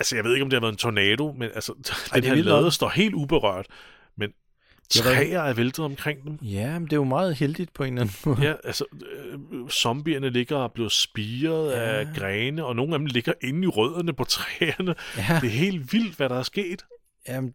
Altså, 0.00 0.16
jeg 0.16 0.24
ved 0.24 0.32
ikke, 0.32 0.44
om 0.44 0.50
det 0.50 0.56
har 0.56 0.60
været 0.60 0.72
en 0.72 0.78
tornado, 0.78 1.32
men 1.38 1.50
altså, 1.54 1.72
den 2.14 2.22
det 2.22 2.30
er 2.30 2.34
her 2.34 2.42
lade 2.42 2.70
står 2.70 2.88
helt 2.88 3.14
uberørt, 3.14 3.66
men 4.16 4.30
træer 4.90 5.40
er 5.40 5.52
væltet 5.52 5.84
omkring 5.84 6.24
dem. 6.24 6.38
Ja, 6.42 6.72
men 6.78 6.84
det 6.84 6.92
er 6.92 6.96
jo 6.96 7.04
meget 7.04 7.34
heldigt 7.36 7.72
på 7.72 7.84
en 7.84 7.92
eller 7.92 8.00
anden 8.02 8.16
måde. 8.24 8.48
Ja, 8.48 8.54
altså, 8.64 8.84
øh, 8.92 9.68
zombierne 9.68 10.30
ligger 10.30 10.56
og 10.56 10.72
bliver 10.72 10.88
spiret 10.88 11.70
ja. 11.72 11.78
af 11.78 12.06
grene, 12.16 12.64
og 12.64 12.76
nogle 12.76 12.92
af 12.94 12.98
dem 12.98 13.06
ligger 13.06 13.32
inde 13.42 13.62
i 13.64 13.66
rødderne 13.66 14.12
på 14.12 14.24
træerne. 14.38 14.94
Ja, 15.16 15.38
Det 15.40 15.46
er 15.46 15.58
helt 15.58 15.92
vildt, 15.92 16.16
hvad 16.16 16.28
der 16.28 16.38
er 16.38 16.42
sket. 16.42 16.84
jamen, 17.28 17.54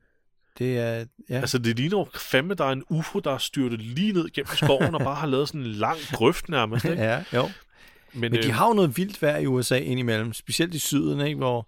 det 0.59 0.77
er... 0.79 1.05
Ja. 1.29 1.35
Altså, 1.35 1.57
det 1.57 1.75
ligner 1.75 1.97
jo 1.97 2.07
fandme, 2.15 2.53
der 2.53 2.65
er 2.65 2.71
en 2.71 2.83
UFO, 2.89 3.19
der 3.19 3.31
er 3.31 3.37
styrtet 3.37 3.81
lige 3.81 4.13
ned 4.13 4.29
gennem 4.29 4.55
skoven 4.55 4.95
og 4.95 5.01
bare 5.01 5.15
har 5.15 5.27
lavet 5.27 5.47
sådan 5.47 5.61
en 5.61 5.67
lang 5.67 5.97
grøft 6.11 6.49
nærmest. 6.49 6.85
Ikke? 6.89 7.03
ja, 7.03 7.23
jo. 7.33 7.49
Men, 8.13 8.31
Men 8.31 8.33
de 8.33 8.47
øh, 8.47 8.53
har 8.53 8.67
jo 8.67 8.73
noget 8.73 8.97
vildt 8.97 9.21
vejr 9.21 9.37
i 9.37 9.45
USA 9.45 9.77
indimellem, 9.77 10.33
specielt 10.33 10.73
i 10.73 10.79
syden, 10.79 11.21
ikke? 11.21 11.37
Hvor, 11.37 11.67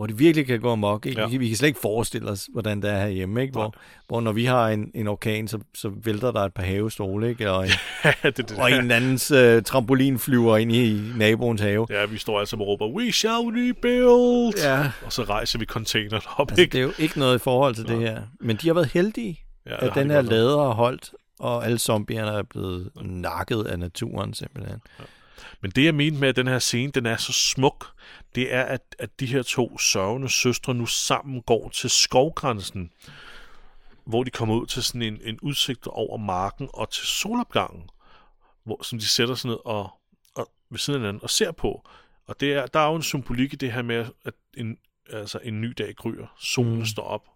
hvor 0.00 0.06
det 0.06 0.18
virkelig 0.18 0.46
kan 0.46 0.60
gå 0.60 0.72
amok. 0.72 1.06
Ikke? 1.06 1.18
Ja. 1.20 1.22
Ja. 1.22 1.26
Vi, 1.28 1.32
kan- 1.34 1.40
vi 1.40 1.48
kan 1.48 1.56
slet 1.56 1.68
ikke 1.68 1.80
forestille 1.80 2.30
os, 2.30 2.48
hvordan 2.52 2.82
det 2.82 2.90
er 2.90 2.98
herhjemme. 3.00 3.42
Ikke? 3.42 3.52
Hvor, 3.52 3.74
hvor 4.08 4.20
når 4.20 4.32
vi 4.32 4.44
har 4.44 4.68
en, 4.68 4.90
en 4.94 5.08
orkan, 5.08 5.48
så, 5.48 5.58
så 5.74 5.92
vælter 6.04 6.32
der 6.32 6.40
et 6.40 6.54
par 6.54 6.62
havestole, 6.62 7.28
ikke? 7.28 7.50
Og, 7.50 7.64
en, 7.64 7.70
det, 8.22 8.36
det, 8.36 8.52
og 8.58 8.70
en 8.72 8.90
andens 8.90 9.30
øh, 9.30 9.62
trampolin 9.62 10.18
flyver 10.18 10.56
ind 10.56 10.72
i 10.72 11.00
naboens 11.16 11.60
have. 11.60 11.86
Ja, 11.90 12.04
vi 12.06 12.18
står 12.18 12.38
altså 12.40 12.56
og 12.56 12.66
råber, 12.66 12.88
we 12.88 13.12
shall 13.12 13.42
rebuild! 13.46 14.54
Ja. 14.64 14.90
Og 15.04 15.12
så 15.12 15.22
rejser 15.22 15.58
vi 15.58 15.64
containeren 15.64 16.22
op, 16.36 16.50
Altså, 16.50 16.62
ikke? 16.62 16.72
det 16.72 16.78
er 16.78 16.82
jo 16.82 16.92
ikke 16.98 17.18
noget 17.18 17.34
i 17.36 17.38
forhold 17.42 17.74
til 17.74 17.86
det 17.88 17.98
her. 17.98 18.22
Men 18.40 18.56
de 18.56 18.66
har 18.66 18.74
været 18.74 18.88
heldige, 18.92 19.40
Ja, 19.66 19.86
at 19.86 19.94
den 19.94 20.08
de 20.08 20.14
her 20.14 20.22
lader 20.22 20.62
har 20.62 20.74
holdt, 20.74 21.10
og 21.38 21.64
alle 21.64 21.78
zombierne 21.78 22.30
er 22.30 22.42
blevet 22.42 22.90
nakket 23.02 23.62
af 23.64 23.78
naturen 23.78 24.34
simpelthen. 24.34 24.78
Men 25.62 25.70
det, 25.70 25.84
jeg 25.84 25.94
mente 25.94 26.20
med, 26.20 26.28
at 26.28 26.36
den 26.36 26.48
her 26.48 26.58
scene, 26.58 26.92
den 26.92 27.06
er 27.06 27.16
så 27.16 27.32
smuk, 27.32 27.86
det 28.34 28.54
er, 28.54 28.62
at, 28.62 28.96
at 28.98 29.20
de 29.20 29.26
her 29.26 29.42
to 29.42 29.78
sørgende 29.78 30.28
søstre 30.28 30.74
nu 30.74 30.86
sammen 30.86 31.42
går 31.42 31.68
til 31.68 31.90
skovgrænsen, 31.90 32.92
hvor 34.04 34.24
de 34.24 34.30
kommer 34.30 34.54
ud 34.54 34.66
til 34.66 34.82
sådan 34.82 35.02
en, 35.02 35.20
en 35.24 35.38
udsigt 35.40 35.86
over 35.86 36.16
marken 36.16 36.68
og 36.74 36.90
til 36.90 37.06
solopgangen, 37.06 37.90
hvor, 38.64 38.82
som 38.82 38.98
de 38.98 39.08
sætter 39.08 39.34
sig 39.34 39.50
ned 39.50 39.58
og, 39.64 39.90
og 40.34 40.50
ved 40.70 40.78
siden 40.78 40.96
af 40.96 41.00
hinanden 41.00 41.22
og 41.22 41.30
ser 41.30 41.52
på. 41.52 41.88
Og 42.26 42.40
det 42.40 42.52
er, 42.52 42.66
der 42.66 42.80
er 42.80 42.88
jo 42.88 42.94
en 42.94 43.02
symbolik 43.02 43.52
i 43.52 43.56
det 43.56 43.72
her 43.72 43.82
med, 43.82 44.06
at 44.24 44.34
en, 44.56 44.78
altså 45.10 45.38
en 45.42 45.60
ny 45.60 45.74
dag 45.78 45.96
gryer. 45.96 46.34
Solen 46.38 46.78
mm. 46.78 46.86
står 46.86 47.02
op. 47.02 47.28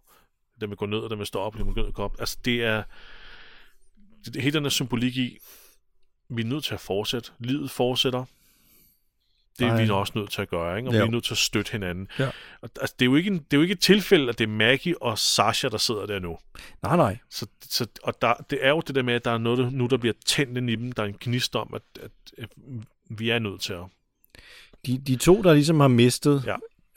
Den 0.61 0.71
vil 0.71 0.77
gå 0.77 0.87
ned, 0.87 0.99
og 0.99 1.11
den 1.11 1.19
vil 1.19 1.27
stå 1.27 1.39
op, 1.39 1.55
og 1.55 1.59
den 1.59 1.75
vil 1.75 1.93
gå 1.93 2.03
op. 2.03 2.17
Altså 2.19 2.39
det 2.45 2.65
er... 2.65 2.83
Det, 4.25 4.43
hele 4.43 4.55
den 4.55 4.65
her 4.65 4.71
symbolik 4.71 5.17
i, 5.17 5.39
vi 6.29 6.43
er 6.43 6.47
nødt 6.47 6.65
til 6.65 6.75
at 6.75 6.81
fortsætte. 6.81 7.31
Livet 7.39 7.71
fortsætter. 7.71 8.25
Det 9.59 9.65
er 9.67 9.69
Nej. 9.73 9.85
vi 9.85 9.91
også 9.91 10.13
nødt 10.17 10.31
til 10.31 10.43
at 10.43 10.49
gøre, 10.49 10.77
ikke? 10.77 10.89
og 10.89 10.95
Jo. 10.95 10.99
vi 11.01 11.07
er 11.07 11.11
nødt 11.11 11.25
til 11.25 11.35
at 11.35 11.39
støtte 11.39 11.73
hinanden. 11.73 12.09
Ja. 12.19 12.27
Og, 12.61 12.71
altså, 12.81 12.95
det, 12.99 13.05
er 13.05 13.11
jo 13.11 13.17
ikke 13.17 13.29
en, 13.31 13.39
det 13.39 13.53
er 13.53 13.57
jo 13.57 13.63
ikke 13.63 13.73
et 13.73 13.81
tilfælde, 13.81 14.29
at 14.29 14.39
det 14.39 14.45
er 14.45 14.49
Maggie 14.49 15.03
og 15.03 15.19
Sasha, 15.19 15.69
der 15.69 15.79
sidder 15.79 16.07
der 16.07 16.19
nu. 16.19 16.39
Nej, 16.83 16.97
nej. 16.97 17.19
Så, 17.31 17.47
så, 17.61 17.87
og 18.03 18.23
der, 18.23 18.35
det 18.51 18.59
er 18.63 18.69
jo 18.69 18.81
det 18.81 18.95
der 18.95 19.03
med, 19.03 19.15
at 19.15 19.25
der 19.25 19.31
er 19.31 19.39
noget 19.39 19.59
der, 19.59 19.71
nu, 19.71 19.87
der 19.87 19.97
bliver 19.97 20.15
tændt 20.27 20.59
ind 20.59 20.71
i 20.71 20.77
dem. 20.77 20.93
Der 20.93 21.03
er 21.03 21.07
en 21.07 21.17
gnist 21.21 21.57
om, 21.57 21.75
at, 21.75 21.83
at, 22.03 22.11
at 22.39 22.49
vi 23.11 23.31
er 23.31 23.39
nødt 23.39 23.61
til 23.61 23.73
at... 23.73 23.83
De, 24.87 24.99
de 24.99 25.17
to, 25.17 25.43
der 25.43 25.55
ligesom 25.55 25.81
har 25.81 25.89
mistet 25.89 26.45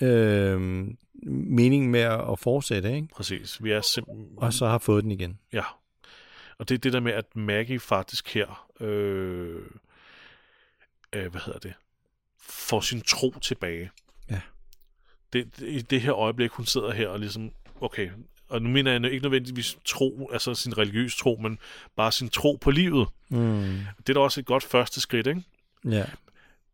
Ja. 0.01 0.08
øh, 0.08 0.88
meningen 1.32 1.91
med 1.91 1.99
at 1.99 2.32
at 2.32 2.39
fortsætte, 2.39 2.95
ikke? 2.95 3.08
Præcis. 3.16 3.64
Vi 3.64 3.72
er 3.72 3.82
simpelthen... 3.82 4.28
og 4.38 4.53
så 4.53 4.66
har 4.68 4.78
fået 4.78 5.03
den 5.03 5.12
igen. 5.12 5.39
Ja. 5.53 5.64
Og 6.60 6.70
det 6.70 6.76
er 6.76 6.80
det 6.80 6.93
der 6.93 6.99
med, 6.99 7.12
at 7.14 7.36
Maggie 7.36 7.80
faktisk 7.80 8.34
her... 8.34 8.68
Øh, 8.80 9.55
øh, 11.16 11.32
hvad 11.32 11.41
hedder 11.45 11.60
det? 11.60 11.74
Får 12.50 12.82
sin 12.82 13.02
tro 13.02 13.39
tilbage. 13.41 13.91
Ja. 14.32 14.41
Det, 15.34 15.60
det, 15.60 15.68
I 15.68 15.82
det 15.82 16.02
her 16.02 16.14
øjeblik, 16.14 16.52
hun 16.52 16.66
sidder 16.66 16.91
her 16.91 17.08
og 17.08 17.20
ligesom... 17.20 17.52
Okay, 17.82 18.10
og 18.50 18.62
nu 18.62 18.70
mener 18.70 18.91
jeg 18.91 19.12
ikke 19.12 19.24
nødvendigvis 19.24 19.78
tro, 19.86 20.30
altså 20.34 20.56
sin 20.56 20.78
religiøs 20.78 21.16
tro, 21.16 21.39
men 21.41 21.60
bare 21.95 22.12
sin 22.12 22.30
tro 22.30 22.58
på 22.62 22.72
livet. 22.72 23.08
Mm. 23.30 23.80
Det 23.98 24.10
er 24.10 24.14
da 24.14 24.20
også 24.20 24.39
et 24.39 24.45
godt 24.45 24.64
første 24.64 25.02
skridt, 25.02 25.28
ikke? 25.28 25.43
Ja. 25.86 26.06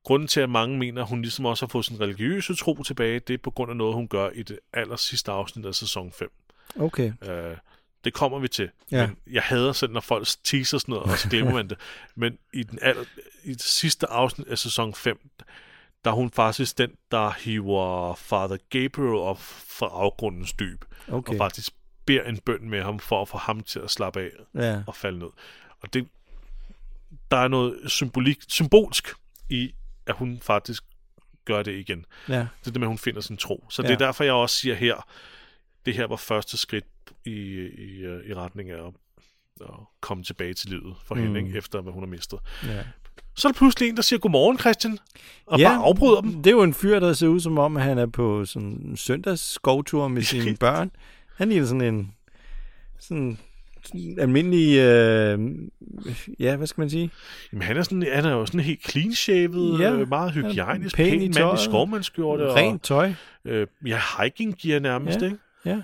Grunden 0.04 0.28
til, 0.28 0.40
at 0.40 0.50
mange 0.50 0.78
mener, 0.78 1.02
at 1.02 1.08
hun 1.08 1.22
ligesom 1.22 1.46
også 1.46 1.66
har 1.66 1.70
fået 1.70 1.86
sin 1.86 2.00
religiøse 2.00 2.56
tro 2.56 2.84
tilbage, 2.84 3.20
det 3.20 3.34
er 3.34 3.38
på 3.38 3.52
grund 3.52 3.72
af 3.72 3.78
noget, 3.78 3.96
hun 3.96 4.08
gør 4.08 4.30
i 4.30 4.44
det 4.44 4.60
aller 4.74 4.96
sidste 4.96 5.32
afsnit 5.32 5.66
af 5.66 5.76
sæson 5.76 6.12
5. 6.12 6.32
Okay. 6.80 7.14
Øh, 7.22 7.58
det 8.04 8.14
kommer 8.14 8.40
vi 8.40 8.48
til. 8.48 8.70
Ja. 8.92 9.08
Men 9.08 9.18
jeg 9.32 9.44
hader 9.44 9.74
selv, 9.74 9.92
når 9.92 10.02
folk 10.02 10.28
teaser 10.44 10.78
sådan 10.78 10.94
noget, 10.94 11.12
og 11.12 11.18
så 11.18 11.30
glemmer 11.30 11.54
man 11.54 11.70
det. 11.70 11.78
Men 12.16 12.38
i, 12.54 12.64
den 12.64 12.80
aller, 12.82 13.04
i 13.44 13.54
det 13.54 13.62
sidste 13.62 14.08
afsnit 14.08 14.48
af 14.48 14.58
sæson 14.58 14.94
5, 14.94 15.30
der 16.06 16.12
er 16.12 16.16
hun 16.16 16.32
faktisk 16.32 16.78
den, 16.78 16.92
der 17.12 17.32
hiver 17.40 18.16
Father 18.16 18.58
Gabriel 18.70 19.16
op 19.16 19.40
fra 19.42 19.86
afgrundens 19.92 20.54
dyb, 20.54 20.86
Okay. 21.12 21.34
og 21.34 21.38
faktisk 21.38 21.72
beder 22.06 22.24
en 22.24 22.38
bøn 22.38 22.70
med 22.70 22.82
ham, 22.84 23.00
for 23.00 23.22
at 23.22 23.28
få 23.28 23.38
ham 23.38 23.62
til 23.64 23.80
at 23.80 23.92
slappe 23.92 24.20
af 24.22 24.30
Ja. 24.56 24.82
og 24.88 24.96
falde 24.96 25.20
ned. 25.20 25.30
Og 25.82 25.94
det, 25.94 26.08
der 27.32 27.38
er 27.38 27.48
noget 27.48 27.80
symbolik, 27.92 28.38
symbolsk 28.48 29.10
i, 29.50 29.74
at 30.06 30.16
hun 30.16 30.40
faktisk 30.42 30.84
gør 31.46 31.64
det 31.64 31.72
igen. 31.80 32.06
Ja. 32.30 32.34
Det 32.34 32.40
er 32.68 32.72
det 32.72 32.74
med, 32.76 32.82
at 32.88 32.88
hun 32.88 32.98
finder 32.98 33.22
sin 33.22 33.38
tro. 33.38 33.68
Så 33.70 33.82
ja. 33.82 33.88
Det 33.88 33.94
er 33.94 33.98
derfor, 34.06 34.24
jeg 34.24 34.34
også 34.34 34.56
siger 34.56 34.76
her, 34.76 35.08
det 35.86 35.94
her 35.94 36.08
var 36.08 36.16
første 36.16 36.58
skridt 36.58 36.86
i, 37.26 37.32
i, 37.32 38.02
øh, 38.04 38.30
i 38.30 38.34
retning 38.34 38.70
af 38.70 38.88
at, 38.88 38.94
at 39.62 39.68
komme 40.02 40.24
tilbage 40.24 40.54
til 40.54 40.70
livet 40.70 40.96
for 41.06 41.16
Mm. 41.16 41.36
ikke, 41.36 41.58
efter 41.58 41.82
hvad 41.82 41.94
hun 41.94 42.04
har 42.04 42.08
mistet. 42.10 42.40
ja. 42.68 42.80
Så 43.36 43.48
er 43.48 43.52
der 43.52 43.58
pludselig 43.58 43.90
en, 43.90 43.96
der 43.96 44.02
siger 44.02 44.20
godmorgen, 44.20 44.60
Christian, 44.60 44.98
og 45.46 45.60
ja, 45.60 45.70
bare 45.70 45.78
afbryder 45.84 46.22
dem. 46.22 46.34
Det 46.34 46.48
er 46.48 46.52
jo 46.52 46.64
en 46.64 46.74
fyr, 46.74 47.00
der 47.00 47.14
ser 47.14 47.28
ud 47.28 47.40
som 47.40 47.58
om, 47.58 47.78
at 47.78 47.84
han 47.84 47.98
er 47.98 48.06
på 48.06 48.46
sådan 48.46 48.68
en 48.86 48.98
søndags 48.98 49.42
skovtur 49.54 50.08
med 50.08 50.22
sine 50.22 50.56
børn. 50.60 50.92
Han 51.36 51.50
ligner 51.50 51.66
sådan 51.66 51.82
en 51.82 52.14
sådan, 53.00 53.38
almindelig, 54.20 54.78
øh, 54.78 55.40
ja, 56.40 56.56
hvad 56.56 56.68
skal 56.68 56.82
man 56.82 56.90
sige? 56.90 57.10
Jamen, 57.54 57.62
han 57.68 57.78
er, 57.78 57.84
sådan, 57.84 58.02
han 58.14 58.26
er 58.26 58.32
jo 58.32 58.46
sådan 58.46 58.60
helt 58.60 58.90
clean-shavet, 58.92 59.80
Ja, 59.80 59.94
ja, 59.94 60.06
meget 60.06 60.32
hygiejnisk, 60.32 60.96
pæn 60.96 61.10
pæn, 61.10 61.22
i 61.22 61.28
mand 61.28 61.60
i 61.60 61.64
skovmandskjorte, 61.64 62.50
og 62.50 62.56
Rent 62.56 62.84
tøj. 62.84 63.14
øh, 63.46 63.68
ja, 63.86 64.00
hiking 64.22 64.58
gear 64.62 64.80
nærmest, 64.80 65.20
Ja. 65.22 65.26
ikke? 65.26 65.38
Ja. 65.66 65.82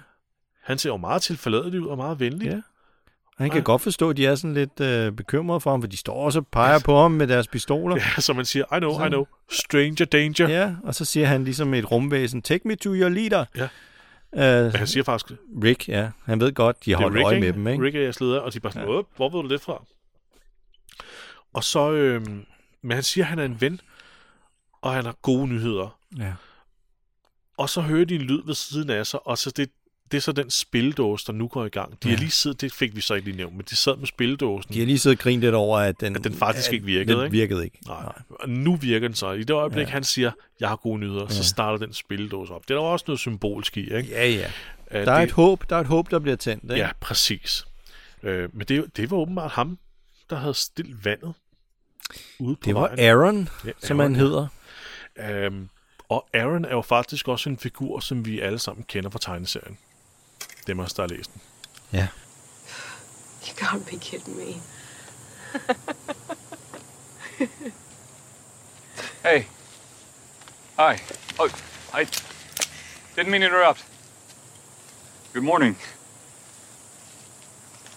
Han 0.63 0.77
ser 0.77 0.89
jo 0.89 0.97
meget 0.97 1.21
tilforladelig 1.21 1.81
ud 1.81 1.87
og 1.87 1.97
meget 1.97 2.19
venlig. 2.19 2.45
Ja. 2.47 2.61
Han 3.37 3.49
kan 3.49 3.57
Nej. 3.57 3.63
godt 3.63 3.81
forstå, 3.81 4.09
at 4.09 4.17
de 4.17 4.25
er 4.25 4.35
sådan 4.35 4.53
lidt 4.53 4.79
øh, 4.79 5.11
bekymrede 5.11 5.59
for 5.59 5.71
ham, 5.71 5.81
for 5.81 5.87
de 5.87 5.97
står 5.97 6.13
også 6.25 6.39
og 6.39 6.47
peger 6.47 6.79
på 6.85 7.01
ham 7.01 7.11
med 7.11 7.27
deres 7.27 7.47
pistoler. 7.47 7.95
Ja, 7.95 8.21
som 8.21 8.35
man 8.35 8.45
siger, 8.45 8.75
I 8.75 8.79
know, 8.79 8.91
I 8.91 8.93
Sådan. 8.93 9.11
know. 9.11 9.25
Stranger 9.51 10.05
danger. 10.05 10.47
Ja. 10.49 10.59
Ja, 10.61 10.75
og 10.83 10.95
så 10.95 11.05
siger 11.05 11.27
han 11.27 11.43
ligesom 11.43 11.73
et 11.73 11.91
rumvæsen, 11.91 12.41
take 12.41 12.67
me 12.67 12.75
to 12.75 12.89
your 12.93 13.09
leader. 13.09 13.45
Ja. 13.55 13.67
Uh, 14.67 14.73
Han 14.73 14.87
siger 14.87 15.03
faktisk, 15.03 15.39
Rick, 15.63 15.87
ja. 15.89 16.09
Han 16.25 16.39
ved 16.39 16.53
godt, 16.53 16.85
de 16.85 16.91
har 16.91 16.97
holdt 16.97 17.15
Rick, 17.15 17.25
øje 17.25 17.35
ikke? 17.35 17.45
med 17.47 17.53
dem, 17.53 17.67
ikke? 17.67 17.83
Rick 17.83 17.95
er 17.95 18.01
jeres 18.01 18.19
leder, 18.19 18.39
og 18.39 18.53
de 18.53 18.57
er 18.57 18.61
bare 18.61 18.71
sådan, 18.73 18.89
ja. 18.89 19.01
hvor 19.15 19.29
ved 19.29 19.41
du 19.43 19.49
det 19.49 19.61
fra? 19.61 19.83
Og 21.53 21.63
så, 21.63 21.91
øhm, 21.91 22.45
men 22.81 22.91
han 22.91 23.03
siger, 23.03 23.23
at 23.25 23.29
han 23.29 23.39
er 23.39 23.45
en 23.45 23.61
ven, 23.61 23.81
og 24.81 24.93
han 24.93 25.05
har 25.05 25.15
gode 25.21 25.47
nyheder. 25.47 25.97
Ja. 26.17 26.33
Og 27.59 27.69
så 27.69 27.81
hører 27.81 28.05
de 28.05 28.15
en 28.15 28.21
lyd 28.21 28.41
ved 28.45 28.55
siden 28.55 28.89
af 28.89 29.07
sig, 29.07 29.27
og 29.27 29.37
så 29.37 29.51
det, 29.51 29.69
det 30.11 30.17
er 30.17 30.21
så 30.21 30.31
den 30.31 30.49
spildåse, 30.49 31.27
der 31.27 31.33
nu 31.33 31.47
går 31.47 31.65
i 31.65 31.69
gang. 31.69 31.91
De 32.03 32.09
ja. 32.09 32.15
Har 32.15 32.19
lige 32.19 32.31
siddet, 32.31 32.61
det 32.61 32.73
fik 32.73 32.95
vi 32.95 33.01
så 33.01 33.13
ikke 33.13 33.27
lige 33.27 33.37
nævnt, 33.37 33.55
men 33.55 33.65
de 33.69 33.75
sad 33.75 33.97
med 33.97 34.07
spildåsen. 34.07 34.73
De 34.73 34.79
har 34.79 34.85
lige 34.85 34.99
siddet 34.99 35.19
og 35.19 35.23
grint 35.23 35.41
lidt 35.41 35.55
over, 35.55 35.79
at 35.79 35.99
den, 35.99 36.15
At 36.15 36.23
den 36.23 36.33
faktisk 36.33 36.73
ikke 36.73 36.85
virkede, 36.85 37.17
den 37.17 37.25
ikke? 37.25 37.31
virkede 37.31 37.63
ikke. 37.63 37.77
Nej. 37.87 38.13
Og 38.29 38.49
nu 38.49 38.75
virker 38.75 39.07
den 39.07 39.15
så. 39.15 39.31
I 39.31 39.39
det 39.39 39.51
øjeblik, 39.51 39.87
ja. 39.87 39.91
Han 39.91 40.03
siger, 40.03 40.31
jeg 40.59 40.69
har 40.69 40.75
gode 40.75 40.99
nyheder, 40.99 41.21
ja. 41.21 41.29
så 41.29 41.43
starter 41.43 41.77
den 41.85 41.93
spildåse 41.93 42.53
op. 42.53 42.67
Det 42.67 42.73
er 42.73 42.77
der 42.79 42.85
også 42.85 43.05
noget 43.07 43.19
symbolsk 43.19 43.77
i, 43.77 43.81
ikke? 43.95 44.09
Ja, 44.09 44.29
ja. 44.29 44.51
At 44.87 45.07
Der 45.07 45.13
er 45.13 45.17
det, 45.19 45.27
et 45.27 45.31
håb, 45.31 45.69
der 45.69 45.75
er 45.75 45.79
et 45.81 45.87
håb, 45.87 46.11
der 46.11 46.19
bliver 46.19 46.35
tændt, 46.35 46.63
ikke? 46.63 46.75
Ja, 46.75 46.89
præcis. 47.01 47.65
Øh, 48.23 48.49
men 48.55 48.67
det, 48.67 48.97
det 48.97 49.11
var 49.11 49.17
åbenbart 49.17 49.51
ham, 49.51 49.77
der 50.29 50.35
havde 50.35 50.53
stillet 50.53 51.05
vandet 51.05 51.33
ude 52.39 52.55
på 52.55 52.61
Det 52.65 52.75
var 52.75 52.81
vejen. 52.81 52.99
Aaron, 52.99 53.49
Ja, 53.65 53.71
som 53.79 53.99
Aaron, 53.99 54.15
han 54.15 54.21
hedder. 54.25 54.47
Øhm, 55.29 55.69
og 56.09 56.27
Aaron 56.33 56.65
er 56.65 56.71
jo 56.71 56.81
faktisk 56.81 57.27
også 57.27 57.49
en 57.49 57.57
figur, 57.57 57.99
som 57.99 58.25
vi 58.25 58.39
alle 58.39 58.59
sammen 58.59 58.83
kender 58.83 59.09
fra 59.09 59.19
tegneserien. 59.19 59.77
Dem 60.67 60.79
os, 60.79 60.93
der 60.93 61.03
har 61.03 61.07
læst 61.07 61.33
den. 61.33 61.41
Ja. 61.93 62.07
You 63.47 63.53
gotta 63.59 63.91
be 63.91 63.99
kidding 63.99 64.37
me. 64.37 64.53
Hey. 69.23 69.43
Hi. 70.77 70.97
Oh, 71.39 71.49
I 71.93 72.05
didn't 73.15 73.29
mean 73.29 73.41
to 73.41 73.47
interrupt. 73.47 73.85
Good 75.33 75.43
morning. 75.43 75.77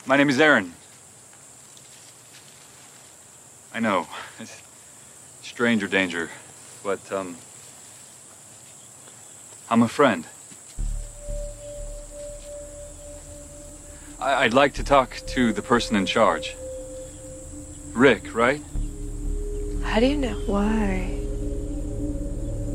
My 0.07 0.17
name 0.17 0.31
is 0.31 0.41
Aaron. 0.41 0.75
I 3.75 3.81
know. 3.81 4.07
It's 4.41 4.63
stranger 5.43 5.89
danger. 5.89 6.29
But, 6.83 7.13
um. 7.13 7.37
I'm 9.73 9.83
a 9.83 9.89
friend. 9.89 10.27
I- 14.21 14.45
I'd 14.45 14.53
like 14.53 14.75
to 14.75 14.85
talk 14.85 15.17
to 15.29 15.55
the 15.55 15.63
person 15.63 15.97
in 15.97 16.05
charge. 16.05 16.55
Rick, 17.95 18.35
right? 18.35 18.61
How 19.83 19.99
do 19.99 20.07
you 20.07 20.19
know? 20.19 20.37
Why? 20.47 21.19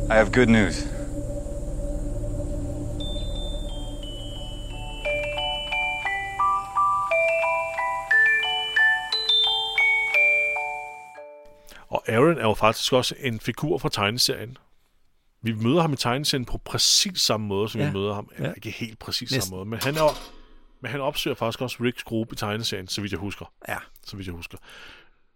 I 0.09 0.15
have 0.15 0.31
good 0.31 0.49
news. 0.49 0.87
Og 11.89 12.03
Aaron 12.07 12.37
er 12.37 12.41
jo 12.41 12.53
faktisk 12.53 12.93
også 12.93 13.15
en 13.19 13.39
figur 13.39 13.77
fra 13.77 13.89
tegneserien. 13.89 14.57
Vi 15.41 15.53
møder 15.53 15.81
ham 15.81 15.93
i 15.93 15.95
tegneserien 15.95 16.45
på 16.45 16.57
præcis 16.57 17.21
samme 17.21 17.47
måde, 17.47 17.69
som 17.69 17.81
ja. 17.81 17.87
Vi 17.87 17.93
møder 17.93 18.13
ham. 18.13 18.29
Ja. 18.39 18.47
Ja. 18.47 18.53
Ikke 18.53 18.69
helt 18.69 18.99
præcis 18.99 19.31
Næsten. 19.31 19.41
samme 19.41 19.57
måde, 19.57 19.69
men 19.69 19.79
han, 19.83 19.95
er, 19.95 20.33
men 20.81 20.91
han 20.91 21.01
opsøger 21.01 21.35
faktisk 21.35 21.61
også 21.61 21.77
Ricks 21.83 22.03
gruppe 22.03 22.33
i 22.33 22.35
tegneserien, 22.35 22.87
så 22.87 23.01
vidt 23.01 23.11
jeg 23.11 23.19
husker. 23.19 23.53
Ja. 23.67 23.77
Så 24.05 24.17
vidt 24.17 24.27
jeg 24.27 24.35
husker. 24.35 24.57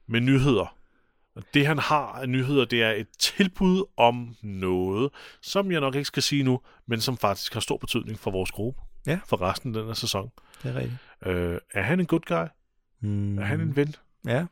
Med 0.08 0.22
nyheder. 0.22 0.76
Og 1.36 1.44
det 1.54 1.68
han 1.68 1.80
har 1.80 2.06
af 2.06 2.30
nyheder, 2.30 2.66
det 2.66 2.84
er 2.84 2.92
et 2.92 3.08
tilbud 3.20 3.84
om 3.98 4.36
noget, 4.42 5.12
som 5.42 5.72
jeg 5.72 5.80
nok 5.80 5.96
ikke 5.96 6.06
skal 6.06 6.24
sige 6.24 6.44
nu, 6.44 6.60
men 6.88 7.02
som 7.02 7.18
faktisk 7.18 7.54
har 7.54 7.60
stor 7.60 7.78
betydning 7.78 8.20
for 8.20 8.32
vores 8.32 8.52
gruppe. 8.52 8.82
Ja. 9.08 9.20
For 9.26 9.42
resten 9.42 9.76
af 9.76 9.80
den 9.80 9.88
her 9.88 9.94
sæson. 9.94 10.32
Det 10.64 10.72
er 10.72 10.76
rigtigt. 10.76 10.98
Øh, 11.26 11.58
er 11.74 11.82
han 11.82 12.00
en 12.00 12.06
good 12.06 12.22
guy? 12.28 12.46
Mm. 13.02 13.38
Er 13.38 13.44
han 13.44 13.62
en 13.62 13.76
ven? 13.76 13.96
Ja, 14.28 14.46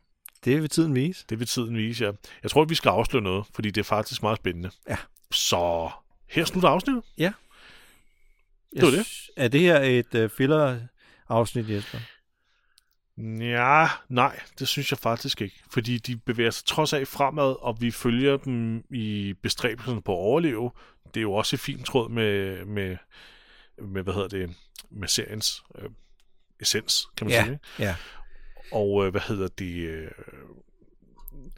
det 0.46 0.62
vil 0.62 0.70
tiden 0.70 0.96
vise. 0.96 1.26
Det 1.30 1.40
vil 1.40 1.48
tiden 1.48 1.78
vise, 1.78 2.06
ja. 2.06 2.12
Jeg 2.44 2.52
tror, 2.52 2.62
at 2.62 2.70
vi 2.70 2.76
skal 2.76 2.90
afsløre 2.90 3.24
noget, 3.24 3.46
fordi 3.54 3.72
det 3.72 3.82
er 3.82 3.86
faktisk 3.86 4.22
meget 4.22 4.38
spændende. 4.38 4.72
Ja. 4.90 4.98
Så 5.32 5.90
her 6.28 6.46
slutter 6.46 6.70
afsnittet. 6.70 7.04
Ja. 7.18 7.32
Det 8.76 8.82
var 8.82 8.90
det. 8.90 9.08
Er 9.38 9.48
det 9.48 9.60
her 9.62 9.80
et 9.80 10.16
uh, 10.16 10.30
filler-afsnit, 10.30 11.70
Jesper? 11.70 11.98
Ja, 13.40 13.88
nej, 14.10 14.40
det 14.60 14.68
synes 14.68 14.92
jeg 14.92 15.00
faktisk 15.00 15.42
ikke. 15.42 15.62
Fordi 15.72 15.98
de 15.98 16.18
bevæger 16.18 16.52
sig 16.52 16.66
trods 16.66 16.94
af 16.94 17.08
fremad, 17.08 17.56
og 17.60 17.82
vi 17.82 17.92
følger 17.92 18.38
dem 18.38 18.84
i 18.90 19.34
bestræbelserne 19.44 20.02
på 20.02 20.12
at 20.12 20.18
overleve. 20.18 20.72
Det 21.14 21.18
er 21.18 21.22
jo 21.22 21.34
også 21.34 21.56
et 21.56 21.60
fint 21.60 21.86
tråd 21.86 22.10
med, 22.10 22.66
med, 22.66 22.98
med 23.82 24.04
hvad 24.04 24.14
hedder 24.14 24.28
det, 24.28 24.56
med 24.92 25.08
seriens 25.08 25.64
øh, 25.76 25.90
essens, 26.60 27.08
kan 27.18 27.28
man 27.28 27.32
Ja. 27.34 27.44
sige. 27.46 27.60
Ja. 27.80 27.96
Og 28.72 29.06
øh, 29.06 29.12
hvad 29.12 29.22
hedder 29.22 29.48
det, 29.48 29.76
øh, 29.76 30.12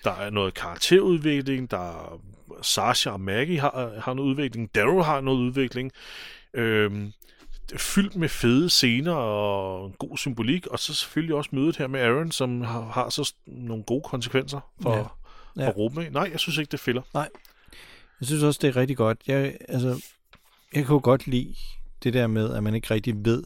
der 0.03 0.11
er 0.11 0.29
noget 0.29 0.53
karakterudvikling, 0.53 1.71
der 1.71 1.77
er 1.77 2.21
Sasha 2.61 3.09
og 3.09 3.21
Maggie 3.21 3.59
har, 3.59 3.99
har 3.99 4.13
noget 4.13 4.29
udvikling, 4.29 4.75
Daryl 4.75 5.03
har 5.03 5.21
noget 5.21 5.39
udvikling. 5.39 5.91
Øhm, 6.53 7.13
fyldt 7.77 8.15
med 8.15 8.29
fede 8.29 8.69
scener 8.69 9.13
og 9.13 9.95
god 9.99 10.17
symbolik, 10.17 10.67
og 10.67 10.79
så 10.79 10.93
selvfølgelig 10.93 11.35
også 11.35 11.49
mødet 11.53 11.77
her 11.77 11.87
med 11.87 11.99
Aaron, 11.99 12.31
som 12.31 12.61
har, 12.61 12.81
har 12.81 13.09
så 13.09 13.33
nogle 13.45 13.83
gode 13.83 14.03
konsekvenser 14.05 14.59
for, 14.81 14.95
Ja. 15.57 15.63
ja. 15.63 15.69
For 15.69 16.01
ikke? 16.01 16.13
Nej, 16.13 16.29
jeg 16.31 16.39
synes 16.39 16.57
ikke, 16.57 16.71
det 16.71 16.79
fælder. 16.79 17.01
Jeg 18.19 18.27
synes 18.27 18.43
også, 18.43 18.59
det 18.61 18.67
er 18.67 18.75
rigtig 18.75 18.97
godt. 18.97 19.17
Jeg, 19.27 19.57
altså, 19.69 20.05
jeg 20.73 20.89
jo 20.89 20.99
godt 21.03 21.27
lide 21.27 21.55
det 22.03 22.13
der 22.13 22.27
med, 22.27 22.53
at 22.53 22.63
man 22.63 22.75
ikke 22.75 22.93
rigtig 22.93 23.25
ved, 23.25 23.43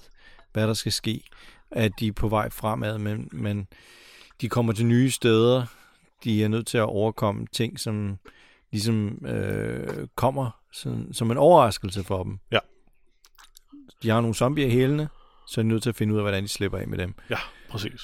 hvad 0.53 0.67
der 0.67 0.73
skal 0.73 0.91
ske. 0.91 1.21
At 1.71 1.91
de 1.99 2.07
er 2.07 2.11
på 2.11 2.27
vej 2.27 2.49
fremad, 2.49 2.97
men, 2.97 3.29
men 3.31 3.67
de 4.41 4.49
kommer 4.49 4.73
til 4.73 4.85
nye 4.85 5.11
steder. 5.11 5.65
De 6.25 6.43
er 6.43 6.47
nødt 6.47 6.67
til 6.67 6.77
at 6.77 6.83
overkomme 6.83 7.47
ting, 7.51 7.79
som 7.79 8.17
ligesom 8.71 9.25
øh, 9.25 10.07
kommer 10.15 10.51
sådan, 10.73 11.13
som 11.13 11.31
en 11.31 11.37
overraskelse 11.37 12.03
for 12.03 12.23
dem. 12.23 12.39
Ja. 12.51 12.59
De 14.03 14.09
har 14.09 14.21
nogle 14.21 14.35
zombier 14.35 14.67
i 14.67 14.69
hælene, 14.69 15.09
så 15.47 15.61
er 15.61 15.63
de 15.63 15.67
nødt 15.67 15.83
til 15.83 15.89
at 15.89 15.95
finde 15.95 16.13
ud 16.13 16.17
af, 16.19 16.23
hvordan 16.23 16.43
de 16.43 16.47
slipper 16.49 16.77
af 16.77 16.87
med 16.87 16.97
dem. 16.97 17.13
Ja, 17.29 17.37
præcis. 17.69 18.01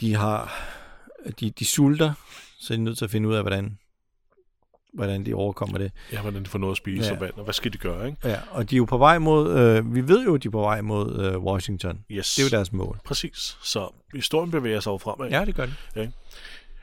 De 0.00 0.14
har 0.14 0.52
de, 1.40 1.50
de 1.50 1.64
sulter, 1.64 2.12
så 2.58 2.72
er 2.74 2.76
de 2.76 2.84
nødt 2.84 2.98
til 2.98 3.04
at 3.04 3.10
finde 3.10 3.28
ud 3.28 3.34
af, 3.34 3.42
hvordan, 3.42 3.78
hvordan 4.94 5.26
de 5.26 5.34
overkommer 5.34 5.78
det. 5.78 5.92
Ja, 6.12 6.20
hvordan 6.20 6.42
de 6.44 6.48
får 6.48 6.58
noget 6.58 6.72
at 6.72 6.76
spise 6.76 7.02
Ja. 7.02 7.08
ja. 7.08 7.14
og 7.14 7.20
vand, 7.20 7.34
og 7.34 7.44
hvad 7.44 7.54
skal 7.54 7.72
de 7.72 7.78
gøre, 7.78 8.06
ikke? 8.06 8.28
Ja, 8.28 8.40
og 8.50 8.70
de 8.70 8.74
er 8.74 8.78
jo 8.78 8.84
på 8.84 8.98
vej 8.98 9.18
mod, 9.18 9.58
øh, 9.58 9.94
vi 9.94 10.08
ved 10.08 10.24
jo, 10.24 10.34
at 10.34 10.42
de 10.42 10.48
er 10.48 10.52
på 10.52 10.60
vej 10.60 10.80
mod 10.80 11.20
øh, 11.24 11.38
Washington. 11.38 12.04
Yes. 12.10 12.34
Det 12.34 12.42
er 12.42 12.46
jo 12.46 12.56
deres 12.56 12.72
mål. 12.72 12.98
Præcis. 13.04 13.58
Så 13.62 13.88
historien 14.14 14.50
bevæger 14.50 14.80
sig 14.80 14.90
jo 14.90 14.98
fremad. 14.98 15.30
Ja, 15.30 15.44
det 15.44 15.54
gør 15.54 15.66
de. 15.66 16.12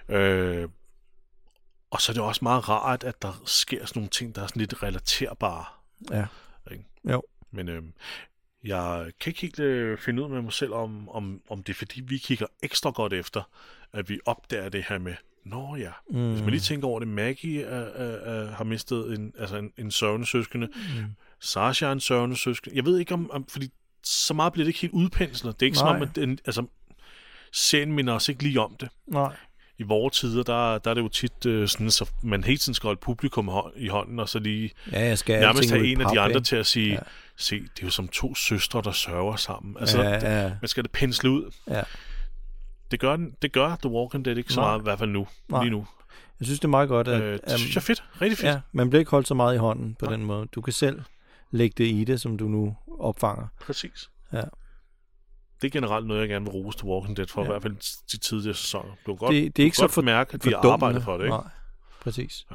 Øh, 0.10 0.70
og 1.92 2.02
så 2.02 2.12
er 2.12 2.14
det 2.14 2.24
også 2.24 2.40
meget 2.44 2.70
rart, 2.70 3.04
at 3.04 3.22
der 3.22 3.42
sker 3.46 3.86
sådan 3.86 4.00
nogle 4.00 4.10
ting, 4.10 4.36
der 4.36 4.44
er 4.44 4.48
sådan 4.48 4.60
lidt 4.60 4.84
relaterbare. 4.84 5.66
Ja. 6.12 6.26
Ikke? 6.72 6.86
Jo. 7.10 7.24
Men 7.52 7.70
øh, 7.70 7.84
jeg 8.64 9.12
kan 9.20 9.30
ikke 9.30 9.42
helt 9.42 9.60
øh, 9.60 9.98
finde 9.98 10.24
ud 10.24 10.30
med 10.30 10.42
mig 10.42 10.54
selv, 10.54 10.74
om, 10.74 11.10
om, 11.10 11.42
om 11.50 11.64
det 11.64 11.74
er 11.74 11.78
fordi, 11.78 12.02
vi 12.02 12.18
kigger 12.18 12.46
ekstra 12.64 12.90
godt 12.90 13.14
efter, 13.14 13.50
at 13.94 14.10
vi 14.10 14.20
opdager 14.26 14.70
det 14.70 14.86
her 14.90 14.98
med, 14.98 15.16
Nå 15.46 15.76
ja, 15.76 15.92
mm. 16.10 16.32
hvis 16.32 16.42
man 16.42 16.50
lige 16.50 16.62
tænker 16.62 16.88
over 16.88 17.00
det, 17.00 17.08
Maggie 17.08 17.64
er, 17.64 17.80
er, 17.80 18.34
er, 18.34 18.52
har 18.52 18.64
mistet 18.64 19.14
en, 19.14 19.34
altså 19.40 19.58
en, 19.58 19.72
en 19.78 19.92
sørgende 19.92 20.28
søskende, 20.28 20.68
mm. 20.68 21.06
Sasha 21.40 21.86
er 21.88 21.92
en 21.92 22.00
sørgende 22.00 22.38
søskende. 22.38 22.76
Jeg 22.76 22.86
ved 22.86 23.00
ikke 23.00 23.14
om, 23.14 23.32
om 23.32 23.46
fordi 23.48 23.70
så 24.04 24.34
meget 24.34 24.54
bliver 24.54 24.64
det 24.64 24.70
ikke 24.70 24.80
helt 24.80 24.94
udpenslet. 24.94 25.60
Det 25.60 25.66
er 25.66 25.68
ikke 25.68 25.78
Nej. 25.78 25.88
som 25.88 25.96
om, 25.96 26.02
at 26.02 26.16
den, 26.16 26.40
altså, 26.46 26.66
serien 27.52 27.92
minder 27.92 28.14
os 28.14 28.30
ikke 28.30 28.44
lige 28.44 28.60
om 28.60 28.76
det 28.80 28.90
Nej. 29.08 29.36
I 29.80 29.84
vores 29.84 30.20
tider, 30.20 30.44
der, 30.44 30.78
der 30.78 30.90
er 30.90 30.94
det 30.94 31.02
jo 31.02 31.08
tit 31.08 31.46
øh, 31.46 31.68
sådan, 31.68 31.92
så 31.92 32.10
man 32.24 32.44
hele 32.44 32.58
tiden 32.58 32.74
skal 32.74 32.88
holde 32.88 33.00
publikum 33.00 33.50
i 33.76 33.88
hånden, 33.88 34.20
og 34.20 34.30
så 34.30 34.40
lige 34.40 34.72
Ja, 34.92 35.06
jeg 35.06 35.18
skal 35.18 35.40
nærmest 35.40 35.72
have 35.72 35.88
en 35.88 36.02
af 36.02 36.08
de 36.14 36.20
andre 36.20 36.38
ikke? 36.38 36.46
til 36.46 36.56
at 36.56 36.66
sige, 36.66 36.94
Ja. 36.94 37.00
se, 37.38 37.56
det 37.60 37.82
er 37.82 37.84
jo 37.84 37.90
som 37.90 38.08
to 38.08 38.36
søstre, 38.36 38.82
der 38.82 38.92
sørger 38.92 39.36
sammen. 39.36 39.76
Altså, 39.80 40.02
Ja, 40.02 40.10
ja, 40.10 40.42
ja. 40.44 40.52
man 40.62 40.68
skal 40.68 40.84
det 40.84 40.92
pensle 40.92 41.30
ud. 41.30 41.52
Ja. 41.70 41.82
Det 42.92 43.00
gør, 43.00 43.18
det 43.42 43.52
gør 43.52 43.76
The 43.82 43.90
Walking 43.90 44.26
Dead 44.26 44.38
ikke 44.38 44.54
så 44.54 44.60
meget, 44.62 44.80
i 44.80 44.84
hvert 44.84 45.00
fald 45.00 45.10
nu, 45.10 45.28
Nej. 45.50 45.62
lige 45.64 45.72
nu. 45.72 45.88
Jeg 46.40 46.46
synes, 46.46 46.60
det 46.60 46.66
er 46.66 46.70
meget 46.70 46.90
godt, 46.90 47.08
at 47.08 47.22
Øh, 47.22 47.40
det 47.50 47.60
synes 47.60 47.76
jeg 47.76 47.82
er 47.82 47.86
fedt. 47.86 48.04
Rigtig 48.22 48.38
fedt. 48.38 48.48
ja, 48.48 48.60
man 48.72 48.90
bliver 48.90 49.00
ikke 49.00 49.12
holdt 49.12 49.28
så 49.28 49.34
meget 49.34 49.56
i 49.56 49.58
hånden 49.58 49.96
på 50.00 50.06
Nej. 50.06 50.16
den 50.16 50.26
måde. 50.26 50.48
Du 50.56 50.62
kan 50.62 50.74
selv 50.74 51.02
lægge 51.52 51.74
det 51.78 51.92
i 51.92 52.04
det, 52.04 52.22
som 52.22 52.38
du 52.38 52.48
nu 52.48 52.76
opfanger. 53.00 53.48
Præcis. 53.62 54.10
Ja. 54.34 54.42
Det 55.62 55.68
er 55.68 55.72
generelt 55.72 56.08
noget, 56.08 56.22
jeg 56.22 56.30
gerne 56.30 56.46
vil 56.46 56.52
rose 56.52 56.78
The 56.78 56.88
Walking 56.88 57.18
Dead 57.18 57.28
for, 57.28 57.42
Ja. 57.42 57.46
ja. 57.46 57.50
i 57.50 57.54
hvert 57.54 57.62
fald 57.62 57.76
de 58.12 58.18
tidligere 58.18 58.56
sæsoner. 58.56 58.90
Du 59.06 59.16
kan 59.16 59.16
godt, 59.18 59.34
Det- 59.34 59.58
det 59.58 59.64
er 59.64 59.66
ikke 59.66 59.78
så 59.78 59.88
godt 59.96 60.06
mærke, 60.06 60.34
at 60.34 60.44
de 60.44 60.52
Fordummende. 60.52 60.74
arbejder 60.74 61.00
for 61.00 61.18
det. 61.18 61.24
Ikke? 61.24 61.36
Nej, 61.36 61.44
præcis. 62.02 62.46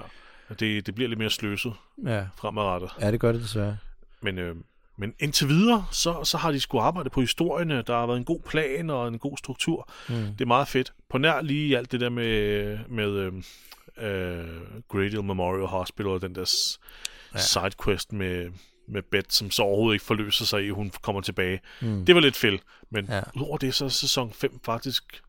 At 0.48 0.60
Det, 0.60 0.86
det 0.86 0.94
bliver 0.94 1.08
lidt 1.08 1.18
mere 1.18 1.30
sløset 1.30 1.72
Ja. 2.06 2.26
fremadrettet. 2.36 2.90
ja, 3.00 3.10
det 3.12 3.20
gør 3.20 3.32
det 3.32 3.40
desværre. 3.40 3.76
Men 4.22 4.38
øh, 4.38 4.56
Men 4.96 5.14
indtil 5.20 5.48
videre, 5.48 5.84
så, 5.90 6.24
så 6.24 6.38
har 6.38 6.52
de 6.52 6.60
sgu 6.60 6.78
arbejdet 6.80 7.12
på 7.12 7.20
historierne. 7.20 7.82
Der 7.82 7.98
har 7.98 8.06
været 8.06 8.18
en 8.18 8.24
god 8.24 8.40
plan 8.48 8.90
og 8.90 9.08
en 9.08 9.18
god 9.18 9.36
struktur. 9.38 9.88
Mm. 10.08 10.14
Det 10.14 10.40
er 10.40 10.46
meget 10.46 10.68
fedt. 10.68 10.92
På 11.10 11.18
nær 11.18 11.40
lige 11.42 11.78
alt 11.78 11.92
det 11.92 12.00
der 12.00 12.08
med, 12.08 12.78
med 12.88 13.08
øh, 13.10 13.32
øh, 13.98 14.48
Gradle 14.88 15.22
Memorial 15.22 15.66
Hospital 15.66 16.06
og 16.06 16.20
den 16.22 16.34
der 16.34 16.76
Ja. 17.34 17.38
sidequest 17.38 18.12
med, 18.12 18.50
med 18.88 19.02
Beth, 19.10 19.26
som 19.30 19.50
så 19.50 19.62
overhovedet 19.62 19.94
ikke 19.94 20.04
forløser 20.04 20.44
sig 20.44 20.64
i, 20.64 20.68
at 20.68 20.74
hun 20.74 20.92
kommer 21.02 21.20
tilbage. 21.20 21.60
Mm. 21.82 22.04
Det 22.06 22.14
var 22.14 22.20
lidt 22.20 22.36
fedt. 22.36 22.62
Men 22.90 23.06
Ja. 23.06 23.20
udover 23.36 23.56
det, 23.58 23.74
så 23.74 23.84
er 23.84 23.88
sæson 23.88 24.32
5 24.32 24.60
faktisk 24.64 25.22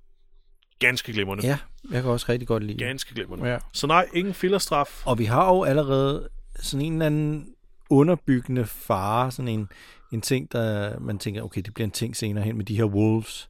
ganske 0.79 1.13
glimrende. 1.13 1.47
Ja, 1.47 1.57
jeg 1.91 2.01
kan 2.01 2.11
også 2.11 2.25
rigtig 2.29 2.47
godt 2.47 2.63
lide. 2.63 2.77
Ganske 2.77 3.13
glimrende. 3.13 3.49
Ja. 3.49 3.57
Så 3.73 3.87
nej, 3.87 4.07
ingen 4.13 4.33
fillerstraf. 4.33 5.03
Og 5.07 5.17
vi 5.19 5.25
har 5.25 5.53
jo 5.53 5.63
allerede 5.63 6.29
sådan 6.59 6.85
en 6.85 6.93
eller 6.93 7.05
anden 7.05 7.47
underbyggende 7.89 8.65
fare, 8.65 9.31
sådan 9.31 9.47
en, 9.49 9.69
en 10.13 10.21
ting, 10.21 10.51
der 10.51 10.99
man 10.99 11.19
tænker, 11.19 11.41
okay, 11.41 11.61
det 11.61 11.73
bliver 11.73 11.85
en 11.85 11.91
ting 11.91 12.15
senere 12.15 12.43
hen 12.43 12.57
med 12.57 12.65
de 12.65 12.75
her 12.77 12.83
wolves. 12.85 13.49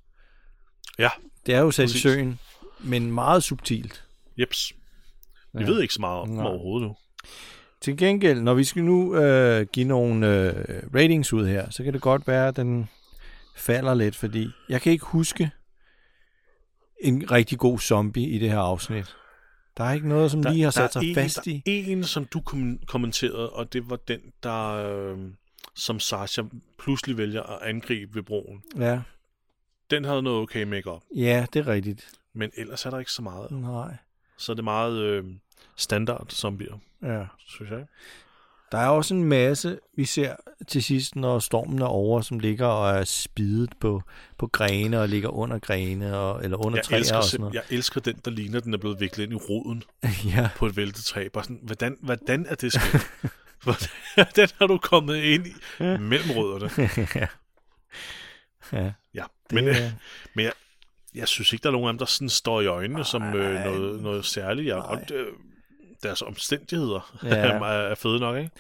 Ja, 1.00 1.10
Det 1.46 1.56
er 1.56 1.60
jo 1.60 1.72
sat 1.72 1.92
i 1.96 2.00
søen, 2.00 2.40
men 2.80 3.12
meget 3.12 3.44
subtilt. 3.44 4.06
jeps. 4.38 4.74
Vi 5.54 5.62
Ja. 5.64 5.66
ved 5.70 5.82
ikke 5.82 5.94
så 5.94 6.02
meget 6.02 6.20
om 6.22 6.40
overhovedet 6.40 6.88
nu. 6.88 6.96
Til 7.86 7.98
gengæld, 7.98 8.42
når 8.42 8.54
vi 8.54 8.64
skal 8.64 8.84
nu 8.84 9.16
øh, 9.16 9.68
give 9.74 9.86
nogle 9.88 10.28
øh, 10.42 10.84
ratings 10.96 11.34
ud 11.34 11.48
her, 11.48 11.70
så 11.70 11.84
kan 11.84 11.94
det 11.94 12.02
godt 12.02 12.28
være, 12.28 12.48
at 12.48 12.56
den 12.56 12.90
falder 13.56 13.94
lidt, 13.94 14.16
fordi 14.16 14.50
jeg 14.70 14.82
kan 14.82 14.92
ikke 14.92 15.06
huske 15.06 15.52
en 17.02 17.32
rigtig 17.32 17.58
god 17.60 17.80
zombie 17.80 18.28
i 18.30 18.40
det 18.40 18.50
her 18.52 18.60
afsnit. 18.60 19.16
Der 19.78 19.84
er 19.84 19.94
ikke 19.94 20.08
noget, 20.08 20.32
som 20.32 20.42
lige 20.42 20.64
har 20.64 20.72
sat 20.72 20.94
sig 20.94 21.04
en, 21.04 21.16
fast 21.16 21.46
der 21.46 21.52
i. 21.52 21.58
er 21.90 21.92
en, 21.92 22.04
som 22.04 22.26
du 22.26 22.42
kom- 22.42 22.80
kommenterede, 22.88 23.50
og 23.50 23.74
det 23.74 23.90
var 23.90 23.96
den, 23.96 24.20
der 24.44 24.72
øh, 24.72 25.18
som 25.76 26.00
Sasha 26.00 26.42
pludselig 26.80 27.18
vælger 27.18 27.44
at 27.44 27.60
angribe 27.70 28.16
ved 28.16 28.24
broen. 28.24 28.64
Ja, 28.78 29.02
Den 29.92 30.06
havde 30.06 30.22
noget 30.24 30.40
okay 30.42 30.64
make-up, 30.64 31.02
ja, 31.16 31.46
det 31.54 31.60
er 31.60 31.68
rigtigt. 31.68 32.12
men 32.34 32.52
ellers 32.58 32.86
er 32.86 32.90
der 32.90 33.00
ikke 33.00 33.12
så 33.12 33.22
meget. 33.22 33.52
Nej. 33.52 33.96
Så 34.38 34.52
er 34.52 34.56
det 34.56 34.64
meget 34.64 34.98
øh, 35.00 35.24
standard 35.76 36.28
zombier, 36.30 36.78
Ja. 37.04 37.24
synes 37.48 37.72
jeg. 37.72 37.86
Der 38.72 38.78
er 38.78 38.88
også 38.88 39.14
en 39.14 39.24
masse, 39.24 39.80
vi 39.96 40.06
ser 40.06 40.36
til 40.68 40.84
sidst, 40.84 41.16
når 41.16 41.40
stormen 41.40 41.82
er 41.82 41.86
over, 41.86 42.22
som 42.22 42.40
ligger 42.40 42.66
og 42.68 42.90
er 42.98 43.04
spidet 43.04 43.74
på, 43.80 44.02
på 44.38 44.48
grene 44.48 45.02
og 45.02 45.10
ligger 45.10 45.30
under 45.30 45.60
grene 45.60 46.18
og, 46.18 46.44
eller 46.44 46.58
under 46.66 46.78
Jeg 46.78 46.86
træer 46.86 47.00
elsker, 47.00 47.18
og 47.18 47.24
sådan 47.24 47.42
noget. 47.42 47.54
jeg 47.54 47.64
elsker 47.70 48.02
den, 48.02 48.16
der 48.26 48.32
ligner, 48.32 48.60
den 48.60 48.74
er 48.74 48.78
blevet 48.78 49.00
viklet 49.00 49.24
ind 49.24 49.34
i 49.34 49.36
roden 49.36 49.84
Ja, 50.36 50.50
på 50.56 50.66
et 50.66 50.78
væltet 50.78 51.04
træ. 51.06 51.28
Bare 51.34 51.44
sådan, 51.44 51.60
hvordan, 51.64 51.98
hvordan 52.02 52.46
er 52.46 52.56
det 52.56 52.74
sket? 52.74 53.08
hvordan 53.64 54.48
har 54.60 54.68
du 54.68 54.78
kommet 54.78 55.16
ind 55.18 55.48
i 55.48 55.54
mellem 55.80 56.30
rødderne? 56.36 56.90
ja. 57.16 57.28
ja. 58.80 58.92
Ja, 59.14 59.24
Det, 59.50 59.56
men, 59.56 59.68
øh, 59.68 59.76
er- 59.76 59.92
men 60.34 60.46
jeg, 60.46 60.54
jeg 61.16 61.28
synes 61.28 61.54
ikke, 61.54 61.64
der 61.64 61.70
er 61.70 61.74
nogen 61.74 61.88
af 61.88 61.94
dem, 61.94 61.98
der 61.98 62.06
sådan 62.06 62.30
står 62.30 62.62
i 62.62 62.66
øjnene 62.66 63.04
som 63.06 63.24
øh, 63.24 63.54
Nej. 63.54 63.64
noget, 63.66 64.02
noget 64.02 64.26
særligt. 64.26 64.68
Jeg, 64.68 64.76
Nej. 64.78 64.86
og, 64.86 65.16
øh, 65.16 65.28
deres 66.06 66.22
omstændigheder 66.22 67.18
Ja. 67.24 67.30
er, 67.36 67.64
er 67.64 67.96
fede 67.96 68.20
nok, 68.20 68.38
ikke? 68.38 68.52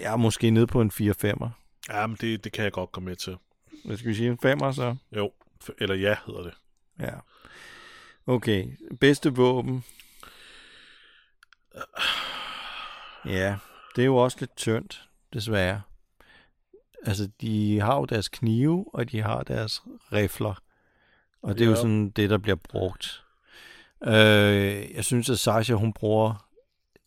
jeg 0.00 0.12
er 0.12 0.16
måske 0.16 0.50
nede 0.50 0.66
på 0.66 0.80
en 0.80 0.90
4-5'er. 0.94 1.48
Ja, 1.92 2.06
men 2.06 2.16
det, 2.20 2.44
det 2.44 2.52
kan 2.52 2.64
jeg 2.64 2.72
godt 2.72 2.92
gå 2.92 3.00
med 3.00 3.16
til. 3.16 3.36
Hvad 3.84 3.96
skal 3.96 4.08
vi 4.08 4.14
sige? 4.14 4.28
En 4.30 4.38
5'er 4.62 4.72
så? 4.72 4.96
Jo, 5.16 5.32
eller 5.78 5.94
ja, 5.94 6.16
hedder 6.26 6.42
det. 6.42 6.54
Ja. 7.00 7.10
Okay. 8.26 8.66
Bedste 9.00 9.34
våben? 9.34 9.84
Ja, 13.26 13.56
det 13.96 14.02
er 14.02 14.06
jo 14.06 14.16
også 14.16 14.36
lidt 14.40 14.56
tyndt, 14.56 15.08
desværre. 15.32 15.82
Altså, 17.06 17.28
de 17.40 17.80
har 17.80 17.96
jo 17.96 18.04
deres 18.04 18.28
knive, 18.28 18.84
og 18.94 19.10
de 19.12 19.22
har 19.22 19.42
deres 19.42 19.82
rifler. 20.12 20.54
Og 21.42 21.54
det 21.54 21.60
er 21.60 21.64
jo 21.66 21.70
Ja. 21.70 21.76
sådan 21.76 22.10
det, 22.10 22.30
der 22.30 22.38
bliver 22.38 22.56
brugt. 22.56 23.24
Øh, 24.06 24.94
jeg 24.94 25.04
synes, 25.04 25.30
at 25.30 25.38
Sasha, 25.38 25.74
hun 25.74 25.92
bruger 25.92 26.46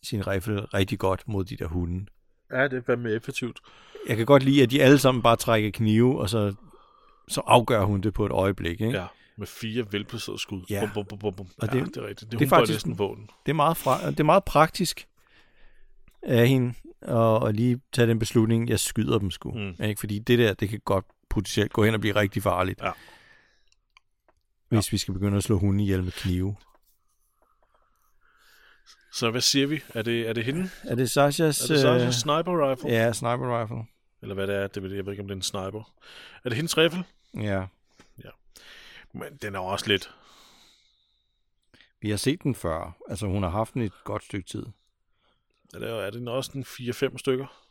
sin 0.08 0.28
rifle 0.28 0.66
rigtig 0.66 1.00
godt 1.00 1.28
mod 1.28 1.46
de 1.46 1.56
der 1.58 1.68
hunde. 1.68 2.06
Ja, 2.52 2.64
det 2.64 2.74
er 2.74 2.82
fandme 2.86 3.10
effektivt. 3.12 3.60
Jeg 4.08 4.18
kan 4.18 4.26
godt 4.26 4.44
lide, 4.44 4.64
at 4.64 4.72
de 4.72 4.82
alle 4.84 5.00
sammen 5.00 5.22
bare 5.22 5.36
trækker 5.36 5.72
knive, 5.72 6.20
og 6.20 6.30
så, 6.30 6.54
så 7.28 7.42
afgør 7.48 7.84
hun 7.84 8.02
det 8.02 8.14
på 8.14 8.26
et 8.26 8.32
øjeblik. 8.32 8.82
Ikke? 8.82 8.98
Ja, 9.00 9.06
med 9.38 9.48
fire 9.48 9.86
velplacerede 9.92 10.40
skud. 10.42 10.62
Ja. 10.70 10.90
Bum, 10.94 11.06
bum, 11.06 11.06
bum, 11.08 11.20
bum, 11.20 11.34
bum. 11.34 11.48
Og 11.58 11.68
Ja, 11.74 11.80
det- 11.80 11.88
det, 11.96 11.98
er 11.98 12.08
rigtigt. 12.08 12.32
Det, 12.32 12.40
det 12.40 12.46
er 12.46 12.50
faktisk- 12.50 12.76
næsten 12.76 12.98
vågen. 13.00 13.30
det 13.46 13.52
er 13.52 13.56
meget, 13.56 13.78
fra, 13.78 14.10
det 14.12 14.20
er 14.20 14.24
meget 14.24 14.44
praktisk 14.44 15.08
af 16.24 16.48
hende 16.48 16.74
at, 17.02 17.48
at 17.48 17.56
lige 17.56 17.80
tage 17.94 18.08
den 18.08 18.20
beslutning, 18.20 18.70
jeg 18.70 18.80
skyder 18.80 19.18
dem 19.20 19.32
sgu. 19.32 19.52
Mm. 19.52 19.84
Ikke? 19.86 20.00
Fordi 20.00 20.20
det 20.20 20.40
der, 20.40 20.54
det 20.54 20.70
kan 20.70 20.80
godt 20.86 21.06
potentielt 21.30 21.74
gå 21.74 21.84
hen 21.84 21.94
og 21.94 22.00
blive 22.00 22.16
rigtig 22.16 22.44
farligt. 22.44 22.82
Ja. 22.84 22.92
Hvis 24.70 24.92
vi 24.92 24.98
skal 24.98 25.14
begynde 25.14 25.38
at 25.38 25.44
slå 25.44 25.58
hunde 25.60 25.84
ihjel 25.84 26.04
med 26.04 26.12
knive. 26.12 26.56
Så 29.18 29.32
hvad 29.32 29.42
siger 29.42 29.68
vi? 29.68 29.82
Er 29.94 30.02
det, 30.02 30.30
er 30.30 30.34
det 30.34 30.46
hende? 30.46 30.70
Er 30.84 30.96
det 30.96 31.12
Sashas... 31.12 31.70
Er 31.70 31.74
det 31.74 31.82
så 31.82 31.94
øh, 31.94 32.12
sniper 32.12 32.72
rifle? 32.72 32.90
Ja, 32.90 33.14
sniper 33.14 33.62
rifle. 33.62 33.86
Eller 34.22 34.36
hvad 34.36 34.48
det 34.48 34.56
er? 34.56 34.68
Det 34.68 34.84
ved 34.84 34.90
jeg, 34.90 34.98
jeg 34.98 35.06
ved 35.06 35.14
ikke, 35.14 35.22
om 35.22 35.28
det 35.28 35.34
er 35.34 35.38
en 35.38 35.42
sniper. 35.42 35.94
Er 36.44 36.50
det 36.50 36.54
hendes 36.54 36.78
rifle? 36.78 37.04
Ja. 37.34 37.66
Men 39.14 39.36
den 39.42 39.56
er 39.56 39.60
også 39.60 39.88
lidt... 39.88 40.12
Vi 42.02 42.10
har 42.10 42.18
set 42.18 42.44
den 42.44 42.56
før. 42.56 42.98
Altså, 43.10 43.28
hun 43.28 43.44
har 43.44 43.50
haft 43.50 43.74
den 43.74 43.82
i 43.82 43.86
et 43.86 44.04
godt 44.04 44.24
stykke 44.24 44.48
tid. 44.48 44.66
Er 45.74 45.80
det, 45.80 45.90
er 45.90 46.10
det 46.10 46.28
også 46.28 46.52
en 46.56 46.64
4-5 46.64 47.18
stykker? 47.18 47.64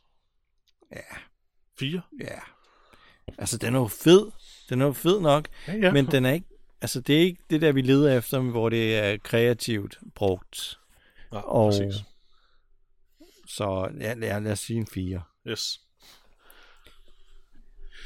Ja. 0.93 1.17
4? 1.79 2.01
Ja. 2.21 2.39
Altså, 3.39 3.59
den 3.59 3.75
er 3.75 3.79
jo 3.79 3.89
fed. 3.89 4.31
Den 4.69 4.81
er 4.81 4.87
jo 4.87 4.93
fed 4.93 5.21
nok. 5.21 5.49
Ja, 5.69 5.75
ja. 5.77 5.93
Men 5.93 6.07
den 6.07 6.25
er 6.25 6.33
ikke... 6.33 6.47
Altså, 6.81 7.01
det 7.01 7.17
er 7.17 7.21
ikke 7.21 7.43
det 7.51 7.61
der, 7.61 7.73
vi 7.73 7.83
leder 7.83 8.19
efter, 8.19 8.41
hvor 8.41 8.69
det 8.69 8.97
er 8.97 9.17
kreativt 9.17 9.99
brugt. 10.15 10.79
Ja, 11.33 11.39
og- 11.39 11.71
præcis. 11.73 11.95
Så 13.49 13.89
ja, 14.01 14.15
lad, 14.15 14.41
lad 14.41 14.53
os 14.53 14.59
sige 14.59 14.77
en 14.79 14.87
4. 14.87 15.23
Yes. 15.49 15.81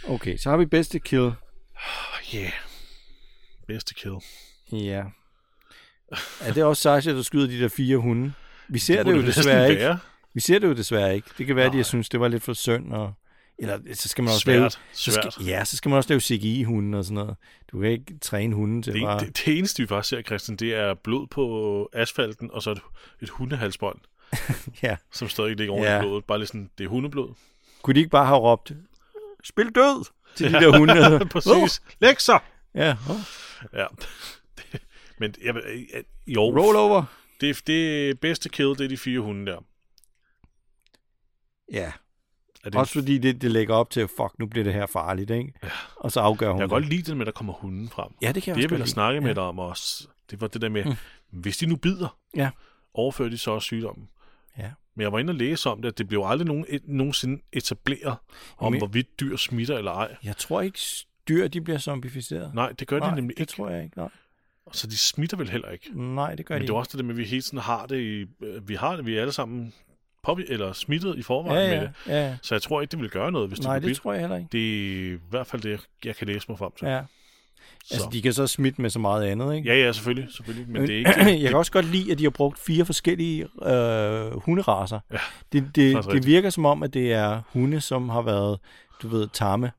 Okay, 0.09 0.36
så 0.36 0.51
har 0.51 0.56
vi 0.56 0.66
bedste 0.66 0.98
kill. 0.98 1.22
Oh, 1.22 1.34
yeah. 2.34 2.52
Bedste 3.66 3.94
kill. 3.94 4.14
Ja. 4.72 5.05
Er 6.40 6.52
det 6.52 6.64
også 6.64 6.82
Sasha, 6.82 7.10
der 7.12 7.22
skyder 7.22 7.47
de 7.47 7.60
der 7.60 7.68
fire 7.68 7.97
hunde? 7.97 8.32
Vi 8.68 8.78
ser 8.78 8.97
det, 8.97 9.05
burde 9.06 9.16
jo 9.16 9.26
desværre 9.26 9.70
ikke. 9.70 9.82
være. 9.82 9.98
Vi 10.34 10.40
ser 10.40 10.59
det 10.59 10.68
jo 10.68 10.72
desværre 10.72 11.14
ikke. 11.14 11.28
Det 11.38 11.47
kan 11.47 11.56
være, 11.56 11.64
at 11.64 11.70
Nej. 11.70 11.76
har 11.78 11.86
synes, 11.86 12.09
det 12.09 12.20
var 12.20 12.28
lidt 12.28 12.42
for 12.42 12.52
synd. 12.52 12.92
Og... 12.92 13.12
Eller 13.62 13.78
så 13.94 14.08
skal 14.08 14.24
man 14.24 14.32
også 14.32 14.50
lave... 14.50 14.60
Svært. 14.70 14.80
Så 14.92 15.12
Svært. 15.12 15.32
skal, 15.32 15.46
ja, 15.46 15.64
så 15.64 15.76
skal 15.76 15.88
man 15.88 15.96
også 15.96 16.08
lave 16.08 16.20
CGI-hunden 16.20 16.94
og 16.94 17.04
sådan 17.04 17.14
noget. 17.14 17.36
Du 17.72 17.80
kan 17.80 17.90
ikke 17.90 18.18
træne 18.18 18.54
hunden 18.54 18.82
til 18.82 18.92
Det, 18.92 19.02
bare... 19.02 19.20
det, 19.20 19.36
det 19.46 19.58
eneste, 19.58 19.82
vi 19.82 19.86
faktisk 19.86 20.08
ser, 20.10 20.22
Christian, 20.22 20.56
det 20.56 20.74
er 20.74 20.94
blod 20.94 21.26
på 21.26 21.88
asfalten, 21.92 22.50
og 22.52 22.62
så 22.62 22.70
et, 22.70 22.80
et 23.20 23.28
hundehalsbånd, 23.28 23.98
Ja. 24.82 24.96
som 25.12 25.28
stadig 25.28 25.56
ligger 25.56 25.72
oven 25.74 25.84
ja. 25.84 25.92
Ja. 25.92 25.98
i 25.98 26.02
blodet. 26.02 26.24
Bare 26.24 26.38
lidt 26.38 26.48
sådan, 26.48 26.70
det 26.78 26.84
er 26.84 26.88
hundeblod. 26.88 27.34
Kunne 27.82 27.94
de 27.94 27.98
ikke 28.00 28.10
bare 28.10 28.26
have 28.26 28.38
råbt, 28.38 28.72
spil 29.44 29.66
død 29.74 30.04
til 30.36 30.52
de 30.52 30.60
der 30.60 30.78
hunde? 30.78 31.26
Præcis. 31.28 31.82
Læg 32.00 32.20
sig! 32.20 32.40
Ja, 32.74 32.96
oh. 33.10 33.16
Ja. 33.80 33.86
Men 35.18 35.34
jeg, 35.44 35.54
jeg, 35.94 36.02
jo, 36.26 36.40
roll 36.42 36.76
over. 36.76 37.04
det, 37.40 37.62
det 37.66 38.20
bedste 38.20 38.48
kill, 38.48 38.68
det 38.68 38.80
er 38.80 38.88
de 38.88 38.96
fire 38.96 39.20
hunde 39.20 39.52
der. 39.52 39.58
Ja, 41.72 41.92
Er 42.64 42.70
det 42.70 42.80
også 42.80 42.92
fordi 42.92 43.18
det, 43.18 43.42
det 43.42 43.50
lægger 43.50 43.74
op 43.74 43.90
til, 43.90 44.08
fuck, 44.08 44.38
nu 44.38 44.46
bliver 44.46 44.64
det 44.64 44.72
her 44.72 44.86
farligt, 44.86 45.30
ikke? 45.30 45.52
Ja. 45.62 45.68
Og 45.96 46.12
så 46.12 46.20
afgør 46.20 46.50
hun 46.50 46.60
jeg 46.60 46.68
kan 46.68 46.76
det. 46.76 46.82
godt 46.82 46.88
lide 46.92 47.02
det 47.02 47.16
med, 47.16 47.22
at 47.22 47.26
der 47.26 47.32
kommer 47.32 47.52
hunden 47.52 47.88
frem. 47.88 48.12
Ja, 48.22 48.32
det 48.32 48.42
kan 48.42 48.50
jeg 48.50 48.56
Det, 48.56 48.62
jeg 48.62 48.64
også 48.64 48.68
ville 48.68 48.68
godt 48.68 48.78
have 48.78 48.84
lide. 48.84 48.90
snakket 48.92 49.22
med 49.22 49.30
ja. 49.30 49.34
dig 49.34 49.42
om 49.42 49.58
også, 49.58 50.08
det 50.30 50.40
var 50.40 50.46
det 50.46 50.62
der 50.62 50.68
med, 50.68 50.84
mm. 50.84 50.94
hvis 51.30 51.56
de 51.56 51.66
nu 51.66 51.76
bider, 51.76 52.16
Ja. 52.36 52.50
overfører 52.94 53.28
de 53.28 53.38
så 53.38 53.50
også 53.50 53.64
sygdommen. 53.66 54.08
Ja. 54.58 54.70
Men 54.94 55.02
jeg 55.02 55.12
var 55.12 55.18
inde 55.18 55.30
og 55.30 55.34
læse 55.34 55.70
om 55.70 55.82
det, 55.82 55.88
at 55.88 55.98
det 55.98 56.08
blev 56.08 56.22
aldrig 56.26 56.46
nogen, 56.46 56.64
et, 56.68 56.82
nogensinde 56.88 57.42
etableret, 57.52 58.16
om 58.58 58.72
Men- 58.72 58.80
hvorvidt 58.80 59.20
dyr 59.20 59.36
smitter 59.36 59.78
eller 59.78 59.92
ej. 59.92 60.16
Jeg 60.24 60.36
tror 60.36 60.60
ikke, 60.60 60.78
dyr 61.28 61.48
de 61.48 61.60
bliver 61.60 61.78
zombificeret. 61.78 62.54
Nej, 62.54 62.72
det 62.72 62.88
gør 62.88 62.98
Nej, 62.98 63.10
de 63.10 63.16
nemlig 63.16 63.36
det 63.36 63.40
ikke. 63.40 63.50
tror 63.52 63.68
jeg 63.70 63.84
ikke. 63.84 63.96
Nej, 63.98 64.08
Så 64.72 64.86
de 64.86 64.98
smitter 64.98 65.36
vel 65.36 65.48
heller 65.50 65.68
ikke. 65.68 65.90
Nej 66.14 66.34
det 66.34 66.46
gør 66.46 66.54
Men 66.54 66.62
de 66.62 66.66
det 66.66 66.70
er 66.70 66.74
ikke. 66.74 66.78
også 66.78 66.90
det 66.92 66.98
der 66.98 67.04
med, 67.04 67.14
at 67.14 67.18
vi 67.18 67.24
hele 67.24 67.42
tiden 67.42 67.58
har 67.58 67.86
det 67.86 68.00
i, 68.00 68.26
øh, 68.44 68.68
vi 68.68 68.74
har 68.74 68.96
det, 68.96 69.06
vi 69.06 69.16
er 69.16 69.20
alle 69.20 69.32
sammen 69.32 69.72
påvi- 70.28 70.52
eller 70.52 70.72
smittet 70.72 71.18
i 71.18 71.22
forvejen 71.22 71.70
ja, 71.70 71.76
med 71.80 71.88
ja, 72.06 72.20
det. 72.20 72.22
ja. 72.28 72.36
Så 72.42 72.55
jeg 72.55 72.62
tror 72.62 72.80
ikke, 72.80 72.90
det 72.90 73.01
vil 73.01 73.10
gøre 73.10 73.32
noget, 73.32 73.48
hvis 73.48 73.62
Nej, 73.62 73.74
det 73.74 73.82
det 73.82 73.86
bliver 73.86 73.97
tror 73.97 74.12
jeg 74.12 74.20
heller 74.20 74.36
ikke. 74.36 74.48
Det 74.52 74.60
er 75.10 75.14
i 75.14 75.18
hvert 75.30 75.47
fald 75.47 75.62
det, 75.62 75.80
jeg 76.05 76.16
kan 76.16 76.26
læse 76.26 76.47
mig 76.48 76.59
frem 76.59 76.70
til. 76.78 76.88
Ja. 76.88 77.01
Så. 77.84 77.94
Altså, 77.94 78.09
de 78.12 78.22
kan 78.22 78.32
så 78.32 78.47
smitte 78.47 78.82
med 78.82 78.90
så 78.90 78.98
meget 78.98 79.24
andet, 79.26 79.55
ikke? 79.55 79.68
Ja, 79.68 79.84
ja, 79.86 79.92
selvfølgelig, 79.92 80.34
selvfølgelig. 80.34 80.68
Men 80.72 80.82
det 80.82 80.90
er 80.94 80.98
ikke... 80.98 81.40
jeg 81.42 81.48
kan 81.48 81.59
også 81.59 81.72
godt 81.72 81.86
lide, 81.86 82.12
at 82.12 82.18
de 82.18 82.22
har 82.22 82.30
brugt 82.30 82.59
fire 82.59 82.84
forskellige 82.86 83.42
øh, 83.66 84.36
hunderaser. 84.44 85.01
Ja, 85.12 85.16
det, 85.52 85.62
det, 85.62 85.74
det 85.76 85.97
rigtigt. 86.06 86.26
virker 86.26 86.51
som 86.51 86.64
om, 86.64 86.82
at 86.82 86.94
det 86.94 87.12
er 87.12 87.40
hunde, 87.52 87.80
som 87.80 88.09
har 88.09 88.22
været, 88.22 88.59
du 89.02 89.09
ved, 89.09 89.28
tamme 89.32 89.70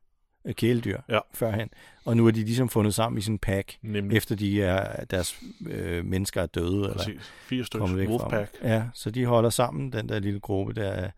kæledyr 0.52 0.98
Ja. 1.08 1.18
førhen. 1.34 1.68
Og 2.04 2.16
nu 2.16 2.26
er 2.26 2.30
de 2.30 2.44
ligesom 2.44 2.68
fundet 2.68 2.94
sammen 2.94 3.18
i 3.18 3.22
sådan 3.22 3.34
en 3.34 3.38
pack, 3.38 3.78
Nemlig. 3.82 4.16
efter 4.16 4.36
de 4.36 4.62
er, 4.62 5.04
deres 5.04 5.40
øh, 5.66 6.04
mennesker 6.04 6.42
er 6.42 6.46
døde. 6.46 6.82
Eller 6.82 6.96
Præcis. 6.96 7.32
Fire 7.46 7.64
stykker 7.64 8.06
Wolfpack. 8.06 8.50
Ja, 8.62 8.84
så 8.94 9.10
de 9.10 9.24
holder 9.24 9.50
sammen, 9.50 9.92
den 9.92 10.08
der 10.08 10.18
lille 10.18 10.40
gruppe 10.40 10.72
der 10.72 10.92
af, 10.92 11.12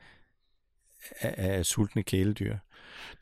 af, 1.21 1.35
af 1.37 1.67
sultne 1.67 2.03
kæledyr. 2.03 2.57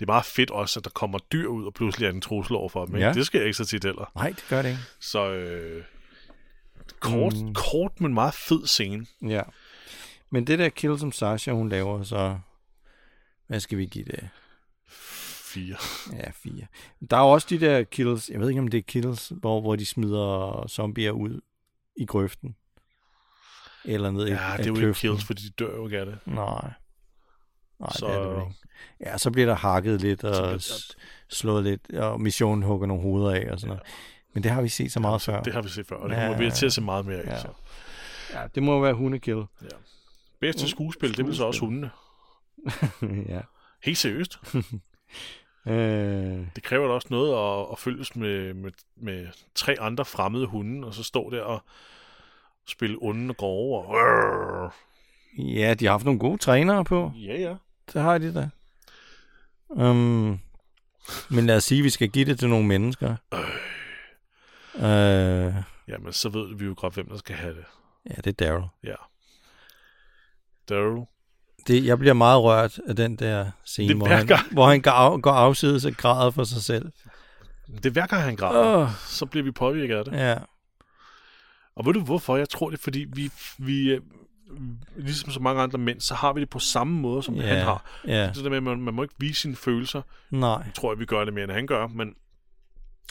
Det 0.01 0.03
er 0.03 0.07
meget 0.07 0.25
fedt 0.25 0.51
også, 0.51 0.81
at 0.81 0.85
der 0.85 0.91
kommer 0.91 1.19
dyr 1.33 1.47
ud, 1.47 1.65
og 1.65 1.75
pludselig 1.75 2.07
er 2.07 2.11
en 2.11 2.21
trussel 2.21 2.57
over 2.57 2.69
for 2.69 2.87
dem. 2.87 2.97
Ja. 2.97 3.13
Det 3.13 3.27
sker 3.27 3.43
ikke 3.43 3.55
så 3.55 3.65
tit 3.65 3.85
heller. 3.85 4.11
Nej, 4.15 4.29
det 4.29 4.45
gør 4.49 4.63
det 4.63 4.69
ikke. 4.69 4.81
Så 5.01 5.33
øh, 5.33 5.85
kort, 7.01 7.35
mm. 7.37 7.55
kort, 7.55 8.01
men 8.01 8.15
meget 8.15 8.35
fed 8.35 8.67
scene. 8.67 9.07
Ja. 9.23 9.43
Men 10.31 10.47
det 10.47 10.59
der 10.59 10.69
kill, 10.69 10.99
som 10.99 11.13
Sasha 11.13 11.53
hun 11.53 11.69
laver, 11.69 12.03
så... 12.03 12.39
Hvad 13.47 13.61
skal 13.61 13.79
vi 13.79 13.87
give 13.87 14.05
det? 14.05 14.29
Fire. 15.55 15.77
Ja, 16.13 16.31
fire. 16.31 16.67
Der 17.11 17.17
er 17.17 17.21
jo 17.21 17.29
også 17.31 17.47
de 17.51 17.61
der 17.61 17.83
kills, 17.83 18.29
jeg 18.31 18.41
ved 18.41 18.49
ikke 18.49 18.61
om 18.61 18.69
det 18.69 18.79
er 18.79 18.83
kills, 18.83 19.33
hvor, 19.37 19.61
hvor 19.61 19.77
de 19.77 19.87
smider 19.87 20.65
zombier 20.69 21.11
ud 21.11 21.41
i 21.97 22.05
grøften. 22.07 22.57
Eller 23.85 24.11
ned 24.11 24.27
i 24.27 24.31
Ja, 24.31 24.55
det 24.57 24.67
er 24.67 24.69
jo 24.69 24.75
ikke 24.77 24.95
kills, 24.95 25.25
fordi 25.25 25.43
de 25.43 25.51
dør 25.51 25.77
jo 25.77 25.87
ikke 25.87 25.99
af 25.99 26.07
det. 26.07 26.19
Nej. 26.27 26.71
Nej, 27.81 27.91
Så- 27.93 28.07
det 28.07 28.15
er 28.15 28.23
det 28.23 28.41
ikke. 28.47 28.55
Ja, 29.01 29.19
så 29.19 29.31
bliver 29.31 29.47
der 29.47 29.55
hakket 29.55 30.01
lidt 30.01 30.25
og 30.25 30.49
bliver- 30.49 30.95
slået 31.29 31.65
lidt, 31.65 31.91
og 31.95 32.21
missionen 32.21 32.63
hugger 32.63 32.87
nogle 32.87 33.03
hoveder 33.03 33.31
af 33.31 33.53
og 33.53 33.61
sådan 33.61 33.69
noget. 33.69 33.83
Men 34.35 34.43
det 34.43 34.51
har 34.51 34.63
vi 34.63 34.69
set 34.69 34.93
så 34.93 35.01
meget 35.01 35.23
før. 35.23 35.43
Det 35.43 35.53
har 35.53 35.63
vi 35.63 35.69
set 35.69 35.87
før, 35.87 35.97
og 35.97 36.09
det 36.11 36.17
Ja, 36.17 36.21
kommer 36.23 36.39
vi 36.39 36.45
ja, 36.45 36.51
til 36.51 36.67
at 36.67 36.73
se 36.73 36.81
meget 36.81 37.07
mere 37.07 37.19
af. 37.23 37.27
ja. 37.33 37.41
Så. 37.41 37.49
Ja, 38.33 38.47
det 38.55 38.63
må 38.63 38.81
være 38.81 38.95
hundekill. 38.95 39.43
Bedste 40.41 40.69
skuespil, 40.69 41.17
det 41.17 41.29
er 41.29 41.33
så 41.33 41.45
også 41.45 41.61
hundene. 41.61 41.91
ja. 43.35 43.41
Helt 43.85 43.99
seriøst. 43.99 44.39
Øh, 45.67 46.47
Det 46.55 46.63
kræver 46.63 46.87
da 46.89 46.93
også 46.95 47.09
noget 47.11 47.61
at, 47.63 47.67
at 47.73 47.79
følges 47.79 48.17
med, 48.17 48.55
med, 48.55 48.73
med 48.97 49.27
tre 49.55 49.77
andre 49.81 50.05
fremmede 50.05 50.47
hunde, 50.47 50.87
og 50.89 50.95
så 50.95 51.03
stå 51.03 51.31
der 51.31 51.43
og 51.43 51.63
spille 52.67 52.99
onde 53.01 53.31
og 53.31 53.37
grove. 53.37 53.85
Og... 53.87 54.73
ja, 55.39 55.75
de 55.75 55.85
har 55.85 55.93
haft 55.93 56.05
nogle 56.05 56.21
gode 56.21 56.39
trænere 56.39 56.85
på. 56.85 57.13
Ja, 57.17 57.41
ja. 57.41 57.55
Det 57.93 58.03
har 58.03 58.19
de 58.19 58.35
da. 58.35 58.49
Um, 59.69 60.41
men 61.31 61.47
lad 61.47 61.57
os 61.57 61.65
sige, 61.65 61.79
at 61.79 61.85
vi 61.85 61.91
skal 61.91 62.09
give 62.09 62.25
det 62.25 62.39
til 62.39 62.49
nogle 62.49 62.67
mennesker. 62.67 63.17
Øh, 64.77 65.55
Jamen, 65.89 66.13
så 66.13 66.29
ved 66.29 66.57
vi 66.57 66.65
jo 66.65 66.75
godt, 66.77 66.95
hvem 66.95 67.09
der 67.09 67.17
skal 67.17 67.37
have 67.37 67.55
det. 67.55 67.65
ja, 68.11 68.15
det 68.25 68.27
er 68.27 68.47
Daryl. 68.47 68.65
Ja. 68.85 68.95
Daryl. 70.69 71.05
Det, 71.67 71.85
jeg 71.87 71.99
bliver 71.99 72.15
meget 72.15 72.43
rørt 72.43 72.81
af 72.87 72.97
den 72.97 73.17
der 73.17 73.51
scene, 73.65 73.95
hvor 73.95 74.07
han, 74.07 74.29
hvor 74.51 74.67
han 74.69 74.81
går, 74.81 75.21
går 75.21 75.31
afsides 75.31 75.85
og 75.85 75.93
græder 75.93 76.31
for 76.31 76.45
sig 76.45 76.63
selv. 76.63 76.93
Det 77.77 77.87
er 77.87 77.91
hver 77.91 78.07
gang, 78.07 78.23
han 78.23 78.37
græder, 78.37 78.77
Åh. 78.77 78.89
så 79.07 79.27
bliver 79.27 79.45
vi 79.45 79.51
påvirket 79.51 79.97
af 79.97 80.05
det. 80.05 80.13
Ja, 80.13 80.37
Og 81.77 81.87
ved 81.87 81.93
du 81.93 82.01
hvorfor? 82.01 82.37
Jeg 82.37 82.49
tror 82.49 82.71
det 82.71 82.79
er, 82.79 82.83
fordi 82.83 83.07
vi, 83.13 83.31
vi 83.59 83.91
øh, 83.91 84.01
ligesom 84.97 85.31
så 85.31 85.41
mange 85.41 85.63
andre 85.63 85.79
mænd, 85.79 86.01
så 86.01 86.15
har 86.15 86.33
vi 86.33 86.41
det 86.41 86.51
på 86.51 86.59
samme 86.59 87.01
måde, 87.01 87.23
som 87.23 87.35
ja, 87.35 87.43
han 87.43 87.59
har. 87.65 87.85
ja. 88.07 88.27
Det 88.27 88.37
der 88.45 88.49
med, 88.51 88.57
at 88.57 88.63
man, 88.63 88.81
man 88.81 88.95
må 88.95 89.03
ikke 89.03 89.15
vise 89.19 89.41
sine 89.41 89.57
følelser. 89.57 90.03
Nej, 90.31 90.51
Jeg 90.51 90.73
tror, 90.75 90.93
at 90.93 90.99
vi 90.99 91.05
gør 91.05 91.25
det 91.25 91.35
mere, 91.35 91.45
end 91.45 91.53
han 91.53 91.67
gør, 91.67 91.87
men 91.87 92.15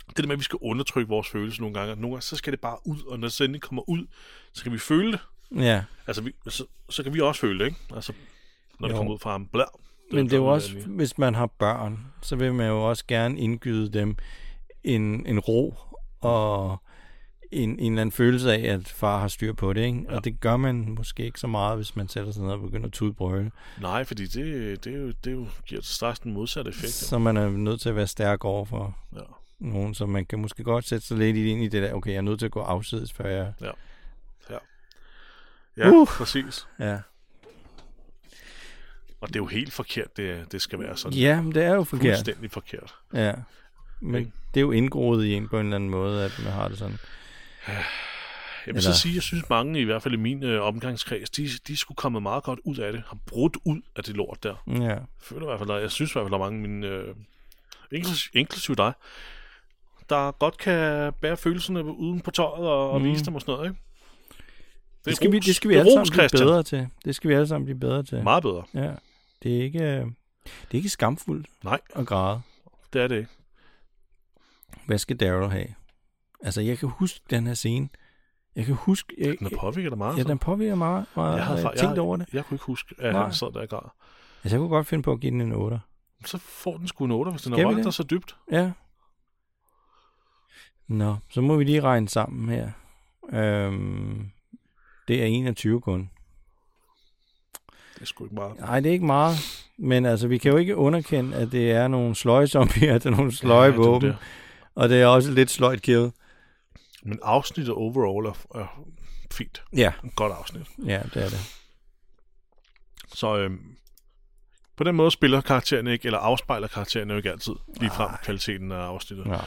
det 0.08 0.18
der 0.18 0.28
med, 0.28 0.34
at 0.34 0.40
vi 0.40 0.44
skal 0.44 0.60
undertrykke 0.62 1.10
vores 1.10 1.28
følelser 1.30 1.62
nogle 1.62 1.74
gange, 1.74 1.92
og 1.92 1.98
nogle 1.98 2.14
gange, 2.16 2.22
så 2.22 2.36
skal 2.36 2.52
det 2.54 2.60
bare 2.62 2.78
ud, 2.86 2.98
og 3.08 3.20
når 3.20 3.28
det 3.28 3.34
så 3.34 3.44
endelig 3.44 3.62
kommer 3.62 3.90
ud, 3.90 4.06
så 4.54 4.64
kan 4.64 4.72
vi 4.72 4.78
føle 4.78 5.12
det. 5.12 5.20
ja. 5.56 5.84
Altså, 6.08 6.22
vi, 6.22 6.32
så, 6.50 6.66
så 6.90 7.04
kan 7.04 7.14
vi 7.14 7.20
også 7.22 7.42
føle 7.42 7.60
det, 7.60 7.66
ikke? 7.66 7.78
Altså, 7.96 8.14
når 8.82 8.88
det 8.88 8.94
Jo. 8.94 8.98
kommer 8.98 9.14
ud 9.14 9.20
fra 9.20 9.32
ham. 9.32 9.46
Bla. 9.48 9.64
Men 10.12 10.26
det 10.26 10.34
er 10.34 10.38
jo 10.38 10.46
også, 10.46 10.76
hvis 10.88 11.18
man 11.18 11.36
har 11.36 11.46
børn, 11.46 12.00
så 12.22 12.36
vil 12.36 12.54
man 12.54 12.68
jo 12.68 12.90
også 12.90 13.04
gerne 13.08 13.40
indgyde 13.40 13.90
dem 14.00 14.16
en, 14.84 15.26
en 15.26 15.40
ro 15.40 15.76
og 16.22 16.78
en, 17.52 17.70
en 17.80 17.92
eller 17.92 18.02
anden 18.02 18.12
følelse 18.12 18.54
af, 18.54 18.74
at 18.74 18.88
far 18.90 19.20
har 19.20 19.28
styr 19.28 19.54
på 19.54 19.74
det, 19.74 19.82
ikke? 19.82 20.06
Ja. 20.10 20.16
Og 20.16 20.24
det 20.24 20.40
gør 20.40 20.58
man 20.58 20.96
måske 20.98 21.26
ikke 21.26 21.40
så 21.40 21.48
meget, 21.48 21.76
hvis 21.78 21.96
man 21.96 22.08
sætter 22.08 22.32
sig 22.32 22.44
ned 22.44 22.52
og 22.52 22.62
begynder 22.62 22.88
at 22.88 22.94
tudbrøle. 22.94 23.52
Nej, 23.82 24.04
fordi 24.04 24.26
det, 24.26 24.84
det, 24.86 24.94
er 24.94 24.98
jo, 24.98 25.12
det 25.24 25.32
jo, 25.32 25.48
giver 25.66 25.82
straks 25.82 26.20
den 26.20 26.34
modsatte 26.34 26.70
effekt. 26.70 26.92
Så 26.94 27.20
man 27.20 27.38
er 27.38 27.50
nødt 27.50 27.82
til 27.82 27.90
at 27.90 27.96
være 27.96 28.08
stærk 28.08 28.46
over 28.46 28.66
for 28.66 28.98
Ja. 29.16 29.20
nogen, 29.60 29.94
så 29.94 30.06
man 30.06 30.26
kan 30.26 30.40
måske 30.40 30.64
godt 30.64 30.88
sætte 30.88 31.08
sig 31.08 31.18
lidt 31.18 31.38
ind 31.38 31.64
i 31.64 31.68
det 31.68 31.84
der, 31.84 31.94
okay, 31.94 32.12
jeg 32.12 32.18
er 32.18 32.22
nødt 32.22 32.40
til 32.40 32.46
at 32.46 32.52
gå 32.52 32.60
afsides, 32.62 33.14
før 33.14 33.30
jeg... 33.30 33.54
Ja, 35.78 35.90
Uh. 35.90 35.96
uh. 36.02 36.08
præcis. 36.08 36.68
Ja, 36.80 37.00
Og 39.22 39.28
det 39.28 39.36
er 39.36 39.40
jo 39.40 39.46
helt 39.46 39.74
forkert, 39.74 40.18
det, 40.18 40.52
det 40.52 40.62
skal 40.62 40.80
være 40.80 40.98
sådan. 40.98 41.18
ja 41.18 41.44
det 41.56 41.64
er 41.64 41.74
jo 41.76 41.84
forkert. 41.84 42.16
Fuldstændig 42.18 42.52
forkert. 42.52 42.96
Ja. 43.14 43.34
Men 44.00 44.16
Ikke? 44.16 44.32
det 44.54 44.60
er 44.60 44.62
jo 44.62 44.72
indgroet 44.72 45.26
i 45.26 45.34
en 45.34 45.48
på 45.48 45.60
en 45.60 45.66
eller 45.66 45.76
anden 45.76 45.90
måde, 45.90 46.26
at 46.26 46.40
man 46.44 46.54
har 46.54 46.68
det 46.68 46.78
sådan. 46.78 46.98
Jeg 47.68 47.76
vil 48.66 48.76
Eller- 48.76 48.82
så 48.82 49.00
sige, 49.00 49.16
jeg 49.16 49.24
synes 49.24 49.50
mange, 49.50 49.80
i 49.80 49.84
hvert 49.84 50.02
fald 50.04 50.14
i 50.14 50.18
min 50.18 50.44
øh, 50.44 50.62
omgangskreds, 50.64 51.30
de, 51.30 51.50
de 51.68 51.78
skulle 51.78 51.96
komme 51.96 52.22
meget 52.22 52.44
godt 52.44 52.60
ud 52.64 52.78
af 52.78 52.92
det. 52.92 53.04
Har 53.08 53.18
brudt 53.28 53.58
ud 53.66 53.82
af 53.96 54.04
det 54.04 54.16
lort 54.18 54.44
der. 54.44 54.64
Ja. 54.68 54.74
Jeg 54.84 55.02
føler 55.22 55.42
i 55.42 55.46
hvert 55.46 55.60
fald, 55.68 55.82
jeg 55.82 55.92
synes 55.92 56.12
i 56.12 56.14
hvert 56.14 56.24
fald, 56.24 56.32
der 56.32 56.38
er 56.46 56.50
mange 56.52 56.64
af 56.64 56.70
mine, 56.70 56.88
øh, 56.88 57.16
inklusiv, 57.92 58.30
inklusiv 58.34 58.76
dig, 58.76 58.94
der 60.10 60.32
godt 60.32 60.58
kan 60.58 61.14
bære 61.22 61.38
følelserne 61.38 61.84
uden 61.84 62.22
på 62.22 62.32
tøjet 62.32 62.68
og, 62.68 62.92
og 62.92 63.02
Mhm. 63.02 63.10
vise 63.12 63.26
dem 63.26 63.36
og 63.36 63.42
sådan 63.42 63.52
noget, 63.56 63.70
ikke? 63.70 63.82
Det 65.06 65.16
skal, 65.16 65.32
vi, 65.32 65.40
det 65.40 65.56
skal 65.56 65.70
vi 65.70 65.74
det 65.74 65.80
alle 65.80 65.92
ros, 66.00 66.08
sammen 66.08 66.30
blive 66.32 66.46
bedre 66.46 66.64
til. 66.64 66.88
Det 67.06 67.16
skal 67.16 67.30
vi 67.30 67.34
alle 67.36 67.48
sammen 67.48 67.66
blive 67.66 67.80
bedre 67.80 68.04
til. 68.04 68.24
Meget 68.24 68.44
bedre. 68.44 68.64
Ja. 68.74 68.92
Det 69.44 69.58
er 69.58 69.62
ikke, 69.64 69.80
øh, 69.84 70.06
det 70.46 70.72
er 70.72 70.76
ikke 70.76 70.90
skamfuldt 70.90 71.48
Nej, 71.64 71.80
at 71.96 72.08
græde. 72.08 72.42
det 72.94 73.02
er 73.02 73.08
det 73.08 73.18
ikke. 73.18 73.30
Hvad 74.86 74.98
skal 74.98 75.18
Daryl 75.18 75.50
have? 75.50 75.68
Altså, 76.44 76.62
jeg 76.62 76.78
kan 76.78 76.90
huske 76.90 77.20
den 77.30 77.48
her 77.48 77.54
scene. 77.54 77.90
Jeg 78.56 78.66
kan 78.66 78.76
huske... 78.76 79.16
Jeg, 79.18 79.36
Den 79.40 79.48
er 79.48 79.58
påvirket 79.60 79.92
dig 79.92 79.98
meget. 79.98 80.18
ja, 80.18 80.22
så. 80.22 80.28
den 80.28 80.40
påvirker 80.40 80.76
meget. 80.76 81.06
meget 81.16 81.36
jeg 81.38 81.46
har 81.46 81.56
havde 81.56 81.68
jeg 81.68 81.74
fa- 81.76 81.80
tænkt 81.82 81.96
jeg, 81.96 82.04
over 82.04 82.18
det. 82.18 82.34
Jeg 82.34 82.46
kunne 82.46 82.56
ikke 82.56 82.66
huske, 82.66 82.96
at 83.00 83.14
Nej. 83.14 83.24
han 83.24 83.34
sad 83.34 83.52
der 83.54 83.62
i 83.62 83.66
grad. 83.66 83.90
Altså, 84.44 84.56
jeg 84.56 84.60
kunne 84.60 84.70
godt 84.70 84.88
finde 84.88 85.04
på 85.04 85.12
at 85.12 85.20
give 85.20 85.32
den 85.32 85.42
en 85.42 85.52
8. 85.52 85.80
Så 86.26 86.38
får 86.38 86.78
den 86.78 86.88
sgu 86.88 87.06
en 87.06 87.12
8, 87.12 87.32
hvis 87.32 87.42
den 87.42 87.54
er 87.54 87.58
vi 87.58 87.66
rørt 87.66 87.84
der 87.84 87.92
så 87.92 88.04
dybt. 88.04 88.36
Ja. 88.52 88.72
Nå, 90.88 91.16
så 91.30 91.42
må 91.42 91.56
vi 91.56 91.64
lige 91.64 91.82
regne 91.82 92.10
sammen 92.10 92.50
her. 92.50 92.72
Øhm, 93.34 94.30
det 95.08 95.22
er 95.22 95.26
21 95.26 95.82
kun. 95.82 96.10
Det 98.02 98.06
er 98.06 98.10
sgu 98.10 98.24
ikke 98.24 98.36
meget. 98.36 98.60
Nej, 98.60 98.80
det 98.80 98.90
er 98.90 98.94
ikke 98.94 99.06
meget. 99.06 99.36
Men 99.78 100.06
altså, 100.06 100.28
vi 100.28 100.38
kan 100.38 100.52
jo 100.52 100.58
ikke 100.58 100.76
underkende, 100.76 101.38
at 101.38 101.52
det 101.52 101.72
er 101.72 101.88
nogle 101.88 102.16
sløje 102.16 102.48
zombier, 102.48 102.94
det 102.98 103.06
er 103.06 103.10
nogle 103.10 103.36
sløje 103.36 103.70
Ja, 103.72 103.76
våben. 103.78 104.10
det. 104.10 104.18
Og 104.76 104.90
det 104.90 105.02
er 105.02 105.06
også 105.08 105.32
lidt 105.32 105.52
sløjt 105.52 105.82
kill. 105.82 106.12
Men 107.04 107.20
afsnittet 107.24 107.74
overall 107.76 108.26
er, 108.26 108.60
er 108.62 108.82
fint. 109.32 109.64
Ja, 109.76 109.92
Et 110.06 110.16
godt 110.16 110.34
afsnit. 110.34 110.62
ja, 110.86 111.00
det 111.14 111.24
er 111.24 111.30
det. 111.30 111.58
Så 113.16 113.38
øhm, 113.38 113.60
på 114.78 114.84
den 114.84 114.96
måde 114.96 115.12
spiller 115.12 115.42
karaktererne 115.42 115.92
ikke, 115.94 116.06
eller 116.06 116.20
afspejler 116.20 116.68
karaktererne 116.68 117.14
jo 117.14 117.18
ikke 117.18 117.32
altid 117.32 117.54
lige 117.80 117.92
frem 117.92 118.10
kvaliteten 118.24 118.72
af 118.72 118.76
afsnittet. 118.76 119.26
Ja. 119.26 119.38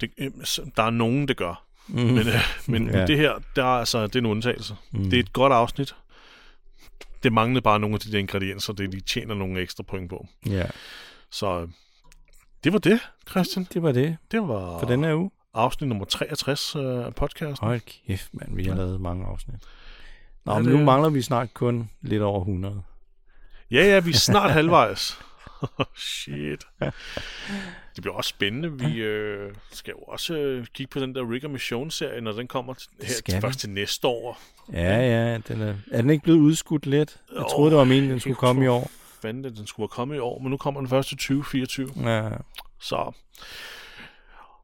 Det, 0.00 0.10
øhm, 0.18 0.42
der 0.76 0.82
er 0.82 0.90
nogen, 0.90 1.28
det 1.28 1.36
gør. 1.36 1.64
Mm. 1.88 2.00
Men, 2.00 2.18
øh, 2.18 2.34
men, 2.66 2.88
Ja. 2.94 3.06
det 3.06 3.16
her, 3.18 3.32
der 3.56 3.62
er, 3.64 3.78
altså, 3.78 4.06
det 4.06 4.14
er 4.16 4.20
en 4.20 4.26
undtagelse. 4.26 4.76
Mm. 4.92 5.04
Det 5.10 5.14
er 5.14 5.20
et 5.20 5.32
godt 5.32 5.52
afsnit. 5.52 5.94
Det 7.24 7.32
manglede 7.32 7.62
bare 7.62 7.80
nogle 7.80 7.94
af 7.94 8.00
de 8.00 8.12
der 8.12 8.18
ingredienser, 8.18 8.72
det 8.72 8.92
de 8.92 9.00
tjener 9.00 9.34
nogle 9.34 9.60
ekstra 9.60 9.82
point 9.82 10.10
på. 10.10 10.26
Ja, 10.46 10.66
Så 11.30 11.60
øh, 11.60 11.68
det 12.64 12.72
var 12.72 12.78
det, 12.78 13.00
Christian. 13.30 13.66
det 13.72 13.82
var 13.82 13.92
det 13.92 14.16
Det 14.30 14.40
var 14.48 14.78
for 14.78 14.86
den 14.86 15.04
her 15.04 15.14
uge. 15.14 15.30
afsnit 15.54 15.88
nummer 15.88 16.04
63 16.04 16.76
øh, 16.76 17.06
af 17.06 17.14
podcasten. 17.14 17.66
Hold 17.68 17.80
kæft, 18.06 18.34
mand, 18.34 18.56
vi 18.56 18.64
har 18.64 18.74
lavet 18.74 19.00
mange 19.00 19.26
afsnit. 19.26 19.56
Nå, 20.44 20.52
Ja, 20.52 20.58
men 20.58 20.68
det- 20.68 20.78
nu 20.78 20.84
mangler 20.84 21.08
vi 21.10 21.22
snart 21.22 21.54
kun 21.54 21.90
lidt 22.02 22.22
over 22.22 22.40
100. 22.40 22.82
Ja, 23.70 23.84
ja, 23.84 24.00
vi 24.00 24.10
er 24.10 24.14
snart 24.14 24.50
halvvejs. 24.50 25.18
Shit. 25.96 26.64
Det 27.94 28.02
bliver 28.02 28.14
også 28.14 28.28
spændende. 28.28 28.72
Vi 28.78 28.96
øh, 29.00 29.54
skal 29.72 29.90
jo 29.90 29.98
også 29.98 30.34
øh, 30.36 30.66
kigge 30.74 30.90
på 30.90 31.00
den 31.00 31.14
der 31.14 31.30
Rick 31.32 31.44
og 31.44 31.50
Mission-serie, 31.50 32.20
når 32.20 32.32
den 32.32 32.46
kommer 32.46 32.74
t- 32.74 32.88
her 33.02 33.14
skal 33.14 33.34
til, 33.34 33.40
først 33.40 33.58
til 33.60 33.70
næste 33.70 34.06
år. 34.06 34.40
Ja, 34.72 34.96
ja, 35.00 35.38
den 35.48 35.60
er, 35.60 35.74
er 35.92 36.00
den 36.00 36.10
ikke 36.10 36.22
blevet 36.24 36.38
udskudt 36.38 36.86
lidt? 36.86 37.16
Jeg 37.32 37.38
Jo, 37.40 37.48
troede, 37.48 37.70
det 37.70 37.78
var 37.78 37.84
meningen, 37.84 38.10
den 38.10 38.20
skulle 38.20 38.36
komme 38.36 38.64
i 38.64 38.68
år. 38.68 38.90
Fanden, 39.22 39.56
den 39.56 39.66
skulle 39.66 39.82
være 39.84 39.88
kommet 39.88 40.16
i 40.16 40.18
år, 40.18 40.38
men 40.38 40.50
nu 40.50 40.56
kommer 40.56 40.80
den 40.80 40.88
først 40.88 41.08
til 41.08 41.16
2024. 41.18 41.90
Ja, 42.04 42.28
Så. 42.80 43.12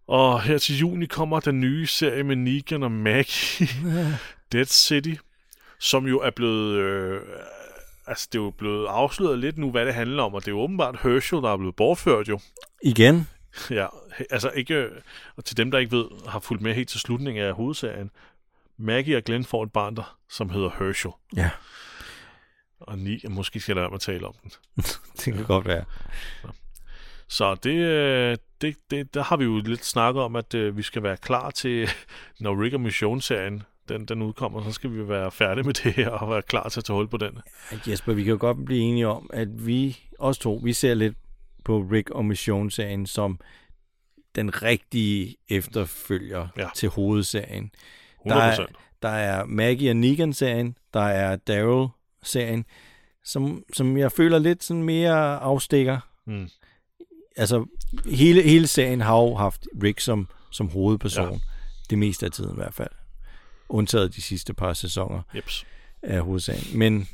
Og 0.06 0.42
her 0.42 0.58
til 0.58 0.78
juni 0.78 1.06
kommer 1.06 1.40
den 1.40 1.60
nye 1.60 1.86
serie 1.86 2.22
med 2.22 2.36
Negan 2.36 2.82
og 2.82 2.92
Maggie, 2.92 3.68
Dead 4.52 4.64
City, 4.66 5.14
som 5.78 6.06
jo 6.06 6.20
er 6.20 6.30
blevet... 6.30 6.74
Øh, 6.76 7.20
altså, 8.06 8.28
det 8.32 8.38
er 8.38 8.42
jo 8.42 8.50
blevet 8.50 8.86
afsløret 8.86 9.38
lidt 9.38 9.58
nu, 9.58 9.70
hvad 9.70 9.86
det 9.86 9.94
handler 9.94 10.22
om, 10.22 10.34
og 10.34 10.40
det 10.40 10.48
er 10.48 10.52
jo 10.52 10.60
åbenbart 10.60 10.96
Herschel, 11.02 11.42
der 11.42 11.52
er 11.52 11.56
blevet 11.56 11.76
bortført 11.76 12.28
jo. 12.28 12.40
igen. 12.82 13.28
Ja, 13.70 13.86
altså 14.30 14.50
ikke... 14.50 14.88
Og 15.36 15.44
til 15.44 15.56
dem, 15.56 15.70
der 15.70 15.78
ikke 15.78 15.92
ved, 15.92 16.28
har 16.28 16.40
fulgt 16.40 16.62
med 16.62 16.74
helt 16.74 16.88
til 16.88 17.00
slutningen 17.00 17.44
af 17.44 17.52
hovedserien, 17.52 18.10
Maggie 18.76 19.16
og 19.16 19.22
Glenn 19.22 19.44
får 19.44 19.62
et 19.62 19.72
barn, 19.72 19.96
der, 19.96 20.16
som 20.30 20.50
hedder 20.50 20.70
Herschel. 20.78 21.10
Ja, 21.36 21.50
Og 22.80 22.98
ni, 22.98 23.20
måske 23.28 23.60
skal 23.60 23.76
lade 23.76 23.86
være 23.86 23.94
at 23.94 24.00
tale 24.00 24.26
om 24.26 24.34
den. 24.42 24.50
det 25.24 25.34
kan 25.34 25.44
godt 25.44 25.66
være. 25.66 25.84
Så 27.28 27.54
det, 27.54 27.74
øh, 27.74 28.36
det, 28.60 28.76
det, 28.90 29.14
der 29.14 29.22
har 29.22 29.36
vi 29.36 29.44
jo 29.44 29.58
lidt 29.58 29.84
snakket 29.84 30.22
om, 30.22 30.36
at 30.36 30.54
øh, 30.54 30.76
vi 30.76 30.82
skal 30.82 31.02
være 31.02 31.16
klar 31.16 31.50
til, 31.50 31.88
når 32.40 32.62
Rick 32.62 32.74
og 32.74 32.80
Mission-serien, 32.80 33.62
den, 33.94 34.04
den 34.04 34.22
udkommer, 34.22 34.64
så 34.64 34.72
skal 34.72 34.92
vi 34.92 35.08
være 35.08 35.30
færdige 35.30 35.64
med 35.64 35.74
det 35.84 35.92
her 35.92 36.08
og 36.08 36.30
være 36.30 36.42
klar 36.42 36.68
til 36.68 36.80
at 36.80 36.84
tage 36.84 36.94
hul 36.96 37.08
på 37.08 37.16
den. 37.16 37.38
Jesper, 37.88 38.12
vi 38.12 38.22
kan 38.22 38.30
jo 38.30 38.36
godt 38.40 38.64
blive 38.64 38.80
enige 38.80 39.08
om, 39.08 39.30
at 39.32 39.66
vi, 39.66 39.98
os 40.18 40.38
to, 40.38 40.60
vi 40.64 40.72
ser 40.72 40.94
lidt 40.94 41.14
på 41.64 41.78
Rick 41.92 42.10
og 42.10 42.24
Mission-serien 42.24 43.06
som 43.06 43.40
den 44.34 44.62
rigtige 44.62 45.36
efterfølger 45.48 46.48
Ja. 46.56 46.62
ja. 46.62 46.68
til 46.74 46.88
hovedserien. 46.88 47.70
100%. 48.26 48.28
Der 48.28 48.36
er, 48.36 48.66
der 49.02 49.08
er 49.08 49.44
Maggie 49.44 49.90
og 49.90 49.96
Negan-serien, 49.96 50.76
der 50.94 51.00
er 51.00 51.36
Daryl-serien, 51.36 52.64
som, 53.24 53.64
som 53.72 53.96
jeg 53.96 54.12
føler 54.12 54.38
lidt 54.38 54.64
sådan 54.64 54.82
mere 54.82 55.36
afstikker. 55.38 55.98
Mm. 56.26 56.48
Altså, 57.36 57.66
hele, 58.06 58.42
hele 58.42 58.66
serien 58.66 59.00
har 59.00 59.16
jo 59.16 59.34
haft 59.34 59.66
Rick 59.82 60.00
som, 60.00 60.28
som 60.50 60.68
hovedperson. 60.68 61.24
Ja. 61.24 61.32
Ja. 61.32 61.38
Det 61.90 61.98
meste 61.98 62.26
af 62.26 62.32
tiden 62.32 62.50
i 62.52 62.56
hvert 62.56 62.74
fald. 62.74 62.90
Undtaget 63.70 64.16
de 64.16 64.22
sidste 64.22 64.54
par 64.54 64.72
sæsoner 64.72 65.22
Jeps. 65.36 65.66
af 66.02 66.20
hovedsagen. 66.22 66.78
Men 66.78 67.08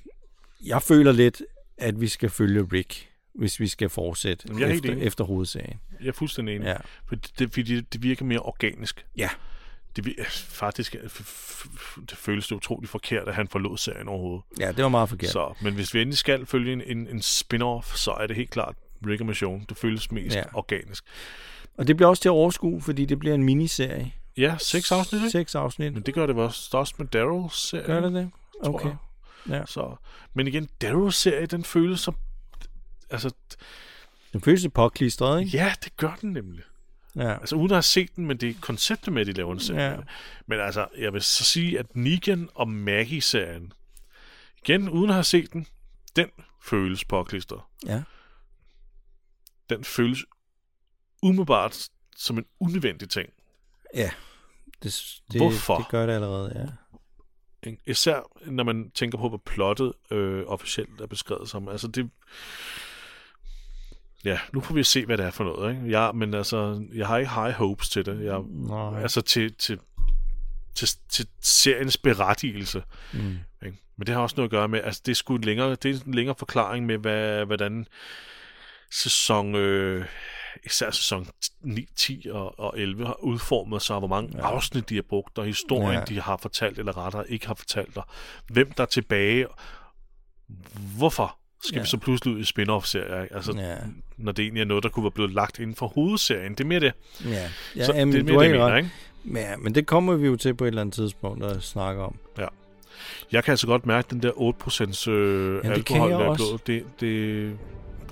jeg 0.65 0.83
føler 0.83 1.13
lidt, 1.13 1.43
at 1.79 2.01
vi 2.01 2.09
skal 2.09 2.31
følge 2.31 2.69
Rick, 2.73 3.09
hvis 3.35 3.61
vi 3.61 3.69
skal 3.69 3.89
fortsætte 3.89 4.45
Jamen, 4.49 4.61
jeg 4.63 4.71
er 4.71 4.75
efter, 4.75 4.93
enig. 4.93 5.05
efter 5.05 5.25
hovedsagen. 5.25 5.81
Jeg 6.01 6.09
er 6.09 6.13
fuldstændig 6.13 6.57
enig. 6.57 6.67
Ja. 6.67 6.77
For 7.07 7.17
det, 7.39 7.53
fordi 7.55 7.81
det, 7.81 8.03
virker 8.03 8.25
mere 8.25 8.39
organisk. 8.39 9.07
Ja. 9.17 9.31
Det, 9.97 10.15
faktisk 10.49 10.95
øh, 10.95 11.11
det 12.11 12.19
føles 12.19 12.47
det 12.49 12.57
utroligt 12.57 12.91
forkert, 12.91 13.29
at 13.29 13.35
han 13.35 13.49
forlod 13.49 13.79
serien 13.79 14.09
overhovedet. 14.09 14.45
Ja, 14.61 14.73
det 14.73 14.83
var 14.83 14.89
meget 14.89 15.09
forkert. 15.09 15.31
Så, 15.31 15.55
men 15.63 15.75
hvis 15.75 15.95
vi 15.95 16.01
endelig 16.01 16.19
skal 16.19 16.47
følge 16.47 16.73
en, 16.73 16.83
en, 16.87 17.09
en 17.09 17.21
spin-off, 17.21 17.97
så 17.97 18.11
er 18.21 18.27
det 18.27 18.37
helt 18.37 18.51
klart 18.51 18.75
Rick 19.07 19.21
og 19.21 19.27
Mission. 19.27 19.65
Det 19.69 19.77
føles 19.77 20.13
mest. 20.13 20.37
Ja. 20.37 20.43
organisk. 20.55 21.05
Og 21.79 21.87
det 21.87 21.97
bliver 21.97 22.09
også 22.09 22.23
til 22.23 22.29
at 22.29 22.33
overskue, 22.33 22.83
fordi 22.83 23.05
det 23.05 23.19
bliver 23.19 23.35
en 23.35 23.43
miniserie. 23.43 24.13
Ja, 24.37 24.57
seks 24.59 24.93
afsnit, 24.93 25.21
ikke? 25.21 25.31
Seks 25.31 25.55
afsnit. 25.55 25.93
Men 25.93 26.03
det 26.03 26.15
gør 26.15 26.27
det 26.27 26.37
også, 26.37 26.77
også 26.77 26.95
med 26.99 27.07
Daryl-serien. 27.07 27.87
Gør 27.87 28.01
det 28.01 28.13
det? 28.13 28.31
Okay. 28.61 28.89
jeg. 28.89 28.97
Ja. 29.49 29.67
Så, 29.67 29.97
men 30.35 30.47
igen, 30.49 30.69
Daryl-serie, 30.83 31.47
den 31.47 31.65
føles 31.65 32.01
som... 32.01 32.17
Altså, 33.11 33.31
Den 34.33 34.41
føles 34.41 34.63
lidt 34.63 34.75
påklistret, 34.75 35.41
ikke? 35.41 35.57
ja, 35.57 35.75
det 35.85 35.97
gør 35.97 36.15
den 36.21 36.33
nemlig. 36.33 36.63
Ja. 37.17 37.33
Altså 37.33 37.57
uden 37.57 37.71
at 37.71 37.77
have 37.77 37.83
set 37.83 38.17
den, 38.17 38.27
men 38.27 38.37
det 38.37 38.51
er 38.51 38.55
konceptet 38.61 39.13
med, 39.13 39.21
at 39.21 39.27
de 39.27 39.33
laver 39.33 39.53
en 39.53 39.61
serie. 39.61 39.91
Ja. 39.91 39.97
Men 40.47 40.61
altså, 40.61 40.87
jeg 40.99 41.13
vil 41.13 41.23
så 41.23 41.45
sige, 41.45 41.79
at 41.79 41.97
Negan 41.97 42.49
og 42.55 42.69
Maggie-serien, 42.69 43.73
igen 44.63 44.89
uden 44.89 45.11
at 45.11 45.15
have 45.15 45.25
set 45.25 45.53
den, 45.53 45.67
den 46.17 46.29
føles 46.63 47.05
påklistret. 47.05 47.61
Ja. 47.87 48.03
Den 49.71 49.85
føles 49.85 50.25
umiddelbart 51.23 51.89
som 52.17 52.39
en 52.39 52.45
unødvendig 52.61 53.11
ting. 53.11 53.29
Ja. 53.95 54.11
Det, 54.83 55.21
det, 55.33 55.41
Hvorfor? 55.41 55.77
Det 55.77 55.89
gør 55.89 56.07
det 56.07 56.13
allerede, 56.13 56.53
ja. 56.57 56.67
Især 57.87 58.21
når 58.47 58.65
man 58.65 58.91
tænker 58.91 59.19
på, 59.19 59.29
hvad 59.29 59.39
plottet 59.47 59.93
øh, 60.11 60.45
officielt 60.47 61.01
er 61.01 61.07
beskrevet 61.07 61.49
som. 61.49 61.69
Altså 61.69 61.89
det... 61.89 62.11
Ja, 64.25 64.39
nu 64.53 64.61
får 64.61 64.75
vi 64.75 64.83
se, 64.85 65.07
hvad 65.07 65.19
det 65.19 65.27
er 65.27 65.31
for 65.31 65.45
noget. 65.45 65.75
Ikke? 65.75 66.01
Jeg, 66.01 66.15
men 66.15 66.35
altså, 66.35 66.87
jeg 66.95 67.07
har 67.07 67.19
ikke 67.19 67.31
high 67.31 67.53
hopes 67.53 67.89
til 67.89 68.07
det. 68.07 68.25
Jeg, 68.25 68.41
Nej. 68.43 69.03
altså 69.03 69.21
til, 69.21 69.55
til, 69.55 69.79
til, 70.75 70.89
til 71.09 71.27
seriens 71.41 71.97
berettigelse. 71.97 72.83
Mm. 73.13 73.39
Ikke? 73.67 73.79
Men 73.97 74.07
det 74.07 74.15
har 74.15 74.23
også 74.23 74.37
noget 74.37 74.49
at 74.49 74.51
gøre 74.51 74.69
med, 74.69 74.81
altså 74.85 75.03
det 75.07 75.13
er 75.13 75.17
sgu 75.17 75.35
en 75.35 75.45
længere, 75.45 75.71
det 75.71 75.85
er 75.85 76.05
en 76.07 76.15
længere 76.15 76.37
forklaring 76.39 76.87
med, 76.87 76.99
hvad, 76.99 77.45
hvordan 77.45 77.87
sæson, 78.91 79.55
øh, 79.55 80.07
især 80.65 80.91
sæson 80.91 81.29
9, 81.61 81.89
10 81.97 82.27
og, 82.31 82.61
og 82.61 82.75
11 82.77 83.07
har 83.07 83.25
udformet 83.25 83.83
sig, 83.83 83.97
og 83.97 84.01
hvor 84.01 84.09
mange 84.09 84.31
ja. 84.35 84.43
afsnit 84.43 84.89
de 84.89 84.95
har 84.95 85.03
brugt, 85.03 85.39
og 85.39 85.45
historien, 85.45 85.93
ja. 85.93 85.99
Ja. 85.99 86.05
de 86.05 86.21
har 86.21 86.37
fortalt, 86.37 86.79
eller 86.79 86.99
rettere 86.99 87.31
ikke 87.31 87.47
har 87.47 87.55
fortalt, 87.55 87.97
og 87.97 88.05
hvem 88.47 88.73
der 88.73 88.83
er 88.83 88.87
tilbage. 88.87 89.47
Hvorfor 90.97 91.37
skal 91.63 91.75
ja. 91.75 91.79
Ja. 91.79 91.83
vi 91.83 91.89
så 91.89 91.97
pludselig 91.97 92.35
ud 92.35 92.41
i 92.41 92.45
spin-off-serier? 92.45 93.27
Altså, 93.31 93.53
ja. 93.53 93.71
Ja. 93.71 93.77
når 94.17 94.33
det 94.33 94.43
egentlig 94.43 94.61
er 94.61 94.65
noget, 94.65 94.83
der 94.83 94.89
kunne 94.89 95.05
være 95.05 95.11
blevet 95.11 95.33
lagt 95.33 95.59
inden 95.59 95.77
for 95.77 95.87
hovedserien. 95.87 96.53
Det 96.53 96.61
er 96.61 96.69
mere 96.69 96.81
det. 96.81 96.93
Ja, 97.25 97.51
ja 97.77 97.85
så 97.85 97.93
jamen, 97.95 98.15
det 98.15 98.21
er 98.21 98.25
mere 98.25 98.45
det, 98.45 98.51
jeg 98.51 98.61
mener, 98.61 98.77
ikke? 98.77 98.91
Men, 99.25 99.43
ja, 99.43 99.57
men 99.57 99.75
det 99.75 99.87
kommer 99.87 100.15
vi 100.15 100.27
jo 100.27 100.37
til 100.37 100.55
på 100.55 100.65
et 100.65 100.69
eller 100.69 100.81
andet 100.81 100.95
tidspunkt 100.95 101.45
at 101.45 101.63
snakke 101.63 102.03
om. 102.03 102.19
Jeg 103.33 103.45
kan 103.45 103.53
altså 103.53 103.67
godt 103.67 103.87
mærke 103.87 104.09
den 104.11 104.23
der 104.23 104.31
8% 104.31 105.11
øh, 105.11 105.63
kan 105.63 105.73
alkohol, 105.73 106.11
der 106.11 106.19
er 106.19 106.35
blodet. 106.35 106.67
Det, 106.67 106.85
det, 107.01 107.59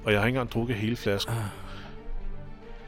og 0.05 0.12
jeg 0.12 0.21
har 0.21 0.27
ikke 0.27 0.37
engang 0.37 0.53
drukket 0.53 0.77
hele 0.77 0.97
flasken. 0.97 1.35
Ah. 1.35 1.64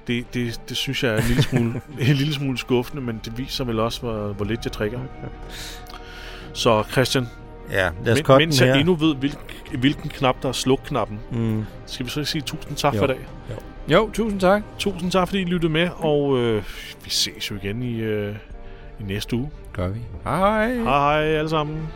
Det, 0.07 0.35
det, 0.35 0.61
det 0.69 0.77
synes 0.77 1.05
jeg 1.05 1.12
er 1.12 1.16
en 1.19 1.24
lille 1.24 1.43
smule, 1.43 1.81
en 2.11 2.15
lille 2.16 2.35
smule 2.35 2.59
skuffende, 2.59 3.03
men 3.03 3.20
det 3.24 3.39
viser 3.39 3.65
vel 3.65 3.81
også, 3.81 4.01
hvor, 4.01 4.33
hvor 4.33 4.45
lidt 4.45 4.65
jeg 4.65 4.73
drikker. 4.73 4.99
Så 6.53 6.83
Christian, 6.93 7.27
Ja, 7.73 7.91
lad 8.05 8.12
os 8.23 8.28
men, 8.28 8.39
mens 8.39 8.61
jeg 8.61 8.69
her. 8.69 8.74
endnu 8.74 8.95
ved, 8.95 9.15
hvilken, 9.15 9.41
hvilken 9.78 10.11
knap 10.11 10.43
der 10.43 10.49
er 10.49 10.53
sluk-knappen, 10.53 11.19
Mm. 11.33 11.65
skal 11.87 12.07
vi 12.07 12.11
så 12.11 12.20
ikke 12.20 12.31
sige 12.31 12.43
tusind 12.43 12.77
tak 12.77 12.95
Jo. 12.95 12.99
for 12.99 13.05
i 13.05 13.09
dag. 13.09 13.19
Jo, 13.89 14.11
tusind 14.12 14.41
tak. 14.41 14.62
Tusind 14.78 15.11
tak, 15.11 15.28
fordi 15.28 15.41
I 15.41 15.45
lyttede 15.45 15.73
med, 15.73 15.89
og 15.97 16.39
øh, 16.39 16.62
vi 17.05 17.11
ses 17.11 17.51
jo 17.51 17.57
igen 17.62 17.83
i, 17.83 17.97
øh, 18.01 18.35
i 19.01 19.03
næste 19.03 19.37
uge. 19.37 19.51
Gør 19.73 19.89
vi. 19.89 20.01
Hej. 20.24 20.74
Hej 20.74 20.83
hej 20.85 21.23
alle 21.24 21.51
sammen. 21.51 21.89